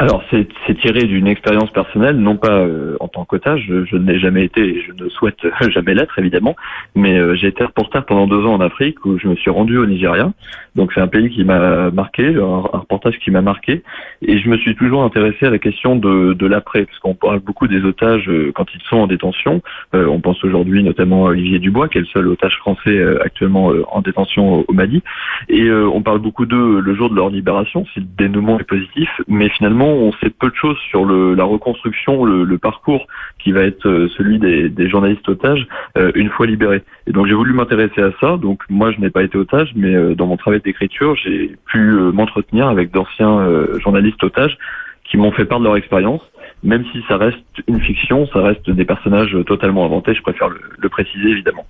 Alors, 0.00 0.22
c'est 0.30 0.46
tiré 0.80 1.02
d'une 1.04 1.26
expérience 1.26 1.70
personnelle, 1.70 2.16
non 2.18 2.36
pas 2.36 2.60
euh, 2.60 2.96
en 3.00 3.08
tant 3.08 3.24
qu'otage, 3.24 3.64
je, 3.68 3.84
je 3.84 3.96
ne 3.96 4.12
l'ai 4.12 4.20
jamais 4.20 4.44
été 4.44 4.60
et 4.60 4.82
je 4.82 4.92
ne 4.92 5.08
souhaite 5.08 5.40
jamais 5.70 5.94
l'être, 5.94 6.18
évidemment, 6.20 6.54
mais 6.94 7.18
euh, 7.18 7.34
j'ai 7.34 7.48
été 7.48 7.64
reporter 7.64 8.06
pendant 8.06 8.28
deux 8.28 8.44
ans 8.46 8.54
en 8.54 8.60
Afrique 8.60 9.04
où 9.04 9.18
je 9.18 9.26
me 9.26 9.34
suis 9.34 9.50
rendu 9.50 9.76
au 9.76 9.86
Nigeria. 9.86 10.30
Donc, 10.76 10.92
c'est 10.94 11.00
un 11.00 11.08
pays 11.08 11.30
qui 11.30 11.42
m'a 11.42 11.90
marqué, 11.90 12.26
un, 12.36 12.62
un 12.72 12.78
reportage 12.78 13.18
qui 13.18 13.32
m'a 13.32 13.42
marqué, 13.42 13.82
et 14.22 14.38
je 14.38 14.48
me 14.48 14.56
suis 14.58 14.76
toujours 14.76 15.02
intéressé 15.02 15.46
à 15.46 15.50
la 15.50 15.58
question 15.58 15.96
de, 15.96 16.32
de 16.32 16.46
l'après, 16.46 16.84
parce 16.84 16.98
qu'on 17.00 17.14
parle 17.14 17.40
beaucoup 17.40 17.66
des 17.66 17.84
otages 17.84 18.28
euh, 18.28 18.52
quand 18.54 18.66
ils 18.74 18.82
sont 18.88 18.98
en 18.98 19.06
détention. 19.06 19.62
Euh, 19.94 20.06
on 20.06 20.20
pense 20.20 20.42
aujourd'hui 20.44 20.82
notamment 20.82 21.26
à 21.26 21.30
Olivier 21.30 21.58
Dubois, 21.58 21.88
qui 21.88 21.98
est 21.98 22.02
le 22.02 22.06
seul 22.06 22.28
otage 22.28 22.56
français 22.58 22.96
euh, 22.96 23.22
actuellement 23.24 23.72
euh, 23.72 23.84
en 23.90 24.00
détention 24.00 24.64
au, 24.68 24.72
Mali. 24.72 25.02
Et 25.48 25.70
on 25.72 26.02
parle 26.02 26.20
beaucoup 26.20 26.46
d'eux 26.46 26.80
le 26.80 26.94
jour 26.94 27.10
de 27.10 27.16
leur 27.16 27.30
libération, 27.30 27.84
si 27.92 28.00
le 28.00 28.06
dénouement 28.16 28.60
est 28.60 28.64
positif, 28.64 29.08
mais 29.26 29.48
finalement 29.48 29.87
on 29.88 30.12
sait 30.12 30.30
peu 30.30 30.48
de 30.50 30.54
choses 30.54 30.78
sur 30.90 31.04
le, 31.04 31.34
la 31.34 31.44
reconstruction, 31.44 32.24
le, 32.24 32.58
parcours 32.58 33.06
qui 33.38 33.52
va 33.52 33.62
être 33.62 33.86
euh, 33.86 34.08
celui 34.16 34.38
des, 34.38 34.88
journalistes 34.88 35.28
otages 35.28 35.66
euh, 35.96 36.10
une 36.14 36.28
fois 36.28 36.46
libérés. 36.46 36.82
Et 37.06 37.12
donc 37.12 37.26
j'ai 37.26 37.34
voulu 37.34 37.52
m'intéresser 37.52 38.02
à 38.02 38.10
ça. 38.20 38.36
Donc 38.36 38.62
moi 38.68 38.90
je 38.90 39.00
n'ai 39.00 39.10
pas 39.10 39.22
été 39.22 39.38
otage, 39.38 39.70
mais 39.76 39.94
euh, 39.94 40.14
dans 40.14 40.26
mon 40.26 40.36
travail 40.36 40.60
d'écriture 40.60 41.14
j'ai 41.16 41.56
pu 41.66 41.78
m'entretenir 42.12 42.68
avec 42.68 42.90
d'anciens 42.90 43.46
journalistes 43.78 44.22
otages 44.22 44.56
qui 45.04 45.16
m'ont 45.16 45.32
fait 45.32 45.44
part 45.44 45.60
de 45.60 45.64
leur 45.64 45.76
expérience. 45.76 46.22
Même 46.62 46.84
si 46.92 46.98
ça 47.06 47.16
reste 47.16 47.38
une 47.68 47.80
fiction, 47.80 48.26
ça 48.32 48.40
reste 48.40 48.68
des 48.68 48.84
personnages 48.84 49.36
totalement 49.46 49.84
inventés. 49.84 50.14
Je 50.14 50.22
préfère 50.22 50.48
le, 50.48 50.88
préciser 50.88 51.28
évidemment. 51.28 51.66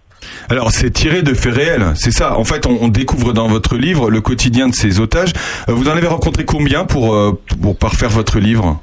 Alors 0.48 0.70
c'est 0.70 0.90
tiré 0.90 1.22
de 1.22 1.34
faits 1.34 1.54
réels, 1.54 1.84
c'est 1.94 2.10
ça. 2.10 2.38
En 2.38 2.44
fait, 2.44 2.66
on, 2.66 2.78
on 2.80 2.88
découvre 2.88 3.32
dans 3.32 3.48
votre 3.48 3.76
livre 3.76 4.10
le 4.10 4.20
quotidien 4.20 4.68
de 4.68 4.74
ces 4.74 5.00
otages. 5.00 5.32
Euh, 5.68 5.72
vous 5.72 5.88
en 5.88 5.92
avez 5.92 6.06
rencontré 6.06 6.44
combien 6.44 6.84
pour 6.84 7.14
euh, 7.14 7.38
pour 7.60 7.76
parfaire 7.76 8.10
votre 8.10 8.38
livre? 8.38 8.80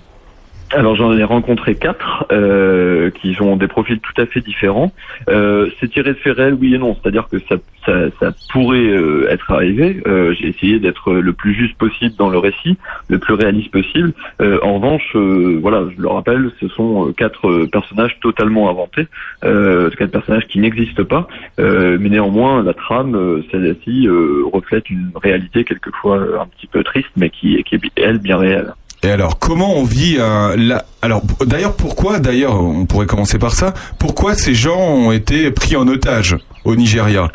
Alors 0.72 0.96
j'en 0.96 1.16
ai 1.16 1.24
rencontré 1.24 1.76
quatre 1.76 2.26
euh, 2.32 3.12
qui 3.12 3.38
ont 3.40 3.56
des 3.56 3.68
profils 3.68 4.00
tout 4.00 4.20
à 4.20 4.26
fait 4.26 4.42
différents. 4.42 4.92
Euh, 5.30 5.70
c'est 5.80 5.90
tiré 5.90 6.14
de 6.14 6.32
réels, 6.32 6.56
oui 6.56 6.74
et 6.74 6.78
non. 6.78 6.96
C'est-à-dire 6.96 7.28
que 7.30 7.38
ça, 7.48 7.56
ça, 7.86 8.10
ça 8.20 8.34
pourrait 8.52 8.80
euh, 8.80 9.30
être 9.30 9.52
arrivé. 9.52 10.02
Euh, 10.08 10.34
J'ai 10.34 10.48
essayé 10.48 10.80
d'être 10.80 11.14
le 11.14 11.34
plus 11.34 11.54
juste 11.54 11.78
possible 11.78 12.16
dans 12.18 12.30
le 12.30 12.40
récit, 12.40 12.78
le 13.10 13.20
plus 13.20 13.36
réaliste 13.36 13.72
possible. 13.72 14.14
Euh, 14.42 14.60
en 14.64 14.76
revanche, 14.76 15.16
euh, 15.16 15.60
voilà, 15.62 15.86
je 15.96 16.02
le 16.02 16.08
rappelle, 16.08 16.50
ce 16.60 16.68
sont 16.70 17.14
quatre 17.16 17.66
personnages 17.72 18.20
totalement 18.22 18.70
inventés, 18.70 19.08
quatre 19.42 20.12
personnages 20.12 20.48
qui 20.48 20.60
n'existent 20.60 21.06
pas. 21.06 21.28
Mais 21.58 22.10
néanmoins, 22.10 22.64
la 22.64 22.74
trame, 22.74 23.44
celle-ci, 23.52 24.08
reflète 24.52 24.90
une 24.90 25.12
réalité 25.16 25.64
quelquefois 25.64 26.42
un 26.42 26.48
petit 26.48 26.68
peu 26.68 26.84
triste, 26.84 27.12
mais 27.16 27.30
qui, 27.30 27.64
qui 27.64 27.76
est 27.76 27.82
elle 27.98 28.18
bien 28.18 28.38
réelle. 28.38 28.74
Et 29.06 29.12
alors, 29.12 29.38
comment 29.38 29.76
on 29.78 29.84
vit 29.84 30.18
la- 30.18 30.84
Alors, 31.04 31.22
d'ailleurs, 31.46 31.74
pourquoi 31.76 32.18
D'ailleurs, 32.18 32.60
on 32.60 32.88
pourrait 32.88 33.06
commencer 33.06 33.38
par 33.38 33.54
ça. 33.54 33.76
Pourquoi 34.00 34.34
ces 34.34 34.56
gens 34.56 34.80
ont 34.80 35.12
été 35.12 35.52
pris 35.52 35.76
en 35.76 35.88
otage 35.88 36.36
au 36.64 36.76
Nigeria? 36.76 37.30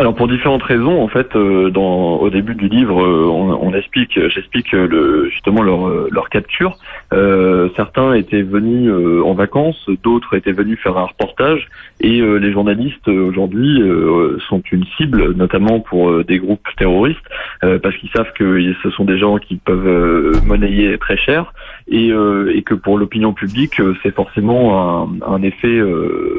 Alors 0.00 0.14
pour 0.14 0.28
différentes 0.28 0.62
raisons, 0.62 1.02
en 1.02 1.08
fait, 1.08 1.36
euh, 1.36 1.68
dans, 1.68 2.16
au 2.16 2.30
début 2.30 2.54
du 2.54 2.68
livre, 2.68 3.02
euh, 3.04 3.26
on, 3.26 3.50
on 3.50 3.74
explique, 3.74 4.18
j'explique 4.30 4.72
euh, 4.72 4.88
le, 4.88 5.28
justement 5.28 5.60
leur, 5.60 6.08
leur 6.10 6.30
capture. 6.30 6.78
Euh, 7.12 7.68
certains 7.76 8.14
étaient 8.14 8.40
venus 8.40 8.90
en 8.90 9.34
vacances, 9.34 9.90
d'autres 10.02 10.34
étaient 10.34 10.52
venus 10.52 10.78
faire 10.78 10.96
un 10.96 11.04
reportage, 11.04 11.68
et 12.00 12.22
euh, 12.22 12.36
les 12.36 12.50
journalistes 12.50 13.08
aujourd'hui 13.08 13.82
euh, 13.82 14.38
sont 14.48 14.62
une 14.72 14.86
cible, 14.96 15.34
notamment 15.34 15.80
pour 15.80 16.24
des 16.24 16.38
groupes 16.38 16.66
terroristes, 16.78 17.18
parce 17.60 17.94
qu'ils 17.98 18.08
savent 18.10 18.32
que 18.32 18.72
ce 18.82 18.88
sont 18.92 19.04
des 19.04 19.18
gens 19.18 19.36
qui 19.36 19.56
peuvent 19.56 20.40
monnayer 20.42 20.96
très 20.96 21.18
cher, 21.18 21.52
et, 21.88 22.08
et 22.08 22.62
que 22.62 22.74
pour 22.74 22.96
l'opinion 22.96 23.34
publique, 23.34 23.82
c'est 24.02 24.14
forcément 24.14 25.02
un, 25.02 25.08
un 25.26 25.42
effet, 25.42 25.78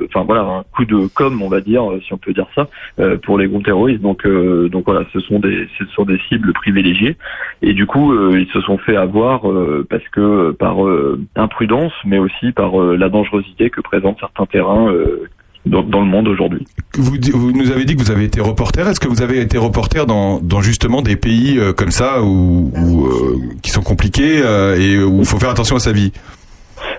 enfin 0.08 0.24
voilà, 0.26 0.42
un 0.42 0.64
coup 0.76 0.86
de 0.86 1.06
com, 1.14 1.42
on 1.44 1.50
va 1.50 1.62
dire, 1.62 1.84
si 2.04 2.12
on 2.14 2.18
peut 2.18 2.34
dire 2.34 2.48
ça, 2.56 2.68
pour 3.22 3.38
les 3.38 3.51
groupes 3.52 3.66
terroristes. 3.66 4.02
Donc, 4.02 4.26
euh, 4.26 4.70
donc 4.70 4.86
voilà, 4.86 5.06
ce 5.14 5.20
sont 5.20 5.40
des, 5.40 5.68
ce 5.78 5.86
sont 5.96 6.06
des 6.06 6.20
cibles 6.30 6.54
privilégiées. 6.54 7.18
Et 7.62 7.74
du 7.74 7.86
coup, 7.86 8.12
euh, 8.12 8.40
ils 8.40 8.52
se 8.52 8.62
sont 8.62 8.78
fait 8.78 8.96
avoir 8.96 9.50
euh, 9.50 9.86
parce 9.90 10.08
que 10.12 10.52
par 10.52 10.78
imprudence, 11.36 11.94
mais 12.06 12.18
aussi 12.18 12.52
par 12.52 12.76
la 12.78 13.10
dangerosité 13.10 13.70
que 13.70 13.82
présentent 13.82 14.20
certains 14.20 14.46
terrains 14.46 14.94
dans, 15.66 15.82
le 15.84 16.08
monde 16.08 16.28
aujourd'hui. 16.28 16.66
vous, 16.96 17.16
vous 17.34 17.52
nous 17.52 17.72
avez 17.72 17.86
dit 17.86 17.96
que 17.96 18.02
vous 18.02 18.12
avez 18.12 18.24
été 18.24 18.42
reporter. 18.42 18.88
Est-ce 18.88 19.00
que 19.00 19.08
vous 19.08 19.22
avez 19.22 19.40
été 19.42 19.58
reporter 19.58 20.06
dans, 20.06 20.40
dans 20.40 20.62
justement 20.62 21.02
des 21.02 21.16
pays 21.16 21.60
comme 21.78 21.92
ça 21.92 22.24
où, 22.24 22.72
qui 23.62 23.70
sont 23.70 23.84
compliqués 23.84 24.38
et 24.78 25.04
où 25.04 25.20
il 25.20 25.26
faut 25.26 25.40
faire 25.40 25.52
attention 25.52 25.76
à 25.76 25.80
sa 25.80 25.92
vie? 25.92 26.12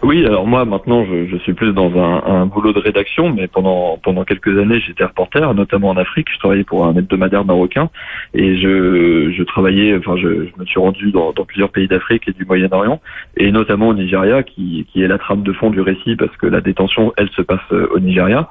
Oui, 0.02 0.26
alors 0.26 0.48
moi 0.48 0.64
maintenant 0.64 1.04
je, 1.04 1.36
suis 1.38 1.54
plus 1.54 1.72
dans 1.72 1.96
un, 1.96 2.46
boulot 2.46 2.72
de 2.72 2.80
rédaction, 2.80 3.32
mais 3.32 3.46
pendant 3.46 3.98
pendant 4.02 4.24
quelques 4.24 4.58
années 4.58 4.80
j'étais 4.80 5.04
reporter, 5.04 5.54
notamment 5.54 5.90
en 5.90 5.96
Afrique. 5.96 6.26
Je 6.32 6.38
travaillais 6.40 6.64
pour 6.64 6.84
un 6.84 6.96
hebdomadaire 6.96 7.44
marocain 7.44 7.88
et 8.34 8.56
je, 8.56 9.42
travaillais, 9.44 9.96
enfin 9.96 10.16
je, 10.16 10.46
je 10.46 10.60
me 10.60 10.66
suis 10.66 10.80
rendu 10.80 11.12
dans, 11.12 11.32
dans 11.32 11.44
plusieurs 11.44 11.70
pays 11.70 11.86
d'Afrique 11.86 12.26
et 12.26 12.32
du 12.32 12.44
Moyen-Orient 12.44 13.00
et 13.36 13.52
notamment 13.52 13.88
au 13.88 13.94
Nigeria, 13.94 14.42
qui, 14.42 14.88
qui 14.92 15.02
est 15.02 15.08
la 15.08 15.18
trame 15.18 15.44
de 15.44 15.52
fond 15.52 15.70
du 15.70 15.80
récit 15.80 16.16
parce 16.16 16.36
que 16.36 16.48
la 16.48 16.60
détention 16.60 17.12
elle 17.16 17.30
se 17.30 17.42
passe 17.42 17.60
euh, 17.70 17.86
au 17.94 18.00
Nigeria. 18.00 18.48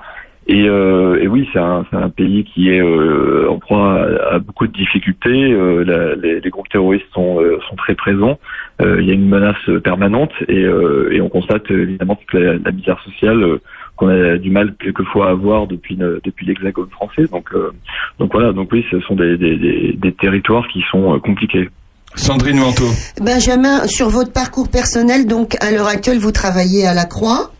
Et, 0.47 0.67
euh, 0.67 1.21
et 1.21 1.27
oui, 1.27 1.47
c'est 1.53 1.59
un, 1.59 1.83
pays 2.15 2.43
qui 2.43 2.69
est 2.69 2.81
euh, 2.81 3.47
en 3.49 3.59
proie 3.59 4.01
à, 4.01 4.35
à 4.35 4.39
beaucoup 4.39 4.65
de 4.65 4.73
difficultés. 4.73 5.53
Euh, 5.53 5.83
la- 5.85 6.15
les, 6.15 6.39
les 6.41 6.49
groupes 6.49 6.67
terroristes 6.67 7.05
sont, 7.13 7.39
euh, 7.39 7.59
sont 7.69 7.75
très 7.75 7.93
présents. 7.95 8.39
Euh, 8.81 8.97
il 8.99 9.07
y 9.07 9.11
a 9.11 9.13
une 9.13 9.29
menace 9.29 9.55
permanente 9.83 10.31
et, 10.47 10.63
euh, 10.63 11.09
et 11.13 11.21
on 11.21 11.29
constate 11.29 11.69
évidemment 11.69 12.15
toute 12.15 12.33
la, 12.39 12.53
la 12.53 12.71
misère 12.71 12.99
sociale 13.03 13.43
euh, 13.43 13.61
qu'on 13.95 14.07
a 14.07 14.37
du 14.37 14.49
mal 14.49 14.73
quelquefois 14.81 15.29
à 15.29 15.33
voir 15.35 15.67
depuis, 15.67 15.95
depuis 15.95 16.47
l'hexagone 16.47 16.89
français. 16.89 17.27
Donc, 17.31 17.49
euh, 17.53 17.71
donc 18.17 18.31
voilà, 18.33 18.51
donc 18.51 18.69
oui, 18.71 18.83
ce 18.89 18.99
sont 19.01 19.15
des, 19.15 19.37
des, 19.37 19.57
des, 19.57 19.93
des 19.95 20.11
territoires 20.11 20.67
qui 20.69 20.81
sont 20.89 21.13
euh, 21.15 21.19
compliqués. 21.19 21.69
Sandrine 22.15 22.57
Manteau. 22.59 22.89
Benjamin, 23.21 23.87
sur 23.87 24.09
votre 24.09 24.33
parcours 24.33 24.67
personnel, 24.69 25.27
donc 25.27 25.55
à 25.63 25.71
l'heure 25.71 25.87
actuelle, 25.87 26.17
vous 26.19 26.31
travaillez 26.33 26.85
à 26.85 26.93
la 26.93 27.05
Croix. 27.05 27.51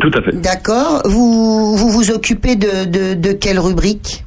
Tout 0.00 0.10
à 0.14 0.22
fait. 0.22 0.32
D'accord. 0.40 1.02
Vous 1.04 1.76
vous, 1.76 1.88
vous 1.88 2.10
occupez 2.10 2.56
de, 2.56 2.84
de, 2.84 3.14
de 3.14 3.32
quelle 3.32 3.58
rubrique? 3.58 4.24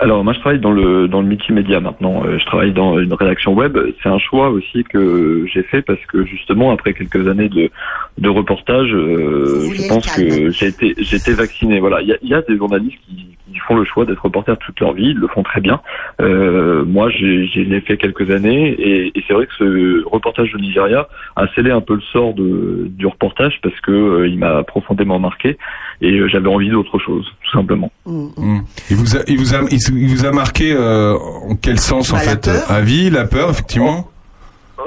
Alors 0.00 0.22
moi 0.22 0.32
je 0.32 0.38
travaille 0.38 0.60
dans 0.60 0.70
le 0.70 1.08
dans 1.08 1.20
le 1.20 1.26
multimédia 1.26 1.80
maintenant. 1.80 2.24
Euh, 2.24 2.38
je 2.38 2.44
travaille 2.46 2.72
dans 2.72 2.98
une 3.00 3.12
rédaction 3.12 3.54
web. 3.54 3.76
C'est 4.00 4.08
un 4.08 4.18
choix 4.18 4.48
aussi 4.50 4.84
que 4.84 5.44
j'ai 5.52 5.62
fait 5.64 5.82
parce 5.82 6.04
que 6.06 6.24
justement 6.24 6.70
après 6.70 6.94
quelques 6.94 7.26
années 7.26 7.48
de 7.48 7.70
de 8.18 8.28
reportage, 8.28 8.90
euh, 8.92 9.70
je 9.72 9.88
pense 9.88 10.06
que 10.06 10.50
j'ai 10.50 10.66
été 10.66 10.94
été 11.00 11.32
vacciné. 11.32 11.80
Voilà, 11.80 12.00
il 12.02 12.08
y 12.08 12.12
a, 12.12 12.16
il 12.22 12.28
y 12.28 12.34
a 12.34 12.42
des 12.42 12.56
journalistes 12.56 12.98
qui 13.08 13.26
ils 13.52 13.60
font 13.60 13.76
le 13.76 13.84
choix 13.84 14.04
d'être 14.04 14.22
reporters 14.22 14.56
toute 14.58 14.78
leur 14.80 14.92
vie, 14.92 15.10
ils 15.10 15.16
le 15.16 15.28
font 15.28 15.42
très 15.42 15.60
bien. 15.60 15.80
Euh, 16.20 16.84
moi, 16.84 17.10
j'ai 17.10 17.80
fait 17.86 17.96
quelques 17.96 18.30
années 18.30 18.68
et, 18.70 19.18
et 19.18 19.24
c'est 19.26 19.34
vrai 19.34 19.46
que 19.46 19.54
ce 19.58 20.04
reportage 20.08 20.52
de 20.52 20.58
Nigeria 20.58 21.08
a 21.36 21.46
scellé 21.54 21.70
un 21.70 21.80
peu 21.80 21.94
le 21.94 22.00
sort 22.12 22.34
de, 22.34 22.86
du 22.88 23.06
reportage 23.06 23.58
parce 23.62 23.78
que 23.80 23.90
euh, 23.90 24.28
il 24.28 24.38
m'a 24.38 24.62
profondément 24.64 25.18
marqué 25.18 25.58
et 26.00 26.12
euh, 26.12 26.28
j'avais 26.28 26.48
envie 26.48 26.70
d'autre 26.70 26.98
chose, 26.98 27.26
tout 27.44 27.50
simplement. 27.50 27.90
Mm. 28.06 28.58
Il 28.90 28.96
vous 28.96 29.16
a, 29.16 29.20
il 29.26 29.38
vous 29.38 29.54
a, 29.54 29.60
il, 29.70 30.08
vous 30.08 30.24
a 30.26 30.32
marqué 30.32 30.72
euh, 30.72 31.14
en 31.14 31.56
quel 31.56 31.78
sens 31.78 32.12
en 32.12 32.16
Bah, 32.16 32.22
la 32.24 32.30
fait 32.32 32.44
peur. 32.50 32.70
À 32.70 32.80
vie, 32.80 33.10
la 33.10 33.24
peur, 33.26 33.50
effectivement? 33.50 34.08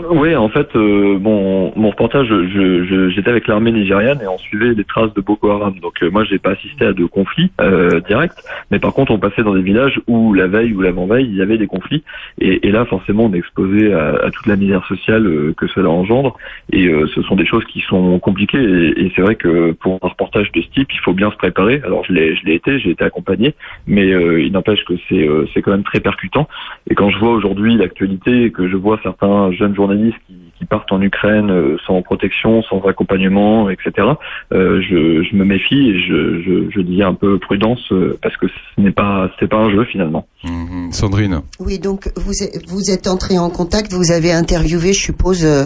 Oui, 0.09 0.35
en 0.35 0.49
fait, 0.49 0.67
euh, 0.75 1.19
mon, 1.19 1.71
mon 1.75 1.89
reportage, 1.89 2.27
je- 2.27 2.83
je- 2.85 3.09
j'étais 3.09 3.29
avec 3.29 3.47
l'armée 3.47 3.71
nigériane 3.71 4.19
et 4.21 4.27
on 4.27 4.37
suivait 4.37 4.73
les 4.73 4.83
traces 4.83 5.13
de 5.13 5.21
Boko 5.21 5.49
Haram. 5.49 5.75
Donc 5.79 6.01
euh, 6.01 6.09
moi, 6.09 6.23
j'ai 6.23 6.39
pas 6.39 6.51
assisté 6.51 6.85
à 6.85 6.93
de 6.93 7.05
conflits 7.05 7.51
euh, 7.61 7.99
directs, 8.01 8.31
mais 8.71 8.79
par 8.79 8.93
contre, 8.93 9.11
on 9.11 9.19
passait 9.19 9.43
dans 9.43 9.53
des 9.53 9.61
villages 9.61 9.99
où 10.07 10.33
la 10.33 10.47
veille 10.47 10.73
ou 10.73 10.81
l'avant-veille, 10.81 11.25
il 11.27 11.35
y 11.35 11.41
avait 11.41 11.57
des 11.57 11.67
conflits. 11.67 12.03
Et, 12.39 12.67
et 12.67 12.71
là, 12.71 12.85
forcément, 12.85 13.25
on 13.25 13.33
est 13.33 13.37
exposé 13.37 13.93
à, 13.93 14.15
à 14.15 14.31
toute 14.31 14.47
la 14.47 14.55
misère 14.55 14.85
sociale 14.87 15.27
euh, 15.27 15.53
que 15.55 15.67
cela 15.67 15.89
engendre. 15.89 16.37
Et 16.71 16.87
euh, 16.87 17.07
ce 17.13 17.21
sont 17.23 17.35
des 17.35 17.45
choses 17.45 17.65
qui 17.65 17.81
sont 17.81 18.17
compliquées. 18.19 18.61
Et, 18.97 19.11
c'est 19.15 19.21
vrai 19.21 19.35
que 19.35 19.73
pour 19.73 19.99
un 20.01 20.07
reportage 20.07 20.51
de 20.53 20.61
ce 20.61 20.67
type, 20.69 20.87
il 20.93 20.99
faut 20.99 21.13
bien 21.13 21.31
se 21.31 21.35
préparer. 21.35 21.81
Alors 21.85 22.05
je 22.05 22.13
l'ai, 22.13 22.35
je 22.35 22.45
l'ai 22.45 22.55
été, 22.55 22.79
j'ai 22.79 22.91
été 22.91 23.03
accompagné, 23.03 23.55
mais 23.87 24.11
euh, 24.11 24.41
il 24.41 24.51
n'empêche 24.53 24.83
que 24.85 24.93
c'est, 25.09 25.27
c'est 25.53 25.61
quand 25.61 25.71
même 25.71 25.83
très 25.83 25.99
percutant. 25.99 26.47
Et 26.89 26.95
quand 26.95 27.09
je 27.09 27.19
vois 27.19 27.31
aujourd'hui 27.31 27.75
l'actualité 27.75 28.51
que 28.51 28.69
je 28.69 28.77
vois 28.77 28.99
certains 29.03 29.51
jeunes 29.51 29.75
journalistes 29.75 29.90
qui, 30.27 30.35
qui 30.57 30.65
partent 30.65 30.91
en 30.91 31.01
Ukraine 31.01 31.49
euh, 31.51 31.77
sans 31.85 32.01
protection, 32.01 32.61
sans 32.63 32.81
accompagnement, 32.87 33.69
etc., 33.69 34.07
euh, 34.53 34.81
je, 34.81 35.23
je 35.23 35.35
me 35.35 35.43
méfie 35.45 35.89
et 35.89 35.99
je, 36.01 36.41
je, 36.41 36.69
je 36.75 36.81
dis 36.81 37.01
un 37.03 37.13
peu 37.13 37.39
prudence 37.39 37.91
euh, 37.91 38.17
parce 38.21 38.35
que 38.37 38.47
ce 38.47 38.81
n'est 38.81 38.91
pas, 38.91 39.29
c'est 39.39 39.47
pas 39.49 39.57
un 39.57 39.71
jeu 39.71 39.83
finalement. 39.85 40.25
Mhm. 40.43 40.91
Sandrine. 40.91 41.41
Oui, 41.59 41.79
donc 41.79 42.11
vous 42.15 42.33
êtes, 42.43 42.67
vous 42.67 42.89
êtes 42.91 43.07
entré 43.07 43.37
en 43.37 43.49
contact, 43.49 43.93
vous 43.93 44.11
avez 44.11 44.31
interviewé, 44.31 44.93
je 44.93 44.99
suppose, 45.01 45.45
euh, 45.45 45.65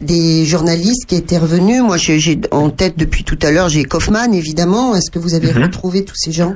des 0.00 0.44
journalistes 0.44 1.06
qui 1.08 1.16
étaient 1.16 1.38
revenus. 1.38 1.82
Moi, 1.82 1.96
j'ai 1.96 2.18
j'ai 2.18 2.38
en 2.50 2.70
tête 2.70 2.98
depuis 2.98 3.24
tout 3.24 3.38
à 3.42 3.50
l'heure, 3.50 3.68
j'ai 3.68 3.84
Kaufman, 3.84 4.32
évidemment. 4.32 4.94
Est-ce 4.94 5.10
que 5.10 5.18
vous 5.18 5.34
avez 5.34 5.52
Mhm. 5.52 5.62
retrouvé 5.64 6.04
tous 6.04 6.16
ces 6.16 6.32
gens? 6.32 6.54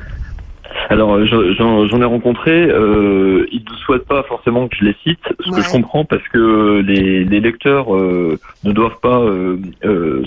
Alors 0.88 1.14
euh, 1.14 1.24
je- 1.26 1.52
j'en 1.54 1.86
j'en 1.86 2.00
ai 2.00 2.04
rencontré, 2.04 2.68
euh, 2.68 3.46
ils 3.52 3.62
ne 3.70 3.76
souhaitent 3.76 4.06
pas 4.06 4.22
forcément 4.24 4.66
que 4.68 4.76
je 4.76 4.84
les 4.84 4.96
cite, 5.04 5.20
ce 5.40 5.50
que 5.50 5.56
je 5.62 5.70
comprends 5.70 6.04
parce 6.04 6.26
que 6.28 6.80
les, 6.80 7.24
les 7.24 7.40
lecteurs 7.40 7.94
euh, 7.94 8.38
ne 8.64 8.72
doivent 8.72 8.98
pas 9.00 9.20
euh, 9.20 9.58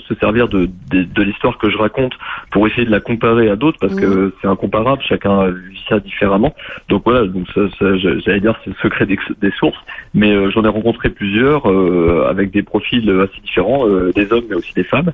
se 0.08 0.14
servir 0.16 0.48
de, 0.48 0.68
de, 0.90 1.02
de 1.02 1.22
l'histoire 1.22 1.58
que 1.58 1.68
je 1.70 1.76
raconte 1.76 2.12
pour 2.50 2.66
essayer 2.66 2.86
de 2.86 2.90
la 2.90 3.00
comparer 3.00 3.48
à 3.50 3.56
d'autres 3.56 3.78
parce 3.80 3.94
que 4.00 4.32
c'est 4.40 4.48
incomparable, 4.48 5.02
chacun 5.06 5.48
vit 5.48 5.82
ça 5.88 5.98
différemment. 6.00 6.54
Donc 6.88 7.02
voilà, 7.04 7.26
donc 7.26 7.46
ça, 7.54 7.60
j'allais 7.96 8.40
dire 8.40 8.54
c'est 8.64 8.70
le 8.70 8.76
secret 8.82 9.06
des, 9.06 9.18
des 9.40 9.50
sources, 9.58 9.78
mais 10.14 10.50
j'en 10.50 10.64
ai 10.64 10.68
rencontré 10.68 11.10
plusieurs 11.10 11.66
avec 12.28 12.50
des 12.52 12.62
profils 12.62 13.08
assez 13.10 13.40
différents, 13.42 13.86
des 14.14 14.32
hommes 14.32 14.44
mais 14.48 14.56
aussi 14.56 14.72
des 14.74 14.84
femmes. 14.84 15.12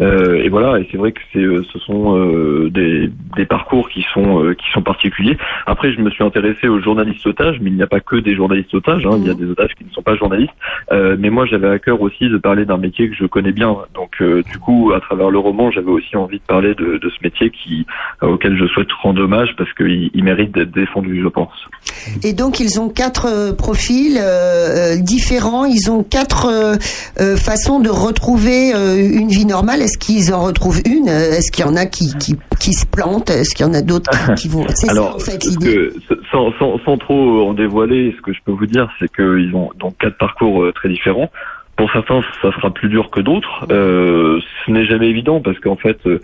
Euh, 0.00 0.42
et 0.42 0.48
voilà, 0.48 0.78
et 0.78 0.88
c'est 0.90 0.96
vrai 0.96 1.12
que 1.12 1.20
c'est, 1.32 1.40
euh, 1.40 1.64
ce 1.72 1.78
sont 1.78 2.16
euh, 2.16 2.70
des, 2.70 3.10
des 3.36 3.46
parcours 3.46 3.88
qui 3.88 4.04
sont 4.12 4.54
qui 4.58 4.70
sont 4.72 4.82
particuliers. 4.82 5.36
Après, 5.66 5.92
je 5.92 6.00
me 6.00 6.10
suis 6.10 6.24
intéressé 6.24 6.68
aux 6.68 6.80
journalistes 6.80 7.26
otages, 7.26 7.58
mais 7.60 7.70
il 7.70 7.76
n'y 7.76 7.82
a 7.82 7.86
pas 7.86 8.00
que 8.00 8.16
des 8.16 8.34
journalistes 8.34 8.74
otages. 8.74 9.06
hein, 9.06 9.16
Il 9.18 9.26
y 9.26 9.30
a 9.30 9.34
des 9.34 9.46
otages 9.46 9.74
qui 9.76 9.84
ne 9.84 9.90
sont 9.90 10.02
pas 10.02 10.16
journalistes. 10.16 10.52
Mais 10.90 11.30
moi, 11.30 11.46
j'avais 11.46 11.68
à 11.68 11.78
cœur 11.78 12.00
aussi 12.00 12.28
de 12.28 12.38
parler 12.38 12.64
d'un 12.64 12.76
métier 12.76 13.08
que 13.08 13.14
je 13.14 13.26
connais 13.26 13.52
bien. 13.52 13.76
Donc, 13.94 14.22
du 14.22 14.58
coup, 14.58 14.92
à 14.94 15.00
travers 15.00 15.30
le 15.30 15.38
roman, 15.38 15.70
j'avais 15.70 15.90
aussi 15.90 16.16
envie 16.16 16.38
de 16.38 16.44
parler 16.44 16.74
de, 16.74 16.98
de 16.98 17.10
ce 17.10 17.16
métier 17.22 17.50
qui 17.50 17.86
auquel 18.22 18.56
je 18.56 18.66
souhaite 18.66 18.90
rendre 19.02 19.22
hommage 19.22 19.54
parce 19.56 19.72
qu'il 19.74 20.10
il 20.12 20.24
mérite 20.24 20.52
d'être 20.52 20.72
défendu, 20.72 21.20
je 21.22 21.28
pense. 21.28 21.54
Et 22.22 22.32
donc 22.32 22.60
ils 22.60 22.80
ont 22.80 22.88
quatre 22.88 23.54
profils 23.56 24.18
euh, 24.18 24.96
différents. 24.96 25.64
Ils 25.64 25.90
ont 25.90 26.02
quatre 26.02 26.46
euh, 26.46 27.36
façons 27.36 27.80
de 27.80 27.90
retrouver 27.90 28.74
euh, 28.74 28.96
une 28.96 29.28
vie 29.28 29.46
normale. 29.46 29.69
Est-ce 29.78 29.96
qu'ils 29.98 30.34
en 30.34 30.42
retrouvent 30.42 30.80
une? 30.86 31.06
Est-ce 31.08 31.52
qu'il 31.52 31.64
y 31.64 31.68
en 31.68 31.76
a 31.76 31.86
qui, 31.86 32.12
qui, 32.18 32.34
qui 32.58 32.72
se 32.72 32.84
plantent? 32.86 33.30
Est-ce 33.30 33.54
qu'il 33.54 33.64
y 33.64 33.68
en 33.68 33.74
a 33.74 33.82
d'autres 33.82 34.10
qui, 34.34 34.42
qui 34.42 34.48
vont 34.48 34.66
C'est 34.74 34.86
ça 34.86 34.92
Alors, 34.92 35.16
en 35.16 35.18
fait 35.20 35.44
l'idée. 35.44 35.74
que- 35.74 35.94
sans, 36.32 36.52
sans, 36.58 36.78
sans 36.84 36.98
trop 36.98 37.48
en 37.48 37.54
dévoiler, 37.54 38.12
ce 38.16 38.22
que 38.22 38.32
je 38.32 38.38
peux 38.44 38.52
vous 38.52 38.66
dire, 38.66 38.88
c'est 38.98 39.12
qu'ils 39.14 39.54
ont 39.54 39.70
donc 39.78 39.96
quatre 39.98 40.18
parcours 40.18 40.62
euh, 40.64 40.72
très 40.72 40.88
différents. 40.88 41.30
Pour 41.76 41.90
certains, 41.92 42.20
ça 42.42 42.50
sera 42.52 42.70
plus 42.74 42.88
dur 42.88 43.10
que 43.10 43.20
d'autres. 43.20 43.66
Euh, 43.70 44.38
ce 44.66 44.70
n'est 44.72 44.84
jamais 44.86 45.08
évident 45.08 45.40
parce 45.40 45.58
qu'en 45.60 45.76
fait, 45.76 45.98
euh, 46.06 46.20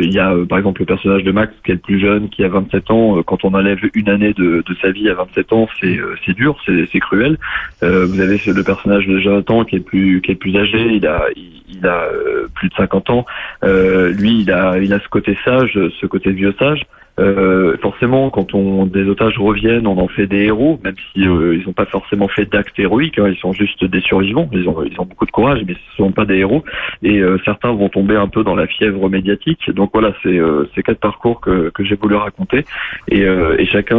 il 0.00 0.12
y 0.12 0.18
a 0.18 0.32
euh, 0.32 0.46
par 0.46 0.58
exemple 0.58 0.80
le 0.80 0.86
personnage 0.86 1.24
de 1.24 1.32
Max 1.32 1.52
qui 1.64 1.72
est 1.72 1.74
le 1.74 1.80
plus 1.80 2.00
jeune, 2.00 2.28
qui 2.28 2.44
a 2.44 2.48
27 2.48 2.90
ans. 2.90 3.18
Euh, 3.18 3.22
Quand 3.22 3.44
on 3.44 3.54
enlève 3.54 3.78
une 3.94 4.08
année 4.08 4.32
de, 4.32 4.64
sa 4.80 4.90
vie 4.90 5.08
à 5.08 5.14
27 5.14 5.52
ans, 5.52 5.68
c'est 5.80 5.98
euh, 5.98 6.16
dur, 6.28 6.56
c'est 6.66 7.00
cruel. 7.00 7.38
Euh, 7.82 8.06
vous 8.06 8.20
avez 8.20 8.40
le 8.46 8.62
personnage 8.62 9.06
de 9.06 9.18
Jonathan 9.18 9.64
qui 9.64 9.76
est 9.76 9.78
le 9.78 9.84
plus 9.84 10.20
qui 10.20 10.32
est 10.32 10.36
plus 10.36 10.56
âgé. 10.56 10.94
Il 10.94 11.06
a 11.06 11.26
il, 11.36 11.62
il 11.68 11.86
a 11.86 12.04
euh, 12.04 12.48
plus 12.54 12.68
de 12.68 12.74
50 12.74 13.10
ans. 13.10 13.26
Euh, 13.64 14.10
lui, 14.10 14.40
il 14.40 14.50
a 14.50 14.78
il 14.78 14.92
a 14.92 15.00
ce 15.00 15.08
côté 15.08 15.36
sage, 15.44 15.78
ce 16.00 16.06
côté 16.06 16.32
vieux 16.32 16.54
sage. 16.58 16.86
Euh, 17.18 17.76
forcément, 17.78 18.30
quand 18.30 18.54
on 18.54 18.86
des 18.86 19.04
otages 19.08 19.38
reviennent, 19.38 19.86
on 19.86 19.98
en 19.98 20.08
fait 20.08 20.26
des 20.26 20.44
héros, 20.44 20.78
même 20.84 20.94
si 21.12 21.26
euh, 21.26 21.56
ils 21.56 21.66
n'ont 21.66 21.72
pas 21.72 21.86
forcément 21.86 22.28
fait 22.28 22.46
d'actes 22.46 22.78
héroïques. 22.78 23.18
hein, 23.18 23.28
ils 23.28 23.38
sont 23.38 23.52
juste 23.52 23.84
des 23.84 24.00
survivants. 24.00 24.48
Ils 24.52 24.68
ont 24.68 24.82
ils 24.84 25.00
ont 25.00 25.04
beaucoup 25.04 25.26
de 25.26 25.30
courage, 25.30 25.60
mais 25.66 25.74
ce 25.74 25.96
sont 25.96 26.12
pas 26.12 26.24
des 26.24 26.36
héros. 26.36 26.64
Et 27.02 27.18
euh, 27.18 27.38
certains 27.44 27.72
vont 27.72 27.88
tomber 27.88 28.16
un 28.16 28.28
peu 28.28 28.44
dans 28.44 28.54
la 28.54 28.66
fièvre 28.66 29.08
médiatique. 29.08 29.70
Donc 29.70 29.90
voilà, 29.92 30.12
c'est 30.22 30.38
euh, 30.38 30.68
ces 30.74 30.82
quatre 30.82 31.00
parcours 31.00 31.40
que 31.40 31.70
que 31.70 31.84
j'ai 31.84 31.96
voulu 31.96 32.14
raconter, 32.14 32.64
et, 33.08 33.24
euh, 33.24 33.56
et 33.58 33.66
chacun 33.66 33.98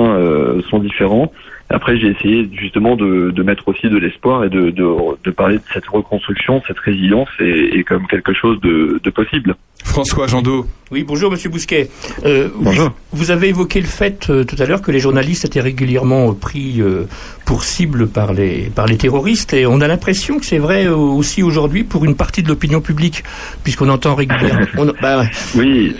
sont 0.69 0.79
différents. 0.79 1.31
Après, 1.71 1.97
j'ai 1.99 2.07
essayé 2.07 2.49
justement 2.53 2.95
de, 2.95 3.31
de 3.31 3.43
mettre 3.43 3.67
aussi 3.67 3.89
de 3.89 3.97
l'espoir 3.97 4.43
et 4.43 4.49
de, 4.49 4.71
de, 4.71 4.85
de 5.23 5.31
parler 5.31 5.57
de 5.57 5.63
cette 5.73 5.87
reconstruction, 5.87 6.61
cette 6.67 6.79
résilience 6.79 7.29
et, 7.39 7.77
et 7.77 7.83
comme 7.83 8.07
quelque 8.07 8.33
chose 8.33 8.59
de, 8.61 8.99
de 9.03 9.09
possible. 9.09 9.55
François 9.83 10.27
Jandot. 10.27 10.65
Oui, 10.91 11.03
bonjour 11.07 11.31
Monsieur 11.31 11.49
Bousquet. 11.49 11.89
Euh, 12.25 12.49
Bonjour. 12.55 12.87
Vous, 13.11 13.19
vous 13.25 13.31
avez 13.31 13.49
évoqué 13.49 13.79
le 13.79 13.85
fait 13.87 14.27
euh, 14.29 14.43
tout 14.43 14.55
à 14.59 14.65
l'heure 14.65 14.81
que 14.81 14.91
les 14.91 14.99
journalistes 14.99 15.45
étaient 15.45 15.61
régulièrement 15.61 16.29
euh, 16.31 16.33
pris 16.33 16.81
euh, 16.81 17.03
pour 17.45 17.63
cible 17.63 18.07
par 18.07 18.33
les 18.33 18.71
par 18.75 18.87
les 18.87 18.97
terroristes 18.97 19.53
et 19.53 19.65
on 19.67 19.79
a 19.81 19.87
l'impression 19.87 20.39
que 20.39 20.45
c'est 20.45 20.57
vrai 20.57 20.85
euh, 20.87 20.95
aussi 20.95 21.43
aujourd'hui 21.43 21.83
pour 21.83 22.03
une 22.05 22.15
partie 22.15 22.41
de 22.43 22.47
l'opinion 22.49 22.81
publique 22.81 23.23
puisqu'on 23.63 23.87
entend 23.89 24.15
régulièrement. 24.15 24.65
on- 24.77 24.93
bah. 25.01 25.23
Oui, 25.55 25.95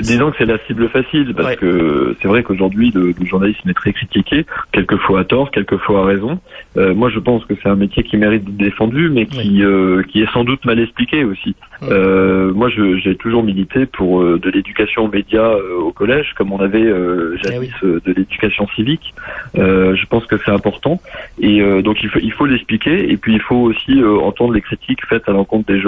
disons 0.00 0.30
que 0.32 0.36
c'est 0.38 0.44
la 0.44 0.58
cible 0.66 0.88
facile 0.90 1.32
parce 1.36 1.56
que 1.56 2.16
c'est 2.20 2.28
vrai 2.28 2.42
qu'aujourd'hui 2.42 2.90
le, 2.94 3.14
le 3.18 3.26
journalisme 3.26 3.70
est 3.70 3.74
très 3.74 3.92
critiqué, 3.92 4.44
quelquefois 4.72 5.11
à 5.16 5.24
tort, 5.24 5.50
quelquefois 5.50 6.00
à 6.00 6.04
raison. 6.04 6.38
Euh, 6.76 6.94
moi, 6.94 7.10
je 7.10 7.18
pense 7.18 7.44
que 7.44 7.54
c'est 7.62 7.68
un 7.68 7.76
métier 7.76 8.02
qui 8.02 8.16
mérite 8.16 8.44
d'être 8.44 8.56
défendu, 8.56 9.10
mais 9.10 9.26
qui 9.26 9.62
euh, 9.62 10.02
qui 10.02 10.22
est 10.22 10.32
sans 10.32 10.44
doute 10.44 10.64
mal 10.64 10.78
expliqué 10.80 11.24
aussi. 11.24 11.54
Euh, 11.82 12.52
moi, 12.54 12.68
j'ai 12.70 13.16
toujours 13.16 13.42
milité 13.42 13.86
pour 13.86 14.22
de 14.22 14.50
l'éducation 14.50 15.04
aux 15.04 15.08
médias 15.08 15.52
au 15.78 15.92
collège, 15.92 16.32
comme 16.36 16.52
on 16.52 16.60
avait 16.60 16.86
jadis 17.42 17.72
euh, 17.82 18.00
de 18.04 18.12
l'éducation 18.12 18.66
civique. 18.68 19.14
Je 19.54 20.06
pense 20.06 20.26
que 20.26 20.36
c'est 20.44 20.50
important, 20.50 21.00
et 21.40 21.60
donc 21.82 22.02
il 22.02 22.08
faut 22.08 22.20
il 22.22 22.32
faut 22.32 22.46
l'expliquer, 22.46 23.10
et 23.10 23.16
puis 23.16 23.34
il 23.34 23.40
faut 23.40 23.56
aussi 23.56 24.02
entendre 24.04 24.52
les 24.52 24.60
critiques 24.60 25.04
faites 25.06 25.28
à 25.28 25.32
l'encontre 25.32 25.66
des 25.66 25.82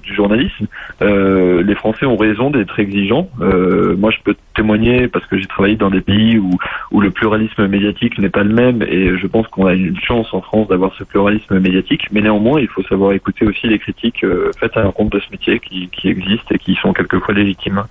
du 0.00 0.14
journalisme. 0.14 0.66
Les 1.00 1.74
Français 1.74 2.06
ont 2.06 2.16
raison 2.16 2.50
d'être 2.50 2.78
exigeants. 2.78 3.28
Moi, 3.38 4.10
je 4.10 4.18
peux 4.22 4.34
témoigner 4.54 5.08
parce 5.08 5.26
que 5.26 5.38
j'ai 5.38 5.46
travaillé 5.46 5.76
dans 5.76 5.90
des 5.90 6.00
pays 6.00 6.38
où 6.38 6.50
où 6.90 7.00
le 7.00 7.10
pluralisme 7.10 7.66
médiatique 7.66 8.18
n'est 8.18 8.28
pas 8.28 8.42
le 8.42 8.52
même, 8.52 8.59
et 8.68 9.18
je 9.18 9.26
pense 9.26 9.46
qu'on 9.48 9.66
a 9.66 9.74
une 9.74 9.98
chance 10.00 10.32
en 10.32 10.40
France 10.40 10.68
d'avoir 10.68 10.94
ce 10.94 11.04
pluralisme 11.04 11.58
médiatique. 11.58 12.02
Mais 12.12 12.20
néanmoins, 12.20 12.60
il 12.60 12.68
faut 12.68 12.82
savoir 12.82 13.12
écouter 13.12 13.44
aussi 13.46 13.66
les 13.66 13.78
critiques 13.78 14.24
euh, 14.24 14.50
faites 14.58 14.76
à 14.76 14.82
l'encontre 14.82 15.10
de 15.10 15.20
ce 15.20 15.30
métier 15.30 15.60
qui, 15.60 15.88
qui 15.88 16.08
existent 16.08 16.54
et 16.54 16.58
qui 16.58 16.74
sont 16.76 16.92
quelquefois 16.92 17.34
légitimes. 17.34 17.84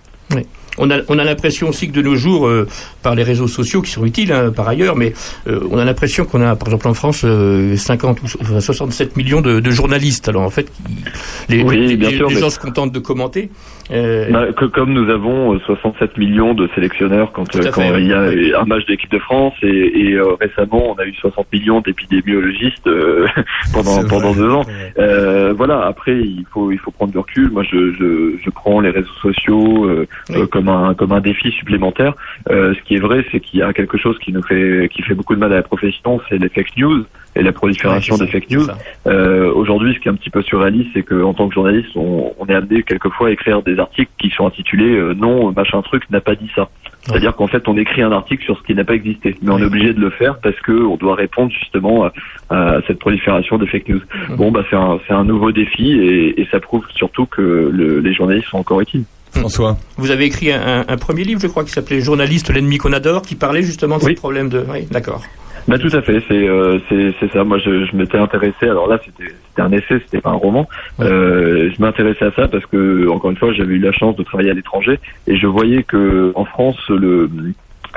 On 0.80 0.90
a, 0.92 1.00
on 1.10 1.20
a 1.20 1.24
l'impression 1.24 1.70
aussi 1.70 1.88
que 1.90 1.94
de 1.94 2.02
nos 2.02 2.16
jours, 2.16 2.48
euh, 2.48 2.68
par 3.04 3.14
les 3.16 3.24
réseaux 3.24 3.48
sociaux 3.48 3.82
qui 3.82 3.92
sont 3.92 4.06
utiles 4.06 4.32
hein, 4.32 4.52
par 4.56 4.68
ailleurs, 4.68 4.96
mais 4.96 5.14
euh, 5.48 5.60
on 5.72 5.78
a 5.78 5.86
l'impression 5.86 6.26
qu'on 6.26 6.42
a, 6.42 6.56
par 6.56 6.70
exemple 6.70 6.88
en 6.88 6.94
France, 6.94 7.22
euh, 7.26 7.76
50 7.76 8.22
ou 8.24 8.28
so- 8.28 8.40
enfin, 8.42 8.60
67 8.60 9.16
millions 9.18 9.42
de, 9.42 9.60
de 9.60 9.72
journalistes. 9.72 10.28
Alors 10.30 10.44
en 10.44 10.50
fait, 10.50 10.72
qui- 10.72 11.54
les, 11.58 11.64
Oui, 11.64 11.88
les- 11.88 11.98
bien 11.98 12.10
les- 12.10 12.18
sûr, 12.18 12.30
les 12.30 12.36
mais- 12.36 12.42
gens 12.42 12.50
se 12.50 12.60
contentent 12.60 12.92
de 12.94 13.00
commenter. 13.00 13.50
Euh, 13.92 14.30
Bah, 14.32 14.46
que, 14.56 14.66
comme 14.66 14.94
nous 14.94 15.10
avons 15.12 15.56
euh, 15.56 15.60
67 15.66 16.18
millions 16.18 16.54
de 16.54 16.70
sélectionneurs 16.76 17.32
quand, 17.34 17.56
euh, 17.56 17.72
fait, 17.72 18.00
il 18.00 18.08
y 18.08 18.54
a 18.54 18.62
un 18.62 18.66
match 18.66 18.86
d'équipe 18.86 19.12
de 19.12 19.18
France 19.20 19.54
et, 19.64 19.68
et, 19.68 20.14
euh, 20.14 20.36
récemment 20.40 20.92
on 20.92 20.96
a 21.00 21.06
eu 21.06 21.14
60 21.16 21.48
millions 21.52 21.82
d'épidémiologistes 21.82 22.86
euh, 22.88 23.26
pendant 23.74 24.04
pendant 24.08 24.34
deux 24.34 24.50
ans. 24.50 24.66
Euh, 25.00 25.54
voilà. 25.58 25.86
Après 25.88 26.16
il 26.18 26.46
faut 26.54 26.72
il 26.72 26.78
faut 26.78 26.92
prendre 26.92 27.12
du 27.12 27.18
recul. 27.18 27.50
Moi 27.52 27.64
je 27.64 27.92
je, 28.00 28.34
je 28.44 28.50
prends 28.52 28.80
les 28.80 28.92
réseaux 28.92 29.08
sociaux 29.24 29.86
euh, 29.86 30.08
euh, 30.32 30.46
comme 30.48 30.69
un 30.70 30.94
comme 30.94 31.12
un 31.12 31.20
défi 31.22 31.52
supplémentaire. 31.52 32.14
Euh, 32.50 32.74
ce 32.74 32.82
qui 32.84 32.96
est 32.96 33.00
vrai, 33.00 33.26
c'est 33.32 33.40
qu'il 33.40 33.60
y 33.60 33.64
a 33.64 33.74
quelque 33.74 33.98
chose 33.98 34.18
qui 34.20 34.32
nous 34.32 34.44
fait 34.44 34.90
qui 34.92 35.02
fait 35.02 35.14
beaucoup 35.16 35.36
de 35.36 35.40
mal 35.40 35.52
à 35.54 35.58
la 35.58 35.64
profession, 35.64 36.22
c'est 36.30 36.38
les 36.38 36.50
fake 36.50 36.78
news 36.78 37.04
et 37.36 37.44
la 37.44 37.52
prolifération 37.52 38.16
Ouais, 38.16 38.26
des 38.26 38.32
fake 38.32 38.50
news. 38.50 38.68
Euh, 39.08 39.52
Aujourd'hui, 39.54 39.94
ce 39.94 40.00
qui 40.00 40.08
est 40.08 40.12
un 40.12 40.16
petit 40.16 40.30
peu 40.30 40.42
surréaliste, 40.42 40.90
c'est 40.94 41.04
qu'en 41.04 41.34
tant 41.34 41.48
que 41.48 41.54
journaliste, 41.54 41.90
on, 41.96 42.34
on 42.40 42.46
est 42.48 42.54
amené 42.56 42.84
quelquefois 42.84 43.28
à 43.30 43.32
écrire 43.32 43.62
des 43.62 43.78
articles 43.80 44.12
qui 44.18 44.30
sont 44.30 44.48
intitulés 44.48 44.96
euh, 44.96 45.14
Non, 45.14 45.52
machin 45.52 45.82
truc 45.82 46.10
n'a 46.10 46.22
pas 46.22 46.36
dit 46.36 46.50
ça. 46.56 46.70
C'est-à-dire 47.04 47.36
qu'en 47.36 47.48
fait, 47.48 47.68
on 47.68 47.78
écrit 47.78 48.02
un 48.02 48.12
article 48.12 48.44
sur 48.44 48.58
ce 48.58 48.64
qui 48.64 48.76
n'a 48.76 48.84
pas 48.84 48.94
existé, 48.94 49.36
mais 49.42 49.52
on 49.52 49.58
est 49.58 49.64
obligé 49.64 49.94
de 49.94 50.00
le 50.02 50.10
faire 50.10 50.38
parce 50.40 50.60
que 50.60 50.72
on 50.74 50.98
doit 50.98 51.16
répondre 51.16 51.50
justement 51.52 52.04
à, 52.06 52.12
à 52.50 52.82
cette 52.88 53.00
prolifération 53.00 53.58
des 53.58 53.68
fake 53.68 53.88
news. 53.88 54.02
Bon, 54.36 54.52
bah 54.52 54.64
c'est 54.70 55.14
un, 55.14 55.24
nouveau 55.24 55.52
défi 55.52 55.94
et, 55.94 56.42
et 56.42 56.48
ça 56.52 56.60
prouve 56.60 56.86
surtout 56.94 57.26
que 57.26 57.70
le- 57.72 58.00
les 58.02 58.14
journalistes 58.14 58.48
sont 58.50 58.58
encore 58.58 58.82
utiles. 58.82 59.06
François. 59.34 59.78
Vous 59.98 60.12
avez 60.12 60.26
écrit 60.26 60.52
un, 60.52 60.62
un- 60.62 60.86
un 60.88 60.98
premier 60.98 61.24
livre, 61.24 61.40
je 61.42 61.48
crois, 61.48 61.64
qui 61.64 61.72
s'appelait 61.72 62.02
Journaliste, 62.02 62.52
l'ennemi 62.54 62.78
qu'on 62.78 62.94
adore, 62.94 63.22
qui 63.22 63.36
parlait 63.36 63.62
justement 63.64 63.98
de 63.98 64.04
Oui. 64.06 64.14
ce 64.16 64.20
problème 64.20 64.50
de. 64.50 64.64
Oui, 64.72 64.88
d'accord. 64.92 65.22
Bah 65.68 65.78
tout 65.78 65.90
à 65.94 66.02
fait, 66.02 66.24
c'est 66.28 66.48
euh, 66.48 66.80
c'est 66.90 67.32
ça. 67.32 67.44
Moi, 67.44 67.60
je, 67.60 67.86
je 67.86 67.96
m'étais 67.96 68.18
intéressé. 68.18 68.64
Alors 68.68 68.88
là, 68.88 69.00
c'était 69.06 69.32
c'était 69.50 69.62
un 69.62 69.72
essai, 69.72 70.00
c'était 70.06 70.22
pas 70.22 70.32
un 70.32 70.34
roman. 70.34 70.68
Euh, 71.00 71.70
je 71.76 71.82
m'intéressais 71.82 72.26
à 72.26 72.32
ça 72.32 72.48
parce 72.48 72.66
que 72.66 73.08
encore 73.10 73.30
une 73.30 73.38
fois, 73.38 73.54
j'avais 73.54 73.74
eu 73.76 73.80
la 73.80 73.92
chance 73.92 74.16
de 74.16 74.24
travailler 74.24 74.50
à 74.50 74.54
l'étranger 74.56 75.00
et 75.28 75.38
je 75.38 75.46
voyais 75.46 75.84
que 75.84 76.32
en 76.36 76.46
France, 76.46 76.78
le 76.90 77.30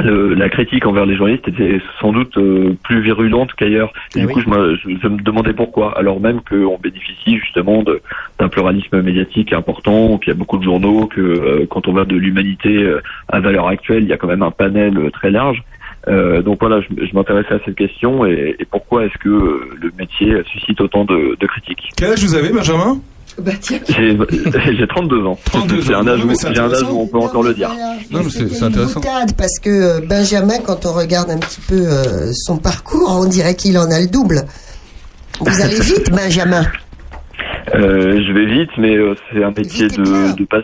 le- 0.00 0.34
la 0.34 0.48
critique 0.48 0.86
envers 0.86 1.06
les 1.06 1.16
journalistes 1.16 1.48
était 1.48 1.80
sans 2.00 2.12
doute 2.12 2.36
euh, 2.38 2.74
plus 2.84 3.00
virulente 3.02 3.52
qu'ailleurs. 3.54 3.92
Et 4.14 4.18
Eh 4.18 4.20
du 4.20 4.26
oui. 4.26 4.32
coup, 4.34 4.40
je 4.40 4.48
me, 4.48 4.76
je, 4.76 4.88
je 5.02 5.08
me 5.08 5.20
demandais 5.22 5.52
pourquoi, 5.52 5.96
alors 5.98 6.20
même 6.20 6.40
qu'on 6.48 6.78
bénéficie 6.78 7.38
justement 7.38 7.82
d'un 8.38 8.48
pluralisme 8.48 9.02
médiatique 9.02 9.52
important, 9.52 10.18
qu'il 10.18 10.28
y 10.32 10.36
a 10.36 10.38
beaucoup 10.38 10.58
de 10.58 10.64
journaux, 10.64 11.06
que 11.06 11.20
euh, 11.20 11.66
quand 11.68 11.88
on 11.88 11.92
va 11.92 12.04
de 12.04 12.16
l'humanité 12.16 12.82
euh, 12.82 13.00
à 13.28 13.40
valeur 13.40 13.68
actuelle, 13.68 14.02
il 14.04 14.08
y 14.08 14.12
a 14.12 14.16
quand 14.16 14.28
même 14.28 14.42
un 14.42 14.50
panel 14.50 14.96
euh, 14.96 15.10
très 15.10 15.30
large. 15.30 15.62
Euh, 16.08 16.42
donc 16.42 16.58
voilà, 16.60 16.80
je, 16.80 17.06
je 17.06 17.14
m'intéressais 17.14 17.54
à 17.54 17.58
cette 17.64 17.76
question 17.76 18.26
et, 18.26 18.56
et 18.58 18.64
pourquoi 18.64 19.04
est-ce 19.04 19.16
que 19.18 19.28
euh, 19.28 19.70
le 19.80 19.92
métier 19.96 20.34
suscite 20.50 20.80
autant 20.80 21.04
de, 21.04 21.36
de 21.38 21.46
critiques. 21.46 21.90
Quel 21.96 22.10
âge 22.10 22.24
vous 22.24 22.34
avez, 22.34 22.50
Benjamin? 22.50 22.98
Bah 23.38 23.52
tiens. 23.60 23.78
J'ai 23.88 24.16
j'ai 24.76 24.86
32 24.86 25.24
ans. 25.26 25.38
32 25.44 25.80
C'est 25.82 25.94
un 25.94 26.06
âge 26.06 26.18
Non, 26.18 26.24
où, 26.24 26.28
mais 26.28 26.34
c'est 26.34 26.52
j'ai 26.54 26.60
un 26.60 26.64
âge 26.64 26.72
intéressant. 26.72 26.92
où 26.92 27.00
on 27.00 27.06
peut 27.06 27.18
encore 27.18 27.42
le 27.42 27.54
dire. 27.54 27.70
Non, 28.10 28.20
mais 28.22 28.28
c'est 28.30 28.62
intéressant. 28.62 29.00
boutade, 29.00 29.34
parce 29.36 29.58
que 29.58 29.70
euh, 29.70 30.00
Benjamin, 30.06 30.58
quand 30.64 30.84
on 30.86 30.92
regarde 30.92 31.30
un 31.30 31.38
petit 31.38 31.60
peu 31.66 31.74
euh, 31.86 32.30
son 32.34 32.58
parcours, 32.58 33.08
on 33.20 33.26
dirait 33.26 33.54
qu'il 33.54 33.78
en 33.78 33.90
a 33.90 34.00
le 34.00 34.06
double. 34.08 34.42
Vous 35.40 35.60
allez 35.62 35.80
vite, 35.80 36.10
Benjamin. 36.10 36.64
Euh, 37.74 38.20
je 38.26 38.32
vais 38.32 38.46
vite, 38.46 38.70
mais 38.76 38.96
euh, 38.96 39.14
c'est 39.32 39.42
un 39.42 39.50
métier 39.50 39.88
de, 39.88 40.36
de 40.36 40.44
pas- 40.44 40.62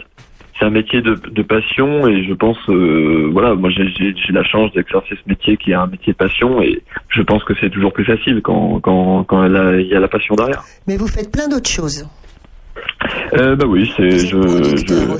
c'est 0.58 0.64
un 0.64 0.70
métier 0.70 1.00
de, 1.00 1.14
de 1.14 1.42
passion 1.42 2.08
et 2.08 2.24
je 2.24 2.34
pense, 2.34 2.56
euh, 2.68 3.30
voilà, 3.32 3.54
moi 3.54 3.70
j'ai 3.70 3.84
la 4.32 4.42
chance 4.42 4.72
d'exercer 4.72 5.10
ce 5.14 5.28
métier 5.28 5.56
qui 5.56 5.70
est 5.70 5.74
un 5.74 5.86
métier 5.86 6.12
de 6.12 6.18
passion 6.18 6.60
et 6.60 6.82
je 7.10 7.22
pense 7.22 7.44
que 7.44 7.52
c'est 7.60 7.70
toujours 7.70 7.92
plus 7.92 8.04
facile 8.04 8.40
quand 8.42 8.80
quand 8.80 9.22
quand 9.22 9.44
il 9.46 9.52
y 9.52 9.56
a- 9.56 9.80
il 9.80 9.86
y 9.86 9.94
a 9.94 10.00
la 10.00 10.08
passion 10.08 10.34
derrière. 10.34 10.64
Mais 10.88 10.96
vous 10.96 11.06
faites 11.06 11.30
plein 11.30 11.46
d'autres 11.46 11.70
choses. 11.70 12.04
Euh, 13.34 13.56
bah 13.56 13.66
oui, 13.66 13.90
c'est 13.96 14.10
je 14.10 14.26
je 14.26 15.18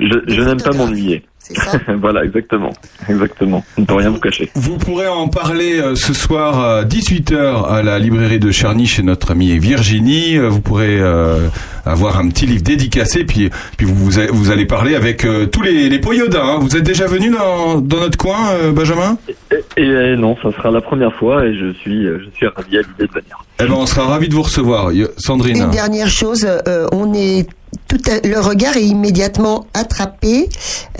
je, 0.00 0.18
je 0.26 0.40
n'aime 0.42 0.60
pas 0.62 0.72
m'ennuyer. 0.72 1.22
C'est 1.54 1.70
ça 1.70 1.78
voilà, 2.00 2.24
exactement, 2.24 2.72
exactement. 3.08 3.64
On 3.76 3.82
ne 3.82 3.86
peut 3.86 3.94
rien 3.94 4.10
vous 4.10 4.20
cacher. 4.20 4.50
Vous 4.54 4.76
pourrez 4.78 5.08
en 5.08 5.28
parler 5.28 5.78
euh, 5.78 5.94
ce 5.94 6.12
soir 6.14 6.58
à 6.60 6.84
18h 6.84 7.68
à 7.68 7.82
la 7.82 7.98
librairie 7.98 8.38
de 8.38 8.50
Charny 8.50 8.86
chez 8.86 9.02
notre 9.02 9.30
amie 9.32 9.58
Virginie. 9.58 10.36
Euh, 10.38 10.48
Vous 10.48 10.60
pourrez 10.60 10.98
euh, 11.00 11.48
avoir 11.84 12.18
un 12.18 12.28
petit 12.28 12.46
livre 12.46 12.62
dédicacé, 12.62 13.24
puis, 13.24 13.50
puis 13.76 13.86
vous, 13.86 13.94
vous, 13.94 14.18
allez- 14.18 14.30
vous 14.32 14.50
allez 14.50 14.66
parler 14.66 14.94
avec 14.94 15.24
euh, 15.24 15.46
tous 15.46 15.62
les, 15.62 15.88
les 15.88 15.98
poyodins. 15.98 16.42
hein. 16.44 16.58
Vous 16.60 16.76
êtes 16.76 16.82
déjà 16.84 17.06
venu 17.06 17.30
dans, 17.30 17.80
dans 17.80 17.98
notre 18.00 18.18
coin, 18.18 18.50
euh, 18.52 18.72
Benjamin? 18.72 19.16
Et, 19.76 19.82
et 19.82 20.16
non, 20.16 20.36
ça 20.42 20.50
sera 20.52 20.70
la 20.70 20.80
première 20.80 21.14
fois 21.14 21.44
et 21.44 21.54
je 21.58 21.72
suis 21.74 22.04
je 22.04 22.28
suis 22.36 22.46
ravi 22.46 22.78
à 22.78 22.80
l'idée 22.80 23.06
de 23.06 23.12
venir. 23.12 23.44
Eh 23.60 23.64
ben, 23.64 23.74
on 23.74 23.86
sera 23.86 24.06
ravis 24.06 24.28
de 24.28 24.34
vous 24.34 24.42
recevoir. 24.42 24.92
Y- 24.92 25.06
Sandrine. 25.18 25.56
Une 25.62 25.70
dernière 25.70 26.08
chose, 26.08 26.46
euh, 26.66 26.86
on 26.92 27.12
est 27.14 27.46
tout 27.92 28.10
à- 28.10 28.26
le 28.26 28.40
regard 28.40 28.76
est 28.76 28.84
immédiatement 28.84 29.66
attrapé 29.74 30.48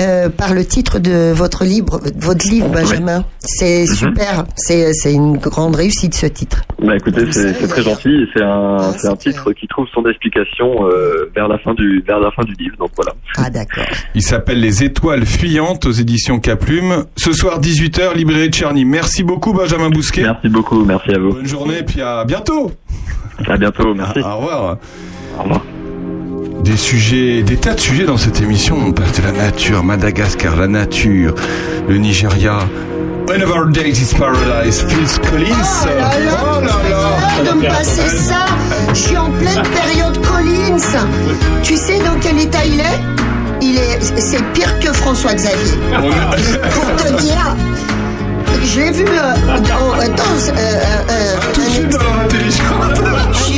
euh, 0.00 0.28
par 0.28 0.52
le 0.52 0.64
titre 0.64 0.98
de 0.98 1.32
votre 1.32 1.64
livre, 1.64 2.00
votre 2.16 2.46
livre, 2.48 2.68
Benjamin. 2.68 3.24
C'est 3.38 3.82
Mhm. 3.88 3.94
super, 3.94 4.44
c'est 4.56 4.92
c'est 4.92 5.12
une 5.14 5.38
grande 5.38 5.74
réussite 5.74 6.14
ce 6.14 6.26
titre. 6.26 6.62
Bah 6.82 6.96
écoutez, 6.96 7.30
c'est 7.32 7.66
très 7.66 7.82
gentil 7.82 8.10
et 8.10 8.26
c'est 8.34 8.42
un 8.42 8.76
Ah, 8.78 8.92
c'est 8.98 9.08
un 9.08 9.16
titre 9.16 9.52
qui 9.52 9.66
trouve 9.68 9.86
son 9.94 10.04
explication 10.08 10.86
euh, 10.86 11.30
vers 11.34 11.48
la 11.48 11.58
fin 11.58 11.72
du 11.74 12.02
vers 12.06 12.20
la 12.20 12.30
fin 12.32 12.42
du 12.44 12.52
livre. 12.54 12.76
Donc 12.78 12.90
voilà. 12.96 13.12
Ah 13.38 13.48
d'accord. 13.50 13.84
Il 14.14 14.22
s'appelle 14.22 14.60
Les 14.60 14.84
Étoiles 14.84 15.24
Fuyantes 15.24 15.86
aux 15.86 15.92
éditions 15.92 16.40
Caplume. 16.40 17.04
Ce 17.16 17.32
soir 17.32 17.58
18h, 17.60 18.14
librairie 18.14 18.50
de 18.50 18.54
Charny. 18.54 18.84
Merci 18.84 19.22
beaucoup, 19.24 19.52
Benjamin 19.52 19.88
Bousquet. 19.90 20.22
Merci 20.22 20.48
beaucoup, 20.48 20.84
merci 20.84 21.10
à 21.14 21.18
vous. 21.18 21.30
Bonne 21.32 21.46
journée, 21.46 21.78
et 21.78 21.82
puis 21.84 22.00
à 22.02 22.24
bientôt. 22.24 22.70
À 23.48 23.56
bientôt, 23.56 23.94
merci. 23.94 24.20
Au 24.20 24.36
revoir. 24.36 24.76
Au 25.38 25.42
revoir. 25.44 25.62
Des 26.64 26.76
sujets, 26.76 27.42
des 27.42 27.56
tas 27.56 27.74
de 27.74 27.80
sujets 27.80 28.04
dans 28.04 28.16
cette 28.16 28.40
émission. 28.40 28.76
On 28.86 28.92
parle 28.92 29.10
de 29.12 29.22
la 29.22 29.32
nature, 29.32 29.82
Madagascar, 29.82 30.56
la 30.56 30.66
nature, 30.68 31.34
le 31.88 31.96
Nigeria. 31.98 32.58
One 33.28 33.42
of 33.42 33.50
our 33.50 33.66
days 33.70 34.00
is 34.00 34.12
paradise, 34.16 34.80
Phil 34.82 35.06
Collins. 35.30 35.52
Oh 35.52 35.86
là 35.86 36.18
là, 36.24 36.38
Oh 36.44 36.60
là 36.60 37.44
là. 37.44 37.50
de 37.50 37.56
me 37.56 37.62
passer 37.62 38.08
ça. 38.16 38.46
Je 38.90 38.98
suis 38.98 39.16
en 39.16 39.30
pleine 39.30 39.62
période 39.72 40.18
Collins. 40.26 40.78
Tu 41.62 41.76
sais 41.76 41.98
dans 42.00 42.18
quel 42.20 42.38
état 42.40 42.64
il 42.64 42.80
est? 42.80 43.00
Il 43.60 43.78
est, 43.78 44.00
c'est 44.20 44.42
pire 44.52 44.78
que 44.80 44.92
François 44.92 45.34
Xavier. 45.34 45.78
Pour 45.92 46.96
te 46.96 47.22
dire, 47.22 47.56
je 48.64 48.80
l'ai 48.80 48.90
vu 48.90 49.04
euh, 49.08 49.58
dans, 49.60 49.94
euh, 49.94 50.04
euh, 50.58 51.36
Tout 51.54 51.60
de 51.60 51.66
suite 51.70 51.88
dans. 51.90 53.51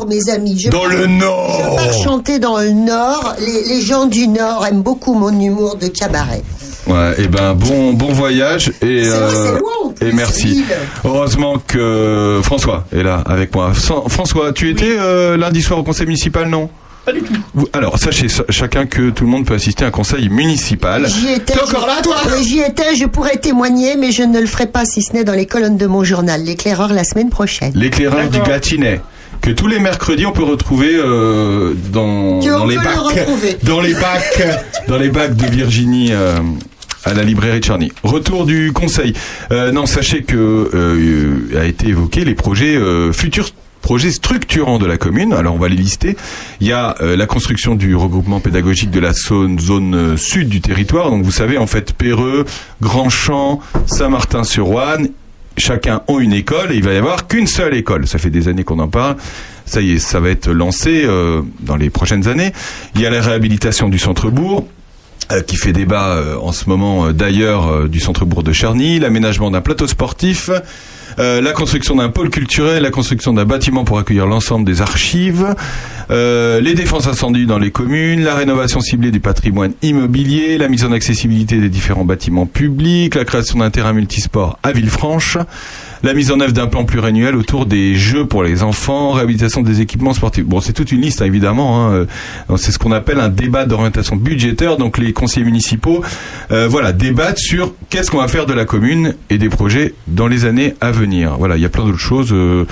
Nord, 0.00 0.06
mes 0.08 0.30
amis. 0.32 0.58
Je 0.58 0.70
Dans 0.70 0.80
pars- 0.80 0.88
le 0.88 1.06
Nord. 1.06 1.60
Je 1.60 1.76
pars 1.84 1.92
chanter 2.04 2.38
dans 2.38 2.58
le 2.58 2.70
Nord. 2.70 3.34
Les, 3.40 3.64
les 3.74 3.80
gens 3.82 4.06
du 4.06 4.28
Nord 4.28 4.66
aiment 4.66 4.82
beaucoup 4.82 5.14
mon 5.14 5.38
humour 5.38 5.76
de 5.76 5.88
cabaret. 5.88 6.42
Ouais, 6.86 7.14
et 7.18 7.28
ben 7.28 7.54
bon 7.54 7.92
bon 7.92 8.10
voyage 8.12 8.72
et 8.80 9.02
vrai, 9.02 9.58
plus, 10.00 10.08
et 10.08 10.12
merci. 10.12 10.64
Heureusement 11.04 11.56
que 11.64 12.40
François 12.42 12.84
est 12.92 13.02
là 13.02 13.22
avec 13.26 13.54
moi. 13.54 13.72
François, 13.74 14.52
tu 14.52 14.70
étais 14.70 14.96
euh, 14.98 15.36
lundi 15.36 15.60
soir 15.62 15.78
au 15.78 15.82
conseil 15.82 16.06
municipal, 16.06 16.48
non? 16.48 16.70
Pas 17.04 17.12
du 17.12 17.20
tout. 17.22 17.66
Alors, 17.72 17.98
sachez 17.98 18.28
sa- 18.28 18.44
chacun 18.50 18.84
que 18.86 19.08
tout 19.10 19.24
le 19.24 19.30
monde 19.30 19.46
peut 19.46 19.54
assister 19.54 19.84
à 19.84 19.88
un 19.88 19.90
conseil 19.90 20.28
municipal. 20.28 21.06
J'y 21.08 21.32
étais. 21.32 21.54
T'es 21.54 21.60
encore 21.60 21.82
je- 21.82 21.86
là, 21.86 22.02
toi? 22.02 22.16
J'y 22.42 22.60
étais, 22.60 22.94
je 22.94 23.06
pourrais 23.06 23.36
témoigner, 23.36 23.96
mais 23.96 24.10
je 24.10 24.22
ne 24.22 24.38
le 24.40 24.46
ferai 24.46 24.66
pas 24.66 24.84
si 24.84 25.00
ce 25.02 25.12
n'est 25.14 25.24
dans 25.24 25.32
les 25.32 25.46
colonnes 25.46 25.76
de 25.78 25.86
mon 25.86 26.02
journal, 26.04 26.42
l'éclaireur, 26.42 26.92
la 26.92 27.04
semaine 27.04 27.30
prochaine. 27.30 27.72
L'éclaireur 27.74 28.28
du 28.28 28.40
Gâtinais. 28.40 29.00
Que 29.40 29.50
tous 29.50 29.66
les 29.66 29.78
mercredis 29.78 30.26
on 30.26 30.32
peut 30.32 30.44
retrouver 30.44 30.94
euh, 30.94 31.74
dans, 31.92 32.40
dans 32.40 32.66
les 32.66 32.76
bacs, 32.76 32.98
retrouver. 32.98 33.56
dans 33.62 33.80
les 33.80 33.94
bacs, 33.94 34.42
dans 34.86 34.98
les 34.98 35.08
bacs 35.08 35.34
de 35.34 35.46
Virginie 35.46 36.12
euh, 36.12 36.38
à 37.04 37.14
la 37.14 37.22
librairie 37.22 37.60
de 37.60 37.64
Charny. 37.64 37.90
Retour 38.02 38.44
du 38.44 38.72
conseil. 38.72 39.14
Euh, 39.50 39.72
non, 39.72 39.86
sachez 39.86 40.22
que 40.22 40.36
euh, 40.74 41.58
a 41.58 41.64
été 41.64 41.88
évoqué 41.88 42.24
les 42.24 42.34
projets 42.34 42.76
euh, 42.76 43.12
futurs 43.12 43.50
projets 43.80 44.10
structurants 44.10 44.78
de 44.78 44.86
la 44.86 44.98
commune. 44.98 45.32
Alors 45.32 45.54
on 45.54 45.58
va 45.58 45.68
les 45.68 45.76
lister. 45.76 46.16
Il 46.60 46.66
y 46.66 46.72
a 46.72 46.96
euh, 47.00 47.16
la 47.16 47.26
construction 47.26 47.74
du 47.74 47.96
regroupement 47.96 48.40
pédagogique 48.40 48.90
de 48.90 49.00
la 49.00 49.12
zone, 49.12 49.58
zone 49.58 49.94
euh, 49.94 50.16
sud 50.16 50.48
du 50.48 50.60
territoire. 50.60 51.10
Donc 51.10 51.24
vous 51.24 51.30
savez 51.30 51.56
en 51.56 51.66
fait 51.66 51.92
Péreux, 51.94 52.44
Grandchamp, 52.82 53.60
Saint-Martin-sur-Ouane, 53.86 55.08
chacun 55.60 56.02
ont 56.08 56.18
une 56.18 56.32
école 56.32 56.72
et 56.72 56.76
il 56.76 56.82
va 56.82 56.92
y 56.92 56.96
avoir 56.96 57.26
qu'une 57.26 57.46
seule 57.46 57.74
école. 57.74 58.06
Ça 58.06 58.18
fait 58.18 58.30
des 58.30 58.48
années 58.48 58.64
qu'on 58.64 58.78
en 58.78 58.88
parle. 58.88 59.16
Ça 59.66 59.80
y 59.80 59.92
est, 59.92 59.98
ça 59.98 60.18
va 60.18 60.30
être 60.30 60.50
lancé 60.50 61.04
euh, 61.04 61.42
dans 61.60 61.76
les 61.76 61.90
prochaines 61.90 62.26
années. 62.26 62.52
Il 62.94 63.00
y 63.00 63.06
a 63.06 63.10
la 63.10 63.20
réhabilitation 63.20 63.88
du 63.88 63.98
centre-bourg 63.98 64.66
euh, 65.30 65.42
qui 65.42 65.56
fait 65.56 65.72
débat 65.72 66.08
euh, 66.08 66.36
en 66.38 66.52
ce 66.52 66.68
moment 66.68 67.12
d'ailleurs 67.12 67.88
du 67.88 68.00
centre-bourg 68.00 68.42
de 68.42 68.52
Charny, 68.52 68.98
l'aménagement 68.98 69.50
d'un 69.50 69.60
plateau 69.60 69.86
sportif, 69.86 70.50
euh, 71.18 71.40
la 71.40 71.52
construction 71.52 71.96
d'un 71.96 72.08
pôle 72.08 72.30
culturel, 72.30 72.82
la 72.82 72.90
construction 72.90 73.32
d'un 73.32 73.44
bâtiment 73.44 73.84
pour 73.84 73.98
accueillir 73.98 74.26
l'ensemble 74.26 74.64
des 74.64 74.80
archives, 74.80 75.54
euh, 76.10 76.60
les 76.60 76.74
défenses 76.74 77.06
incendies 77.06 77.46
dans 77.46 77.58
les 77.58 77.70
communes, 77.70 78.22
la 78.24 78.34
rénovation 78.34 78.80
ciblée 78.80 79.10
du 79.10 79.20
patrimoine 79.20 79.72
immobilier, 79.82 80.58
la 80.58 80.68
mise 80.68 80.84
en 80.84 80.92
accessibilité 80.92 81.56
des 81.58 81.68
différents 81.68 82.04
bâtiments 82.04 82.46
publics, 82.46 83.14
la 83.14 83.24
création 83.24 83.58
d'un 83.58 83.70
terrain 83.70 83.92
multisport 83.92 84.58
à 84.62 84.72
Villefranche, 84.72 85.38
la 86.02 86.14
mise 86.14 86.32
en 86.32 86.40
œuvre 86.40 86.52
d'un 86.52 86.66
plan 86.66 86.84
pluriannuel 86.84 87.36
autour 87.36 87.66
des 87.66 87.94
jeux 87.94 88.26
pour 88.26 88.42
les 88.42 88.62
enfants, 88.62 89.12
réhabilitation 89.12 89.60
des 89.60 89.80
équipements 89.82 90.14
sportifs. 90.14 90.44
Bon, 90.46 90.60
c'est 90.60 90.72
toute 90.72 90.92
une 90.92 91.02
liste, 91.02 91.20
hein, 91.20 91.26
évidemment. 91.26 91.88
hein, 91.90 92.06
euh, 92.50 92.56
C'est 92.56 92.72
ce 92.72 92.78
qu'on 92.78 92.92
appelle 92.92 93.20
un 93.20 93.28
débat 93.28 93.66
d'orientation 93.66 94.16
budgétaire. 94.16 94.78
Donc, 94.78 94.96
les 94.96 95.12
conseillers 95.12 95.44
municipaux, 95.44 96.02
euh, 96.52 96.68
voilà, 96.68 96.92
débattent 96.92 97.38
sur 97.38 97.74
qu'est-ce 97.90 98.10
qu'on 98.10 98.18
va 98.18 98.28
faire 98.28 98.46
de 98.46 98.54
la 98.54 98.64
commune 98.64 99.14
et 99.28 99.36
des 99.38 99.48
projets 99.50 99.94
dans 100.06 100.26
les 100.26 100.46
années 100.46 100.74
à 100.80 100.90
venir. 100.90 100.99
Voilà, 101.38 101.56
il 101.56 101.62
y 101.62 101.64
a 101.64 101.68
plein 101.68 101.84
d'autres 101.84 101.98
choses. 101.98 102.32
euh, 102.32 102.66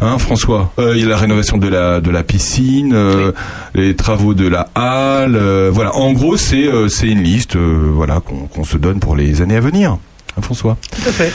hein, 0.00 0.18
François, 0.18 0.72
Euh, 0.78 0.92
il 0.96 1.02
y 1.02 1.04
a 1.04 1.08
la 1.08 1.16
rénovation 1.16 1.56
de 1.58 1.68
la 1.68 2.00
de 2.00 2.10
la 2.10 2.22
piscine, 2.22 2.92
euh, 2.94 3.32
les 3.74 3.94
travaux 3.96 4.34
de 4.34 4.46
la 4.48 4.68
halle. 4.74 5.36
euh, 5.36 5.70
voilà, 5.72 5.94
en 5.96 6.12
gros, 6.12 6.36
c'est 6.36 6.66
euh, 6.66 6.88
c'est 6.88 7.08
une 7.08 7.22
liste, 7.22 7.56
euh, 7.56 7.90
voilà, 7.92 8.20
qu'on 8.20 8.46
qu'on 8.46 8.64
se 8.64 8.76
donne 8.76 9.00
pour 9.00 9.16
les 9.16 9.40
années 9.42 9.56
à 9.56 9.60
venir. 9.60 9.92
Hein, 10.36 10.42
François? 10.42 10.76
Tout 10.90 11.08
à 11.08 11.12
fait. 11.12 11.32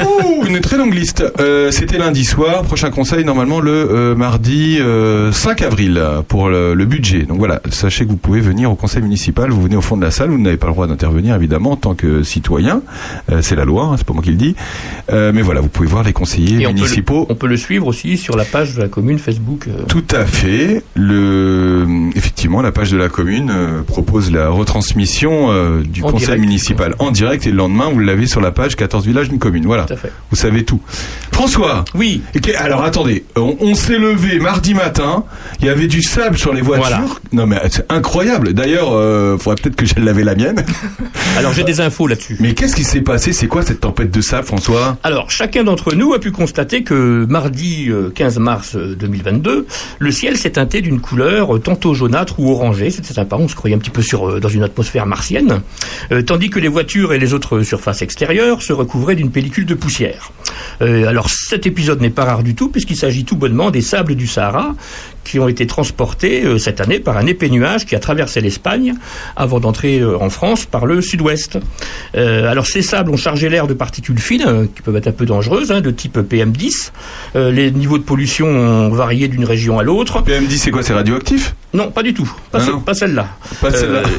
Ouh, 0.00 0.44
une 0.46 0.60
très 0.60 0.76
longue 0.76 0.94
liste. 0.94 1.24
Euh, 1.40 1.70
C'était 1.70 1.98
lundi 1.98 2.24
soir. 2.24 2.62
Prochain 2.62 2.90
conseil, 2.90 3.24
normalement, 3.24 3.60
le 3.60 3.70
euh, 3.72 4.14
mardi 4.14 4.78
euh, 4.80 5.32
5 5.32 5.62
avril 5.62 6.00
pour 6.28 6.48
le, 6.48 6.74
le 6.74 6.84
budget. 6.84 7.22
Donc 7.22 7.38
voilà, 7.38 7.60
sachez 7.70 8.04
que 8.04 8.10
vous 8.10 8.16
pouvez 8.16 8.40
venir 8.40 8.70
au 8.70 8.74
conseil 8.74 9.02
municipal. 9.02 9.50
Vous 9.50 9.62
venez 9.62 9.76
au 9.76 9.80
fond 9.80 9.96
de 9.96 10.02
la 10.02 10.10
salle. 10.10 10.30
Vous 10.30 10.38
n'avez 10.38 10.56
pas 10.56 10.66
le 10.66 10.72
droit 10.72 10.86
d'intervenir, 10.86 11.34
évidemment, 11.34 11.72
en 11.72 11.76
tant 11.76 11.94
que 11.94 12.22
citoyen. 12.22 12.82
Euh, 13.30 13.40
C'est 13.42 13.56
la 13.56 13.64
loi, 13.64 13.84
hein, 13.84 13.94
c'est 13.96 14.06
pas 14.06 14.12
moi 14.14 14.22
qui 14.22 14.30
le 14.30 14.36
dis. 14.36 14.54
Euh, 15.12 15.32
mais 15.34 15.42
voilà, 15.42 15.60
vous 15.60 15.68
pouvez 15.68 15.88
voir 15.88 16.02
les 16.04 16.12
conseillers 16.12 16.62
Et 16.62 16.66
on 16.66 16.70
peut, 16.70 16.76
municipaux. 16.76 17.26
le, 17.28 17.32
on 17.32 17.36
peut 17.36 17.46
le 17.48 17.56
suivre 17.56 17.86
aussi 17.86 18.16
sur 18.16 18.36
la 18.36 18.44
page 18.44 18.74
de 18.76 18.82
la 18.82 18.88
commune 18.88 19.18
Facebook. 19.18 19.66
euh, 19.68 19.84
Tout 19.88 20.04
à 20.10 20.24
fait. 20.26 20.82
Le, 20.94 21.86
effectivement, 22.16 22.62
la 22.62 22.72
page 22.72 22.90
de 22.90 22.96
la 22.96 23.08
commune 23.08 23.50
euh, 23.50 23.82
propose 23.82 24.30
la 24.32 24.48
retransmission 24.48 25.50
euh, 25.50 25.82
du 25.82 26.02
En 26.02 26.10
conseil 26.10 26.26
direct. 26.26 26.40
municipal 26.42 26.94
en 26.98 27.10
direct 27.10 27.46
et 27.46 27.50
le 27.50 27.56
lendemain, 27.56 27.88
vous 27.92 27.98
l'avez 28.00 28.26
sur 28.26 28.40
la 28.40 28.50
page 28.52 28.76
14 28.76 29.06
villages 29.06 29.28
d'une 29.28 29.38
commune. 29.38 29.59
Voilà. 29.66 29.84
Tout 29.84 29.94
à 29.94 29.96
fait. 29.96 30.12
Vous 30.30 30.36
savez 30.36 30.64
tout. 30.64 30.80
François. 31.40 31.86
Oui. 31.94 32.20
alors 32.58 32.84
attendez, 32.84 33.24
on, 33.34 33.56
on 33.60 33.74
s'est 33.74 33.96
levé 33.96 34.38
mardi 34.38 34.74
matin. 34.74 35.24
Il 35.60 35.64
y 35.64 35.68
avait 35.70 35.86
du 35.86 36.02
sable 36.02 36.36
sur 36.36 36.52
les 36.52 36.60
voitures. 36.60 36.86
Voilà. 36.86 37.06
Non 37.32 37.46
mais 37.46 37.56
c'est 37.70 37.90
incroyable. 37.90 38.52
D'ailleurs, 38.52 38.92
euh, 38.92 39.38
faudrait 39.38 39.54
peut-être 39.62 39.74
que 39.74 39.86
j'aille 39.86 40.04
laver 40.04 40.22
la 40.22 40.34
mienne. 40.34 40.62
Alors 41.38 41.54
j'ai 41.54 41.64
des 41.64 41.80
infos 41.80 42.06
là-dessus. 42.06 42.36
Mais 42.40 42.52
qu'est-ce 42.52 42.76
qui 42.76 42.84
s'est 42.84 43.00
passé? 43.00 43.32
C'est 43.32 43.46
quoi 43.46 43.62
cette 43.62 43.80
tempête 43.80 44.10
de 44.10 44.20
sable, 44.20 44.46
François? 44.46 44.98
Alors, 45.02 45.30
chacun 45.30 45.64
d'entre 45.64 45.94
nous 45.94 46.12
a 46.12 46.18
pu 46.18 46.30
constater 46.30 46.82
que 46.82 47.24
mardi 47.26 47.86
euh, 47.88 48.10
15 48.10 48.38
mars 48.38 48.76
euh, 48.76 48.94
2022, 48.94 49.66
le 49.98 50.10
ciel 50.10 50.36
s'est 50.36 50.50
teinté 50.50 50.82
d'une 50.82 51.00
couleur 51.00 51.56
euh, 51.56 51.58
tantôt 51.58 51.94
jaunâtre 51.94 52.38
ou 52.38 52.50
orangée. 52.50 52.90
C'était 52.90 53.14
sympa, 53.14 53.36
on 53.36 53.48
se 53.48 53.54
croyait 53.54 53.74
un 53.74 53.78
petit 53.78 53.88
peu 53.88 54.02
sur, 54.02 54.28
euh, 54.28 54.40
dans 54.40 54.50
une 54.50 54.62
atmosphère 54.62 55.06
martienne. 55.06 55.62
Euh, 56.12 56.20
tandis 56.20 56.50
que 56.50 56.58
les 56.58 56.68
voitures 56.68 57.14
et 57.14 57.18
les 57.18 57.32
autres 57.32 57.62
surfaces 57.62 58.02
extérieures 58.02 58.60
se 58.60 58.74
recouvraient 58.74 59.16
d'une 59.16 59.30
pellicule 59.30 59.64
de 59.64 59.74
poussière. 59.74 60.32
Euh, 60.82 61.06
alors, 61.08 61.29
cet 61.30 61.66
épisode 61.66 62.00
n'est 62.00 62.10
pas 62.10 62.24
rare 62.24 62.42
du 62.42 62.54
tout, 62.54 62.68
puisqu'il 62.68 62.96
s'agit 62.96 63.24
tout 63.24 63.36
bonnement 63.36 63.70
des 63.70 63.82
sables 63.82 64.14
du 64.14 64.26
Sahara 64.26 64.74
qui 65.24 65.38
ont 65.38 65.48
été 65.48 65.66
transportés 65.66 66.42
euh, 66.44 66.58
cette 66.58 66.80
année 66.80 66.98
par 66.98 67.16
un 67.16 67.26
épais 67.26 67.48
nuage 67.48 67.86
qui 67.86 67.94
a 67.94 67.98
traversé 67.98 68.40
l'Espagne 68.40 68.94
avant 69.36 69.60
d'entrer 69.60 69.98
euh, 70.00 70.16
en 70.18 70.30
France 70.30 70.64
par 70.66 70.86
le 70.86 71.00
sud-ouest. 71.00 71.58
Euh, 72.16 72.50
alors 72.50 72.66
ces 72.66 72.82
sables 72.82 73.10
ont 73.10 73.16
chargé 73.16 73.48
l'air 73.48 73.66
de 73.66 73.74
particules 73.74 74.18
fines 74.18 74.68
qui 74.74 74.82
peuvent 74.82 74.96
être 74.96 75.08
un 75.08 75.12
peu 75.12 75.26
dangereuses, 75.26 75.70
hein, 75.72 75.80
de 75.80 75.90
type 75.90 76.18
PM10. 76.18 76.90
Euh, 77.36 77.50
les 77.52 77.70
niveaux 77.70 77.98
de 77.98 78.02
pollution 78.02 78.46
ont 78.48 78.88
varié 78.90 79.28
d'une 79.28 79.44
région 79.44 79.78
à 79.78 79.82
l'autre. 79.82 80.22
PM10, 80.24 80.56
c'est 80.56 80.70
quoi 80.70 80.82
C'est 80.82 80.94
radioactif? 80.94 81.54
Non, 81.72 81.90
pas 81.92 82.02
du 82.02 82.12
tout. 82.14 82.28
Pas, 82.50 82.58
Ah 82.86 82.94
celle-là. 82.94 83.28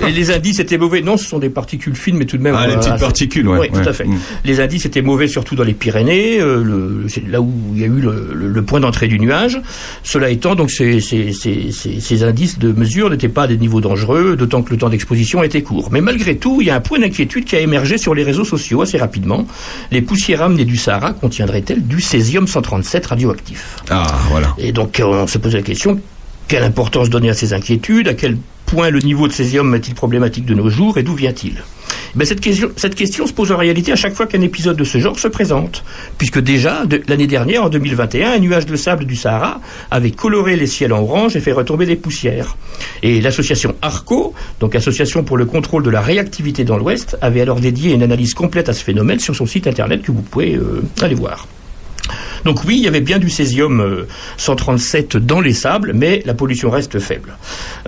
Et 0.08 0.12
les 0.12 0.32
indices 0.32 0.60
étaient 0.60 0.78
mauvais. 0.78 1.02
Non, 1.02 1.18
ce 1.18 1.26
sont 1.26 1.40
des 1.40 1.50
particules 1.50 1.96
fines, 1.96 2.16
mais 2.16 2.26
tout 2.26 2.38
de 2.38 2.44
même. 2.44 2.56
Ah, 2.58 2.66
les 2.68 2.76
petites 2.76 2.94
assez- 2.94 3.04
particules, 3.04 3.48
ouais, 3.50 3.60
Oui, 3.60 3.68
ouais. 3.74 3.84
tout 3.84 3.90
à 3.90 3.92
fait. 3.92 4.06
Mm. 4.06 4.18
Les 4.46 4.60
indices 4.62 4.86
étaient 4.86 5.02
mauvais, 5.02 5.28
surtout 5.28 5.56
dans 5.56 5.64
les 5.66 5.74
Pyrénées. 5.74 6.38
le- 6.40 7.06
c'est 7.10 7.28
là 7.28 7.42
où 7.42 7.52
il 7.74 7.82
y 7.82 7.84
a 7.84 7.88
eu 7.88 8.00
le, 8.00 8.30
le- 8.34 8.48
le 8.48 8.62
point 8.62 8.80
d'entrée 8.80 9.08
du 9.10 9.20
nuage. 9.20 9.60
Cela 10.04 10.30
étant, 10.30 10.56
donc 10.56 10.72
ces, 10.72 11.01
ces- 11.02 11.34
ces- 11.34 11.72
ces- 11.72 12.00
ces 12.00 12.24
indices 12.24 12.58
de 12.60 12.72
mesure 12.72 13.10
n'étaient 13.10 13.28
pas 13.28 13.44
à 13.44 13.48
des 13.48 13.58
niveaux 13.58 13.82
dangereux, 13.82 14.36
d'autant 14.36 14.62
que 14.62 14.72
le 14.72 14.78
temps 14.78 14.90
d'exposition 14.90 15.44
était 15.44 15.62
court. 15.62 15.90
Mais 15.92 16.02
malgré 16.02 16.38
tout, 16.38 16.60
il 16.62 16.68
y 16.68 16.70
a 16.70 16.76
un 16.76 16.80
point 16.82 17.00
d'inquiétude 17.00 17.46
qui 17.46 17.56
a 17.56 17.60
émergé 17.60 17.98
sur 17.98 18.14
les 18.16 18.24
réseaux 18.24 18.46
sociaux 18.46 18.82
assez 18.82 18.98
rapidement. 18.98 19.46
Les 19.92 20.02
poussières 20.02 20.42
amenées 20.42 20.66
du 20.66 20.78
Sahara 20.78 21.14
contiendraient-elles 21.14 21.86
du 21.86 22.00
césium 22.02 22.48
137 22.48 23.06
radioactif? 23.08 23.78
Ah, 23.90 24.08
voilà. 24.30 24.54
et 24.58 24.72
donc, 24.72 25.00
euh, 25.00 25.06
on 25.06 25.28
se 25.28 25.38
pose 25.38 25.54
la 25.56 25.62
question 25.62 26.00
quelle 26.48 26.64
importance 26.64 27.10
donner 27.10 27.30
à 27.30 27.34
ces 27.34 27.54
inquiétudes? 27.54 28.10
À 28.10 28.14
quel 28.14 28.38
point 28.66 28.90
le 28.90 29.00
niveau 29.00 29.28
de 29.28 29.34
césium 29.34 29.74
est-il 29.74 29.94
problématique 29.96 30.46
de 30.46 30.54
nos 30.54 30.70
jours? 30.70 30.98
Et 30.98 31.04
d'où 31.04 31.16
vient-il? 31.16 31.64
Ben 32.16 32.26
cette, 32.26 32.42
question, 32.42 33.28
se 33.28 33.34
pose 33.34 33.52
en 33.52 33.58
réalité 33.58 33.92
à 33.92 33.96
chaque 33.96 34.14
fois 34.14 34.28
qu'un 34.28 34.42
épisode 34.42 34.78
de 34.78 34.84
ce 34.84 34.98
genre 34.98 35.18
se 35.18 35.28
présente, 35.28 35.84
puisque 36.18 36.40
déjà, 36.40 36.84
l'année 37.08 37.28
dernière, 37.28 37.64
en 37.64 37.70
2021, 37.70 38.34
un 38.34 38.40
nuage 38.40 38.66
de 38.66 38.76
sable 38.76 39.06
du 39.06 39.16
Sahara 39.16 39.62
avait 39.90 40.12
coloré 40.12 40.56
les 40.56 40.68
ciels 40.68 40.94
en 40.94 41.02
orange 41.02 41.36
et 41.36 41.40
fait 41.40 41.52
retomber 41.52 41.86
des 41.86 41.96
poussières. 41.96 42.58
Et 43.04 43.22
l'association 43.22 43.76
ARCO, 43.82 44.34
donc 44.60 44.76
Association 44.76 45.24
pour 45.24 45.38
le 45.38 45.46
contrôle 45.46 45.84
de 45.84 45.90
la 45.90 46.02
réactivité 46.02 46.64
dans 46.64 46.78
l'Ouest, 46.78 47.18
avait 47.22 47.42
alors 47.42 47.60
dédié 47.60 47.94
une 47.94 48.04
analyse 48.04 48.34
complète 48.34 48.70
à 48.70 48.74
ce 48.74 48.84
phénomène 48.84 49.20
sur 49.20 49.36
son 49.36 49.46
site 49.46 49.68
internet 49.68 50.02
que 50.02 50.12
vous 50.12 50.22
pouvez 50.22 50.56
euh, 50.56 50.84
aller 51.02 51.16
voir. 51.16 51.48
Donc 52.46 52.64
oui, 52.66 52.76
il 52.78 52.84
y 52.84 52.88
avait 52.88 53.02
bien 53.02 53.20
du 53.20 53.30
césium 53.30 53.80
euh, 53.82 54.08
137 54.38 55.18
dans 55.18 55.42
les 55.42 55.54
sables, 55.54 55.92
mais 55.94 56.22
la 56.26 56.34
pollution 56.34 56.70
reste 56.70 57.00
faible. 57.00 57.36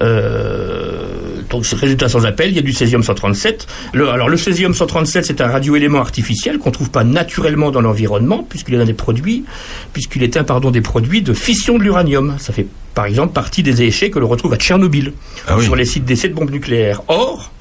Euh, 0.01 1.41
donc 1.49 1.65
résultat 1.65 2.09
sans 2.09 2.25
appel, 2.25 2.49
il 2.49 2.55
y 2.55 2.59
a 2.59 2.61
du 2.61 2.73
césium 2.73 3.03
137. 3.03 3.67
Le- 3.93 4.09
alors 4.09 4.29
le 4.29 4.37
césium 4.37 4.73
137, 4.73 5.25
c'est 5.25 5.41
un 5.41 5.47
radioélément 5.47 5.99
artificiel 5.99 6.57
qu'on 6.57 6.71
trouve 6.71 6.89
pas 6.89 7.03
naturellement 7.03 7.71
dans 7.71 7.81
l'environnement, 7.81 8.45
puisqu'il 8.47 8.75
est 8.75 8.79
un 8.81 8.85
des 8.85 8.93
produits, 8.93 9.43
puisqu'il 9.93 10.23
est 10.23 10.37
un 10.37 10.43
pardon 10.43 10.71
des 10.71 10.81
produits 10.81 11.21
de 11.21 11.33
fission 11.33 11.77
de 11.77 11.83
l'uranium. 11.83 12.35
Ça 12.39 12.53
fait 12.53 12.67
par 12.93 13.05
exemple 13.05 13.33
partie 13.33 13.63
des 13.63 13.73
déchets 13.73 14.09
que 14.09 14.19
l'on 14.19 14.27
retrouve 14.27 14.53
à 14.53 14.57
Tchernobyl, 14.57 15.13
Ah 15.47 15.55
oui. 15.57 15.63
sur 15.63 15.75
les 15.75 15.85
sites 15.85 16.05
d'essais 16.05 16.29
de 16.29 16.33
bombes 16.33 16.51
nucléaires. 16.51 17.01
Or, 17.07 17.51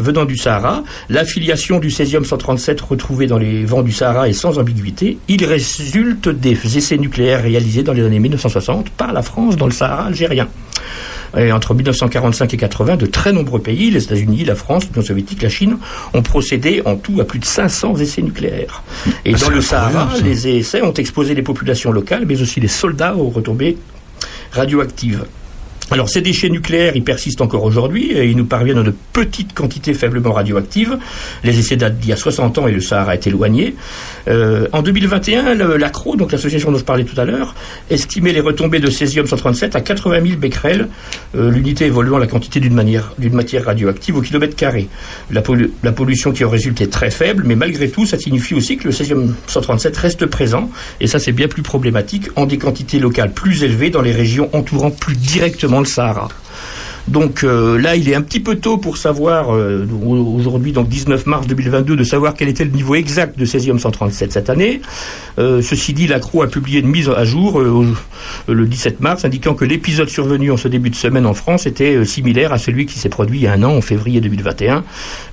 venant 0.00 0.24
du 0.24 0.36
Sahara, 0.36 0.82
l'affiliation 1.08 1.78
du 1.78 1.90
césium 1.90 2.24
137 2.24 2.80
retrouvé 2.80 3.26
dans 3.26 3.38
les 3.38 3.64
vents 3.64 3.82
du 3.82 3.92
Sahara 3.92 4.28
est 4.28 4.32
sans 4.32 4.58
ambiguïté. 4.58 5.18
Il 5.28 5.44
résulte 5.44 6.28
des 6.28 6.56
essais 6.76 6.96
nucléaires 6.98 7.42
réalisés 7.42 7.82
dans 7.82 7.92
les 7.92 8.02
années 8.02 8.18
1960 8.18 8.90
par 8.90 9.12
la 9.12 9.22
France 9.22 9.56
dans 9.56 9.66
le 9.66 9.72
Sahara 9.72 10.06
algérien. 10.06 10.48
Et 11.38 11.52
entre 11.52 11.74
1945 11.74 12.54
et 12.54 12.56
80, 12.56 12.96
de 12.96 13.06
très 13.06 13.32
nombreux 13.32 13.60
pays, 13.60 13.90
les 13.90 14.02
États-Unis, 14.02 14.44
la 14.44 14.56
France, 14.56 14.86
l'Union 14.90 15.06
soviétique, 15.06 15.42
la 15.42 15.48
Chine, 15.48 15.76
ont 16.12 16.22
procédé 16.22 16.82
en 16.84 16.96
tout 16.96 17.20
à 17.20 17.24
plus 17.24 17.38
de 17.38 17.44
500 17.44 17.96
essais 17.98 18.22
nucléaires. 18.22 18.82
Et 19.24 19.34
Ah, 19.34 19.38
dans 19.38 19.50
le 19.50 19.60
Sahara, 19.60 20.08
les 20.24 20.48
essais 20.48 20.82
ont 20.82 20.94
exposé 20.94 21.34
les 21.34 21.42
populations 21.42 21.92
locales, 21.92 22.24
mais 22.26 22.42
aussi 22.42 22.58
les 22.58 22.68
soldats 22.68 23.14
aux 23.14 23.28
retombées 23.28 23.76
radioactives. 24.52 25.24
Alors 25.92 26.08
ces 26.08 26.20
déchets 26.20 26.48
nucléaires, 26.50 26.94
ils 26.94 27.02
persistent 27.02 27.40
encore 27.40 27.64
aujourd'hui 27.64 28.12
et 28.12 28.26
ils 28.26 28.36
nous 28.36 28.44
parviennent 28.44 28.78
en 28.78 28.84
de 28.84 28.94
petites 29.12 29.54
quantités 29.54 29.92
faiblement 29.94 30.32
radioactives. 30.32 30.96
Les 31.42 31.58
essais 31.58 31.76
datent 31.76 31.98
d'il 31.98 32.10
y 32.10 32.12
a 32.12 32.16
60 32.16 32.58
ans 32.58 32.68
et 32.68 32.72
le 32.72 32.80
Sahara 32.80 33.14
est 33.14 33.26
éloigné. 33.26 33.74
Euh, 34.28 34.68
en 34.72 34.82
2021, 34.82 35.54
le- 35.54 35.76
l'ACRO, 35.76 36.14
donc 36.16 36.30
l'association 36.30 36.70
dont 36.70 36.78
je 36.78 36.84
parlais 36.84 37.02
tout 37.04 37.20
à 37.20 37.24
l'heure, 37.24 37.54
estimait 37.90 38.32
les 38.32 38.40
retombées 38.40 38.78
de 38.78 38.88
césium-137 38.88 39.74
à 39.76 39.80
80 39.80 40.20
000 40.24 40.38
becquerels, 40.38 40.88
euh, 41.34 41.50
l'unité 41.50 41.86
évoluant 41.86 42.18
la 42.18 42.26
quantité 42.28 42.60
d'une 42.60 42.74
matière 42.74 43.64
radioactive 43.64 44.16
au 44.16 44.20
kilomètre 44.20 44.54
carré. 44.54 44.88
La, 45.32 45.42
la 45.82 45.92
pollution 45.92 46.30
qui 46.30 46.44
en 46.44 46.50
résulte 46.50 46.80
est 46.80 46.92
très 46.92 47.10
faible, 47.10 47.42
mais 47.46 47.56
malgré 47.56 47.88
tout, 47.88 48.06
ça 48.06 48.16
signifie 48.18 48.54
aussi 48.54 48.76
que 48.76 48.84
le 48.84 48.92
césium-137 48.92 49.96
reste 49.98 50.26
présent, 50.26 50.70
et 51.00 51.06
ça 51.08 51.18
c'est 51.18 51.32
bien 51.32 51.48
plus 51.48 51.62
problématique, 51.62 52.28
en 52.36 52.46
des 52.46 52.58
quantités 52.58 52.98
locales 53.00 53.32
plus 53.32 53.64
élevées 53.64 53.90
dans 53.90 54.02
les 54.02 54.12
régions 54.12 54.48
entourant 54.52 54.90
plus 54.90 55.16
directement 55.16 55.79
le 55.80 55.86
Sahara. 55.86 56.28
Donc 57.08 57.42
euh, 57.42 57.78
là, 57.78 57.96
il 57.96 58.08
est 58.08 58.14
un 58.14 58.22
petit 58.22 58.40
peu 58.40 58.56
tôt 58.56 58.78
pour 58.78 58.96
savoir, 58.96 59.54
euh, 59.54 59.86
aujourd'hui, 60.04 60.72
donc 60.72 60.88
19 60.88 61.26
mars 61.26 61.46
2022, 61.46 61.96
de 61.96 62.04
savoir 62.04 62.34
quel 62.34 62.48
était 62.48 62.64
le 62.64 62.70
niveau 62.70 62.94
exact 62.94 63.38
de 63.38 63.44
césium-137 63.44 64.30
cette 64.30 64.50
année. 64.50 64.80
Euh, 65.38 65.62
ceci 65.62 65.92
dit, 65.92 66.06
l'ACRO 66.06 66.42
a 66.42 66.46
publié 66.46 66.80
une 66.80 66.88
mise 66.88 67.08
à 67.08 67.24
jour 67.24 67.60
le 67.60 68.66
17 68.66 69.00
mars, 69.00 69.24
indiquant 69.24 69.54
que 69.54 69.64
l'épisode 69.64 70.08
survenu 70.08 70.52
en 70.52 70.56
ce 70.56 70.68
début 70.68 70.90
de 70.90 70.94
semaine 70.94 71.26
en 71.26 71.34
France 71.34 71.66
était 71.66 72.04
similaire 72.04 72.52
à 72.52 72.58
celui 72.58 72.86
qui 72.86 72.98
s'est 72.98 73.08
produit 73.08 73.38
il 73.38 73.42
y 73.42 73.46
a 73.46 73.52
un 73.52 73.62
an, 73.62 73.76
en 73.76 73.80
février 73.80 74.20
2021. 74.20 74.84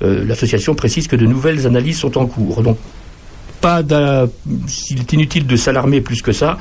Euh, 0.03 0.25
L'association 0.25 0.75
précise 0.75 1.07
que 1.07 1.15
de 1.15 1.25
nouvelles 1.25 1.67
analyses 1.67 1.99
sont 1.99 2.17
en 2.17 2.25
cours. 2.25 2.63
Donc 2.63 2.77
pas 3.61 3.81
s'il 4.67 4.99
est 4.99 5.13
inutile 5.13 5.47
de 5.47 5.55
s'alarmer 5.55 6.01
plus 6.01 6.21
que 6.21 6.31
ça. 6.31 6.57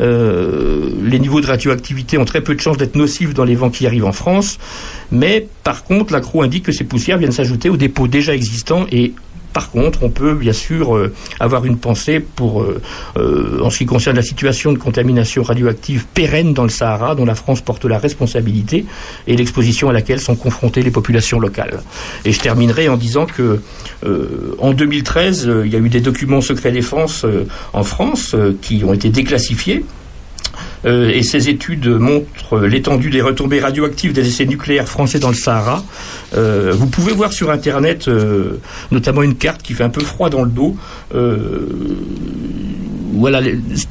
Euh, 0.00 0.90
les 1.02 1.18
niveaux 1.18 1.40
de 1.40 1.46
radioactivité 1.46 2.18
ont 2.18 2.24
très 2.24 2.40
peu 2.40 2.54
de 2.54 2.60
chances 2.60 2.76
d'être 2.76 2.96
nocifs 2.96 3.34
dans 3.34 3.44
les 3.44 3.54
vents 3.54 3.70
qui 3.70 3.86
arrivent 3.86 4.04
en 4.04 4.12
France, 4.12 4.58
mais 5.10 5.46
par 5.64 5.84
contre, 5.84 6.12
l'ACRO 6.12 6.42
indique 6.42 6.64
que 6.64 6.72
ces 6.72 6.84
poussières 6.84 7.18
viennent 7.18 7.32
s'ajouter 7.32 7.68
aux 7.68 7.76
dépôts 7.76 8.08
déjà 8.08 8.34
existants 8.34 8.86
et 8.90 9.12
par 9.52 9.70
contre, 9.70 10.02
on 10.02 10.10
peut 10.10 10.34
bien 10.34 10.52
sûr 10.52 10.96
euh, 10.96 11.12
avoir 11.40 11.64
une 11.64 11.76
pensée 11.76 12.20
pour, 12.20 12.62
euh, 12.62 13.60
en 13.62 13.70
ce 13.70 13.78
qui 13.78 13.86
concerne 13.86 14.16
la 14.16 14.22
situation 14.22 14.72
de 14.72 14.78
contamination 14.78 15.42
radioactive 15.42 16.06
pérenne 16.14 16.54
dans 16.54 16.62
le 16.62 16.68
Sahara, 16.68 17.14
dont 17.14 17.24
la 17.24 17.34
France 17.34 17.60
porte 17.60 17.84
la 17.84 17.98
responsabilité, 17.98 18.84
et 19.26 19.36
l'exposition 19.36 19.88
à 19.88 19.92
laquelle 19.92 20.20
sont 20.20 20.36
confrontées 20.36 20.82
les 20.82 20.90
populations 20.90 21.40
locales. 21.40 21.80
Et 22.24 22.32
je 22.32 22.40
terminerai 22.40 22.88
en 22.88 22.96
disant 22.96 23.26
que 23.26 23.60
euh, 24.04 24.54
en 24.58 24.72
2013, 24.72 25.48
euh, 25.48 25.66
il 25.66 25.72
y 25.72 25.76
a 25.76 25.78
eu 25.78 25.88
des 25.88 26.00
documents 26.00 26.40
secret 26.40 26.72
défense 26.72 27.24
euh, 27.24 27.46
en 27.72 27.84
France 27.84 28.34
euh, 28.34 28.56
qui 28.60 28.82
ont 28.84 28.92
été 28.92 29.10
déclassifiés. 29.10 29.84
Euh, 30.84 31.10
et 31.10 31.22
ces 31.22 31.48
études 31.48 31.88
montrent 31.88 32.60
l'étendue 32.60 33.10
des 33.10 33.20
retombées 33.20 33.60
radioactives 33.60 34.12
des 34.12 34.26
essais 34.26 34.46
nucléaires 34.46 34.88
français 34.88 35.18
dans 35.18 35.28
le 35.28 35.34
Sahara. 35.34 35.84
Euh, 36.34 36.72
vous 36.74 36.86
pouvez 36.86 37.12
voir 37.12 37.32
sur 37.32 37.50
Internet 37.50 38.08
euh, 38.08 38.58
notamment 38.90 39.22
une 39.22 39.34
carte 39.34 39.62
qui 39.62 39.74
fait 39.74 39.84
un 39.84 39.90
peu 39.90 40.02
froid 40.02 40.30
dans 40.30 40.42
le 40.42 40.50
dos. 40.50 40.76
Voilà, 43.12 43.42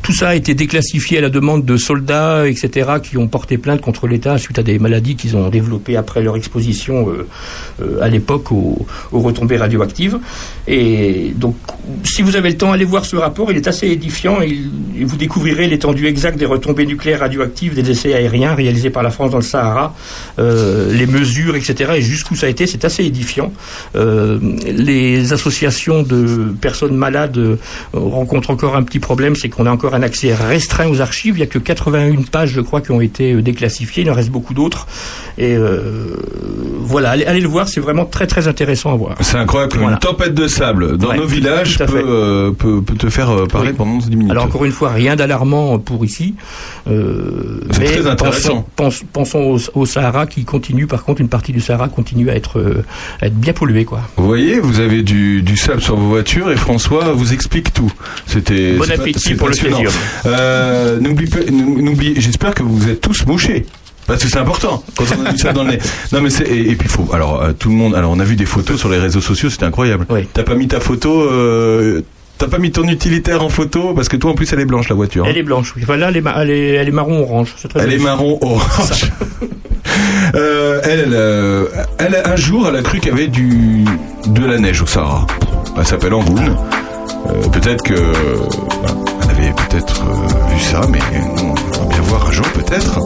tout 0.02 0.14
ça 0.14 0.30
a 0.30 0.36
été 0.36 0.56
déclassifié 0.56 1.18
à 1.18 1.22
la 1.22 1.30
demande 1.30 1.66
de 1.66 1.76
soldats, 1.76 2.48
etc., 2.48 2.90
qui 3.04 3.18
ont 3.18 3.28
porté 3.28 3.58
plainte 3.58 3.82
contre 3.82 4.08
l'État 4.08 4.38
suite 4.38 4.58
à 4.58 4.64
des 4.64 4.80
maladies 4.80 5.18
qu'ils 5.18 5.36
ont 5.36 5.50
développées 5.50 5.98
après 5.98 6.24
leur 6.24 6.38
exposition 6.38 7.10
à 8.02 8.08
l'époque 8.08 8.52
aux, 8.54 8.88
retombées 9.12 9.58
radioactives. 9.58 10.18
Et 10.68 11.34
donc, 11.36 11.56
si 12.04 12.22
vous 12.22 12.38
avez 12.38 12.50
le 12.50 12.58
temps, 12.58 12.72
allez 12.72 12.86
voir 12.86 13.06
ce 13.06 13.18
rapport. 13.18 13.52
Il 13.52 13.58
est 13.58 13.68
assez 13.68 13.88
édifiant. 13.88 14.42
et 14.42 14.58
vous 15.04 15.18
découvrirez 15.18 15.68
l'étendue 15.68 16.08
exacte 16.08 16.40
des 16.40 16.46
retombées 16.46 16.79
nucléaires 16.86 17.20
radioactives 17.22 17.76
des 17.76 17.90
essais 17.92 18.14
aériens 18.14 18.56
réalisés 18.56 18.90
par 18.90 19.04
la 19.04 19.10
France 19.10 19.32
dans 19.32 19.38
le 19.38 19.44
Sahara, 19.44 19.96
euh, 20.40 20.94
les 20.94 21.06
mesures, 21.08 21.56
etc. 21.56 21.94
Et 21.98 22.02
jusqu'où 22.02 22.36
ça 22.36 22.48
a 22.48 22.50
été, 22.50 22.68
c'est 22.68 22.86
assez 22.86 23.04
édifiant. 23.04 23.52
Euh, 23.96 24.40
les 24.66 25.34
associations 25.34 26.04
de 26.04 26.54
personnes 26.62 26.96
malades 26.96 27.38
euh, 27.38 27.58
rencontrent 27.94 28.50
encore 28.52 28.76
un 28.76 28.84
petit 28.84 29.00
problème, 29.00 29.36
c'est 29.36 29.50
qu'on 29.50 29.66
a 29.66 29.72
encore 29.72 29.96
un 29.96 30.04
accès 30.04 30.34
restreint 30.34 30.88
aux 30.90 31.02
archives. 31.02 31.36
Il 31.36 31.38
n'y 31.38 31.44
a 31.44 31.48
que 31.48 31.60
81 31.60 32.22
pages, 32.32 32.52
je 32.52 32.62
crois, 32.62 32.82
qui 32.82 32.92
ont 32.92 33.02
été 33.02 33.42
déclassifiées. 33.42 34.04
Il 34.04 34.12
en 34.12 34.14
reste 34.14 34.30
beaucoup 34.30 34.54
d'autres. 34.54 34.88
Et 35.38 35.56
euh, 35.56 36.16
voilà, 36.82 37.12
allez, 37.12 37.26
allez 37.26 37.42
le 37.42 37.48
voir, 37.48 37.68
c'est 37.68 37.80
vraiment 37.80 38.06
très 38.06 38.28
très 38.28 38.48
intéressant 38.48 38.94
à 38.94 38.96
voir. 38.98 39.16
C'est 39.22 39.38
incroyable 39.38 39.74
Voilà. 39.78 39.94
une 39.94 40.00
tempête 40.00 40.34
de 40.34 40.48
sable 40.48 40.98
dans 40.98 41.10
Ouais, 41.10 41.18
nos 41.18 41.26
villages 41.26 41.78
peut, 41.78 41.86
fait. 41.88 42.02
peut, 42.04 42.82
peut 42.86 42.96
te 42.96 43.10
faire 43.10 43.48
parler 43.52 43.70
Oui. 43.72 43.76
pendant 43.78 43.98
10 43.98 44.10
minutes. 44.12 44.32
Alors 44.32 44.46
encore 44.46 44.66
une 44.66 44.72
fois, 44.72 44.90
rien 44.92 45.16
d'alarmant 45.16 45.80
pour 45.80 46.04
ici. 46.06 46.36
Euh, 46.90 47.60
mais 47.80 47.86
très 47.86 48.08
intéressant. 48.08 48.68
Pensons, 49.14 49.40
au, 49.40 49.80
au 49.82 49.86
Sahara 49.86 50.26
qui 50.28 50.46
continue, 50.46 50.88
par 50.88 51.04
contre, 51.04 51.22
une 51.22 51.30
partie 51.30 51.52
du 51.52 51.62
Sahara 51.62 51.88
continue 51.90 52.30
à 52.30 52.36
être, 52.36 52.60
euh, 52.60 52.84
à 53.22 53.28
être 53.28 53.36
bien 53.36 53.54
polluée, 53.54 53.86
quoi. 53.86 54.02
Vous 54.18 54.26
voyez, 54.28 54.60
vous 54.60 54.80
avez 54.80 55.02
du, 55.04 55.42
du 55.42 55.58
sable 55.58 55.82
sur 55.82 55.96
vos 55.96 56.08
voitures 56.10 56.52
et 56.52 56.56
François 56.56 57.14
vous 57.14 57.34
explique 57.34 57.74
tout. 57.74 57.92
C'était 58.26 58.74
Bon 58.74 58.86
pas- 58.86 58.94
appétit 58.94 59.36
pour 59.36 59.48
le 59.48 59.54
césium. 59.54 59.92
Euh, 60.26 61.00
j'espère 62.18 62.54
que 62.54 62.64
vous 62.64 62.90
êtes 62.90 63.02
tous 63.02 63.26
mouchés. 63.26 63.66
Parce 64.08 64.24
que 64.24 64.30
c'est 64.30 64.40
important 64.40 64.84
quand 64.98 65.04
on 65.22 65.26
a 65.26 65.32
du 65.34 65.38
sable 65.38 65.54
dans 65.56 65.64
le 65.64 65.72
nez. 65.74 65.80
Non 66.12 66.22
mais 66.22 66.32
c'est 66.32 66.46
et, 66.46 66.72
et 66.72 66.76
puis 66.76 66.90
faut 66.90 67.08
alors 67.14 67.44
euh, 67.44 67.52
tout 67.54 67.70
le 67.70 67.76
monde 67.76 67.94
alors 67.94 68.10
on 68.12 68.20
a 68.20 68.24
vu 68.24 68.36
des 68.36 68.46
photos 68.48 68.80
sur 68.80 68.90
les 68.90 68.98
réseaux 68.98 69.22
sociaux 69.22 69.52
c'était 69.52 69.66
incroyable. 69.66 70.08
T'as 70.34 70.42
pas 70.42 70.56
mis 70.56 70.68
ta 70.68 70.80
photo 70.80 71.22
euh, 71.22 72.02
T'as 72.40 72.48
pas 72.48 72.58
mis 72.58 72.72
ton 72.72 72.88
utilitaire 72.88 73.44
en 73.44 73.50
photo 73.50 73.94
parce 73.94 74.08
que 74.08 74.16
toi 74.16 74.32
en 74.32 74.34
plus 74.34 74.52
elle 74.54 74.62
est 74.62 74.66
blanche 74.66 74.88
la 74.90 74.96
voiture. 74.96 75.26
hein. 75.26 75.28
Elle 75.30 75.38
est 75.38 75.44
blanche, 75.44 75.74
oui. 75.76 75.82
Enfin, 75.84 75.98
là, 75.98 76.08
elle 76.10 76.16
est, 76.50 76.70
elle 76.76 76.88
est, 76.88 76.92
marron 76.92 77.22
orange. 77.22 77.54
Très 77.70 77.82
Elle 77.84 77.94
est 77.94 78.00
marron 78.00 78.40
orange. 78.42 79.12
Euh, 80.36 80.80
elle, 80.84 81.10
euh, 81.14 81.66
elle, 81.98 82.22
un 82.24 82.36
jour, 82.36 82.68
elle 82.68 82.76
a 82.76 82.82
cru 82.84 83.00
qu'il 83.00 83.10
y 83.10 83.14
avait 83.14 83.28
du, 83.28 83.84
de 84.28 84.46
la 84.46 84.60
neige 84.60 84.82
au 84.82 84.86
Sahara. 84.86 85.26
Elle 85.78 85.86
s'appelle 85.86 86.14
Angoune. 86.14 86.56
Euh, 87.30 87.48
peut-être 87.52 87.82
que, 87.84 87.96
voilà, 87.96 88.96
elle 89.24 89.30
avait 89.32 89.54
peut-être 89.54 90.04
vu 90.50 90.60
ça, 90.60 90.82
mais 90.90 91.00
on 91.42 91.84
va 91.84 91.90
bien 91.90 92.02
voir 92.02 92.28
un 92.28 92.32
jour, 92.32 92.46
peut-être. 92.50 93.00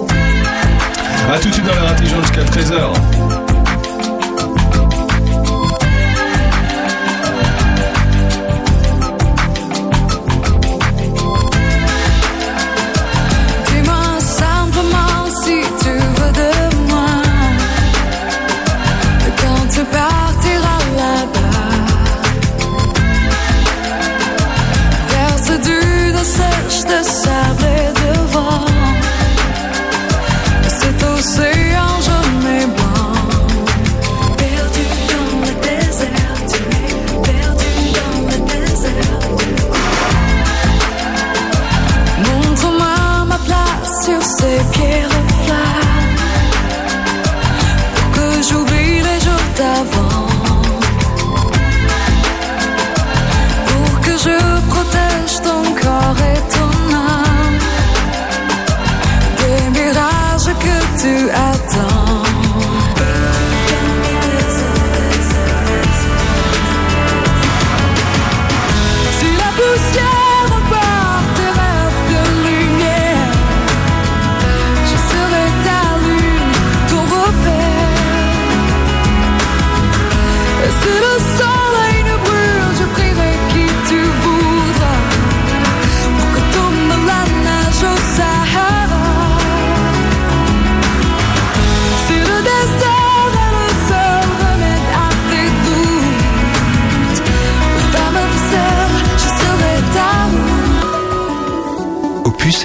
A 1.33 1.39
tout 1.39 1.47
de 1.47 1.53
suite 1.53 1.65
dans 1.65 1.73
l'air 1.73 1.91
intelligent 1.91 2.21
jusqu'à 2.21 2.41
13h. 2.43 3.52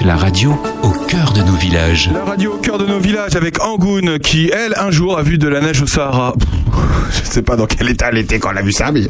La 0.09 0.15
radio 0.15 0.59
au 0.81 0.89
cœur 1.05 1.33
de 1.33 1.41
nos 1.43 1.53
villages. 1.53 2.09
La 2.11 2.23
radio 2.23 2.53
au 2.53 2.57
cœur 2.57 2.79
de 2.79 2.85
nos 2.87 2.97
villages 2.97 3.35
avec 3.35 3.61
Angoune 3.61 4.17
qui, 4.17 4.49
elle, 4.49 4.73
un 4.75 4.89
jour 4.89 5.19
a 5.19 5.21
vu 5.21 5.37
de 5.37 5.47
la 5.47 5.61
neige 5.61 5.83
au 5.83 5.85
Sahara. 5.85 6.33
Pff, 6.33 7.25
Je 7.25 7.29
sais 7.29 7.43
pas 7.43 7.55
dans 7.55 7.67
quel 7.67 7.87
état 7.91 8.07
elle 8.11 8.17
était 8.17 8.39
quand 8.39 8.49
elle 8.49 8.57
a 8.57 8.63
vu 8.63 8.71
ça, 8.71 8.91
mais... 8.91 9.03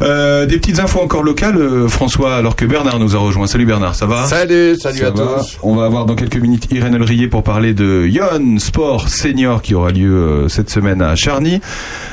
Euh, 0.00 0.46
des 0.46 0.56
petites 0.56 0.78
infos 0.78 1.00
encore 1.00 1.22
locales, 1.22 1.58
euh, 1.58 1.86
François, 1.86 2.34
alors 2.34 2.56
que 2.56 2.64
Bernard 2.64 2.98
nous 2.98 3.14
a 3.14 3.18
rejoint. 3.18 3.46
Salut 3.46 3.66
Bernard, 3.66 3.94
ça 3.94 4.06
va? 4.06 4.24
Salut, 4.24 4.74
salut 4.76 5.00
Ça 5.00 5.08
à 5.08 5.10
va 5.10 5.22
tous. 5.36 5.58
On 5.62 5.74
va 5.74 5.84
avoir 5.84 6.06
dans 6.06 6.14
quelques 6.14 6.38
minutes 6.38 6.66
Irène 6.70 6.94
Elrier 6.94 7.28
pour 7.28 7.42
parler 7.42 7.74
de 7.74 8.06
Yon 8.10 8.58
Sport 8.58 9.10
Senior 9.10 9.60
qui 9.60 9.74
aura 9.74 9.90
lieu 9.90 10.14
euh, 10.14 10.48
cette 10.48 10.70
semaine 10.70 11.02
à 11.02 11.14
Charny. 11.14 11.60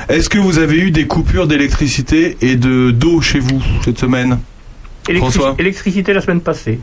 Est-ce 0.09 0.27
que 0.27 0.39
vous 0.39 0.59
avez 0.59 0.75
eu 0.75 0.91
des 0.91 1.07
coupures 1.07 1.47
d'électricité 1.47 2.35
et 2.41 2.57
de 2.57 2.91
d'eau 2.91 3.21
chez 3.21 3.39
vous 3.39 3.61
cette 3.85 3.97
semaine? 3.97 4.39
François? 5.15 5.55
Électricité 5.57 6.11
la 6.11 6.19
semaine 6.19 6.41
passée. 6.41 6.79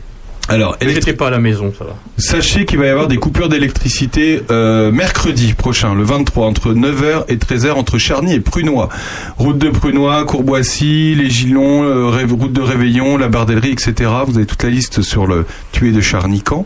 Alors, 0.49 0.77
pas 1.17 1.27
à 1.27 1.31
la 1.31 1.39
maison, 1.39 1.73
ça 1.77 1.83
va. 1.83 1.95
Sachez 2.17 2.65
qu'il 2.65 2.79
va 2.79 2.85
y 2.85 2.89
avoir 2.89 3.07
des 3.07 3.17
coupures 3.17 3.49
d'électricité 3.49 4.41
euh, 4.49 4.91
mercredi 4.91 5.53
prochain, 5.53 5.93
le 5.93 6.03
23, 6.03 6.47
entre 6.47 6.73
9h 6.73 7.25
et 7.27 7.35
13h, 7.35 7.73
entre 7.73 7.97
Charny 7.97 8.33
et 8.33 8.39
Prunois. 8.39 8.89
Route 9.37 9.57
de 9.57 9.69
Prunois, 9.69 10.23
Courboissy, 10.25 11.15
les 11.15 11.29
Gilons, 11.29 11.83
euh, 11.83 12.25
route 12.29 12.53
de 12.53 12.61
Réveillon, 12.61 13.17
la 13.17 13.27
Bardellerie, 13.27 13.71
etc. 13.71 14.09
Vous 14.25 14.37
avez 14.37 14.45
toute 14.45 14.63
la 14.63 14.69
liste 14.69 15.01
sur 15.01 15.27
le 15.27 15.45
tué 15.71 15.91
de 15.91 16.01
Charny-Camp. 16.01 16.65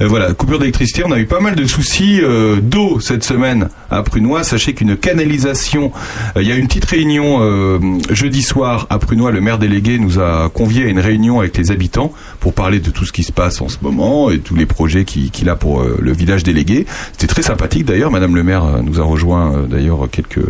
Euh, 0.00 0.08
voilà, 0.08 0.32
coupure 0.34 0.58
d'électricité. 0.58 1.02
On 1.06 1.12
a 1.12 1.18
eu 1.18 1.26
pas 1.26 1.40
mal 1.40 1.54
de 1.54 1.66
soucis 1.66 2.20
euh, 2.22 2.60
d'eau 2.60 3.00
cette 3.00 3.24
semaine 3.24 3.68
à 3.90 4.02
Prunois. 4.02 4.44
Sachez 4.44 4.74
qu'une 4.74 4.96
canalisation, 4.96 5.92
euh, 6.36 6.42
il 6.42 6.48
y 6.48 6.52
a 6.52 6.56
une 6.56 6.66
petite 6.66 6.84
réunion 6.84 7.38
euh, 7.40 7.78
jeudi 8.10 8.42
soir 8.42 8.86
à 8.90 8.98
Prunois. 8.98 9.30
Le 9.30 9.40
maire 9.40 9.58
délégué 9.58 9.98
nous 9.98 10.18
a 10.18 10.50
conviés 10.50 10.84
à 10.84 10.88
une 10.88 11.00
réunion 11.00 11.40
avec 11.40 11.56
les 11.56 11.70
habitants 11.70 12.12
pour 12.40 12.54
parler 12.54 12.80
de 12.80 12.90
tout 12.90 13.04
ce 13.04 13.12
qui 13.12 13.19
se 13.24 13.32
passe 13.32 13.60
en 13.60 13.68
ce 13.68 13.78
moment 13.82 14.30
et 14.30 14.38
tous 14.38 14.54
les 14.56 14.66
projets 14.66 15.04
qui- 15.04 15.30
qu'il 15.30 15.48
a 15.48 15.56
pour 15.56 15.80
euh, 15.80 15.98
le 16.00 16.12
village 16.12 16.42
délégué. 16.42 16.86
C'était 17.12 17.26
très 17.26 17.42
sympathique 17.42 17.84
d'ailleurs. 17.84 18.10
Madame 18.10 18.34
le 18.34 18.42
maire 18.42 18.64
euh, 18.64 18.80
nous 18.82 19.00
a 19.00 19.04
rejoint 19.04 19.54
euh, 19.54 19.66
d'ailleurs 19.66 20.08
quelques, 20.10 20.44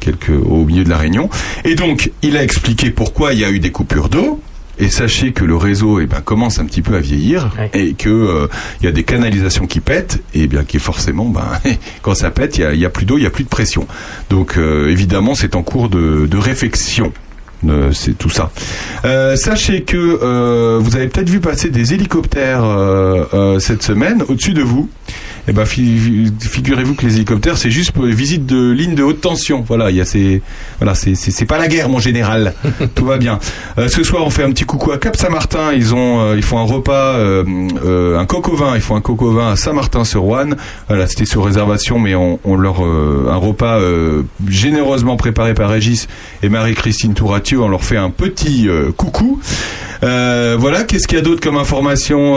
quelques 0.00 0.30
au 0.30 0.64
milieu 0.64 0.84
de 0.84 0.90
la 0.90 0.98
réunion. 0.98 1.28
Et 1.64 1.74
donc, 1.74 2.10
il 2.22 2.36
a 2.36 2.42
expliqué 2.42 2.90
pourquoi 2.90 3.32
il 3.32 3.40
y 3.40 3.44
a 3.44 3.50
eu 3.50 3.58
des 3.60 3.70
coupures 3.70 4.08
d'eau. 4.08 4.40
Et 4.78 4.88
sachez 4.88 5.32
que 5.32 5.44
le 5.44 5.54
réseau 5.54 6.00
eh 6.00 6.06
ben, 6.06 6.22
commence 6.22 6.58
un 6.58 6.64
petit 6.64 6.80
peu 6.80 6.96
à 6.96 6.98
vieillir 7.00 7.50
et 7.74 7.92
que 7.92 8.08
euh, 8.08 8.48
il 8.80 8.86
y 8.86 8.88
a 8.88 8.90
des 8.92 9.04
canalisations 9.04 9.66
qui 9.66 9.80
pètent 9.80 10.22
et 10.34 10.46
bien 10.46 10.64
qui 10.64 10.78
forcément 10.78 11.26
ben, 11.26 11.46
quand 12.02 12.14
ça 12.14 12.30
pète 12.30 12.56
il 12.56 12.62
y 12.62 12.64
a, 12.64 12.72
il 12.72 12.80
y 12.80 12.86
a 12.86 12.90
plus 12.90 13.04
d'eau, 13.04 13.18
il 13.18 13.22
y 13.22 13.26
a 13.26 13.30
plus 13.30 13.44
de 13.44 13.50
pression. 13.50 13.86
Donc 14.30 14.56
euh, 14.56 14.88
évidemment 14.88 15.34
c'est 15.34 15.56
en 15.56 15.62
cours 15.62 15.90
de, 15.90 16.26
de 16.26 16.36
réfection. 16.38 17.12
C'est 17.92 18.16
tout 18.18 18.30
ça. 18.30 18.50
Euh, 19.04 19.36
sachez 19.36 19.82
que 19.82 19.96
euh, 19.96 20.78
vous 20.80 20.96
avez 20.96 21.08
peut-être 21.08 21.28
vu 21.28 21.40
passer 21.40 21.70
des 21.70 21.94
hélicoptères 21.94 22.64
euh, 22.64 23.58
cette 23.58 23.82
semaine 23.82 24.22
au-dessus 24.28 24.54
de 24.54 24.62
vous. 24.62 24.88
Eh 25.48 25.52
ben, 25.52 25.64
fi- 25.64 26.30
figurez-vous 26.40 26.94
que 26.94 27.04
les 27.04 27.16
hélicoptères, 27.16 27.56
c'est 27.58 27.70
juste 27.70 27.90
pour 27.90 28.04
les 28.04 28.14
visites 28.14 28.46
de 28.46 28.70
lignes 28.70 28.94
de 28.94 29.02
haute 29.02 29.20
tension. 29.20 29.64
Voilà, 29.66 29.90
il 29.90 29.96
y 29.96 30.00
a 30.00 30.04
ces, 30.04 30.40
voilà, 30.78 30.94
c'est, 30.94 31.44
pas 31.46 31.58
la 31.58 31.66
guerre, 31.66 31.88
mon 31.88 31.98
général. 31.98 32.54
Tout 32.94 33.04
va 33.04 33.18
bien. 33.18 33.40
Euh, 33.76 33.88
ce 33.88 34.04
soir, 34.04 34.22
on 34.24 34.30
fait 34.30 34.44
un 34.44 34.50
petit 34.52 34.64
coucou 34.64 34.92
à 34.92 34.98
Cap 34.98 35.16
Saint-Martin. 35.16 35.72
Ils 35.74 35.94
ont, 35.96 36.20
euh, 36.20 36.36
ils 36.36 36.44
font 36.44 36.58
un 36.58 36.62
repas, 36.64 37.16
euh, 37.16 38.16
un 38.18 38.24
coq 38.24 38.48
au 38.50 38.56
vin. 38.56 38.76
Ils 38.76 38.80
font 38.80 38.94
un 38.94 39.00
coq 39.00 39.20
au 39.22 39.32
vin 39.32 39.50
à 39.50 39.56
Saint-Martin-sur-Ouane. 39.56 40.56
Voilà, 40.86 41.08
c'était 41.08 41.24
sur 41.26 41.44
réservation, 41.44 41.98
mais 41.98 42.14
on, 42.14 42.38
on 42.44 42.54
leur 42.56 42.80
un 42.82 43.36
repas 43.36 43.80
généreusement 44.48 45.16
préparé 45.16 45.54
par 45.54 45.70
Régis 45.70 46.06
et 46.44 46.48
Marie-Christine 46.48 47.14
Touratieu. 47.14 47.60
On 47.60 47.68
leur 47.68 47.82
fait 47.84 47.96
un 47.96 48.10
petit 48.10 48.68
coucou. 48.96 49.40
Voilà, 50.02 50.84
qu'est-ce 50.84 51.08
qu'il 51.08 51.18
y 51.18 51.20
a 51.20 51.24
d'autre 51.24 51.40
comme 51.40 51.56
information 51.56 52.36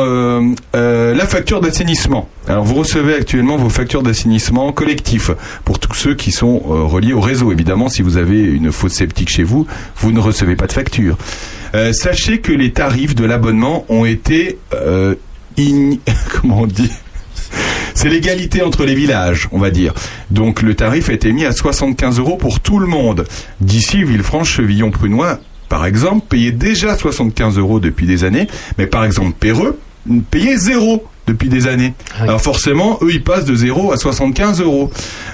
La 0.74 1.26
facture 1.28 1.62
d'assainissement. 1.62 2.28
Alors 2.48 2.64
vous 2.64 2.76
recevez 2.76 2.95
actuellement 2.96 3.58
vos 3.58 3.70
factures 3.70 4.04
d'assainissement 4.04 4.72
collectif 4.72 5.32
pour 5.64 5.80
tous 5.80 5.94
ceux 5.94 6.16
qui 6.16 6.32
sont 6.32 6.62
euh, 6.66 6.84
reliés 6.84 7.14
au 7.14 7.22
réseau. 7.22 7.52
Évidemment, 7.52 7.90
si 7.90 8.02
vous 8.02 8.18
avez 8.18 8.42
une 8.42 8.72
fosse 8.72 8.94
septique 8.94 9.30
chez 9.30 9.44
vous, 9.44 9.68
vous 9.98 10.12
ne 10.12 10.20
recevez 10.20 10.56
pas 10.56 10.68
de 10.68 10.74
facture. 10.74 11.18
Euh, 11.74 11.94
sachez 11.94 12.40
que 12.40 12.52
les 12.52 12.72
tarifs 12.72 13.16
de 13.16 13.26
l'abonnement 13.26 13.86
ont 13.90 14.06
été 14.06 14.58
euh, 14.74 15.16
comment 16.42 16.62
on 16.62 16.68
dit? 16.68 16.92
C'est 17.94 18.10
l'égalité 18.10 18.62
entre 18.62 18.86
les 18.86 18.96
villages, 18.96 19.48
on 19.52 19.60
va 19.60 19.72
dire. 19.72 19.94
Donc 20.30 20.62
le 20.62 20.76
tarif 20.76 21.10
a 21.10 21.14
été 21.14 21.32
mis 21.32 21.46
à 21.46 21.52
75 21.52 22.20
euros 22.20 22.36
pour 22.36 22.60
tout 22.60 22.80
le 22.80 22.88
monde. 22.88 23.26
D'ici 23.62 24.04
Villefranche, 24.04 24.56
Chevillon, 24.56 24.92
Prunois, 24.92 25.40
par 25.70 25.86
exemple, 25.86 26.26
payait 26.28 26.52
déjà 26.52 26.98
75 26.98 27.58
euros 27.58 27.80
depuis 27.80 28.06
des 28.06 28.24
années, 28.24 28.48
mais 28.78 28.88
par 28.88 29.06
exemple 29.06 29.34
Perreux 29.40 29.80
payait 30.30 30.58
zéro 30.58 31.04
depuis 31.28 31.50
des 31.50 31.68
années. 31.68 31.94
Alors 32.20 32.42
forcément, 32.42 33.00
eux, 33.02 33.10
ils 33.12 33.24
passent 33.24 33.46
de 33.46 33.56
0 33.56 33.92
à 33.92 33.98
75 33.98 34.62
euros. 34.62 34.92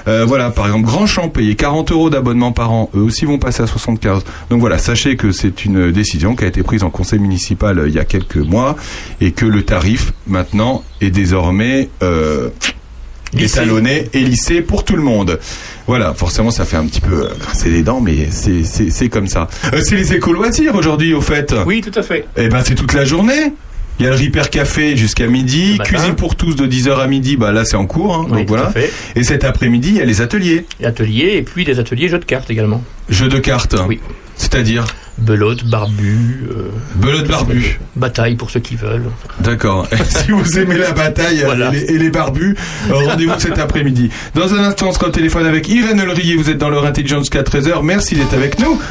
Euh, 0.07 0.25
voilà, 0.25 0.49
par 0.51 0.65
exemple, 0.67 0.85
Grandchamp 0.85 1.29
payait 1.29 1.55
40 1.55 1.91
euros 1.91 2.09
d'abonnement 2.09 2.51
par 2.51 2.71
an. 2.71 2.89
Eux 2.95 3.01
aussi 3.01 3.25
vont 3.25 3.37
passer 3.39 3.63
à 3.63 3.67
75. 3.67 4.23
Donc 4.49 4.59
voilà, 4.59 4.77
sachez 4.77 5.15
que 5.15 5.31
c'est 5.31 5.65
une 5.65 5.91
décision 5.91 6.35
qui 6.35 6.43
a 6.43 6.47
été 6.47 6.63
prise 6.63 6.83
en 6.83 6.89
conseil 6.89 7.19
municipal 7.19 7.77
euh, 7.79 7.87
il 7.89 7.93
y 7.95 7.99
a 7.99 8.05
quelques 8.05 8.37
mois 8.37 8.75
et 9.19 9.31
que 9.31 9.45
le 9.45 9.63
tarif, 9.63 10.13
maintenant, 10.27 10.83
est 11.01 11.11
désormais... 11.11 11.89
Euh, 12.03 12.49
étalonné 13.37 14.09
et 14.13 14.19
lissé 14.19 14.61
pour 14.61 14.83
tout 14.83 14.97
le 14.97 15.01
monde. 15.03 15.39
Voilà, 15.87 16.13
forcément 16.13 16.51
ça 16.51 16.65
fait 16.65 16.75
un 16.75 16.85
petit 16.85 16.99
peu 16.99 17.27
euh, 17.27 17.29
grincer 17.39 17.69
les 17.69 17.81
dents, 17.81 18.01
mais 18.01 18.27
c'est- 18.29 19.07
comme 19.09 19.27
ça. 19.27 19.47
Euh, 19.73 19.79
c'est 19.81 19.95
les 19.95 20.13
écoles 20.13 20.35
loisirs 20.35 20.75
aujourd'hui 20.75 21.13
au 21.13 21.21
fait. 21.21 21.55
Oui, 21.65 21.79
tout 21.81 21.97
à 21.97 22.03
fait. 22.03 22.25
Eh 22.35 22.49
ben 22.49 22.61
c'est 22.65 22.75
toute 22.75 22.93
la 22.93 23.05
journée. 23.05 23.53
Il 24.01 24.05
y 24.05 24.07
a 24.07 24.09
le 24.09 24.15
Ripper 24.15 24.49
Café 24.49 24.97
jusqu'à 24.97 25.27
midi, 25.27 25.77
cuisine 25.83 26.15
pour 26.15 26.35
tous 26.35 26.55
de 26.55 26.65
10h 26.65 26.99
à 26.99 27.05
midi, 27.05 27.37
bah 27.37 27.51
là 27.51 27.65
c'est 27.65 27.75
en 27.75 27.85
cours, 27.85 28.15
hein, 28.15 28.25
Oui, 28.31 28.39
donc 28.39 28.47
voilà. 28.47 28.73
Et 29.15 29.23
cet 29.23 29.43
après-midi, 29.43 29.89
il 29.89 29.97
y 29.97 30.01
a 30.01 30.05
les 30.05 30.21
ateliers. 30.21 30.65
Les 30.79 30.87
ateliers 30.87 31.33
et 31.35 31.43
puis 31.43 31.65
des 31.65 31.77
ateliers 31.77 32.07
jeux 32.09 32.17
de 32.17 32.25
cartes 32.25 32.49
également. 32.49 32.83
Jeux 33.09 33.27
de 33.27 33.37
cartes. 33.37 33.75
Oui. 33.87 33.99
C'est-à-dire 34.37 34.87
Belote, 35.19 35.65
barbu. 35.65 36.47
euh, 36.49 36.71
Belote, 36.95 37.27
barbu. 37.27 37.79
Bataille 37.95 38.33
pour 38.37 38.49
ceux 38.49 38.59
qui 38.59 38.75
veulent. 38.75 39.11
D'accord. 39.39 39.87
si 40.09 40.31
vous 40.31 40.57
aimez 40.57 40.79
la 40.79 40.93
bataille 40.93 41.41
et, 41.41 41.71
les, 41.71 41.83
et 41.93 41.97
les 41.99 42.09
barbus, 42.09 42.55
euh, 42.89 42.93
rendez-vous 43.07 43.33
cet 43.37 43.59
après-midi. 43.59 44.09
Dans 44.33 44.51
un 44.55 44.63
instant, 44.63 44.87
on 44.89 44.93
sera 44.93 45.09
au 45.09 45.11
téléphone 45.11 45.45
avec 45.45 45.69
Irène 45.69 45.99
Elrier. 45.99 46.37
Vous 46.37 46.49
êtes 46.49 46.57
dans 46.57 46.69
leur 46.69 46.87
intelligence 46.87 47.19
jusqu'à 47.25 47.43
13h. 47.43 47.83
Merci 47.83 48.15
d'être 48.15 48.33
avec 48.33 48.57
nous. 48.57 48.81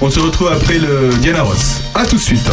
On 0.00 0.10
se 0.10 0.20
retrouve 0.20 0.46
après 0.52 0.78
le 0.78 1.10
Diana 1.20 1.42
Ross. 1.42 1.82
À 1.96 2.06
tout 2.06 2.14
de 2.14 2.20
suite. 2.20 2.48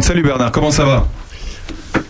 Salut 0.00 0.22
Bernard, 0.22 0.52
comment 0.52 0.70
ça 0.70 0.84
va? 0.84 1.08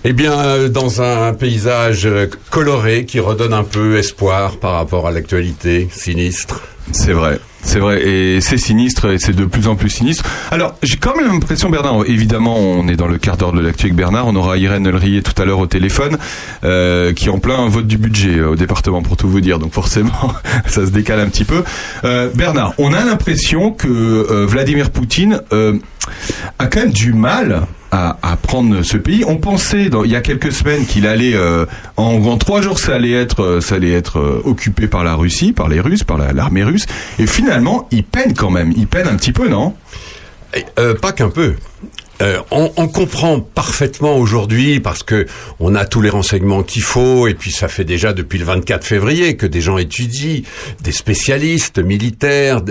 Eh 0.05 0.12
bien, 0.12 0.32
euh, 0.32 0.69
dans 0.69 1.01
un 1.01 1.32
paysage 1.32 2.05
euh, 2.05 2.28
coloré 2.51 3.07
qui 3.07 3.20
redonne 3.20 3.55
un 3.55 3.65
peu 3.65 3.97
espoir 3.97 4.59
par 4.59 4.74
rapport 4.74 5.07
à 5.07 5.11
l'actualité 5.11 5.89
sinistre. 5.91 6.61
C'est 6.93 7.12
vrai. 7.12 7.40
C'est 7.65 7.78
vrai, 7.78 8.06
et 8.06 8.40
c'est 8.43 8.59
sinistre, 8.59 9.11
et 9.11 9.19
c'est 9.19 9.35
de 9.35 9.47
plus 9.47 9.69
en 9.69 9.74
plus 9.74 9.89
sinistre. 9.89 10.24
Alors, 10.51 10.77
j'ai 10.82 10.97
quand 10.97 11.16
même 11.16 11.32
l'impression, 11.32 11.70
Bernard, 11.70 12.05
évidemment, 12.06 12.59
on 12.59 12.86
est 12.89 12.97
dans 12.97 13.09
le 13.09 13.16
quart 13.16 13.39
d'heure 13.39 13.52
de 13.52 13.61
l'actu 13.61 13.86
avec 13.86 13.97
Bernard, 13.97 14.27
on 14.27 14.36
aura 14.36 14.59
Irène 14.59 14.86
Elrier 14.86 15.23
tout 15.23 15.40
à 15.40 15.47
l'heure 15.47 15.59
au 15.61 15.66
téléphone, 15.66 16.19
euh, 16.62 17.15
qui 17.15 17.27
est 17.27 17.31
en 17.31 17.39
plein 17.39 17.66
vote 17.69 17.86
du 17.86 17.97
budget 17.97 18.36
euh, 18.36 18.51
au 18.51 18.55
département, 18.55 19.02
pour 19.02 19.16
tout 19.16 19.28
vous 19.28 19.40
dire, 19.40 19.59
donc 19.59 19.73
forcément, 19.73 20.12
ça 20.66 20.85
se 20.85 20.90
décale 20.90 21.20
un 21.20 21.28
petit 21.28 21.44
peu. 21.44 21.65
Euh, 22.05 22.28
Bernard, 22.35 22.74
on 22.77 22.93
a 22.93 23.02
l'impression 23.02 23.73
que 23.73 24.44
Vladimir 24.44 24.90
Poutine 24.90 25.40
a 25.51 26.66
quand 26.66 26.81
même 26.81 26.93
du 26.93 27.15
mal 27.15 27.62
à, 27.95 28.37
prendre 28.37 28.83
ce 28.83 28.97
pays. 28.97 29.25
On 29.27 29.37
pensait 29.37 29.89
il 30.05 30.11
y 30.11 30.16
a 30.16 30.21
quelques 30.21 30.53
semaines 30.53 30.85
qu'il 30.87 31.07
allait 31.07 31.35
euh, 31.35 31.66
en, 31.97 32.37
trois 32.39 32.61
jours 32.61 32.79
ça 32.79 32.95
allait 32.95 33.12
être 33.12 33.43
euh, 33.43 33.61
ça 33.61 33.77
allait 33.77 33.93
être 33.93 34.19
euh, 34.19 34.43
occupé 34.45 34.89
par 34.89 35.05
la 35.05 35.15
Russie, 35.15 35.53
par 35.53 35.69
les 35.69 35.81
Russes, 35.81 36.03
par 36.03 36.19
la- 36.19 36.33
l'armée 36.33 36.65
russe. 36.65 36.87
Et 37.19 37.27
finalement, 37.27 37.89
il 37.91 38.05
peine 38.05 38.35
quand 38.35 38.51
même. 38.51 38.73
Il 38.77 38.87
peine 38.87 39.07
un 39.07 39.16
petit 39.16 39.33
peu, 39.33 39.49
non? 39.49 39.75
Euh, 40.79 40.95
pas 40.95 41.12
qu'un 41.12 41.31
peu. 41.31 41.55
On, 42.51 42.89
comprend 42.89 43.41
parfaitement 43.41 44.16
aujourd'hui 44.16 44.81
parce 44.81 45.03
que 45.03 45.27
on 45.61 45.75
a 45.75 45.85
tous 45.85 46.01
les 46.01 46.09
renseignements 46.09 46.62
qu'il 46.62 46.81
faut 46.81 47.27
et 47.27 47.35
puis 47.35 47.51
ça 47.51 47.69
fait 47.69 47.85
déjà 47.85 48.15
depuis 48.15 48.39
le 48.39 48.47
24 48.47 48.83
février 48.83 49.37
que 49.37 49.45
des 49.47 49.61
gens 49.61 49.77
étudient, 49.77 50.41
des 50.81 50.93
spécialistes 50.93 51.81
militaires 51.81 52.62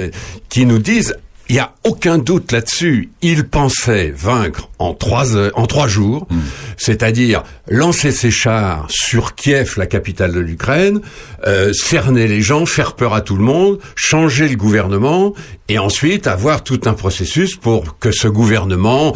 qui 0.50 0.66
nous 0.66 0.80
disent 0.80 1.16
il 1.49 1.56
n'y 1.56 1.60
a 1.60 1.74
aucun 1.84 2.18
doute 2.18 2.52
là-dessus. 2.52 3.10
Il 3.22 3.44
pensait 3.44 4.14
vaincre 4.15 4.70
en 4.80 4.94
trois 4.94 5.36
heures, 5.36 5.52
en 5.56 5.68
trois 5.68 5.88
jours, 5.88 6.28
c'est-à-dire 6.78 7.44
lancer 7.68 8.11
ses 8.11 8.32
chars 8.32 8.88
sur 8.90 9.36
Kiev, 9.36 9.74
la 9.78 9.86
capitale 9.86 10.32
de 10.32 10.40
l'Ukraine, 10.40 11.02
euh, 11.45 11.74
cerner 11.74 12.28
les 12.28 12.41
gens, 12.41 12.65
faire 12.65 12.95
peur 12.95 13.14
à 13.14 13.22
tout 13.22 13.36
le 13.36 13.44
monde, 13.44 13.80
changer 13.95 14.48
le 14.48 14.56
gouvernement, 14.56 15.34
et 15.68 15.80
ensuite 15.80 16.28
avoir 16.28 16.64
tout 16.64 16.82
un 16.86 16.94
processus 16.94 17.56
pour 17.56 17.99
que 17.99 18.11
ce 18.11 18.28
gouvernement 18.28 19.14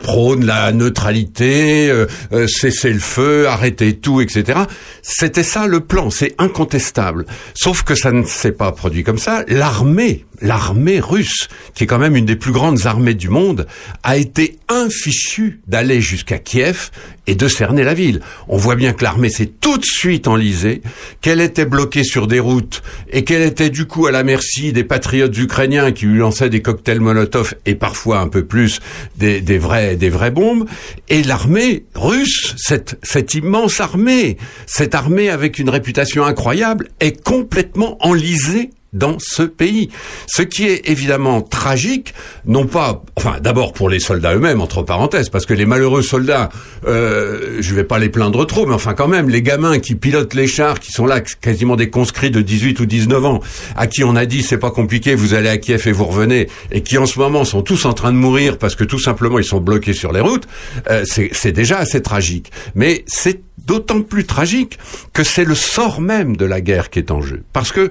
prône 0.00 0.44
la 0.44 0.72
neutralité, 0.72 1.90
euh, 1.90 2.06
euh, 2.32 2.46
cesser 2.46 2.92
le 2.92 2.98
feu, 2.98 3.48
arrêter 3.48 3.96
tout, 3.96 4.20
etc. 4.20 4.60
C'était 5.02 5.42
ça 5.42 5.66
le 5.66 5.80
plan, 5.80 6.10
c'est 6.10 6.34
incontestable. 6.38 7.26
Sauf 7.54 7.82
que 7.82 7.94
ça 7.94 8.12
ne 8.12 8.24
s'est 8.24 8.52
pas 8.52 8.72
produit 8.72 9.04
comme 9.04 9.18
ça. 9.18 9.44
L'armée, 9.48 10.24
l'armée 10.40 11.00
russe, 11.00 11.48
qui 11.74 11.84
est 11.84 11.86
quand 11.86 11.98
même 11.98 12.16
une 12.16 12.26
des 12.26 12.36
plus 12.36 12.52
grandes 12.52 12.86
armées 12.86 13.14
du 13.14 13.28
monde, 13.28 13.66
a 14.02 14.16
été 14.16 14.58
infichue 14.68 15.60
d'aller 15.66 16.00
jusqu'à 16.00 16.38
Kiev 16.38 16.90
et 17.26 17.34
de 17.34 17.48
cerner 17.48 17.84
la 17.84 17.94
ville. 17.94 18.20
On 18.48 18.56
voit 18.56 18.76
bien 18.76 18.92
que 18.92 19.04
l'armée 19.04 19.28
s'est 19.28 19.50
tout 19.60 19.78
de 19.78 19.84
suite 19.84 20.26
enlisée, 20.26 20.82
qu'elle 21.20 21.40
était 21.40 21.64
bloquée 21.64 22.04
sur 22.04 22.26
des 22.26 22.40
routes 22.40 22.82
et 23.10 23.24
qu'elle 23.24 23.42
était 23.42 23.70
du 23.70 23.86
coup 23.86 24.06
à 24.06 24.10
la 24.10 24.24
merci 24.24 24.72
des 24.72 24.84
patriotes 24.84 25.36
ukrainiens 25.36 25.92
qui 25.92 26.06
lui 26.06 26.18
lançaient 26.18 26.50
des 26.50 26.62
cocktails 26.62 27.00
Molotov 27.00 27.54
et 27.66 27.74
parfois 27.74 28.18
un 28.18 28.28
peu 28.28 28.44
plus 28.44 28.80
des, 29.16 29.40
vrais 29.58 29.96
des 29.96 30.08
vraies 30.08 30.30
bombes. 30.30 30.66
Et 31.08 31.22
l'armée 31.22 31.84
russe, 31.94 32.54
cette, 32.56 32.98
cette 33.02 33.34
immense 33.34 33.80
armée, 33.80 34.36
cette 34.66 34.94
armée 34.94 35.30
avec 35.30 35.58
une 35.58 35.70
réputation 35.70 36.24
incroyable, 36.24 36.88
est 37.00 37.22
complètement 37.22 37.96
enlisée 38.00 38.70
dans 38.92 39.16
ce 39.18 39.42
pays. 39.42 39.90
Ce 40.26 40.42
qui 40.42 40.66
est 40.66 40.88
évidemment 40.88 41.42
tragique, 41.42 42.14
non 42.46 42.66
pas, 42.66 43.02
enfin 43.16 43.38
d'abord 43.40 43.72
pour 43.72 43.88
les 43.88 44.00
soldats 44.00 44.34
eux-mêmes, 44.34 44.60
entre 44.60 44.82
parenthèses, 44.82 45.28
parce 45.28 45.46
que 45.46 45.54
les 45.54 45.66
malheureux 45.66 46.02
soldats, 46.02 46.48
euh, 46.86 47.58
je 47.60 47.74
vais 47.74 47.84
pas 47.84 47.98
les 47.98 48.08
plaindre 48.08 48.46
trop, 48.46 48.66
mais 48.66 48.74
enfin 48.74 48.94
quand 48.94 49.08
même, 49.08 49.28
les 49.28 49.42
gamins 49.42 49.78
qui 49.78 49.94
pilotent 49.94 50.34
les 50.34 50.46
chars, 50.46 50.80
qui 50.80 50.90
sont 50.92 51.06
là, 51.06 51.20
quasiment 51.20 51.76
des 51.76 51.90
conscrits 51.90 52.30
de 52.30 52.40
18 52.40 52.80
ou 52.80 52.86
19 52.86 53.24
ans, 53.24 53.40
à 53.76 53.86
qui 53.86 54.02
on 54.04 54.16
a 54.16 54.26
dit 54.26 54.42
c'est 54.42 54.58
pas 54.58 54.70
compliqué, 54.70 55.14
vous 55.14 55.34
allez 55.34 55.48
à 55.48 55.58
Kiev 55.58 55.86
et 55.86 55.92
vous 55.92 56.04
revenez, 56.04 56.48
et 56.72 56.82
qui 56.82 56.98
en 56.98 57.06
ce 57.06 57.18
moment 57.18 57.44
sont 57.44 57.62
tous 57.62 57.84
en 57.84 57.92
train 57.92 58.12
de 58.12 58.16
mourir 58.16 58.58
parce 58.58 58.74
que 58.74 58.84
tout 58.84 58.98
simplement 58.98 59.38
ils 59.38 59.44
sont 59.44 59.60
bloqués 59.60 59.92
sur 59.92 60.12
les 60.12 60.20
routes, 60.20 60.48
euh, 60.90 61.04
c'est 61.04 61.52
déjà 61.52 61.78
assez 61.78 62.02
tragique. 62.02 62.50
Mais 62.74 63.04
c'est 63.06 63.42
d'autant 63.66 64.02
plus 64.02 64.24
tragique 64.24 64.78
que 65.12 65.22
c'est 65.22 65.44
le 65.44 65.54
sort 65.54 66.00
même 66.00 66.36
de 66.36 66.44
la 66.44 66.60
guerre 66.60 66.90
qui 66.90 66.98
est 66.98 67.10
en 67.10 67.20
jeu. 67.20 67.42
Parce 67.52 67.72
que 67.72 67.90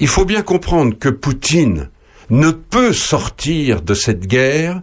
il 0.00 0.08
faut 0.08 0.24
bien 0.28 0.42
comprendre 0.42 0.96
que 0.96 1.08
Poutine 1.08 1.88
ne 2.30 2.50
peut 2.50 2.92
sortir 2.92 3.80
de 3.80 3.94
cette 3.94 4.26
guerre 4.26 4.82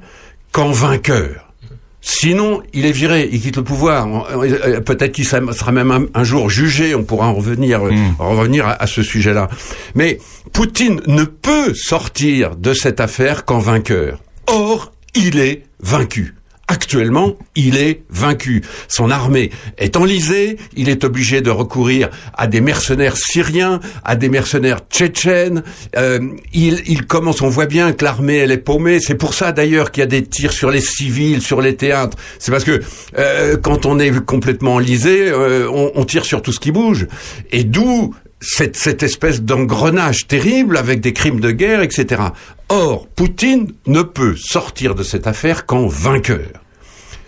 qu'en 0.52 0.72
vainqueur. 0.72 1.54
Sinon, 2.02 2.62
il 2.74 2.86
est 2.86 2.92
viré, 2.92 3.30
il 3.32 3.42
quitte 3.42 3.58
le 3.58 3.64
pouvoir. 3.64 4.28
Euh, 4.32 4.82
Peut-être 4.82 5.12
qu'il 5.12 5.26
sera 5.26 5.72
même 5.72 6.10
un, 6.14 6.24
jour 6.24 6.50
jugé. 6.50 6.94
On 6.94 7.04
pourra 7.04 7.28
en 7.28 7.34
revenir, 7.34 7.86
euh, 7.86 7.92
en 8.20 8.32
revenir 8.32 8.68
à, 8.68 8.74
à 8.74 8.88
ce 8.88 9.02
sujet-là. 9.02 9.50
Mais 9.96 10.20
Poutine 10.52 11.02
ne 11.08 11.24
peut 11.24 11.74
sortir 11.74 12.56
de 12.56 12.74
cette 12.74 13.00
affaire 13.00 13.46
qu'en 13.46 13.60
vainqueur. 13.60 14.20
Or, 14.48 14.92
il 15.16 15.40
est 15.40 15.64
vaincu. 15.80 16.36
Actuellement, 16.68 17.36
il 17.56 17.78
est 17.78 18.02
vaincu. 18.10 18.64
Son 18.88 19.12
armée 19.12 19.52
est 19.78 19.98
enlisée, 19.98 20.58
il 20.76 20.90
est 20.90 21.04
obligé 21.04 21.42
de 21.42 21.52
recourir 21.52 22.10
à 22.34 22.48
des 22.48 22.60
mercenaires 22.60 23.18
syriens, 23.18 23.80
à 24.04 24.16
des 24.16 24.30
mercenaires 24.30 24.80
tchétchènes. 24.90 25.62
Euh, 25.96 26.20
il, 26.54 26.82
il 26.88 27.06
commence, 27.06 27.44
on 27.44 27.50
voit 27.50 27.68
bien 27.68 27.94
que 27.94 28.04
l'armée, 28.04 28.38
elle 28.38 28.52
est 28.52 28.58
paumée. 28.58 29.00
C'est 29.00 29.14
pour 29.14 29.36
ça 29.36 29.52
d'ailleurs 29.52 29.92
qu'il 29.92 30.02
y 30.02 30.04
a 30.04 30.08
des 30.08 30.24
tirs 30.24 30.54
sur 30.54 30.72
les 30.72 30.82
civils, 30.82 31.42
sur 31.42 31.62
les 31.62 31.76
théâtres. 31.76 32.18
C'est 32.40 32.52
parce 32.52 32.64
que 32.64 32.82
euh, 33.18 33.58
quand 33.58 33.86
on 33.86 34.00
est 34.00 34.26
complètement 34.26 34.76
enlisé, 34.76 35.30
euh, 35.30 35.70
on, 35.72 35.92
on 35.94 36.04
tire 36.04 36.26
sur 36.26 36.42
tout 36.42 36.52
ce 36.52 36.60
qui 36.60 36.72
bouge. 36.72 37.06
Et 37.52 37.64
d'où 37.64 38.16
cette, 38.40 38.76
cette 38.76 39.04
espèce 39.04 39.42
d'engrenage 39.42 40.28
terrible 40.28 40.78
avec 40.78 41.02
des 41.02 41.14
crimes 41.14 41.40
de 41.40 41.52
guerre, 41.52 41.82
etc. 41.82 42.22
Or, 42.70 43.08
Poutine 43.08 43.74
ne 43.88 44.02
peut 44.02 44.36
sortir 44.36 44.96
de 44.96 45.04
cette 45.04 45.28
affaire 45.28 45.66
qu'en 45.66 45.88
vainqueur. 45.88 46.62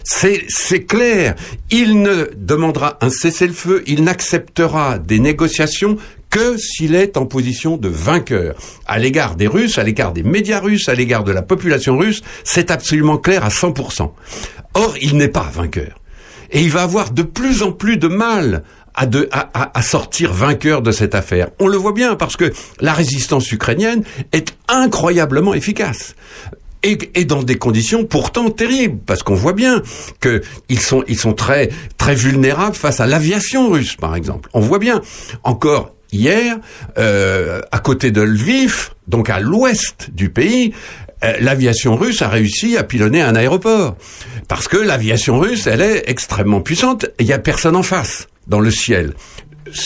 C'est, 0.09 0.85
clair. 0.85 1.35
Il 1.69 2.01
ne 2.01 2.29
demandera 2.37 2.97
un 3.01 3.09
cessez-le-feu, 3.09 3.83
il 3.87 4.05
n'acceptera 4.05 4.99
des 4.99 5.19
négociations 5.19 5.97
que 6.29 6.57
s'il 6.57 6.95
est 6.95 7.17
en 7.17 7.25
position 7.25 7.75
de 7.75 7.89
vainqueur. 7.89 8.55
À 8.85 8.99
l'égard 8.99 9.35
des 9.35 9.47
Russes, 9.47 9.77
à 9.77 9.83
l'égard 9.83 10.13
des 10.13 10.23
médias 10.23 10.61
russes, 10.61 10.87
à 10.87 10.95
l'égard 10.95 11.25
de 11.25 11.33
la 11.33 11.41
population 11.41 11.97
russe, 11.97 12.21
c'est 12.45 12.71
absolument 12.71 13.17
clair 13.17 13.43
à 13.43 13.49
100%. 13.49 14.11
Or, 14.75 14.95
il 15.01 15.17
n'est 15.17 15.27
pas 15.27 15.49
vainqueur. 15.53 15.99
Et 16.51 16.61
il 16.61 16.71
va 16.71 16.83
avoir 16.83 17.11
de 17.11 17.23
plus 17.23 17.61
en 17.61 17.73
plus 17.73 17.97
de 17.97 18.07
mal 18.07 18.63
à, 18.97 19.05
de- 19.05 19.29
à- 19.31 19.77
à- 19.77 19.81
sortir 19.81 20.33
vainqueur 20.33 20.81
de 20.81 20.91
cette 20.91 21.15
affaire. 21.15 21.49
On 21.59 21.67
le 21.67 21.77
voit 21.77 21.93
bien 21.93 22.15
parce 22.15 22.35
que 22.35 22.51
la 22.81 22.91
résistance 22.93 23.49
ukrainienne 23.51 24.03
est 24.33 24.53
incroyablement 24.67 25.53
efficace. 25.53 26.15
Et, 26.83 26.97
et 27.15 27.25
dans 27.25 27.41
des 27.43 27.55
conditions 27.57 28.05
pourtant 28.05 28.49
terribles, 28.49 28.99
parce 29.05 29.23
qu'on 29.23 29.35
voit 29.35 29.53
bien 29.53 29.81
que 30.19 30.41
ils 30.69 30.79
sont 30.79 31.03
ils 31.07 31.17
sont 31.17 31.33
très 31.33 31.69
très 31.97 32.13
vulnérables 32.15 32.75
face 32.75 32.99
à 32.99 33.07
l'aviation 33.07 33.69
russe, 33.69 33.95
par 33.95 34.15
exemple. 34.15 34.49
On 34.53 34.59
voit 34.59 34.77
bien 34.79 35.01
encore 35.43 35.93
hier, 36.11 36.57
euh, 36.97 37.61
à 37.71 37.79
côté 37.79 38.11
de 38.11 38.21
Lviv, 38.21 38.91
donc 39.07 39.29
à 39.29 39.39
l'ouest 39.39 40.09
du 40.13 40.29
pays, 40.29 40.73
euh, 41.23 41.33
l'aviation 41.39 41.95
russe 41.95 42.21
a 42.21 42.29
réussi 42.29 42.77
à 42.77 42.83
pilonner 42.83 43.21
un 43.21 43.35
aéroport. 43.35 43.95
Parce 44.47 44.67
que 44.67 44.77
l'aviation 44.77 45.39
russe, 45.39 45.65
elle 45.67 45.81
est 45.81 46.03
extrêmement 46.07 46.61
puissante 46.61 47.07
il 47.19 47.25
n'y 47.25 47.33
a 47.33 47.39
personne 47.39 47.75
en 47.75 47.83
face 47.83 48.27
dans 48.47 48.59
le 48.59 48.71
ciel. 48.71 49.13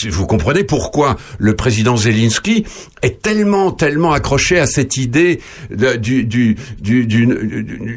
Vous 0.09 0.27
comprenez 0.27 0.63
pourquoi 0.63 1.17
le 1.39 1.55
président 1.55 1.97
Zelensky 1.97 2.65
est 3.01 3.21
tellement, 3.21 3.71
tellement 3.71 4.13
accroché 4.13 4.59
à 4.59 4.67
cette 4.67 4.97
idée 4.97 5.39
du, 5.71 6.23
du, 6.23 6.55
du, 6.79 7.05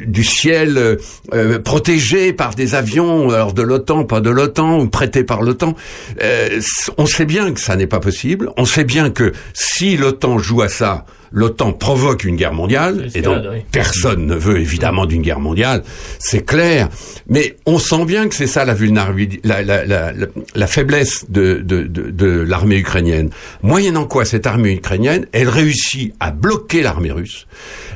du, 0.07 0.23
ciel 0.23 0.97
euh, 1.33 1.59
protégé 1.59 2.33
par 2.33 2.55
des 2.55 2.75
avions, 2.75 3.29
alors 3.29 3.53
de 3.53 3.61
l'OTAN, 3.61 4.03
pas 4.03 4.21
de 4.21 4.29
l'OTAN, 4.29 4.79
ou 4.81 4.87
prêté 4.87 5.23
par 5.23 5.41
l'OTAN. 5.41 5.75
Euh, 6.21 6.59
on 6.97 7.05
sait 7.05 7.25
bien 7.25 7.51
que 7.51 7.59
ça 7.59 7.75
n'est 7.75 7.87
pas 7.87 7.99
possible. 7.99 8.51
On 8.57 8.65
sait 8.65 8.83
bien 8.83 9.09
que 9.09 9.31
si 9.53 9.97
l'OTAN 9.97 10.37
joue 10.39 10.61
à 10.61 10.69
ça, 10.69 11.05
l'OTAN 11.35 11.73
provoque 11.73 12.23
une 12.23 12.37
guerre 12.37 12.53
mondiale, 12.53 13.09
et 13.13 13.21
donc 13.21 13.43
oui. 13.51 13.57
personne 13.71 14.25
ne 14.25 14.35
veut 14.35 14.57
évidemment 14.59 15.05
d'une 15.05 15.21
guerre 15.21 15.39
mondiale, 15.41 15.83
c'est 16.17 16.43
clair. 16.45 16.89
Mais 17.27 17.57
on 17.65 17.77
sent 17.77 18.05
bien 18.05 18.27
que 18.29 18.33
c'est 18.33 18.47
ça 18.47 18.63
la 18.65 18.73
vulnérabilité, 18.73 19.41
la, 19.43 19.61
la, 19.61 19.85
la, 19.85 20.13
la- 20.13 20.27
la 20.55 20.67
faiblesse 20.67 21.25
de, 21.29 21.55
de, 21.55 21.83
de, 21.83 22.09
de 22.09 22.25
l'armée 22.41 22.77
ukrainienne. 22.77 23.29
Moyennant 23.61 24.05
quoi 24.05 24.23
cette 24.25 24.47
armée 24.47 24.73
ukrainienne, 24.73 25.27
elle 25.33 25.49
réussit 25.49 26.13
à 26.19 26.31
bloquer 26.31 26.81
l'armée 26.81 27.11
russe. 27.11 27.45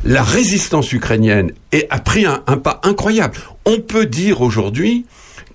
La 0.03 0.21
résistance 0.21 0.91
ukrainienne 0.91 1.51
est, 1.71 1.87
a 1.89 1.99
pris 1.99 2.25
un, 2.25 2.43
un 2.45 2.57
pas 2.57 2.81
incroyable. 2.83 3.35
On 3.65 3.79
peut 3.79 4.05
dire 4.05 4.41
aujourd'hui 4.41 5.05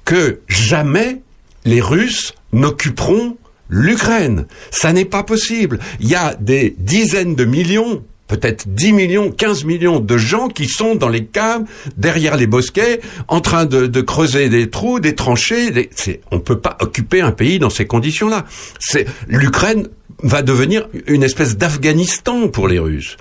que 0.04 0.40
jamais 0.48 1.20
les 1.66 1.80
Russes 1.80 2.34
n'occuperont 2.52 3.36
l'Ukraine. 3.74 4.46
Ça 4.70 4.92
n'est 4.92 5.04
pas 5.04 5.24
possible. 5.24 5.80
Il 6.00 6.08
y 6.08 6.14
a 6.14 6.34
des 6.34 6.74
dizaines 6.78 7.34
de 7.34 7.44
millions 7.44 8.02
peut-être 8.26 8.66
10 8.68 8.94
millions, 8.94 9.30
15 9.30 9.64
millions 9.64 10.00
de 10.00 10.16
gens 10.16 10.48
qui 10.48 10.66
sont 10.66 10.94
dans 10.94 11.10
les 11.10 11.26
caves, 11.26 11.64
derrière 11.98 12.38
les 12.38 12.46
bosquets, 12.46 13.00
en 13.28 13.40
train 13.40 13.66
de, 13.66 14.00
creuser 14.00 14.48
des 14.48 14.70
trous, 14.70 14.98
des 14.98 15.14
tranchées. 15.14 15.90
On 16.30 16.40
peut 16.40 16.58
pas 16.58 16.78
occuper 16.80 17.20
un 17.20 17.32
pays 17.32 17.58
dans 17.58 17.68
ces 17.68 17.86
conditions-là. 17.86 18.46
C'est 18.80 19.06
l'Ukraine 19.28 19.88
va 20.22 20.42
devenir 20.42 20.88
une 21.06 21.22
espèce 21.22 21.56
d'Afghanistan 21.56 22.48
pour 22.48 22.68
les 22.68 22.78
Russes. 22.78 23.16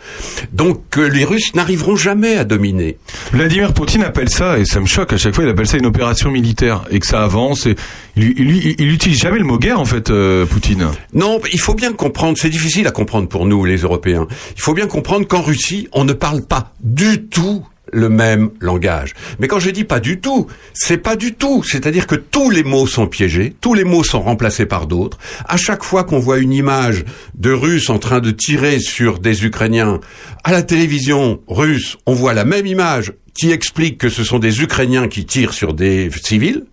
Donc 0.52 0.98
euh, 0.98 1.08
les 1.08 1.26
Russes 1.26 1.54
n'arriveront 1.56 1.96
jamais 1.96 2.38
à 2.38 2.44
dominer. 2.44 2.98
Vladimir 3.32 3.74
Poutine 3.74 4.04
appelle 4.04 4.30
ça, 4.30 4.58
et 4.60 4.66
ça 4.66 4.80
me 4.80 4.86
choque 4.86 5.14
à 5.14 5.18
chaque 5.18 5.36
fois, 5.36 5.44
il 5.44 5.50
appelle 5.50 5.68
ça 5.68 5.78
une 5.78 5.86
opération 5.86 6.32
militaire, 6.32 6.84
et 6.90 7.00
que 7.00 7.08
ça 7.08 7.24
avance, 7.24 7.66
et 7.66 7.76
il 8.16 8.92
utilise 8.92 9.20
jamais 9.20 9.40
le 9.40 9.46
mot 9.46 9.58
guerre, 9.58 9.80
en 9.80 9.86
fait, 9.86 10.10
euh, 10.10 10.46
Poutine. 10.46 10.88
Non, 11.14 11.42
il 11.52 11.60
faut 11.60 11.74
bien 11.74 11.94
comprendre, 11.94 12.38
c'est 12.38 12.50
difficile 12.50 12.88
à 12.88 12.92
comprendre 12.92 13.28
pour 13.28 13.46
nous, 13.46 13.66
les 13.66 13.78
Européens. 13.78 14.28
Il 14.56 14.62
faut 14.62 14.74
bien 14.74 14.88
comprendre 14.88 15.28
qu'en 15.28 15.42
Russie, 15.42 15.88
on 15.94 16.04
ne 16.04 16.14
parle 16.14 16.44
pas 16.44 16.74
du 16.82 17.26
tout 17.28 17.66
le 17.94 18.10
même 18.10 18.50
langage. 18.60 19.14
Mais 19.40 19.48
quand 19.48 19.60
je 19.60 19.70
dis 19.70 19.84
pas 19.84 20.00
du 20.00 20.20
tout, 20.20 20.48
c'est 20.74 20.98
pas 20.98 21.16
du 21.16 21.34
tout. 21.34 21.64
C'est-à-dire 21.64 22.08
que 22.08 22.16
tous 22.16 22.50
les 22.50 22.64
mots 22.64 22.88
sont 22.88 23.08
piégés, 23.08 23.54
tous 23.62 23.74
les 23.74 23.84
mots 23.84 24.04
sont 24.04 24.22
remplacés 24.22 24.66
par 24.66 24.88
d'autres. 24.88 25.18
À 25.46 25.58
chaque 25.58 25.84
fois 25.84 26.04
qu'on 26.04 26.20
voit 26.20 26.40
une 26.40 26.54
image 26.54 27.06
de 27.36 27.52
Russes 27.52 27.90
en 27.90 28.00
train 28.00 28.20
de 28.20 28.32
tirer 28.32 28.80
sur 28.80 29.20
des 29.20 29.46
Ukrainiens 29.46 30.00
à 30.44 30.52
la 30.52 30.64
télévision 30.64 31.40
russe, 31.48 31.98
on 32.06 32.14
voit 32.14 32.34
la 32.34 32.46
même 32.46 32.66
image 32.66 33.14
qui 33.34 33.52
explique 33.52 33.98
que 33.98 34.10
ce 34.10 34.24
sont 34.24 34.40
des 34.40 34.62
Ukrainiens 34.62 35.08
qui 35.08 35.26
tirent 35.26 35.54
sur 35.54 35.74
des 35.74 36.10
civils. 36.24 36.64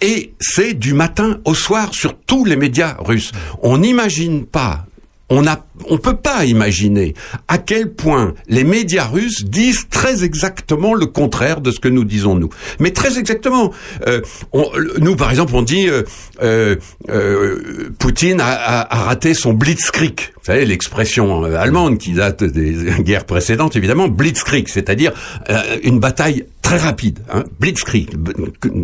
Et 0.00 0.32
c'est 0.40 0.74
du 0.74 0.92
matin 0.92 1.38
au 1.44 1.54
soir 1.54 1.94
sur 1.94 2.16
tous 2.18 2.44
les 2.44 2.56
médias 2.56 2.96
russes. 2.98 3.32
On 3.62 3.78
n'imagine 3.78 4.44
pas, 4.44 4.86
on 5.30 5.46
a, 5.46 5.66
on 5.90 5.98
peut 5.98 6.16
pas 6.16 6.44
imaginer 6.46 7.14
à 7.48 7.58
quel 7.58 7.92
point 7.92 8.34
les 8.48 8.64
médias 8.64 9.04
russes 9.06 9.44
disent 9.44 9.86
très 9.90 10.24
exactement 10.24 10.94
le 10.94 11.06
contraire 11.06 11.60
de 11.60 11.70
ce 11.70 11.80
que 11.80 11.88
nous 11.88 12.04
disons 12.04 12.34
nous. 12.34 12.48
Mais 12.80 12.92
très 12.92 13.18
exactement. 13.18 13.72
Euh, 14.06 14.22
on- 14.52 14.70
nous, 15.00 15.16
par 15.16 15.30
exemple, 15.30 15.54
on 15.54 15.62
dit 15.62 15.88
euh, 15.88 16.02
euh, 16.42 16.76
euh, 17.10 17.90
Poutine 17.98 18.40
a, 18.40 18.46
a- 18.52 18.94
a 19.00 19.02
raté 19.04 19.34
son 19.34 19.52
blitzkrieg. 19.52 20.18
Vous 20.36 20.44
savez 20.54 20.64
l'expression 20.64 21.44
euh, 21.44 21.56
allemande 21.56 21.98
qui 21.98 22.12
date 22.12 22.42
des 22.44 22.74
guerres 23.00 23.26
précédentes, 23.26 23.76
évidemment, 23.76 24.08
blitzkrieg, 24.08 24.68
c'est-à-dire 24.68 25.12
euh, 25.50 25.60
une 25.82 26.00
bataille 26.00 26.46
très 26.62 26.78
rapide, 26.78 27.18
hein, 27.32 27.44
blitzkrieg, 27.60 28.10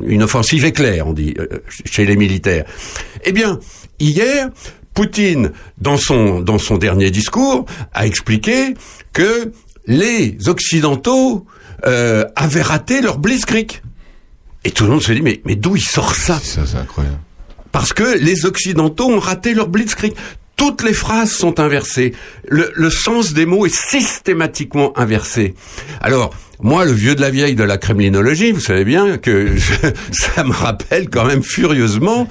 une 0.07 0.23
offensive 0.23 0.65
éclair, 0.65 1.07
on 1.07 1.13
dit 1.13 1.35
chez 1.85 2.05
les 2.07 2.17
militaires. 2.17 2.65
Eh 3.25 3.33
bien, 3.33 3.61
hier, 3.99 4.49
Poutine, 4.95 5.51
dans 5.79 5.97
son 5.97 6.41
dans 6.41 6.59
son 6.59 6.79
dernier 6.79 7.11
discours, 7.11 7.67
a 7.93 8.07
expliqué 8.07 8.75
que 9.13 9.53
les 9.87 10.37
Occidentaux 10.49 11.45
euh, 11.85 12.25
avaient 12.37 12.63
raté 12.63 13.01
leur 13.03 13.19
blitzkrieg. 13.19 13.83
Et 14.65 14.71
tout 14.71 14.85
le 14.85 14.91
monde 14.91 15.03
se 15.03 15.13
dit 15.13 15.21
mais 15.21 15.41
mais 15.45 15.57
d'où 15.57 15.77
il 15.77 15.83
sort 15.83 16.15
ça? 16.15 16.39
Ça, 16.43 16.63
c'est 16.67 16.79
incroyable. 16.79 17.19
parce 17.73 17.93
que 17.93 18.19
les 18.19 18.47
Occidentaux 18.47 19.11
ont 19.11 19.19
raté 19.19 19.53
leur 19.53 19.69
blitzkrieg. 19.69 20.15
Toutes 20.57 20.85
les 20.85 20.93
phrases 20.95 21.33
sont 21.33 21.59
inversées. 21.59 22.15
Le, 22.49 22.71
le 22.77 22.89
sens 22.89 23.33
des 23.33 23.45
mots 23.45 23.67
est 23.67 23.75
systématiquement 23.75 24.97
inversé. 24.97 25.55
Alors, 26.01 26.33
moi, 26.63 26.85
le 26.85 26.93
vieux 26.93 27.15
de 27.15 27.21
la 27.21 27.31
vieille 27.31 27.55
de 27.55 27.65
la 27.65 27.79
kremlinologie, 27.79 28.53
vous 28.53 28.61
savez 28.61 28.85
bien 28.85 29.19
que 29.19 29.57
je- 29.57 29.73
ça 30.13 30.45
me 30.45 30.53
rappelle 30.53 31.09
quand 31.11 31.25
même 31.25 31.43
furieusement 31.43 32.29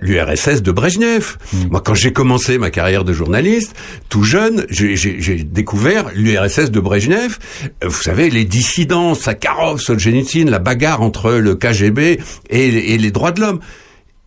l'URSS 0.00 0.62
de 0.62 0.72
Brejnev. 0.72 1.36
Moi, 1.70 1.80
quand 1.84 1.94
j'ai 1.94 2.12
commencé 2.12 2.58
ma 2.58 2.70
carrière 2.70 3.04
de 3.04 3.12
journaliste, 3.12 3.74
tout 4.08 4.24
jeune, 4.24 4.66
j'ai- 4.68 5.44
découvert 5.44 6.10
l'URSS 6.14 6.70
de 6.70 6.80
Brejnev. 6.80 7.38
Euh, 7.84 7.88
Vous 7.88 8.02
savez, 8.02 8.30
les 8.30 8.44
dissidents, 8.44 9.14
Sakharov, 9.14 9.80
Solzhenitsyn, 9.80 10.48
la 10.50 10.58
bagarre 10.58 11.02
entre 11.02 11.32
le 11.32 11.54
KGB 11.54 12.20
et, 12.50 12.94
et 12.94 12.98
les 12.98 13.10
droits 13.10 13.32
de 13.32 13.40
l'homme. 13.40 13.60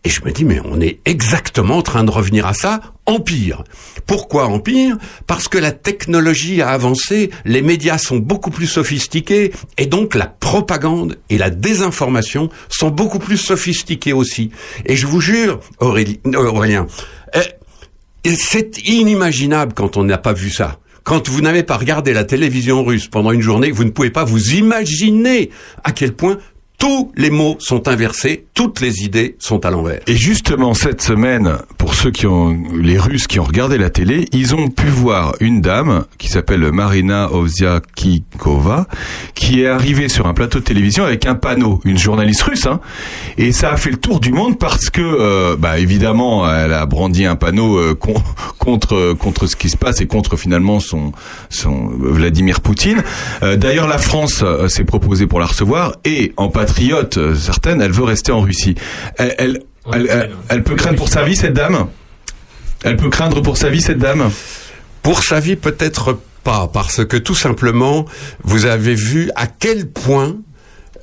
Et 0.04 0.10
je 0.10 0.22
me 0.24 0.32
dis, 0.32 0.44
mais 0.44 0.60
on 0.64 0.80
est 0.80 0.98
exactement 1.06 1.78
en 1.78 1.82
train 1.82 2.04
de 2.04 2.10
revenir 2.10 2.46
à 2.46 2.52
ça, 2.54 2.80
en 3.06 3.20
pire. 3.20 3.64
Pourquoi 4.06 4.46
en 4.46 4.58
pire 4.60 4.96
Parce 5.26 5.48
que 5.48 5.58
la 5.58 5.72
technologie 5.72 6.62
a 6.62 6.70
avancé, 6.70 7.30
les 7.44 7.62
médias 7.62 7.98
sont 7.98 8.16
beaucoup 8.16 8.50
plus 8.50 8.66
sophistiqués, 8.66 9.52
et 9.78 9.86
donc 9.86 10.14
la 10.14 10.26
propagande 10.26 11.18
et 11.30 11.38
la 11.38 11.50
désinformation 11.50 12.48
sont 12.68 12.90
beaucoup 12.90 13.18
plus 13.18 13.36
sophistiquées 13.36 14.12
aussi. 14.12 14.50
Et 14.86 14.96
je 14.96 15.06
vous 15.06 15.20
jure, 15.20 15.60
Aurélie- 15.80 16.20
euh, 16.26 16.46
Aurélien, 16.46 16.86
euh, 17.36 17.42
c'est 18.36 18.78
inimaginable 18.86 19.74
quand 19.74 19.96
on 19.96 20.04
n'a 20.04 20.18
pas 20.18 20.32
vu 20.32 20.50
ça. 20.50 20.78
Quand 21.02 21.28
vous 21.28 21.42
n'avez 21.42 21.62
pas 21.62 21.76
regardé 21.76 22.14
la 22.14 22.24
télévision 22.24 22.82
russe 22.82 23.08
pendant 23.08 23.30
une 23.32 23.42
journée, 23.42 23.70
vous 23.70 23.84
ne 23.84 23.90
pouvez 23.90 24.08
pas 24.08 24.24
vous 24.24 24.54
imaginer 24.54 25.50
à 25.84 25.92
quel 25.92 26.14
point 26.14 26.38
tous 26.84 27.10
les 27.16 27.30
mots 27.30 27.56
sont 27.60 27.88
inversés, 27.88 28.44
toutes 28.52 28.82
les 28.82 29.04
idées 29.04 29.36
sont 29.38 29.64
à 29.64 29.70
l'envers. 29.70 30.00
Et 30.06 30.16
justement, 30.16 30.74
cette 30.74 31.00
semaine, 31.00 31.56
pour 31.78 31.94
ceux 31.94 32.10
qui 32.10 32.26
ont, 32.26 32.54
les 32.78 32.98
Russes 32.98 33.26
qui 33.26 33.40
ont 33.40 33.44
regardé 33.44 33.78
la 33.78 33.88
télé, 33.88 34.28
ils 34.32 34.54
ont 34.54 34.68
pu 34.68 34.86
voir 34.88 35.34
une 35.40 35.62
dame 35.62 36.04
qui 36.18 36.28
s'appelle 36.28 36.70
Marina 36.72 37.32
Ovsiakikova, 37.32 38.86
qui 39.34 39.62
est 39.62 39.66
arrivée 39.66 40.10
sur 40.10 40.26
un 40.26 40.34
plateau 40.34 40.58
de 40.58 40.64
télévision 40.64 41.04
avec 41.04 41.24
un 41.24 41.34
panneau, 41.36 41.80
une 41.86 41.96
journaliste 41.96 42.42
russe, 42.42 42.66
hein, 42.66 42.80
et 43.38 43.52
ça 43.52 43.72
a 43.72 43.76
fait 43.78 43.90
le 43.90 43.96
tour 43.96 44.20
du 44.20 44.30
monde 44.30 44.58
parce 44.58 44.90
que, 44.90 45.00
euh, 45.00 45.56
bah, 45.58 45.78
évidemment, 45.78 46.46
elle 46.54 46.74
a 46.74 46.84
brandi 46.84 47.24
un 47.24 47.36
panneau 47.36 47.78
euh, 47.78 47.94
con- 47.94 48.22
contre 48.58 49.14
contre 49.14 49.46
ce 49.46 49.56
qui 49.56 49.70
se 49.70 49.78
passe 49.78 50.02
et 50.02 50.06
contre 50.06 50.36
finalement 50.36 50.80
son 50.80 51.12
Vladimir 51.98 52.60
Poutine. 52.60 53.02
Euh, 53.42 53.56
D'ailleurs, 53.56 53.88
la 53.88 53.96
France 53.98 54.42
euh, 54.42 54.68
s'est 54.68 54.84
proposée 54.84 55.26
pour 55.26 55.40
la 55.40 55.46
recevoir 55.46 55.94
et 56.04 56.32
en 56.36 56.48
patriote 56.48 56.73
euh, 57.16 57.34
certaine, 57.34 57.80
elle 57.80 57.92
veut 57.92 58.04
rester 58.04 58.32
en 58.32 58.40
Russie. 58.40 58.74
Elle, 59.16 59.34
elle, 59.38 59.62
elle, 59.92 60.06
elle- 60.10 60.30
elle 60.48 60.62
peut 60.62 60.74
craindre 60.76 60.96
pour 60.96 61.08
sa 61.08 61.22
vie 61.24 61.36
cette 61.36 61.54
dame? 61.54 61.86
Elle 62.84 62.96
peut 62.96 63.08
craindre 63.10 63.40
pour 63.42 63.56
sa 63.56 63.70
vie 63.70 63.80
cette 63.80 63.98
dame? 63.98 64.30
Pour 65.02 65.22
sa 65.22 65.40
vie, 65.40 65.56
peut-être 65.56 66.18
pas, 66.42 66.68
parce 66.72 67.04
que 67.04 67.16
tout 67.16 67.34
simplement, 67.34 68.04
vous 68.42 68.66
avez 68.66 68.94
vu 68.94 69.30
à 69.36 69.46
quel 69.46 69.88
point 69.88 70.36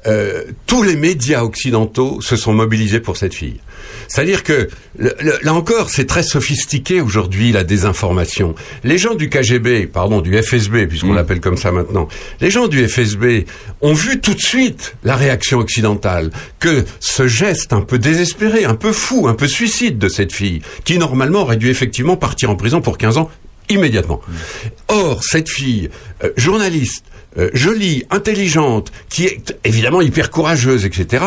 euh, 0.08 0.44
tous 0.68 0.84
les 0.84 0.96
médias 0.96 1.44
occidentaux 1.44 2.22
se 2.22 2.36
sont 2.36 2.54
mobilisés 2.54 3.00
pour 3.00 3.18
cette 3.18 3.34
fille. 3.34 3.60
C'est-à-dire 4.08 4.44
que, 4.44 4.68
le- 4.98 5.14
le- 5.22 5.40
là 5.44 5.54
encore, 5.54 5.90
c'est 5.90 6.06
très 6.06 6.24
sophistiqué 6.24 7.02
aujourd'hui, 7.02 7.52
la 7.52 7.64
désinformation. 7.64 8.56
Les 8.84 8.98
gens 8.98 9.16
du 9.16 9.30
KGB, 9.30 9.88
pardon, 9.88 10.22
du 10.22 10.36
FSB, 10.42 10.88
puisqu'on 10.88 11.14
l'appelle 11.14 11.40
comme 11.40 11.58
ça 11.58 11.72
maintenant, 11.72 12.08
les 12.42 12.52
gens 12.52 12.68
du 12.68 12.88
FSB 12.88 13.46
ont 13.82 13.94
vu 13.94 14.20
tout 14.20 14.34
de 14.34 14.40
suite 14.42 14.96
la 15.04 15.16
réaction 15.16 15.60
occidentale, 15.60 16.32
que 16.60 16.84
ce 17.00 17.28
geste 17.28 17.74
un 17.74 17.82
peu 17.82 17.98
désespéré, 18.00 18.66
un 18.66 18.76
peu 18.76 18.92
fou, 18.92 19.28
un 19.28 19.34
peu 19.34 19.48
suicide 19.48 19.98
de 19.98 20.10
cette 20.10 20.34
fille, 20.34 20.62
qui 20.84 20.98
normalement 20.98 21.42
aurait 21.42 21.58
dû 21.58 21.70
effectivement 21.70 22.18
partir 22.18 22.50
en 22.50 22.56
prison 22.56 22.82
pour 22.82 22.98
15 22.98 23.18
ans, 23.18 23.30
immédiatement. 23.72 24.22
Or, 24.88 25.24
cette 25.24 25.50
fille, 25.50 25.90
euh, 26.24 26.32
journaliste, 26.38 27.06
euh, 27.38 27.50
jolie, 27.54 28.06
intelligente, 28.10 28.92
qui 29.10 29.26
est 29.26 29.58
évidemment 29.64 30.02
hyper 30.02 30.30
courageuse, 30.32 30.86
etc., 30.86 31.24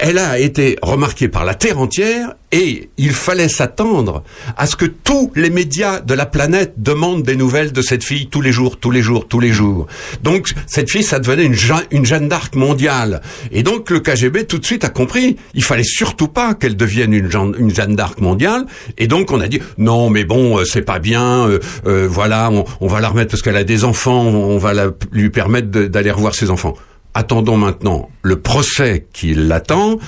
elle 0.00 0.18
a 0.18 0.38
été 0.38 0.76
remarquée 0.82 1.28
par 1.28 1.44
la 1.44 1.54
Terre 1.54 1.78
entière 1.78 2.34
et 2.52 2.88
il 2.96 3.12
fallait 3.12 3.48
s'attendre 3.48 4.24
à 4.56 4.66
ce 4.66 4.74
que 4.74 4.86
tous 4.86 5.30
les 5.36 5.50
médias 5.50 6.00
de 6.00 6.14
la 6.14 6.26
planète 6.26 6.72
demandent 6.78 7.22
des 7.22 7.36
nouvelles 7.36 7.70
de 7.72 7.82
cette 7.82 8.02
fille 8.02 8.26
tous 8.28 8.40
les 8.40 8.50
jours, 8.50 8.78
tous 8.78 8.90
les 8.90 9.02
jours, 9.02 9.28
tous 9.28 9.38
les 9.40 9.52
jours. 9.52 9.86
Donc 10.22 10.48
cette 10.66 10.90
fille, 10.90 11.04
ça 11.04 11.18
devenait 11.20 11.44
une, 11.44 11.54
Jean- 11.54 11.82
une 11.90 12.04
Jeanne 12.06 12.28
d'Arc 12.28 12.56
mondiale. 12.56 13.20
Et 13.52 13.62
donc 13.62 13.90
le 13.90 14.00
KGB 14.00 14.46
tout 14.46 14.58
de 14.58 14.64
suite 14.64 14.84
a 14.84 14.88
compris, 14.88 15.36
il 15.54 15.62
fallait 15.62 15.84
surtout 15.84 16.28
pas 16.28 16.54
qu'elle 16.54 16.76
devienne 16.76 17.12
une, 17.12 17.30
Jeanne- 17.30 17.94
d'Arc 17.94 18.20
mondiale. 18.20 18.64
Et 18.98 19.06
donc 19.06 19.30
on 19.32 19.40
a 19.40 19.48
dit, 19.48 19.60
non 19.78 20.10
mais 20.10 20.24
bon, 20.24 20.58
euh, 20.58 20.64
c'est 20.64 20.82
pas 20.82 20.98
bien, 20.98 21.46
euh, 21.46 21.58
euh, 21.86 22.08
voilà, 22.10 22.50
on, 22.80 22.86
va 22.86 23.00
la 23.00 23.08
remettre 23.10 23.30
parce 23.30 23.42
qu'elle 23.42 23.56
a 23.56 23.64
des 23.64 23.84
enfants, 23.84 24.22
on 24.24 24.58
va 24.58 24.72
lui 25.12 25.30
permettre 25.30 25.68
d'aller 25.68 26.10
revoir 26.10 26.34
ses 26.34 26.50
enfants. 26.50 26.74
Attendons 27.14 27.56
maintenant 27.56 28.08
le 28.22 28.40
procès 28.40 29.06
qui 29.12 29.34
l'attend 29.34 29.98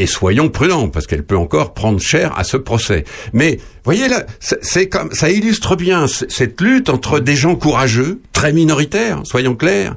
et 0.00 0.06
soyons 0.06 0.48
prudents 0.48 0.88
parce 0.88 1.06
qu'elle 1.06 1.24
peut 1.24 1.36
encore 1.36 1.74
prendre 1.74 2.00
cher 2.00 2.36
à 2.38 2.42
ce 2.42 2.56
procès. 2.56 3.04
Mais 3.34 3.58
voyez 3.84 4.08
là, 4.08 4.24
c'est 4.40 4.88
comme 4.88 5.12
ça 5.12 5.30
illustre 5.30 5.76
bien 5.76 6.06
cette 6.06 6.60
lutte 6.62 6.88
entre 6.88 7.20
des 7.20 7.36
gens 7.36 7.54
courageux, 7.54 8.22
très 8.32 8.54
minoritaires, 8.54 9.20
soyons 9.24 9.54
clairs, 9.54 9.96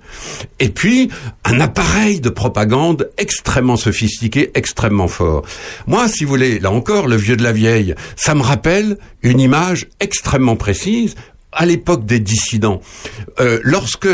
et 0.60 0.68
puis 0.68 1.10
un 1.45 1.61
appareil 1.61 2.19
de 2.19 2.30
propagande 2.30 3.10
extrêmement 3.18 3.77
sophistiqué, 3.77 4.52
extrêmement 4.56 5.07
fort. 5.07 5.45
Moi, 5.88 6.10
si 6.10 6.26
vous 6.26 6.31
voulez, 6.31 6.60
là 6.60 6.72
encore, 6.72 7.07
le 7.07 7.15
vieux 7.15 7.38
de 7.38 7.44
la 7.44 7.53
vieille, 7.53 7.95
ça 8.18 8.35
me 8.35 8.41
rappelle 8.41 8.98
une 9.22 9.40
image 9.40 9.88
extrêmement 10.02 10.57
précise 10.57 11.15
à 11.53 11.65
l'époque 11.65 12.06
des 12.06 12.19
dissidents, 12.19 12.81
euh, 13.40 13.60
lorsque 13.64 14.10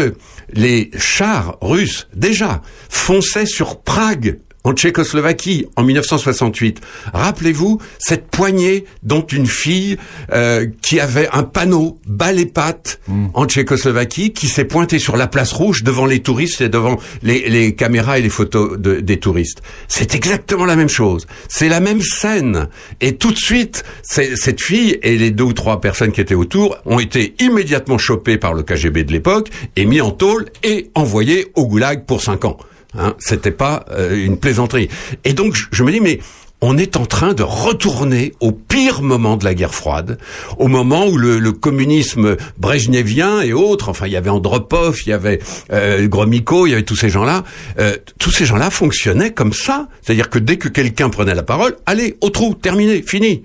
les 0.53 0.91
chars 0.97 1.57
russes 1.61 2.07
déjà 2.13 2.61
fonçaient 2.89 3.45
sur 3.45 3.81
Prague 3.81 4.39
en 4.69 4.73
Tchécoslovaquie 4.73 5.65
en 5.75 5.83
1968. 5.83 6.79
Rappelez-vous 7.13 7.79
cette 7.97 8.27
poignée 8.27 8.85
dont 9.03 9.21
une 9.21 9.47
fille 9.47 9.97
euh, 10.31 10.67
qui 10.83 10.99
avait 10.99 11.27
un 11.33 11.41
panneau 11.43 11.97
bas 12.05 12.31
les 12.31 12.45
pattes 12.45 12.99
en 13.33 13.45
Tchécoslovaquie 13.47 14.31
qui 14.31 14.47
s'est 14.47 14.65
pointée 14.65 14.99
sur 14.99 15.17
la 15.17 15.25
place 15.27 15.51
rouge 15.51 15.83
devant 15.83 16.05
les 16.05 16.19
touristes 16.19 16.61
et 16.61 16.69
devant 16.69 16.97
les, 17.23 17.49
les 17.49 17.73
caméras 17.73 18.19
et 18.19 18.21
les 18.21 18.29
photos 18.29 18.77
de- 18.77 18.99
des 18.99 19.17
touristes. 19.17 19.61
C'est 19.87 20.13
exactement 20.13 20.65
la 20.65 20.75
même 20.75 20.87
chose. 20.89 21.25
C'est 21.47 21.67
la 21.69 21.79
même 21.79 22.01
scène. 22.01 22.67
Et 23.01 23.15
tout 23.15 23.31
de 23.31 23.37
suite, 23.37 23.83
cette 24.03 24.61
fille 24.61 24.99
et 25.01 25.17
les 25.17 25.31
deux 25.31 25.45
ou 25.45 25.53
trois 25.53 25.81
personnes 25.81 26.11
qui 26.11 26.21
étaient 26.21 26.35
autour 26.35 26.77
ont 26.85 26.99
été 26.99 27.33
immédiatement 27.39 27.97
chopées 27.97 28.37
par 28.37 28.53
le 28.53 28.61
KGB 28.61 29.03
de 29.03 29.11
l'époque 29.13 29.49
et 29.75 29.85
mis 29.85 30.01
en 30.01 30.11
tôle 30.11 30.45
et 30.63 30.91
envoyés 30.93 31.47
au 31.55 31.65
goulag 31.65 32.05
pour 32.05 32.21
cinq 32.21 32.45
ans. 32.45 32.57
Hein, 32.97 33.13
C'était 33.19 33.51
pas 33.51 33.85
euh, 33.91 34.15
une 34.25 34.37
plaisanterie. 34.37 34.89
Et 35.23 35.33
donc 35.33 35.55
je, 35.55 35.65
je 35.71 35.83
me 35.83 35.91
dis 35.91 35.99
mais 35.99 36.19
on 36.61 36.77
est 36.77 36.97
en 36.97 37.05
train 37.05 37.33
de 37.33 37.43
retourner 37.43 38.33
au 38.41 38.51
pire 38.51 39.01
moment 39.01 39.37
de 39.37 39.45
la 39.45 39.53
guerre 39.53 39.73
froide, 39.73 40.17
au 40.57 40.67
moment 40.67 41.07
où 41.07 41.17
le, 41.17 41.39
le 41.39 41.51
communisme 41.53 42.35
brejnevien 42.57 43.41
et 43.41 43.53
autres, 43.53 43.87
enfin 43.89 44.07
il 44.07 44.11
y 44.11 44.17
avait 44.17 44.29
Andropov, 44.29 44.99
il 45.05 45.09
y 45.09 45.13
avait 45.13 45.39
euh, 45.71 46.07
Gromyko, 46.07 46.67
il 46.67 46.71
y 46.71 46.73
avait 46.73 46.83
tous 46.83 46.97
ces 46.97 47.09
gens-là, 47.09 47.43
euh, 47.79 47.95
tous 48.19 48.31
ces 48.31 48.45
gens-là 48.45 48.69
fonctionnaient 48.71 49.31
comme 49.31 49.53
ça, 49.53 49.87
c'est-à-dire 50.01 50.29
que 50.29 50.39
dès 50.39 50.57
que 50.57 50.67
quelqu'un 50.67 51.09
prenait 51.09 51.35
la 51.35 51.43
parole, 51.43 51.77
allez 51.85 52.17
au 52.19 52.29
trou, 52.29 52.55
terminé, 52.55 53.03
fini. 53.03 53.43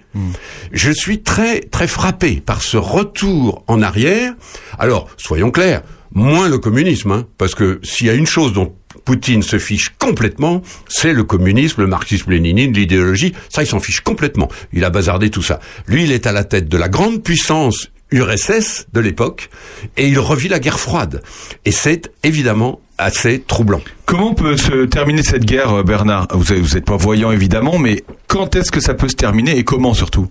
Je 0.73 0.91
suis 0.91 1.23
très 1.23 1.61
très 1.61 1.87
frappé 1.87 2.43
par 2.45 2.63
ce 2.63 2.77
retour 2.77 3.63
en 3.69 3.81
arrière. 3.83 4.35
Alors 4.79 5.09
soyons 5.19 5.53
clairs, 5.53 5.83
moins 6.13 6.49
le 6.49 6.59
communisme, 6.59 7.13
hein, 7.13 7.27
parce 7.39 7.55
que 7.55 7.79
s'il 7.85 8.09
y 8.09 8.11
a 8.11 8.15
une 8.15 8.27
chose 8.27 8.53
dont 8.53 8.75
Poutine 9.05 9.43
se 9.43 9.59
fiche 9.59 9.93
complètement, 9.99 10.63
c'est 10.89 11.13
le 11.13 11.25
communisme, 11.25 11.83
le 11.83 11.87
marxisme-léninisme, 11.87 12.73
l'idéologie. 12.73 13.35
Ça, 13.49 13.63
il 13.63 13.67
s'en 13.67 13.81
fiche 13.81 14.01
complètement. 14.01 14.49
Il 14.73 14.85
a 14.85 14.91
bazardé 14.91 15.31
tout 15.31 15.43
ça. 15.43 15.61
Lui, 15.87 16.05
il 16.05 16.13
est 16.13 16.27
à 16.27 16.33
la 16.33 16.45
tête 16.45 16.69
de 16.69 16.77
la 16.77 16.89
grande 16.89 17.23
puissance 17.23 17.91
URSS 18.11 18.87
de 18.93 19.01
l'époque 19.01 19.51
et 19.97 20.07
il 20.07 20.19
revit 20.19 20.49
la 20.49 20.61
guerre 20.61 20.79
froide. 20.79 21.23
Et 21.65 21.73
c'est 21.73 22.13
évidemment 22.23 22.81
assez 22.99 23.41
troublant. 23.41 23.83
Comment 24.07 24.35
peut 24.35 24.57
se 24.57 24.85
terminer 24.85 25.23
cette 25.23 25.45
guerre, 25.47 25.73
euh, 25.73 25.83
Bernard 25.83 26.29
Vous 26.33 26.55
n'êtes 26.55 26.85
pas 26.85 26.97
voyant 26.97 27.33
évidemment, 27.33 27.79
mais 27.79 28.05
quand 28.27 28.55
est-ce 28.55 28.71
que 28.71 28.81
ça 28.81 28.93
peut 28.95 29.09
se 29.09 29.15
terminer 29.17 29.57
et 29.57 29.65
comment 29.65 29.95
surtout? 29.95 30.29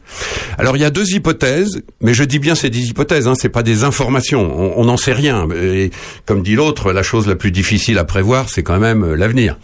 Alors 0.57 0.77
il 0.77 0.81
y 0.81 0.85
a 0.85 0.89
deux 0.91 1.09
hypothèses, 1.13 1.81
mais 1.99 2.13
je 2.13 2.23
dis 2.23 2.37
bien 2.37 2.53
c'est 2.53 2.69
des 2.69 2.87
hypothèses, 2.89 3.27
hein, 3.27 3.33
c'est 3.35 3.49
pas 3.49 3.63
des 3.63 3.83
informations. 3.83 4.77
On 4.77 4.85
n'en 4.85 4.97
sait 4.97 5.13
rien. 5.13 5.47
Et 5.55 5.89
comme 6.25 6.43
dit 6.43 6.55
l'autre, 6.55 6.93
la 6.93 7.01
chose 7.01 7.27
la 7.27 7.35
plus 7.35 7.51
difficile 7.51 7.97
à 7.97 8.03
prévoir, 8.03 8.49
c'est 8.49 8.63
quand 8.63 8.79
même 8.79 9.03
euh, 9.03 9.15
l'avenir. 9.15 9.57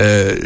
Euh, 0.00 0.36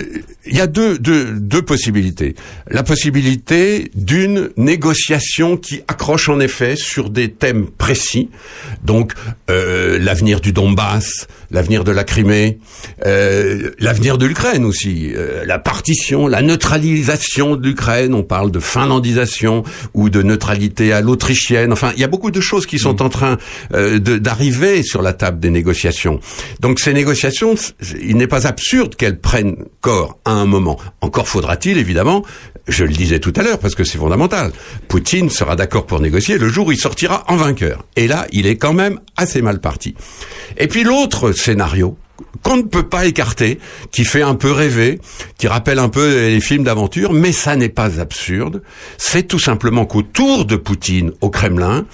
Il 0.47 0.57
y 0.57 0.61
a 0.61 0.67
deux, 0.67 0.99
deux, 0.99 1.27
deux 1.33 1.63
possibilités. 1.63 2.35
La 2.71 2.83
possibilité 2.83 3.91
d'une 3.95 4.51
négociation 4.57 5.57
qui 5.59 5.83
accroche 5.89 6.31
en 6.31 6.41
effet 6.41 6.75
sur 6.75 7.11
des 7.11 7.31
thèmes 7.31 7.67
précis, 7.67 8.31
donc 8.83 9.13
l'avenir 9.49 10.41
du 10.41 10.53
Donbass, 10.53 11.27
l'avenir 11.51 11.85
de 11.85 11.93
la 11.93 12.05
Crimée, 12.05 12.59
euh, 13.07 13.71
l'avenir 13.79 14.19
de 14.19 14.27
l'Ukraine 14.27 14.65
aussi, 14.65 15.13
euh, 15.15 15.45
la 15.45 15.59
partition, 15.59 16.27
la 16.27 16.43
neutralisation 16.43 17.57
de 17.57 17.67
l'Ukraine. 17.67 18.15
On 18.15 18.23
parle 18.23 18.51
de 18.51 18.61
finlandisation 18.61 19.63
ou 19.95 20.11
de 20.11 20.23
neutralité 20.23 20.93
à 20.93 21.01
l'autrichienne. 21.01 21.73
Enfin, 21.73 21.93
il 21.95 22.01
y 22.01 22.05
a 22.05 22.09
beaucoup 22.09 22.31
de 22.31 22.41
choses 22.41 22.67
qui 22.67 22.79
sont 22.79 23.03
en 23.03 23.09
train 23.09 23.39
euh, 23.75 23.99
d'arriver 23.99 24.83
sur 24.83 25.03
la 25.03 25.13
table 25.13 25.41
des 25.41 25.51
négociations. 25.51 26.21
Donc 26.61 26.81
ces 26.81 26.93
négociations, 26.93 27.55
il 28.01 28.17
n'est 28.17 28.27
pas 28.27 28.47
absurde 28.47 28.95
qu'elles 28.95 29.21
prennent 29.21 29.57
corps 29.81 30.19
à 30.25 30.33
un 30.33 30.47
moment. 30.47 30.79
Encore 31.01 31.29
faudra-t-il 31.29 31.79
évidemment, 31.79 32.25
je 32.69 32.85
le 32.85 32.93
disais 32.93 33.19
tout 33.19 33.33
à 33.37 33.43
l'heure 33.43 33.59
parce 33.59 33.75
que 33.75 33.85
c'est 33.85 33.99
fondamental. 33.99 34.53
Poutine 34.89 35.31
sera 35.31 35.57
d'accord 35.57 35.87
pour 35.87 36.01
négocier 36.01 36.39
le 36.39 36.49
jour 36.49 36.69
où 36.69 36.73
il 36.73 36.79
sortira 36.79 37.25
en 37.29 37.37
vainqueur. 37.37 37.85
Et 37.97 38.07
là, 38.07 38.27
il 38.31 38.47
est 38.47 38.57
quand 38.57 38.75
même 38.75 39.01
assez 39.17 39.43
mal 39.43 39.61
parti. 39.61 39.95
Et 40.57 40.69
puis 40.69 40.85
l'autre 40.85 41.33
scénario 41.33 41.97
qu'on 42.43 42.57
ne 42.57 42.63
peut 42.63 42.89
pas 42.89 43.07
écarter, 43.07 43.59
qui 43.93 44.05
fait 44.05 44.23
un 44.23 44.35
peu 44.35 44.51
rêver, 44.53 45.01
qui 45.39 45.47
rappelle 45.49 45.79
un 45.79 45.89
peu 45.89 46.29
les 46.29 46.41
films 46.41 46.65
d'aventure, 46.65 47.13
mais 47.13 47.33
ça 47.33 47.57
n'est 47.57 47.69
pas 47.69 48.01
absurde, 48.01 48.63
c'est 48.97 49.27
tout 49.27 49.39
simplement 49.39 49.87
qu'autour 49.87 50.45
de 50.45 50.57
Poutine, 50.57 51.13
au 51.21 51.31
Kremlin, 51.31 51.85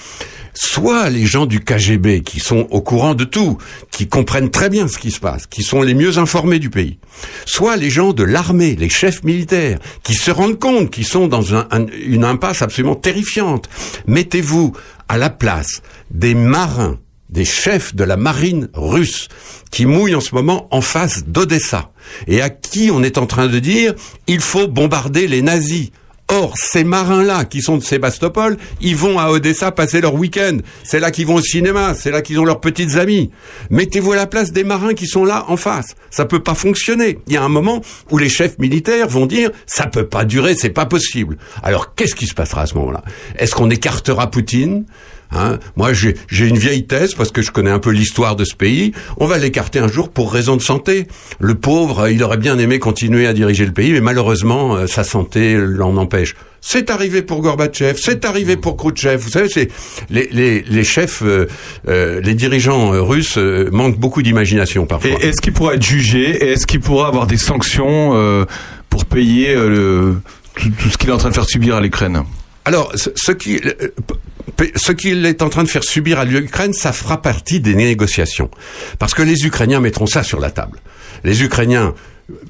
soit 0.56 1.10
les 1.10 1.26
gens 1.26 1.46
du 1.46 1.58
KGB 1.60 2.22
qui 2.22 2.38
sont 2.38 2.68
au 2.70 2.80
courant 2.80 3.14
de 3.14 3.24
tout, 3.24 3.58
qui 3.90 4.06
comprennent 4.06 4.50
très 4.50 4.70
bien 4.70 4.86
ce 4.86 4.98
qui 4.98 5.10
se 5.10 5.18
passe, 5.18 5.46
qui 5.46 5.62
sont 5.64 5.82
les 5.82 5.94
mieux 5.94 6.18
informés 6.18 6.60
du 6.60 6.70
pays, 6.70 6.98
soit 7.44 7.76
les 7.76 7.90
gens 7.90 8.12
de 8.12 8.22
l'armée, 8.22 8.76
les 8.76 8.88
chefs 8.88 9.24
militaires, 9.24 9.78
qui 10.04 10.14
se 10.14 10.30
rendent 10.30 10.58
compte 10.60 10.90
qu'ils 10.90 11.06
sont 11.06 11.26
dans 11.26 11.54
un- 11.56 11.66
un- 11.72 11.86
une 12.06 12.24
impasse 12.24 12.62
absolument 12.62 12.94
terrifiante. 12.94 13.68
Mettez-vous 14.06 14.72
à 15.08 15.18
la 15.18 15.28
place 15.30 15.82
des 16.12 16.34
marins, 16.36 16.98
des 17.34 17.44
chefs 17.44 17.94
de 17.94 18.04
la 18.04 18.16
marine 18.16 18.68
russe, 18.72 19.28
qui 19.70 19.84
mouillent 19.84 20.14
en 20.14 20.20
ce 20.20 20.34
moment 20.34 20.68
en 20.70 20.80
face 20.80 21.24
d'Odessa, 21.26 21.90
et 22.28 22.40
à 22.40 22.48
qui 22.48 22.90
on 22.92 23.02
est 23.02 23.18
en 23.18 23.26
train 23.26 23.48
de 23.48 23.58
dire 23.58 23.92
il 24.26 24.40
faut 24.40 24.68
bombarder 24.68 25.26
les 25.26 25.42
nazis. 25.42 25.90
Or, 26.28 26.54
ces 26.56 26.84
marins-là, 26.84 27.44
qui 27.44 27.60
sont 27.60 27.76
de 27.76 27.82
Sébastopol, 27.82 28.56
ils 28.80 28.96
vont 28.96 29.18
à 29.18 29.28
Odessa 29.28 29.72
passer 29.72 30.00
leur 30.00 30.14
week-end. 30.14 30.56
C'est 30.82 30.98
là 30.98 31.10
qu'ils 31.10 31.26
vont 31.26 31.34
au 31.34 31.42
cinéma, 31.42 31.92
c'est 31.94 32.10
là 32.10 32.22
qu'ils 32.22 32.40
ont 32.40 32.46
leurs 32.46 32.60
petites 32.60 32.96
amies. 32.96 33.30
Mettez-vous 33.68 34.12
à 34.12 34.16
la 34.16 34.26
place 34.26 34.50
des 34.50 34.64
marins 34.64 34.94
qui 34.94 35.06
sont 35.06 35.26
là 35.26 35.44
en 35.48 35.58
face. 35.58 35.94
Ça 36.10 36.24
peut 36.24 36.42
pas 36.42 36.54
fonctionner. 36.54 37.18
Il 37.26 37.34
y 37.34 37.36
a 37.36 37.42
un 37.42 37.50
moment 37.50 37.82
où 38.10 38.16
les 38.16 38.30
chefs 38.30 38.58
militaires 38.58 39.06
vont 39.06 39.26
dire 39.26 39.50
ça 39.66 39.86
peut 39.86 40.06
pas 40.06 40.24
durer, 40.24 40.54
c'est 40.54 40.70
pas 40.70 40.86
possible. 40.86 41.36
Alors, 41.62 41.94
qu'est-ce 41.94 42.14
qui 42.14 42.26
se 42.26 42.34
passera 42.34 42.62
à 42.62 42.66
ce 42.66 42.74
moment-là? 42.76 43.02
Est-ce 43.36 43.54
qu'on 43.54 43.68
écartera 43.68 44.30
Poutine? 44.30 44.86
Hein 45.34 45.58
Moi, 45.76 45.92
j'ai 45.92 46.14
une 46.46 46.58
vieille 46.58 46.86
thèse 46.86 47.14
parce 47.14 47.30
que 47.30 47.42
je 47.42 47.50
connais 47.50 47.70
un 47.70 47.78
peu 47.78 47.90
l'histoire 47.90 48.36
de 48.36 48.44
ce 48.44 48.54
pays. 48.54 48.92
On 49.18 49.26
va 49.26 49.38
l'écarter 49.38 49.78
un 49.78 49.88
jour 49.88 50.08
pour 50.10 50.32
raison 50.32 50.56
de 50.56 50.62
santé. 50.62 51.06
Le 51.40 51.54
pauvre, 51.54 52.08
il 52.08 52.22
aurait 52.22 52.36
bien 52.36 52.58
aimé 52.58 52.78
continuer 52.78 53.26
à 53.26 53.32
diriger 53.32 53.66
le 53.66 53.72
pays, 53.72 53.92
mais 53.92 54.00
malheureusement, 54.00 54.76
euh, 54.76 54.86
sa 54.86 55.04
santé 55.04 55.56
l'en 55.56 55.96
empêche. 55.96 56.34
C'est 56.60 56.88
arrivé 56.88 57.20
pour 57.20 57.42
Gorbatchev, 57.42 57.98
c'est 58.00 58.24
arrivé 58.24 58.56
pour 58.56 58.78
Khrouchtchev. 58.78 59.16
Vous 59.16 59.28
savez, 59.28 59.48
c'est 59.50 59.68
les, 60.08 60.28
les, 60.32 60.62
les 60.62 60.84
chefs, 60.84 61.22
euh, 61.22 61.46
euh, 61.88 62.22
les 62.22 62.32
dirigeants 62.34 62.94
euh, 62.94 63.02
russes 63.02 63.36
euh, 63.36 63.68
manquent 63.70 63.98
beaucoup 63.98 64.22
d'imagination 64.22 64.86
parfois. 64.86 65.10
Est-ce 65.20 65.42
qu'il 65.42 65.52
pourra 65.52 65.74
être 65.74 65.82
jugé 65.82 66.52
est-ce 66.52 66.66
qu'il 66.66 66.80
pourra 66.80 67.08
avoir 67.08 67.26
des 67.26 67.36
sanctions 67.36 68.12
euh, 68.14 68.46
pour 68.88 69.04
payer 69.04 69.54
euh, 69.54 69.68
le, 69.68 70.16
tout, 70.56 70.70
tout 70.70 70.88
ce 70.88 70.96
qu'il 70.96 71.10
est 71.10 71.12
en 71.12 71.18
train 71.18 71.28
de 71.28 71.34
faire 71.34 71.44
subir 71.44 71.76
à 71.76 71.80
l'Ukraine? 71.82 72.22
Alors, 72.64 72.92
ce, 72.94 73.32
qui, 73.32 73.56
euh, 73.56 73.88
ce 74.76 74.92
qu'il 74.92 75.24
est 75.26 75.42
en 75.42 75.48
train 75.48 75.64
de 75.64 75.68
faire 75.68 75.84
subir 75.84 76.18
à 76.18 76.24
l'Ukraine, 76.24 76.72
ça 76.72 76.92
fera 76.92 77.22
partie 77.22 77.60
des 77.60 77.74
négociations. 77.74 78.50
Parce 78.98 79.14
que 79.14 79.22
les 79.22 79.44
Ukrainiens 79.46 79.80
mettront 79.80 80.06
ça 80.06 80.22
sur 80.22 80.40
la 80.40 80.50
table. 80.50 80.80
Les 81.24 81.42
Ukrainiens, 81.42 81.94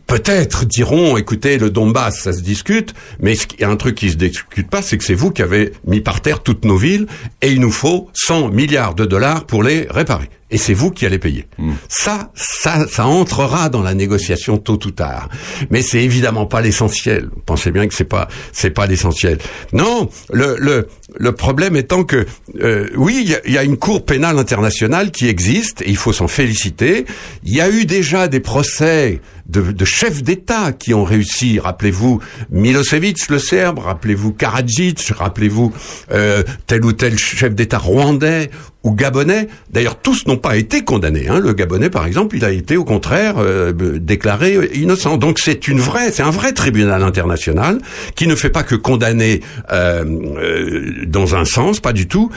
peut-être 0.07 0.65
diront, 0.65 1.17
écoutez, 1.17 1.59
le 1.59 1.71
Donbass, 1.71 2.21
ça 2.21 2.33
se 2.33 2.41
discute, 2.41 2.95
mais 3.21 3.35
il 3.35 3.61
y 3.61 3.65
un 3.65 3.77
truc 3.77 3.97
qui 3.97 4.11
se 4.11 4.17
discute 4.17 4.69
pas, 4.69 4.83
c'est 4.83 4.99
que 4.99 5.05
c'est 5.05 5.15
vous 5.15 5.31
qui 5.31 5.43
avez 5.43 5.73
mis 5.87 6.01
par 6.01 6.21
terre 6.21 6.43
toutes 6.43 6.65
nos 6.65 6.77
villes, 6.77 7.07
et 7.43 7.51
il 7.51 7.61
nous 7.61 7.73
faut 7.73 8.11
100 8.15 8.49
milliards 8.49 8.95
de 8.95 9.05
dollars 9.05 9.47
pour 9.47 9.63
les 9.63 9.87
réparer. 9.91 10.29
Et 10.51 10.59
c'est 10.59 10.75
vous 10.75 10.91
qui 10.91 11.07
allez 11.07 11.19
payer. 11.19 11.47
Ça, 11.89 12.31
ça, 12.35 12.87
ça 12.89 13.07
entrera 13.07 13.71
dans 13.71 13.83
la 13.83 13.95
négociation 13.95 14.59
tôt 14.59 14.79
ou 14.85 14.91
tard. 14.91 15.29
Mais 15.71 15.83
c'est 15.83 16.03
évidemment 16.03 16.47
pas 16.47 16.61
l'essentiel. 16.61 17.29
Pensez 17.47 17.71
bien 17.71 17.89
que 17.89 17.95
c'est 17.95 18.05
pas, 18.05 18.29
c'est 18.53 18.71
pas 18.71 18.87
l'essentiel. 18.87 19.39
Non, 19.73 20.09
le, 20.33 20.57
le, 20.59 20.89
le 21.17 21.33
problème 21.33 21.77
étant 21.77 22.05
que, 22.05 22.27
euh, 22.61 22.89
oui, 22.95 23.25
il 23.45 23.51
y 23.51 23.55
y, 23.55 23.59
a 23.59 23.65
une 23.65 23.77
cour 23.79 24.05
pénale 24.05 24.39
internationale 24.39 25.11
qui 25.11 25.29
existe 25.29 25.83
et 25.83 25.89
il 25.89 25.97
faut 25.97 26.13
s'en 26.13 26.29
féliciter. 26.29 27.07
Il 27.43 27.55
y 27.55 27.61
a 27.61 27.71
eu 27.71 27.87
déjà 27.87 28.29
des 28.29 28.41
procès 28.41 29.21
de, 29.47 29.73
de 29.73 29.85
chefs 29.85 30.23
d'État 30.23 30.73
qui 30.73 30.95
ont 30.95 31.05
réussi. 31.05 31.59
Rappelez-vous 31.59 32.21
Milosevic, 32.51 33.29
le 33.29 33.39
Serbe. 33.39 33.79
Rappelez-vous 33.79 34.33
Karadzic. 34.33 35.13
Rappelez-vous 35.17 35.73
euh, 36.13 36.43
tel 36.67 36.85
ou 36.85 36.93
tel 36.93 37.19
chef 37.19 37.55
d'État 37.55 37.79
rwandais 37.79 38.51
ou 38.85 38.93
gabonais. 38.93 39.49
D'ailleurs, 39.71 39.97
tous 39.97 40.27
n'ont 40.27 40.37
pas 40.37 40.57
été 40.57 40.85
condamnés. 40.85 41.27
Hein. 41.29 41.41
Le 41.41 41.53
gabonais, 41.55 41.91
par 41.91 42.07
exemple, 42.07 42.37
il 42.37 42.45
a 42.45 42.53
été 42.53 42.77
au 42.77 42.85
contraire 42.85 43.35
euh, 43.39 43.73
déclaré 43.99 44.71
innocent. 44.75 45.17
Donc 45.17 45.39
c'est 45.41 45.67
une 45.67 45.81
vraie, 45.81 46.13
c'est 46.13 46.23
un 46.23 46.31
vrai 46.31 46.53
tribunal 46.53 47.03
international 47.03 47.79
qui 48.15 48.27
ne 48.29 48.35
fait 48.37 48.51
pas 48.51 48.63
que 48.63 48.75
condamner 48.77 49.41
euh, 49.73 50.05
euh, 50.39 50.93
dans 51.07 51.35
un 51.35 51.45
sens, 51.45 51.81
pas 51.81 51.93
du 51.93 52.07
tout. 52.07 52.31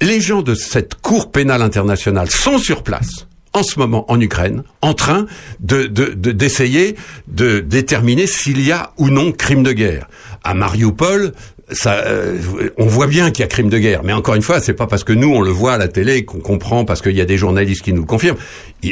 Les 0.00 0.20
gens 0.20 0.42
de 0.42 0.54
cette 0.54 0.94
cour 0.94 1.32
pénale 1.32 1.62
internationale 1.62 2.30
sont 2.30 2.58
sur 2.58 2.82
place 2.84 3.26
en 3.54 3.62
ce 3.62 3.78
moment 3.78 4.04
en 4.12 4.20
Ukraine, 4.20 4.62
en 4.82 4.92
train 4.94 5.26
de 5.58 5.86
de- 5.86 6.12
de- 6.14 6.32
d'essayer 6.32 6.94
de, 7.28 7.60
déterminer 7.60 8.26
s'il 8.26 8.60
y 8.60 8.70
a 8.70 8.92
ou 8.98 9.08
non 9.08 9.32
crime 9.32 9.62
de 9.62 9.72
guerre. 9.72 10.06
À 10.44 10.52
Mariupol, 10.54 11.32
ça, 11.70 11.96
euh, 12.06 12.38
on 12.78 12.86
voit 12.86 13.06
bien 13.06 13.30
qu'il 13.30 13.42
y 13.42 13.44
a 13.44 13.48
crime 13.48 13.68
de 13.68 13.78
guerre. 13.78 14.02
Mais 14.04 14.12
encore 14.12 14.34
une 14.34 14.42
fois, 14.42 14.60
c'est 14.60 14.74
pas 14.74 14.86
parce 14.86 15.04
que 15.04 15.12
nous 15.12 15.32
on 15.34 15.40
le 15.42 15.50
voit 15.50 15.74
à 15.74 15.78
la 15.78 15.88
télé 15.88 16.24
qu'on 16.24 16.38
comprend, 16.40 16.84
parce 16.84 17.02
qu'il 17.02 17.16
y 17.16 17.20
a 17.20 17.24
des 17.26 17.36
journalistes 17.38 17.82
qui 17.82 17.92
nous 17.92 18.02
le 18.02 18.06
confirment. 18.06 18.38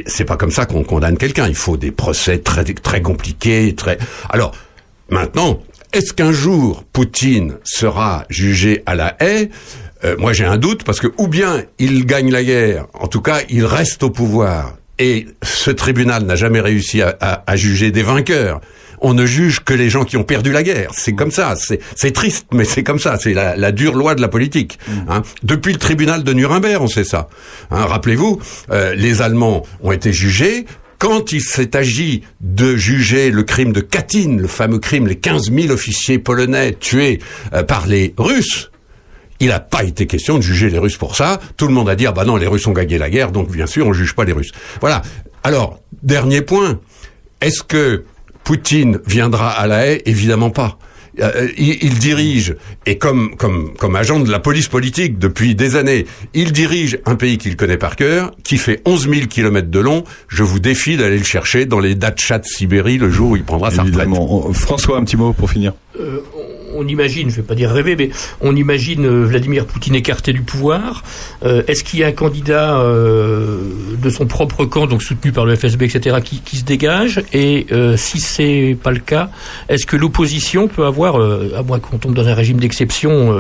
C'est 0.07 0.25
pas 0.25 0.37
comme 0.37 0.51
ça 0.51 0.67
qu'on 0.67 0.85
condamne 0.85 1.17
quelqu'un. 1.17 1.49
Il 1.49 1.55
faut 1.55 1.77
des 1.77 1.91
procès 1.91 2.39
très 2.39 2.65
très 2.65 3.03
compliqués, 3.03 3.75
très. 3.75 3.99
Alors 4.31 4.53
maintenant, 5.11 5.61
est-ce 5.93 6.13
qu'un 6.13 6.33
jour 6.33 6.85
Poutine 6.93 7.55
sera 7.65 8.25
jugé 8.29 8.83
à 8.87 8.95
la 8.95 9.17
haie? 9.21 9.51
Euh, 10.05 10.17
Moi, 10.19 10.33
j'ai 10.35 10.45
un 10.45 10.59
doute 10.59 10.85
parce 10.85 11.01
que 11.01 11.07
ou 11.17 11.29
bien 11.29 11.63
il 11.79 12.05
gagne 12.05 12.31
la 12.31 12.45
guerre, 12.45 12.87
en 12.95 13.07
tout 13.07 13.23
cas, 13.23 13.39
il 13.49 13.65
reste 13.65 14.03
au 14.03 14.11
pouvoir. 14.11 14.77
Et 14.99 15.27
ce 15.43 15.71
tribunal 15.71 16.25
n'a 16.25 16.37
jamais 16.37 16.61
réussi 16.61 17.03
à, 17.03 17.17
à- 17.21 17.43
à 17.51 17.57
juger 17.57 17.91
des 17.91 18.03
vainqueurs. 18.03 18.61
On 19.01 19.15
ne 19.15 19.27
juge 19.27 19.61
que 19.65 19.75
les 19.75 19.91
gens 19.91 20.05
qui 20.05 20.17
ont 20.17 20.25
perdu 20.25 20.53
la 20.53 20.63
guerre. 20.63 20.91
C'est 20.95 21.13
comme 21.15 21.31
ça. 21.31 21.55
C'est 21.57 22.11
triste, 22.13 22.47
mais 22.53 22.65
c'est 22.65 22.83
comme 22.83 22.99
ça. 22.99 23.17
C'est 23.19 23.35
la, 23.35 23.57
la 23.57 23.73
dure 23.73 23.95
loi 23.95 24.15
de 24.15 24.21
la 24.21 24.29
politique. 24.29 24.79
hein. 25.09 25.23
Depuis 25.43 25.73
le 25.73 25.79
tribunal 25.79 26.25
de 26.25 26.33
Nuremberg, 26.33 26.81
on 26.83 26.87
sait 26.89 27.05
ça. 27.05 27.29
Hein, 27.71 27.85
Rappelez-vous, 27.87 28.41
euh, 28.71 28.95
les 28.95 29.23
Allemands 29.23 29.63
ont 29.83 29.93
été 29.93 30.13
jugés. 30.13 30.67
Quand 30.99 31.33
il 31.33 31.43
s'est 31.43 31.77
agi 31.77 32.23
de 32.41 32.75
juger 32.75 33.31
le 33.31 33.43
crime 33.43 33.73
de 33.75 33.81
Katyn, 33.81 34.39
le 34.39 34.49
fameux 34.49 34.79
crime, 34.79 35.07
les 35.07 35.17
15 35.17 35.53
000 35.53 35.71
officiers 35.73 36.19
polonais 36.19 36.73
tués 36.73 37.21
euh, 37.53 37.63
par 37.63 37.87
les 37.87 38.15
Russes, 38.17 38.71
il 39.39 39.49
n'a 39.49 39.61
pas 39.61 39.85
été 39.85 40.07
question 40.07 40.39
de 40.39 40.43
juger 40.43 40.71
les 40.71 40.79
Russes 40.79 40.97
pour 40.97 41.15
ça. 41.15 41.39
Tout 41.59 41.67
le 41.69 41.75
monde 41.75 41.91
a 41.91 41.95
dit 41.97 42.07
ah 42.07 42.13
bah 42.13 42.25
non 42.25 42.37
les 42.37 42.47
Russes 42.47 42.67
ont 42.67 42.73
gagné 42.73 42.97
la 42.97 43.11
guerre 43.11 43.31
donc 43.33 43.51
bien 43.51 43.67
sûr 43.67 43.87
on 43.87 43.93
juge 43.93 44.15
pas 44.15 44.25
les 44.25 44.33
Russes. 44.33 44.53
Voilà. 44.81 45.03
Alors 45.45 45.79
dernier 46.03 46.41
point. 46.41 46.81
Est-ce 47.43 47.63
que 47.63 48.05
Poutine 48.47 49.01
viendra 49.05 49.51
à 49.51 49.67
la 49.67 49.89
haie 49.89 50.03
Évidemment 50.07 50.51
pas. 50.51 50.79
Euh, 51.21 51.49
il, 51.57 51.83
il 51.83 51.99
dirige 51.99 52.55
et 52.85 52.99
comme 52.99 53.37
comme 53.37 53.73
comme 53.79 53.97
agent 53.97 54.21
de 54.21 54.31
la 54.31 54.39
police 54.39 54.69
politique 54.69 55.19
depuis 55.19 55.55
des 55.55 55.75
années, 55.77 56.07
il 56.35 56.53
dirige 56.53 56.99
un 57.07 57.17
pays 57.17 57.39
qu'il 57.39 57.57
connaît 57.57 57.79
par 57.79 57.97
cœur, 57.97 58.33
qui 58.45 58.59
fait 58.59 58.83
11 58.85 59.09
000 59.09 59.27
kilomètres 59.27 59.71
de 59.71 59.81
long. 59.81 60.05
Je 60.29 60.43
vous 60.43 60.61
défie 60.61 60.97
d'aller 60.97 61.19
le 61.19 61.25
chercher 61.25 61.65
dans 61.65 61.81
les 61.81 61.95
datchas 61.95 62.41
de 62.41 62.45
Sibérie 62.45 62.99
le 62.99 63.11
jour 63.11 63.31
où 63.31 63.37
il 63.37 63.45
prendra 63.45 63.71
sa 63.71 63.83
retraite. 63.83 64.09
François, 64.53 64.99
un 64.99 65.05
petit 65.05 65.17
mot 65.17 65.33
pour 65.33 65.51
finir. 65.51 65.73
Euh, 65.99 66.21
on 66.77 66.87
imagine, 66.87 67.31
je 67.31 67.37
vais 67.37 67.43
pas 67.43 67.55
dire 67.55 67.71
rêver, 67.71 67.97
mais 67.97 68.11
on 68.41 68.55
imagine 68.55 69.07
euh, 69.07 69.25
Vladimir 69.25 69.67
Poutine 69.67 69.95
écarté 69.95 70.33
du 70.33 70.43
pouvoir. 70.43 71.03
Euh, 71.45 71.63
Est-ce 71.67 71.85
qu'il 71.85 72.01
y 72.01 72.05
a 72.05 72.09
un 72.09 72.13
candidat 72.13 72.81
euh, 72.81 73.59
de 74.03 74.11
son 74.11 74.27
propre 74.27 74.65
camp, 74.65 74.87
donc 74.87 75.03
soutenu 75.03 75.33
par 75.33 75.45
le 75.45 75.57
FSB, 75.57 75.83
etc., 75.83 76.17
qui, 76.23 76.57
se 76.57 76.65
dégage 76.65 77.23
Et 77.33 77.67
si 77.97 78.21
c'est 78.21 78.77
pas 78.83 78.91
le 78.91 78.99
cas, 78.99 79.31
est-ce 79.69 79.87
que 79.87 79.97
l'opposition 79.97 80.69
peut 80.69 80.85
avoir, 80.85 81.17
à 81.17 81.63
moins 81.63 81.79
qu'on 81.81 81.99
tombe 81.99 82.15
dans 82.15 82.27
un 82.27 82.35
régime 82.35 82.59
d'exception 82.59 83.37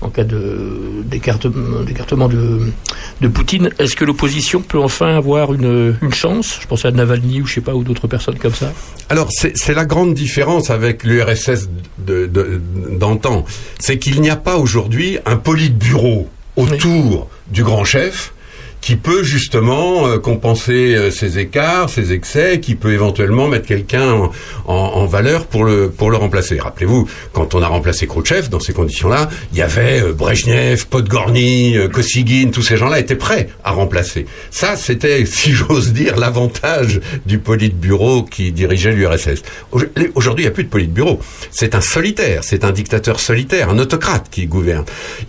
en 0.00 0.08
cas 0.08 0.24
d'écartement 0.24 2.28
de, 2.28 3.28
Poutine, 3.28 3.70
est-ce 3.78 3.96
que 3.96 4.04
l'opposition 4.04 4.60
peut 4.60 4.80
enfin 4.80 5.16
avoir 5.16 5.54
une, 5.54 5.94
chance? 6.12 6.58
Je 6.60 6.66
pense 6.66 6.84
à 6.84 6.90
Navalny 6.90 7.40
ou 7.40 7.46
je 7.46 7.54
sais 7.54 7.60
pas 7.60 7.74
ou 7.74 7.84
d'autres 7.84 8.08
personnes 8.08 8.38
comme 8.38 8.54
ça. 8.54 8.72
Alors 9.08 9.28
c'est 9.30 9.74
la 9.74 9.84
grande 9.84 10.14
différence 10.14 10.70
avec 10.70 11.04
l'URSS 11.04 11.68
de- 12.06 12.26
d'antan, 12.58 13.44
c'est 13.78 13.98
qu'il 13.98 14.20
n'y 14.20 14.30
a 14.30 14.36
pas 14.36 14.56
aujourd'hui 14.56 15.18
un 15.26 15.36
politburo 15.36 16.28
autour 16.56 17.28
du 17.48 17.62
grand 17.64 17.84
chef 17.84 18.32
qui 18.82 18.96
peut 18.96 19.22
justement 19.22 20.06
euh, 20.06 20.18
compenser 20.18 20.94
euh, 20.94 21.10
ses 21.10 21.38
écarts, 21.38 21.88
ses 21.88 22.12
excès, 22.12 22.60
qui 22.60 22.74
peut 22.74 22.92
éventuellement 22.92 23.48
mettre 23.48 23.66
quelqu'un 23.66 24.12
en, 24.12 24.30
en- 24.66 24.74
en 24.74 25.06
valeur 25.06 25.46
pour 25.46 25.64
le 25.64 25.88
pour 25.88 26.10
le 26.10 26.16
remplacer. 26.18 26.58
Rappelez-vous, 26.58 27.08
quand 27.32 27.54
on 27.54 27.62
a 27.62 27.66
remplacé 27.68 28.06
Khrouchtchev 28.06 28.48
dans 28.50 28.60
ces 28.60 28.72
conditions-là, 28.74 29.30
il 29.52 29.58
y 29.58 29.62
avait 29.62 30.02
euh, 30.02 30.12
Brejnev, 30.12 30.86
Podgorny, 30.88 31.78
euh, 31.78 31.88
Kosygin, 31.88 32.50
tous 32.50 32.62
ces 32.62 32.76
gens-là 32.76 32.98
étaient 32.98 33.14
prêts 33.14 33.48
à 33.64 33.70
remplacer. 33.70 34.26
Ça, 34.50 34.74
c'était, 34.76 35.24
si 35.26 35.52
j'ose 35.52 35.92
dire, 35.92 36.16
l'avantage 36.16 37.00
du 37.24 37.38
politburo 37.38 38.24
qui 38.24 38.50
dirigeait 38.52 38.92
l'URSS. 38.92 39.42
Au- 39.70 39.80
Aujourd'hui, 40.16 40.44
il 40.44 40.46
n'y 40.48 40.52
a 40.52 40.54
plus 40.54 40.64
de 40.64 40.68
politburo. 40.70 41.20
C'est 41.52 41.76
un 41.76 41.80
solitaire, 41.80 42.42
c'est 42.42 42.64
un 42.64 42.72
dictateur 42.72 43.20
solitaire, 43.20 43.70
un 43.70 43.78
autocrate 43.78 44.26
qui 44.28 44.46
gouverne. 44.46 44.84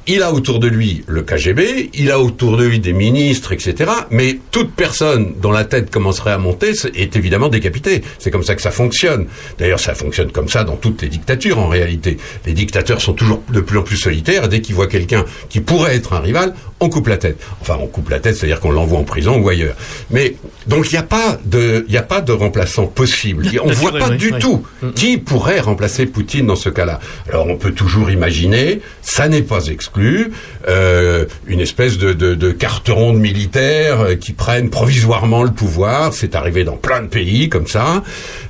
Il 0.07 0.23
a 0.23 0.33
autour 0.33 0.57
de 0.59 0.67
lui 0.67 1.03
le 1.05 1.21
KGB, 1.21 1.91
il 1.93 2.09
a 2.09 2.19
autour 2.19 2.57
de 2.57 2.65
lui 2.65 2.79
des 2.79 2.93
ministres, 2.93 3.42
etc. 3.51 3.91
Mais 4.09 4.39
toute 4.51 4.73
personne 4.73 5.33
dont 5.41 5.51
la 5.51 5.65
tête 5.65 5.91
commencerait 5.91 6.31
à 6.31 6.37
monter 6.37 6.71
est 6.95 7.15
évidemment 7.15 7.49
décapitée. 7.49 8.01
C'est 8.19 8.31
comme 8.31 8.43
ça 8.43 8.55
que 8.55 8.61
ça 8.61 8.71
fonctionne. 8.71 9.27
D'ailleurs, 9.59 9.79
ça 9.79 9.93
fonctionne 9.93 10.31
comme 10.31 10.47
ça 10.47 10.63
dans 10.63 10.75
toutes 10.75 11.01
les 11.01 11.09
dictatures 11.09 11.59
en 11.59 11.67
réalité. 11.67 12.17
Les 12.45 12.53
dictateurs 12.53 13.01
sont 13.01 13.13
toujours 13.13 13.43
de 13.49 13.61
plus 13.61 13.77
en 13.77 13.83
plus 13.83 13.97
solitaires. 13.97 14.47
Dès 14.47 14.61
qu'ils 14.61 14.75
voient 14.75 14.87
quelqu'un 14.87 15.25
qui 15.49 15.59
pourrait 15.59 15.95
être 15.95 16.13
un 16.13 16.19
rival, 16.19 16.53
on 16.79 16.89
coupe 16.89 17.07
la 17.07 17.17
tête. 17.17 17.37
Enfin, 17.61 17.77
on 17.81 17.87
coupe 17.87 18.09
la 18.09 18.19
tête, 18.19 18.35
c'est-à-dire 18.35 18.59
qu'on 18.59 18.71
l'envoie 18.71 18.99
en 18.99 19.03
prison 19.03 19.39
ou 19.39 19.49
ailleurs. 19.49 19.75
Mais 20.11 20.35
donc 20.67 20.91
il 20.91 20.93
n'y 20.93 20.99
a 20.99 21.03
pas 21.03 21.39
de, 21.45 21.85
il 21.87 21.97
a 21.97 22.03
pas 22.03 22.21
de 22.21 22.31
remplaçant 22.31 22.87
possible. 22.87 23.49
On 23.63 23.71
voit 23.71 23.91
pas 23.93 24.09
oui, 24.09 24.17
du 24.17 24.33
oui. 24.33 24.39
tout 24.39 24.65
qui 24.95 25.17
pourrait 25.17 25.59
remplacer 25.59 26.05
Poutine 26.05 26.47
dans 26.47 26.55
ce 26.55 26.69
cas-là. 26.69 26.99
Alors 27.29 27.47
on 27.47 27.55
peut 27.55 27.71
toujours 27.71 28.11
imaginer, 28.11 28.81
ça 29.01 29.27
n'est 29.27 29.41
pas 29.41 29.67
exclu, 29.67 30.31
euh, 30.67 31.25
une 31.47 31.59
espèce 31.59 31.97
de, 31.97 32.13
de, 32.13 32.35
de 32.35 32.51
carteron 32.51 33.13
de 33.13 33.19
militaires 33.33 34.01
euh, 34.01 34.15
qui 34.15 34.31
prennent 34.31 34.69
provisoirement 34.69 35.43
le 35.43 35.51
pouvoir. 35.51 36.13
C'est 36.13 36.35
arrivé 36.35 36.63
dans 36.63 36.77
plein 36.77 37.01
de 37.01 37.07
pays 37.07 37.49
comme 37.49 37.67
ça. 37.67 38.03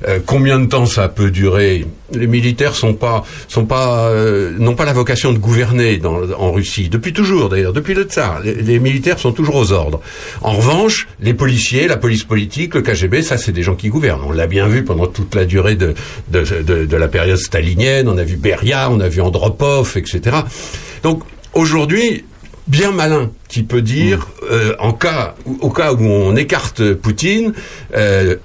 Euh, 0.06 0.18
combien 0.24 0.60
de 0.60 0.66
temps 0.66 0.84
ça 0.84 1.08
peut 1.08 1.30
durer? 1.30 1.86
Les 2.12 2.26
militaires 2.26 2.74
sont 2.74 2.92
pas, 2.92 3.24
sont 3.48 3.64
pas, 3.64 4.08
euh, 4.08 4.52
n'ont 4.58 4.74
pas 4.74 4.84
la 4.84 4.92
vocation 4.92 5.32
de 5.32 5.38
gouverner 5.38 6.00
en 6.38 6.52
Russie 6.52 6.90
depuis 6.90 7.14
toujours 7.14 7.48
d'ailleurs, 7.48 7.72
depuis 7.72 7.94
le 7.94 8.02
tsar. 8.02 8.40
Les, 8.44 8.78
militaires 8.78 9.18
sont 9.18 9.32
toujours 9.32 9.56
aux 9.56 9.72
ordres. 9.72 10.00
En 10.42 10.52
revanche, 10.52 11.08
les 11.20 11.32
policiers, 11.32 11.88
la 11.88 11.96
police 11.96 12.24
politique, 12.24 12.74
le 12.74 12.82
KGB, 12.82 13.22
ça 13.22 13.38
c'est 13.38 13.52
des 13.52 13.62
gens 13.62 13.74
qui 13.74 13.88
gouvernent. 13.88 14.22
On 14.26 14.32
l'a 14.32 14.46
bien 14.46 14.68
vu 14.68 14.84
pendant 14.84 15.06
toute 15.06 15.34
la 15.34 15.46
durée 15.46 15.76
de, 15.76 15.94
de, 16.30 16.84
de 16.84 16.96
la 16.96 17.08
période 17.08 17.38
stalinienne. 17.38 18.06
On 18.08 18.18
a 18.18 18.24
vu 18.24 18.36
Beria, 18.36 18.90
on 18.90 19.00
a 19.00 19.08
vu 19.08 19.22
Andropov, 19.22 19.94
etc. 19.96 20.36
Donc 21.02 21.22
aujourd'hui, 21.54 22.24
bien 22.66 22.92
malin 22.92 23.30
qui 23.48 23.62
peut 23.62 23.82
dire, 23.82 24.28
euh, 24.50 24.74
en 24.78 24.92
cas, 24.92 25.34
au 25.60 25.70
cas 25.70 25.92
où 25.92 26.02
on 26.02 26.34
écarte 26.36 26.94
Poutine, 26.94 27.52
euh, 27.94 28.36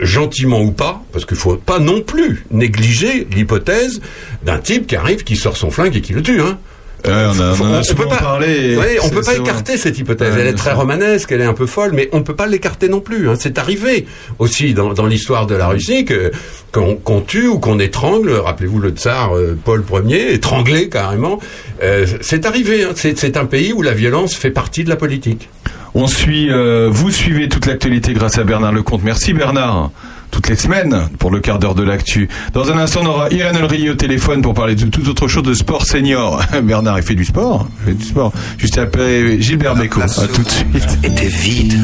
gentiment 0.00 0.60
ou 0.60 0.72
pas, 0.72 1.02
parce 1.12 1.24
qu'il 1.24 1.36
faut 1.36 1.56
pas 1.56 1.78
non 1.78 2.02
plus 2.02 2.44
négliger 2.50 3.26
l'hypothèse 3.30 4.00
d'un 4.42 4.58
type 4.58 4.86
qui 4.86 4.96
arrive, 4.96 5.24
qui 5.24 5.36
sort 5.36 5.56
son 5.56 5.70
flingue 5.70 5.96
et 5.96 6.00
qui 6.00 6.12
le 6.12 6.22
tue. 6.22 6.40
Hein. 6.40 6.58
On 7.06 7.10
a- 7.40 7.54
on 7.60 7.64
en 7.64 7.74
a 7.74 7.80
peut 7.94 8.06
pas, 8.06 8.38
Ouais, 8.40 8.98
on 9.02 9.08
peut 9.08 9.16
pas 9.22 9.32
vrai. 9.32 9.40
écarter 9.40 9.76
cette 9.76 9.98
hypothèse. 9.98 10.34
Ouais, 10.34 10.40
elle 10.42 10.46
est 10.48 10.52
très 10.54 10.72
romanesque, 10.72 11.32
elle 11.32 11.40
est 11.40 11.44
un 11.46 11.54
peu 11.54 11.66
folle, 11.66 11.92
mais 11.94 12.08
on 12.12 12.22
peut 12.22 12.34
pas 12.36 12.46
l'écarter 12.46 12.88
non 12.88 13.00
plus. 13.00 13.28
hein. 13.28 13.34
C'est 13.38 13.58
arrivé 13.58 14.06
aussi 14.38 14.74
dans, 14.74 14.92
dans 14.92 15.06
l'histoire 15.06 15.46
de 15.46 15.54
la 15.54 15.68
Russie 15.68 16.04
que 16.04 16.30
qu'on 16.72 17.20
tue 17.20 17.46
ou 17.48 17.58
qu'on 17.58 17.78
étrangle. 17.78 18.30
Rappelez-vous 18.32 18.78
le 18.78 18.90
tsar 18.90 19.36
euh, 19.36 19.56
Paul 19.64 19.82
Ier, 20.06 20.34
étranglé 20.34 20.88
carrément. 20.88 21.38
Euh, 21.82 22.06
c'est 22.20 22.46
arrivé. 22.46 22.84
hein. 22.84 22.90
C'est 22.94 23.18
c'est 23.18 23.36
un 23.36 23.46
pays 23.46 23.72
où 23.72 23.82
la 23.82 23.92
violence 23.94 24.34
fait 24.34 24.50
partie 24.50 24.84
de 24.84 24.88
la 24.90 24.96
politique. 24.96 25.48
On 25.94 26.06
suit, 26.06 26.48
euh, 26.50 26.88
vous 26.90 27.10
suivez 27.10 27.48
toute 27.48 27.66
l'actualité 27.66 28.12
grâce 28.12 28.38
à 28.38 28.44
Bernard 28.44 28.72
Lecomte. 28.72 29.02
Merci 29.02 29.32
Bernard. 29.32 29.90
Toutes 30.30 30.48
les 30.48 30.56
semaines 30.56 31.08
pour 31.18 31.30
le 31.30 31.40
quart 31.40 31.58
d'heure 31.58 31.74
de 31.74 31.82
l'actu. 31.82 32.28
Dans 32.52 32.70
un 32.70 32.78
instant, 32.78 33.00
on 33.02 33.06
aura 33.06 33.30
Irène 33.30 33.56
Elry 33.56 33.90
au 33.90 33.94
téléphone 33.94 34.42
pour 34.42 34.54
parler 34.54 34.74
de 34.74 34.86
toute 34.86 35.08
autre 35.08 35.28
chose 35.28 35.42
de 35.42 35.54
sport 35.54 35.84
senior. 35.84 36.42
Bernard, 36.62 36.98
il 36.98 37.04
fait 37.04 37.14
du 37.14 37.24
sport. 37.24 37.66
Il 37.80 37.86
fait 37.86 37.98
du 37.98 38.04
sport. 38.04 38.32
Juste 38.58 38.78
après 38.78 39.40
Gilbert 39.40 39.74
Bécaud. 39.74 40.00
À 40.02 40.06
tout 40.06 40.42
de 40.42 40.48
suite. 40.48 40.98
était 41.02 41.28
vide. 41.28 41.74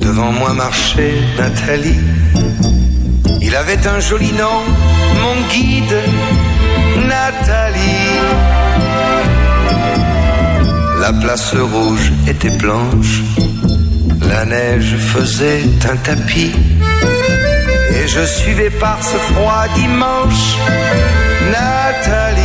Devant 0.00 0.32
moi 0.32 0.52
marchait 0.52 1.14
Nathalie. 1.38 1.96
Il 3.40 3.56
avait 3.56 3.86
un 3.86 4.00
joli 4.00 4.32
nom, 4.32 4.62
mon 5.20 5.48
guide, 5.52 5.96
Nathalie. 7.06 8.20
La 11.00 11.12
place 11.12 11.54
rouge 11.54 12.12
était 12.28 12.56
blanche, 12.56 13.22
la 14.32 14.44
neige 14.46 14.96
faisait 14.96 15.64
un 15.92 15.96
tapis. 15.96 16.52
Et 17.96 18.08
je 18.08 18.24
suivais 18.24 18.70
par 18.70 18.98
ce 19.02 19.16
froid 19.30 19.64
dimanche 19.74 20.46
Nathalie. 21.54 22.42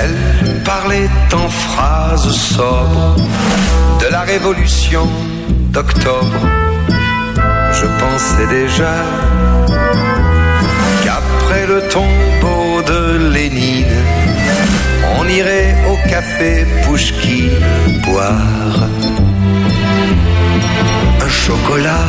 Elle 0.00 0.62
parlait 0.62 1.10
en 1.34 1.48
phrases 1.48 2.30
sobres 2.30 3.16
de 4.00 4.06
la 4.10 4.20
révolution 4.20 5.08
d'octobre. 5.74 6.42
Je 7.78 7.86
pensais 8.02 8.46
déjà 8.60 8.94
qu'après 11.02 11.66
le 11.66 11.80
tombeau 11.88 12.82
de 12.92 13.30
Lénine, 13.34 13.98
on 15.22 15.28
irait 15.28 15.74
au 15.90 15.96
café 16.08 16.66
Pouchki 16.84 17.50
boire 18.04 18.88
un 21.20 21.28
chocolat. 21.28 22.06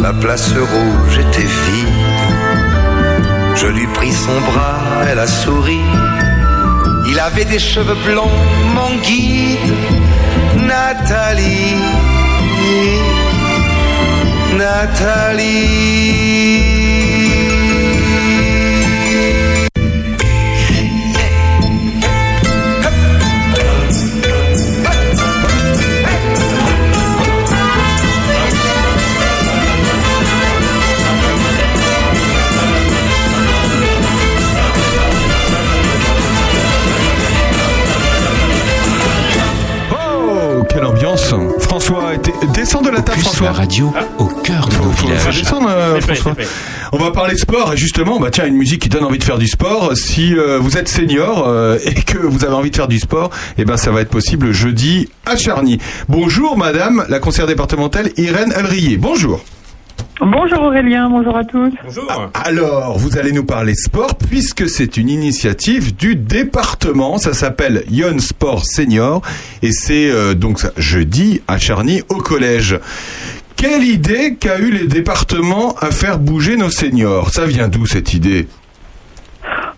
La 0.00 0.12
place 0.12 0.52
rouge 0.52 1.18
était 1.18 1.50
vide. 1.62 1.88
Je 3.56 3.66
lui 3.66 3.86
pris 3.88 4.12
son 4.12 4.38
bras, 4.50 4.80
elle 5.08 5.18
a 5.18 5.26
souri. 5.26 5.80
Il 7.08 7.18
avait 7.18 7.46
des 7.46 7.58
cheveux 7.58 7.98
blonds, 8.06 8.38
mon 8.74 8.92
guide. 9.02 9.72
Nathalie, 10.68 11.76
Nathalie. 14.58 16.55
Descends 42.48 42.82
de 42.82 42.90
la 42.90 43.00
table, 43.02 43.20
François. 43.20 43.46
la 43.46 43.52
radio 43.52 43.92
au 44.18 44.24
cœur 44.26 44.68
de 44.68 44.76
nos 44.76 44.82
Faut, 44.84 44.90
faut 44.90 45.06
villages. 45.08 45.38
descendre, 45.38 45.68
euh, 45.70 45.96
C'est 46.00 46.06
fait, 46.06 46.14
François. 46.14 46.34
c'est 46.38 46.44
fait. 46.44 46.50
On 46.92 46.98
va 46.98 47.10
parler 47.10 47.36
sport 47.36 47.72
et 47.72 47.76
justement, 47.76 48.18
bah 48.20 48.28
tiens, 48.30 48.46
une 48.46 48.56
musique 48.56 48.82
qui 48.82 48.88
donne 48.88 49.04
envie 49.04 49.18
de 49.18 49.24
faire 49.24 49.38
du 49.38 49.48
sport. 49.48 49.96
Si 49.96 50.34
euh, 50.34 50.58
vous 50.60 50.76
êtes 50.76 50.88
senior 50.88 51.46
euh, 51.48 51.78
et 51.84 51.94
que 51.94 52.18
vous 52.18 52.44
avez 52.44 52.54
envie 52.54 52.70
de 52.70 52.76
faire 52.76 52.88
du 52.88 52.98
sport, 52.98 53.30
eh 53.58 53.64
ben 53.64 53.76
ça 53.76 53.90
va 53.90 54.00
être 54.02 54.10
possible 54.10 54.52
jeudi 54.52 55.08
à 55.24 55.36
Charny. 55.36 55.78
Bonjour, 56.08 56.56
Madame 56.56 57.04
la 57.08 57.18
conseillère 57.18 57.48
départementale 57.48 58.10
Irène 58.16 58.52
Alrier. 58.52 58.96
Bonjour. 58.96 59.42
Bonjour 60.20 60.62
Aurélien, 60.62 61.10
bonjour 61.10 61.36
à 61.36 61.44
tous. 61.44 61.72
Bonjour. 61.84 62.30
Alors, 62.32 62.96
vous 62.96 63.18
allez 63.18 63.32
nous 63.32 63.44
parler 63.44 63.74
sport 63.74 64.14
puisque 64.16 64.66
c'est 64.66 64.96
une 64.96 65.10
initiative 65.10 65.94
du 65.94 66.16
département. 66.16 67.18
Ça 67.18 67.34
s'appelle 67.34 67.84
Young 67.90 68.18
Sport 68.18 68.64
Senior 68.64 69.20
et 69.62 69.72
c'est 69.72 70.10
euh, 70.10 70.34
donc 70.34 70.58
ça, 70.58 70.70
jeudi 70.78 71.42
à 71.48 71.58
Charny 71.58 72.02
au 72.08 72.16
collège. 72.16 72.80
Quelle 73.56 73.84
idée 73.84 74.36
qu'a 74.40 74.58
eu 74.58 74.70
les 74.70 74.86
départements 74.86 75.74
à 75.80 75.90
faire 75.90 76.18
bouger 76.18 76.56
nos 76.56 76.70
seniors? 76.70 77.28
Ça 77.28 77.44
vient 77.44 77.68
d'où 77.68 77.84
cette 77.84 78.14
idée? 78.14 78.46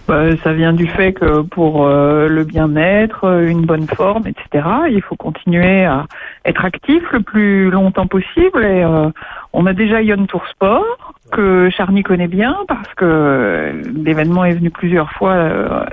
Bah, 0.09 0.35
ça 0.43 0.55
vient 0.55 0.73
du 0.73 0.87
fait 0.87 1.13
que 1.13 1.43
pour 1.43 1.87
euh, 1.87 2.29
le 2.29 2.43
bien-être, 2.45 3.25
euh, 3.25 3.47
une 3.47 3.67
bonne 3.67 3.87
forme, 3.87 4.27
etc., 4.27 4.67
il 4.91 5.03
faut 5.03 5.17
continuer 5.17 5.85
à 5.85 6.07
être 6.47 6.65
actif 6.65 7.03
le 7.13 7.21
plus 7.21 7.69
longtemps 7.69 8.07
possible. 8.07 8.65
Et 8.65 8.83
euh, 8.85 9.11
on 9.53 9.67
a 9.67 9.73
déjà 9.73 10.03
Yon 10.03 10.27
Tour 10.27 10.43
Sport 10.51 11.15
que 11.33 11.69
Charny 11.71 12.03
connaît 12.03 12.29
bien 12.29 12.57
parce 12.69 12.95
que 12.95 13.83
l'événement 14.03 14.45
est 14.45 14.55
venu 14.55 14.71
plusieurs 14.71 15.11
fois 15.13 15.33
euh, 15.33 15.85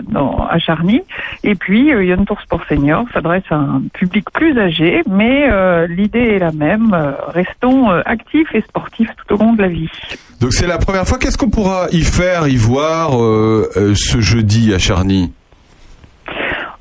à 0.49 0.59
Charny. 0.59 1.01
Et 1.43 1.55
puis 1.55 1.93
euh, 1.93 2.03
Yon 2.03 2.25
Tour 2.25 2.39
Sport 2.41 2.61
Senior 2.69 3.05
s'adresse 3.13 3.43
à 3.49 3.55
un 3.55 3.81
public 3.93 4.29
plus 4.31 4.57
âgé, 4.57 5.03
mais 5.09 5.47
euh, 5.49 5.87
l'idée 5.87 6.35
est 6.35 6.39
la 6.39 6.51
même. 6.51 6.95
Restons 7.27 7.89
actifs 7.89 8.53
et 8.53 8.61
sportifs 8.61 9.09
tout 9.17 9.35
au 9.35 9.37
long 9.37 9.53
de 9.53 9.61
la 9.61 9.67
vie. 9.67 9.89
Donc 10.39 10.53
c'est 10.53 10.67
la 10.67 10.77
première 10.77 11.05
fois. 11.05 11.17
Qu'est-ce 11.17 11.37
qu'on 11.37 11.49
pourra 11.49 11.87
y 11.91 12.01
faire, 12.01 12.47
y 12.47 12.57
voir 12.57 13.11
ce 13.11 14.21
jeudi 14.21 14.73
à 14.73 14.79
Charny? 14.79 15.31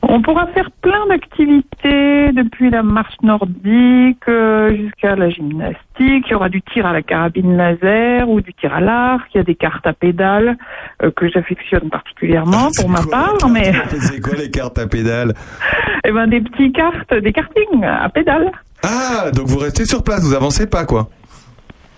On 0.08 0.20
pourra 0.22 0.46
faire 0.48 0.70
plein 0.82 1.06
d'activités, 1.08 2.32
depuis 2.32 2.70
la 2.70 2.82
marche 2.82 3.16
nordique 3.22 4.28
euh, 4.28 4.74
jusqu'à 4.76 5.16
la 5.16 5.30
gymnastique. 5.30 5.78
Il 5.98 6.30
y 6.30 6.34
aura 6.34 6.48
du 6.48 6.62
tir 6.62 6.86
à 6.86 6.92
la 6.92 7.02
carabine 7.02 7.56
laser 7.56 8.28
ou 8.28 8.40
du 8.40 8.52
tir 8.54 8.74
à 8.74 8.80
l'arc. 8.80 9.28
Il 9.34 9.38
y 9.38 9.40
a 9.40 9.44
des 9.44 9.54
cartes 9.54 9.86
à 9.86 9.92
pédales 9.92 10.56
euh, 11.02 11.10
que 11.10 11.28
j'affectionne 11.30 11.88
particulièrement 11.90 12.68
pour 12.76 12.88
ma 12.88 13.02
part. 13.02 13.36
Mais 13.50 13.72
C'est 14.00 14.20
quoi 14.20 14.34
les 14.36 14.50
cartes 14.50 14.78
à 14.78 14.86
pédales 14.86 15.34
eh 16.06 16.12
ben, 16.12 16.26
des 16.26 16.40
petits 16.40 16.72
cartes, 16.72 17.14
des 17.14 17.32
kartings 17.32 17.84
à 17.84 18.08
pédales. 18.08 18.50
Ah, 18.82 19.30
donc 19.30 19.46
vous 19.46 19.58
restez 19.58 19.86
sur 19.86 20.02
place, 20.02 20.22
vous 20.22 20.34
avancez 20.34 20.66
pas 20.66 20.84
quoi 20.84 21.08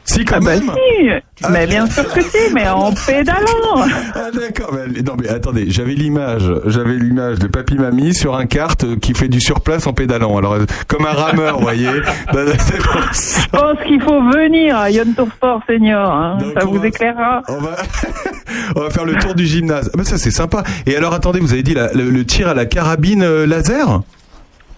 Si 0.08 0.24
quand 0.24 0.36
Ah 0.36 0.40
même. 0.40 0.62
si, 0.62 1.08
mais 1.50 1.66
bien 1.66 1.84
sûr 1.86 2.10
que 2.12 2.22
si, 2.22 2.52
mais 2.54 2.68
en 2.68 2.92
pédalant. 2.92 3.84
Ah 4.14 4.30
d'accord, 4.32 4.72
mais, 4.72 5.02
non 5.02 5.14
mais 5.20 5.28
attendez, 5.28 5.66
j'avais 5.68 5.94
l'image, 5.94 6.50
j'avais 6.66 6.94
l'image 6.94 7.38
de 7.40 7.48
papy 7.48 7.74
mamie 7.74 8.14
sur 8.14 8.36
un 8.36 8.46
kart 8.46 8.82
euh, 8.84 8.96
qui 8.96 9.14
fait 9.14 9.28
du 9.28 9.40
surplace 9.40 9.86
en 9.86 9.92
pédalant. 9.92 10.36
Alors 10.38 10.54
euh, 10.54 10.64
comme 10.86 11.04
un 11.06 11.12
rameur, 11.12 11.56
vous 11.56 11.62
voyez. 11.62 11.88
Je 12.32 13.48
pense 13.50 13.78
qu'il 13.86 14.00
faut 14.00 14.22
venir 14.30 14.76
à 14.76 14.90
Yon 14.90 15.12
Tour 15.16 15.28
Sport 15.36 15.60
Senior. 15.68 16.10
hein. 16.10 16.38
Ça 16.58 16.64
vous 16.64 16.82
éclairera. 16.84 17.42
On 17.48 17.58
va, 17.58 17.76
on 18.76 18.80
va 18.80 18.90
faire 18.90 19.04
le 19.04 19.16
tour 19.16 19.34
du 19.34 19.44
gymnase. 19.46 19.90
Ah 19.92 19.98
bah 19.98 20.04
ça 20.04 20.18
c'est 20.18 20.30
sympa. 20.30 20.62
Et 20.86 20.96
alors 20.96 21.14
attendez, 21.14 21.40
vous 21.40 21.52
avez 21.52 21.62
dit 21.62 21.74
la- 21.74 21.92
le, 21.92 22.10
le 22.10 22.24
tir 22.24 22.48
à 22.48 22.54
la 22.54 22.64
carabine 22.66 23.22
euh, 23.22 23.44
laser? 23.46 24.02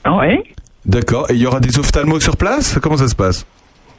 Oui. 0.07 0.39
D'accord. 0.87 1.31
Et 1.31 1.35
il 1.35 1.41
y 1.41 1.47
aura 1.47 1.61
des 1.61 1.79
ophtalmos 1.79 2.21
sur 2.23 2.37
place? 2.37 2.79
Comment 2.83 2.97
ça 2.97 3.09
se 3.09 3.15
passe? 3.15 3.45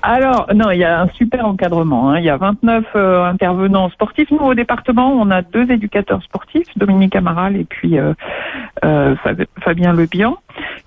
Alors, 0.01 0.47
non, 0.55 0.71
il 0.71 0.79
y 0.79 0.85
a 0.85 1.01
un 1.01 1.09
super 1.09 1.45
encadrement. 1.45 2.11
hein. 2.11 2.19
Il 2.19 2.23
y 2.25 2.29
a 2.29 2.37
29 2.37 2.85
euh, 2.95 3.23
intervenants 3.25 3.89
sportifs. 3.89 4.31
Nous, 4.31 4.37
au 4.39 4.53
département, 4.53 5.11
on 5.11 5.29
a 5.29 5.41
deux 5.41 5.69
éducateurs 5.69 6.23
sportifs, 6.23 6.67
Dominique 6.77 7.15
Amaral 7.17 7.57
et 7.57 7.65
puis 7.65 7.97
euh, 7.99 8.13
euh, 8.85 9.15
Fab- 9.17 9.45
Fabien 9.61 9.91
Lebihan. 9.93 10.37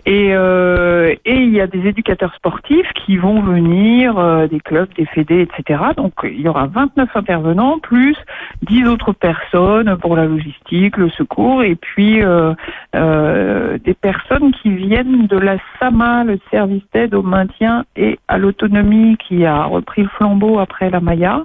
Et, 0.05 0.31
euh, 0.33 1.15
et 1.25 1.37
il 1.37 1.51
y 1.51 1.61
a 1.61 1.67
des 1.67 1.87
éducateurs 1.87 2.35
sportifs 2.35 2.91
qui 2.95 3.17
vont 3.17 3.41
venir 3.41 4.19
euh, 4.19 4.49
des 4.49 4.59
clubs, 4.59 4.89
des 4.97 5.07
fédés, 5.07 5.43
etc. 5.43 5.81
Donc, 5.97 6.13
il 6.25 6.41
y 6.41 6.49
aura 6.49 6.67
29 6.67 7.09
intervenants 7.15 7.79
plus 7.79 8.17
10 8.63 8.87
autres 8.89 9.13
personnes 9.13 9.97
pour 9.99 10.17
la 10.17 10.25
logistique, 10.25 10.97
le 10.97 11.09
secours, 11.11 11.63
et 11.63 11.77
puis 11.77 12.21
euh, 12.23 13.79
des 13.79 13.95
personnes 13.95 14.53
qui 14.53 14.71
viennent 14.71 15.27
de 15.27 15.39
la 15.39 15.57
SAMA, 15.79 16.25
le 16.25 16.39
service 16.51 16.83
d'aide 16.93 17.15
au 17.15 17.23
maintien 17.23 17.85
et 17.97 18.19
à 18.29 18.39
l'autonomie 18.39 19.17
qui 19.17 19.45
a 19.45 19.65
repris 19.65 20.03
le 20.03 20.09
flambeau 20.09 20.59
après 20.59 20.91
la 20.91 21.01
Maya. 21.01 21.45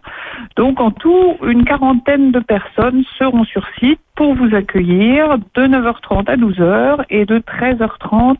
Donc 0.55 0.79
en 0.79 0.91
tout, 0.91 1.37
une 1.43 1.63
quarantaine 1.63 2.31
de 2.31 2.39
personnes 2.39 3.03
seront 3.17 3.43
sur 3.43 3.65
site 3.79 3.99
pour 4.17 4.35
vous 4.35 4.53
accueillir 4.53 5.37
de 5.55 5.61
9h30 5.61 6.27
à 6.27 6.35
12h 6.35 7.05
et 7.09 7.25
de 7.25 7.37
13h30 7.37 8.37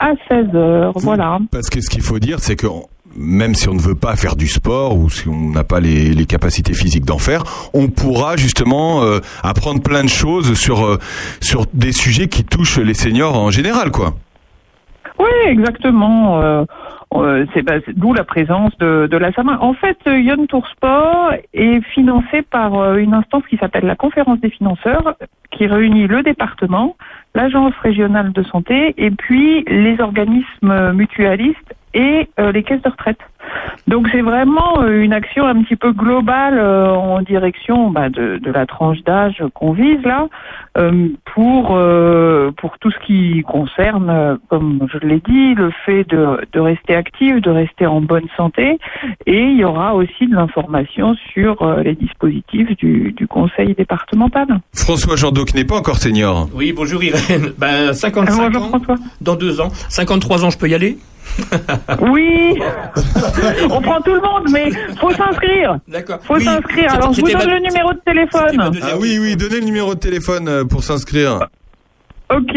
à 0.00 0.14
16h. 0.28 0.92
Voilà. 0.96 1.38
Parce 1.52 1.70
que 1.70 1.80
ce 1.80 1.90
qu'il 1.90 2.02
faut 2.02 2.18
dire, 2.18 2.40
c'est 2.40 2.56
que 2.56 2.66
même 3.14 3.54
si 3.54 3.68
on 3.68 3.74
ne 3.74 3.80
veut 3.80 3.94
pas 3.94 4.16
faire 4.16 4.36
du 4.36 4.48
sport 4.48 4.96
ou 4.96 5.10
si 5.10 5.28
on 5.28 5.50
n'a 5.50 5.64
pas 5.64 5.80
les, 5.80 6.10
les 6.10 6.26
capacités 6.26 6.72
physiques 6.72 7.04
d'en 7.04 7.18
faire, 7.18 7.42
on 7.74 7.88
pourra 7.88 8.36
justement 8.36 9.02
euh, 9.02 9.20
apprendre 9.42 9.82
plein 9.82 10.02
de 10.02 10.08
choses 10.08 10.54
sur 10.54 10.84
euh, 10.84 10.98
sur 11.40 11.66
des 11.74 11.92
sujets 11.92 12.28
qui 12.28 12.44
touchent 12.44 12.78
les 12.78 12.94
seniors 12.94 13.36
en 13.36 13.50
général, 13.50 13.90
quoi. 13.90 14.14
Oui, 15.18 15.26
exactement. 15.46 16.40
Euh, 16.40 16.62
euh, 16.62 16.64
c'est 17.54 17.62
bah, 17.62 17.74
c'est 17.84 17.98
d'où 17.98 18.12
la 18.12 18.24
présence 18.24 18.76
de, 18.78 19.08
de 19.10 19.16
la 19.16 19.32
SAMA. 19.32 19.58
En 19.60 19.72
fait, 19.74 19.98
euh, 20.06 20.18
Yon 20.18 20.46
Tour 20.46 20.66
Sport 20.68 21.32
est 21.54 21.80
financé 21.92 22.42
par 22.42 22.74
euh, 22.74 22.96
une 22.96 23.14
instance 23.14 23.44
qui 23.48 23.56
s'appelle 23.56 23.86
la 23.86 23.96
Conférence 23.96 24.40
des 24.40 24.50
financeurs, 24.50 25.16
qui 25.50 25.66
réunit 25.66 26.06
le 26.06 26.22
département, 26.22 26.96
l'agence 27.34 27.74
régionale 27.82 28.32
de 28.32 28.42
santé 28.42 28.94
et 28.98 29.10
puis 29.10 29.64
les 29.64 30.00
organismes 30.00 30.92
mutualistes 30.92 31.74
et 31.94 32.28
euh, 32.38 32.52
les 32.52 32.62
caisses 32.62 32.82
de 32.82 32.90
retraite. 32.90 33.18
Donc 33.86 34.08
c'est 34.12 34.20
vraiment 34.20 34.82
euh, 34.82 35.02
une 35.02 35.12
action 35.12 35.46
un 35.46 35.62
petit 35.62 35.76
peu 35.76 35.92
globale 35.92 36.58
euh, 36.58 36.90
en 36.90 37.22
direction 37.22 37.90
bah, 37.90 38.08
de, 38.10 38.38
de 38.38 38.50
la 38.50 38.66
tranche 38.66 38.98
d'âge 39.04 39.42
qu'on 39.54 39.72
vise 39.72 40.02
là 40.04 40.28
euh, 40.76 41.08
pour 41.34 41.74
euh, 41.76 42.50
pour 42.56 42.78
tout 42.78 42.90
ce 42.90 42.98
qui 43.06 43.42
concerne, 43.42 44.38
comme 44.48 44.86
je 44.92 44.98
l'ai 45.06 45.20
dit, 45.20 45.54
le 45.54 45.70
fait 45.86 46.04
de, 46.04 46.40
de 46.52 46.60
rester 46.60 46.94
actif, 46.94 47.36
de 47.40 47.50
rester 47.50 47.86
en 47.86 48.00
bonne 48.00 48.26
santé, 48.36 48.78
et 49.26 49.42
il 49.42 49.56
y 49.56 49.64
aura 49.64 49.94
aussi 49.94 50.26
de 50.26 50.34
l'information 50.34 51.14
sur 51.32 51.62
euh, 51.62 51.82
les 51.82 51.94
dispositifs 51.94 52.76
du, 52.76 53.12
du 53.12 53.26
conseil 53.26 53.74
départemental. 53.74 54.46
François 54.74 55.16
Jandot 55.16 55.44
qui 55.44 55.56
n'est 55.56 55.64
pas 55.64 55.76
encore 55.76 55.96
senior. 55.96 56.48
Oui, 56.54 56.72
bonjour 56.72 57.02
Irène. 57.02 57.52
Ben, 57.58 57.92
55 57.92 58.56
ans. 58.56 58.70
Dans 59.20 59.36
deux 59.36 59.60
ans. 59.60 59.70
53 59.88 60.44
ans, 60.44 60.50
je 60.50 60.58
peux 60.58 60.68
y 60.68 60.74
aller? 60.74 60.98
Oui, 62.00 62.58
on 63.70 63.80
prend 63.80 64.00
tout 64.00 64.14
le 64.14 64.20
monde, 64.20 64.48
mais 64.50 64.70
faut 65.00 65.12
s'inscrire. 65.12 65.78
D'accord. 65.88 66.18
Faut 66.22 66.38
s'inscrire. 66.38 66.92
Alors 66.92 67.12
je 67.12 67.20
vous 67.20 67.30
donne 67.30 67.50
le 67.50 67.60
numéro 67.60 67.92
de 67.92 68.00
téléphone. 68.04 68.72
Ah 68.82 68.96
oui, 68.98 69.18
oui, 69.20 69.36
donnez 69.36 69.60
le 69.60 69.66
numéro 69.66 69.94
de 69.94 70.00
téléphone 70.00 70.48
euh, 70.48 70.64
pour 70.64 70.82
s'inscrire. 70.82 71.48
Ok, 72.30 72.54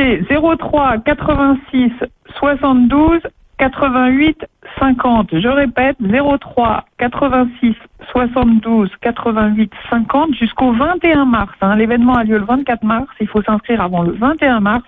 03 0.59 0.97
86 1.05 1.91
72 2.39 3.21
88 3.61 4.43
50. 4.79 5.39
Je 5.39 5.47
répète, 5.47 5.95
03 5.99 6.85
86 6.97 7.75
72 8.11 8.89
88 9.01 9.71
50 9.91 10.33
jusqu'au 10.33 10.71
21 10.73 11.25
mars. 11.25 11.53
hein. 11.61 11.75
L'événement 11.75 12.15
a 12.15 12.23
lieu 12.23 12.39
le 12.39 12.45
24 12.45 12.83
mars. 12.83 13.07
Il 13.19 13.27
faut 13.27 13.43
s'inscrire 13.43 13.79
avant 13.81 14.01
le 14.01 14.13
21 14.13 14.61
mars. 14.61 14.83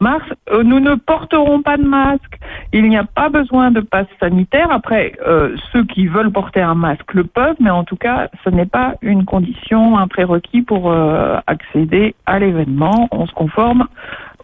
Mars, 0.00 0.22
euh, 0.50 0.62
nous 0.62 0.78
ne 0.78 0.94
porterons 0.94 1.62
pas 1.62 1.78
de 1.78 1.84
masque. 1.84 2.38
Il 2.74 2.86
n'y 2.86 2.98
a 2.98 3.04
pas 3.04 3.30
besoin 3.30 3.70
de 3.70 3.80
passe 3.80 4.08
sanitaire. 4.20 4.68
Après, 4.70 5.14
euh, 5.26 5.56
ceux 5.72 5.84
qui 5.84 6.06
veulent 6.06 6.30
porter 6.30 6.60
un 6.60 6.74
masque 6.74 7.14
le 7.14 7.24
peuvent, 7.24 7.56
mais 7.60 7.70
en 7.70 7.84
tout 7.84 7.96
cas, 7.96 8.28
ce 8.44 8.50
n'est 8.50 8.66
pas 8.66 8.96
une 9.00 9.24
condition, 9.24 9.96
un 9.96 10.06
prérequis 10.06 10.60
pour 10.60 10.92
euh, 10.92 11.38
accéder 11.46 12.14
à 12.26 12.38
l'événement. 12.38 13.08
On 13.10 13.26
se 13.26 13.32
conforme 13.32 13.86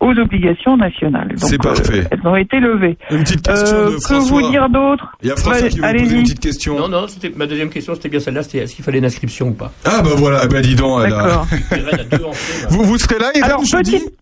aux 0.00 0.16
obligations 0.18 0.76
nationales. 0.76 1.32
C'est 1.36 1.58
parfait. 1.62 2.04
elles 2.10 2.26
ont 2.26 2.36
été 2.36 2.60
levées. 2.60 2.96
Une 3.10 3.20
petite 3.24 3.42
question 3.42 3.76
Euh, 3.76 3.86
de 3.90 3.94
que 3.96 4.00
François. 4.02 4.40
vous 4.40 4.50
dire 4.50 4.68
d'autre 4.68 5.16
Il 5.22 5.28
y 5.28 5.30
a 5.32 5.36
François 5.36 5.62
Ouais, 5.62 5.68
qui 5.68 5.78
veut 5.80 5.86
vous 5.86 5.92
poser 5.92 6.04
allez-y. 6.04 6.16
une 6.18 6.22
petite 6.24 6.40
question. 6.40 6.78
Non, 6.78 6.88
non, 6.88 7.06
c'était 7.08 7.30
ma 7.36 7.46
deuxième 7.46 7.70
question, 7.70 7.94
c'était 7.94 8.08
bien 8.08 8.20
celle-là, 8.20 8.42
c'était 8.42 8.58
est-ce 8.58 8.74
qu'il 8.74 8.84
fallait 8.84 8.98
une 8.98 9.04
inscription 9.04 9.48
ou 9.48 9.54
pas? 9.54 9.72
Ah 9.84 10.02
bah 10.02 10.10
voilà, 10.16 10.46
bah 10.46 10.60
dis 10.60 10.74
donc. 10.74 11.02
elle 11.06 11.12
a- 11.12 11.42
vous, 12.70 12.84
vous 12.84 12.98
serez 12.98 13.18
là, 13.18 13.26
Irène, 13.34 13.44
Alors, 13.50 13.64
jeudi 13.64 13.92
petite- 13.98 14.14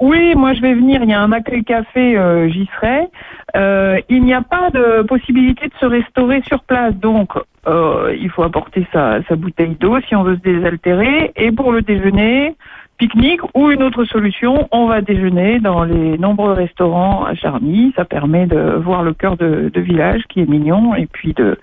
Oui, 0.00 0.34
moi 0.36 0.54
je 0.54 0.60
vais 0.60 0.74
venir. 0.74 1.00
Il 1.02 1.10
y 1.10 1.12
a 1.14 1.20
un 1.20 1.32
accueil 1.32 1.64
café, 1.64 2.16
euh, 2.16 2.48
j'y 2.48 2.68
serai. 2.76 3.08
Euh, 3.56 3.98
il 4.08 4.22
n'y 4.22 4.34
a 4.34 4.42
pas 4.42 4.70
de 4.70 5.02
possibilité 5.02 5.66
de 5.66 5.72
se 5.80 5.86
restaurer 5.86 6.42
sur 6.46 6.62
place, 6.64 6.94
donc 6.94 7.30
euh, 7.66 8.14
il 8.20 8.30
faut 8.30 8.42
apporter 8.42 8.86
sa, 8.92 9.20
sa 9.28 9.36
bouteille 9.36 9.76
d'eau 9.80 9.98
si 10.06 10.14
on 10.14 10.22
veut 10.22 10.36
se 10.36 10.42
désaltérer. 10.42 11.32
Et 11.36 11.50
pour 11.50 11.72
le 11.72 11.82
déjeuner, 11.82 12.54
pique-nique 12.98 13.40
ou 13.54 13.70
une 13.70 13.82
autre 13.82 14.04
solution, 14.04 14.68
on 14.72 14.86
va 14.86 15.00
déjeuner 15.00 15.60
dans 15.60 15.84
les 15.84 16.18
nombreux 16.18 16.52
restaurants 16.52 17.24
à 17.24 17.34
Charny. 17.34 17.92
Ça 17.96 18.04
permet 18.04 18.46
de 18.46 18.76
voir 18.82 19.02
le 19.02 19.14
cœur 19.14 19.36
de, 19.36 19.70
de 19.72 19.80
village 19.80 20.22
qui 20.28 20.40
est 20.40 20.48
mignon 20.48 20.94
et 20.94 21.06
puis 21.06 21.32
de, 21.34 21.58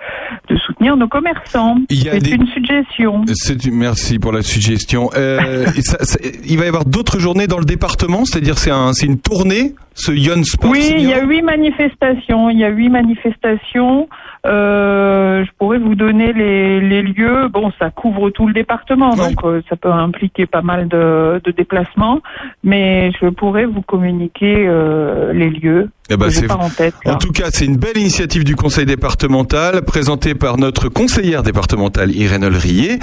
de 0.49 0.55
soutenir 0.57 0.95
nos 0.97 1.07
commerçants. 1.07 1.77
C'est 1.89 2.19
des- 2.19 2.31
une 2.31 2.47
suggestion. 2.47 3.23
C'est 3.33 3.65
Merci 3.71 4.19
pour 4.19 4.31
la 4.31 4.41
suggestion. 4.41 5.09
Euh, 5.15 5.65
et 5.77 5.81
ça- 5.81 6.03
ça- 6.03 6.19
il 6.47 6.57
va 6.57 6.65
y 6.65 6.67
avoir 6.67 6.85
d'autres 6.85 7.19
journées 7.19 7.47
dans 7.47 7.59
le 7.59 7.65
département, 7.65 8.23
c'est-à-dire 8.25 8.57
c'est 8.57 8.71
un, 8.71 8.93
c'est 8.93 9.05
une 9.05 9.19
tournée, 9.19 9.73
ce 9.93 10.11
Yon 10.11 10.43
Sport 10.43 10.71
Oui, 10.71 10.93
il 10.97 11.05
y 11.09 11.13
a 11.13 11.23
huit 11.23 11.41
manifestations. 11.41 12.49
Il 12.49 12.59
y 12.59 12.63
a 12.63 12.69
huit 12.69 12.89
manifestations. 12.89 14.07
Euh, 14.45 15.43
je 15.43 15.51
pourrais 15.57 15.79
vous 15.79 15.95
donner 15.95 16.31
les, 16.33 16.79
les 16.79 17.01
lieux. 17.01 17.47
Bon, 17.47 17.71
ça 17.79 17.89
couvre 17.89 18.29
tout 18.29 18.47
le 18.47 18.53
département, 18.53 19.15
donc 19.15 19.43
euh, 19.43 19.61
ça 19.69 19.75
peut 19.75 19.91
impliquer 19.91 20.45
pas 20.45 20.61
mal 20.61 20.87
de, 20.87 21.41
de 21.43 21.51
déplacements. 21.51 22.21
Mais 22.63 23.11
je 23.19 23.27
pourrais 23.27 23.65
vous 23.65 23.81
communiquer 23.81 24.65
euh, 24.67 25.33
les 25.33 25.49
lieux. 25.49 25.89
Eh 26.09 26.17
ben, 26.17 26.29
c'est- 26.29 26.51
en 26.51 26.69
tête. 26.69 26.93
là. 27.03 27.13
En 27.13 27.17
tout 27.17 27.31
cas, 27.31 27.45
c'est 27.51 27.65
une 27.65 27.77
belle 27.77 27.97
initiative 27.97 28.43
du 28.43 28.55
conseil 28.55 28.85
départemental, 28.85 29.81
présentée 29.81 30.35
par 30.35 30.57
notre 30.57 30.87
conseillère 30.87 31.41
départementale 31.41 32.11
Irène 32.15 32.43
Olrier, 32.45 32.99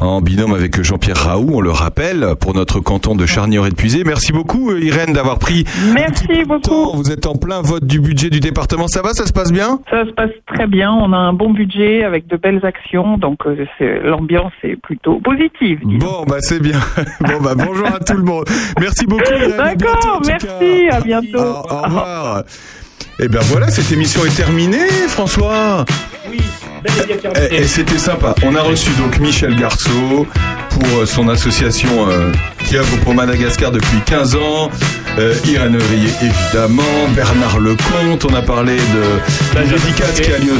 en 0.00 0.22
binôme 0.22 0.54
avec 0.54 0.82
Jean-Pierre 0.82 1.18
Raoult, 1.18 1.50
on 1.52 1.60
le 1.60 1.70
rappelle, 1.70 2.34
pour 2.40 2.54
notre 2.54 2.80
canton 2.80 3.14
de 3.14 3.26
Charnier-et-Puisé. 3.26 4.04
Merci 4.04 4.32
beaucoup, 4.32 4.70
euh, 4.70 4.80
Irène, 4.80 5.12
d'avoir 5.12 5.38
pris. 5.38 5.64
Merci 5.94 6.26
beaucoup. 6.48 6.92
Vous 6.96 7.10
êtes 7.12 7.26
en 7.26 7.34
plein 7.34 7.60
vote 7.60 7.84
du 7.84 8.00
budget 8.00 8.30
du 8.30 8.40
département. 8.40 8.88
Ça 8.88 9.02
va, 9.02 9.12
ça 9.12 9.26
se 9.26 9.32
passe 9.34 9.52
bien? 9.52 9.80
Ça 9.90 10.06
se 10.06 10.10
passe 10.12 10.30
très 10.46 10.66
bien. 10.66 10.90
On 10.92 11.12
a 11.12 11.18
un 11.18 11.34
bon 11.34 11.50
budget 11.52 12.04
avec 12.04 12.26
de 12.26 12.36
belles 12.38 12.64
actions, 12.64 13.18
donc 13.18 13.40
euh, 13.46 13.66
c'est- 13.78 14.00
l'ambiance 14.00 14.52
est 14.62 14.76
plutôt 14.76 15.20
positive. 15.20 15.80
Bon, 15.84 16.24
bah 16.26 16.36
c'est 16.40 16.60
bien. 16.62 16.80
bon, 17.20 17.40
bah 17.42 17.54
bonjour 17.54 17.86
à 17.86 17.98
tout 18.00 18.16
le 18.16 18.22
monde. 18.22 18.44
Merci 18.80 19.04
beaucoup. 19.06 19.22
Irène. 19.30 19.52
À 19.60 19.74
bientôt, 19.74 19.92
D'accord, 20.02 20.22
merci. 20.26 20.88
À 20.90 21.00
bientôt. 21.02 21.38
Au 21.38 21.82
revoir. 21.82 22.44
Et 23.18 23.28
ben 23.28 23.40
voilà, 23.44 23.70
cette 23.70 23.90
émission 23.92 24.24
est 24.26 24.36
terminée, 24.36 24.88
François. 25.08 25.84
Oui, 26.28 26.38
et 27.08 27.16
terminé. 27.16 27.56
et 27.56 27.64
c'était 27.66 27.96
sympa. 27.98 28.34
On 28.42 28.54
a 28.54 28.60
reçu 28.60 28.90
donc 28.98 29.18
Michel 29.18 29.56
Garceau 29.56 30.26
pour 30.68 30.98
euh, 30.98 31.06
son 31.06 31.28
association 31.30 32.10
euh, 32.10 32.30
qui 32.68 32.76
œuvre 32.76 32.94
pour 32.98 33.14
Madagascar 33.14 33.70
depuis 33.72 33.98
15 34.04 34.34
ans. 34.36 34.70
Euh, 35.18 35.34
Irène 35.46 35.76
Ouvrier, 35.76 36.10
évidemment. 36.20 36.82
Bernard 37.14 37.58
Lecomte. 37.58 38.26
On 38.30 38.34
a 38.34 38.42
parlé 38.42 38.76
de 38.76 39.60
d'une 39.62 39.70
dédicace 39.70 40.20
qui 40.20 40.32
a 40.32 40.38
lieu. 40.38 40.52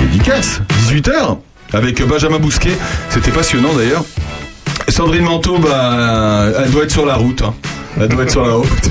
Une 0.00 0.08
dédicace 0.08 0.60
18h 0.88 1.38
avec 1.72 2.02
Benjamin 2.04 2.38
Bousquet. 2.40 2.76
C'était 3.10 3.30
passionnant 3.30 3.72
d'ailleurs. 3.74 4.04
Sandrine 4.88 5.22
Manteau, 5.22 5.58
bah, 5.58 6.46
elle 6.64 6.70
doit 6.72 6.82
être 6.82 6.90
sur 6.90 7.06
la 7.06 7.14
route. 7.14 7.42
hein. 7.42 7.54
Elle 7.98 8.08
doit 8.08 8.24
être 8.24 8.30
sur 8.30 8.46
la 8.46 8.54
route. 8.54 8.90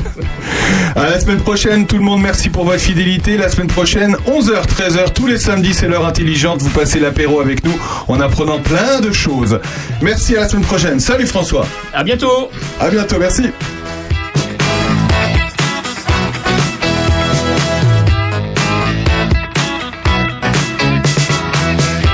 À 0.96 1.10
la 1.10 1.20
semaine 1.20 1.40
prochaine, 1.40 1.86
tout 1.86 1.98
le 1.98 2.04
monde, 2.04 2.22
merci 2.22 2.50
pour 2.50 2.66
votre 2.66 2.80
fidélité. 2.80 3.38
La 3.38 3.50
semaine 3.50 3.68
prochaine, 3.68 4.16
11h, 4.28 4.68
13h, 4.68 5.14
tous 5.14 5.28
les 5.28 5.38
samedis, 5.38 5.74
c'est 5.74 5.88
l'heure 5.88 6.06
intelligente. 6.06 6.62
Vous 6.62 6.70
passez 6.70 7.00
l'apéro 7.00 7.40
avec 7.40 7.64
nous 7.64 7.80
en 8.08 8.20
apprenant 8.20 8.60
plein 8.60 9.00
de 9.00 9.12
choses. 9.12 9.60
Merci 10.02 10.36
à 10.36 10.42
la 10.42 10.50
semaine 10.50 10.66
prochaine. 10.66 11.00
Salut 11.00 11.28
François. 11.28 11.66
À 11.94 12.04
bientôt. 12.04 12.50
À 12.80 12.90
bientôt, 12.90 13.18
merci. 13.20 13.44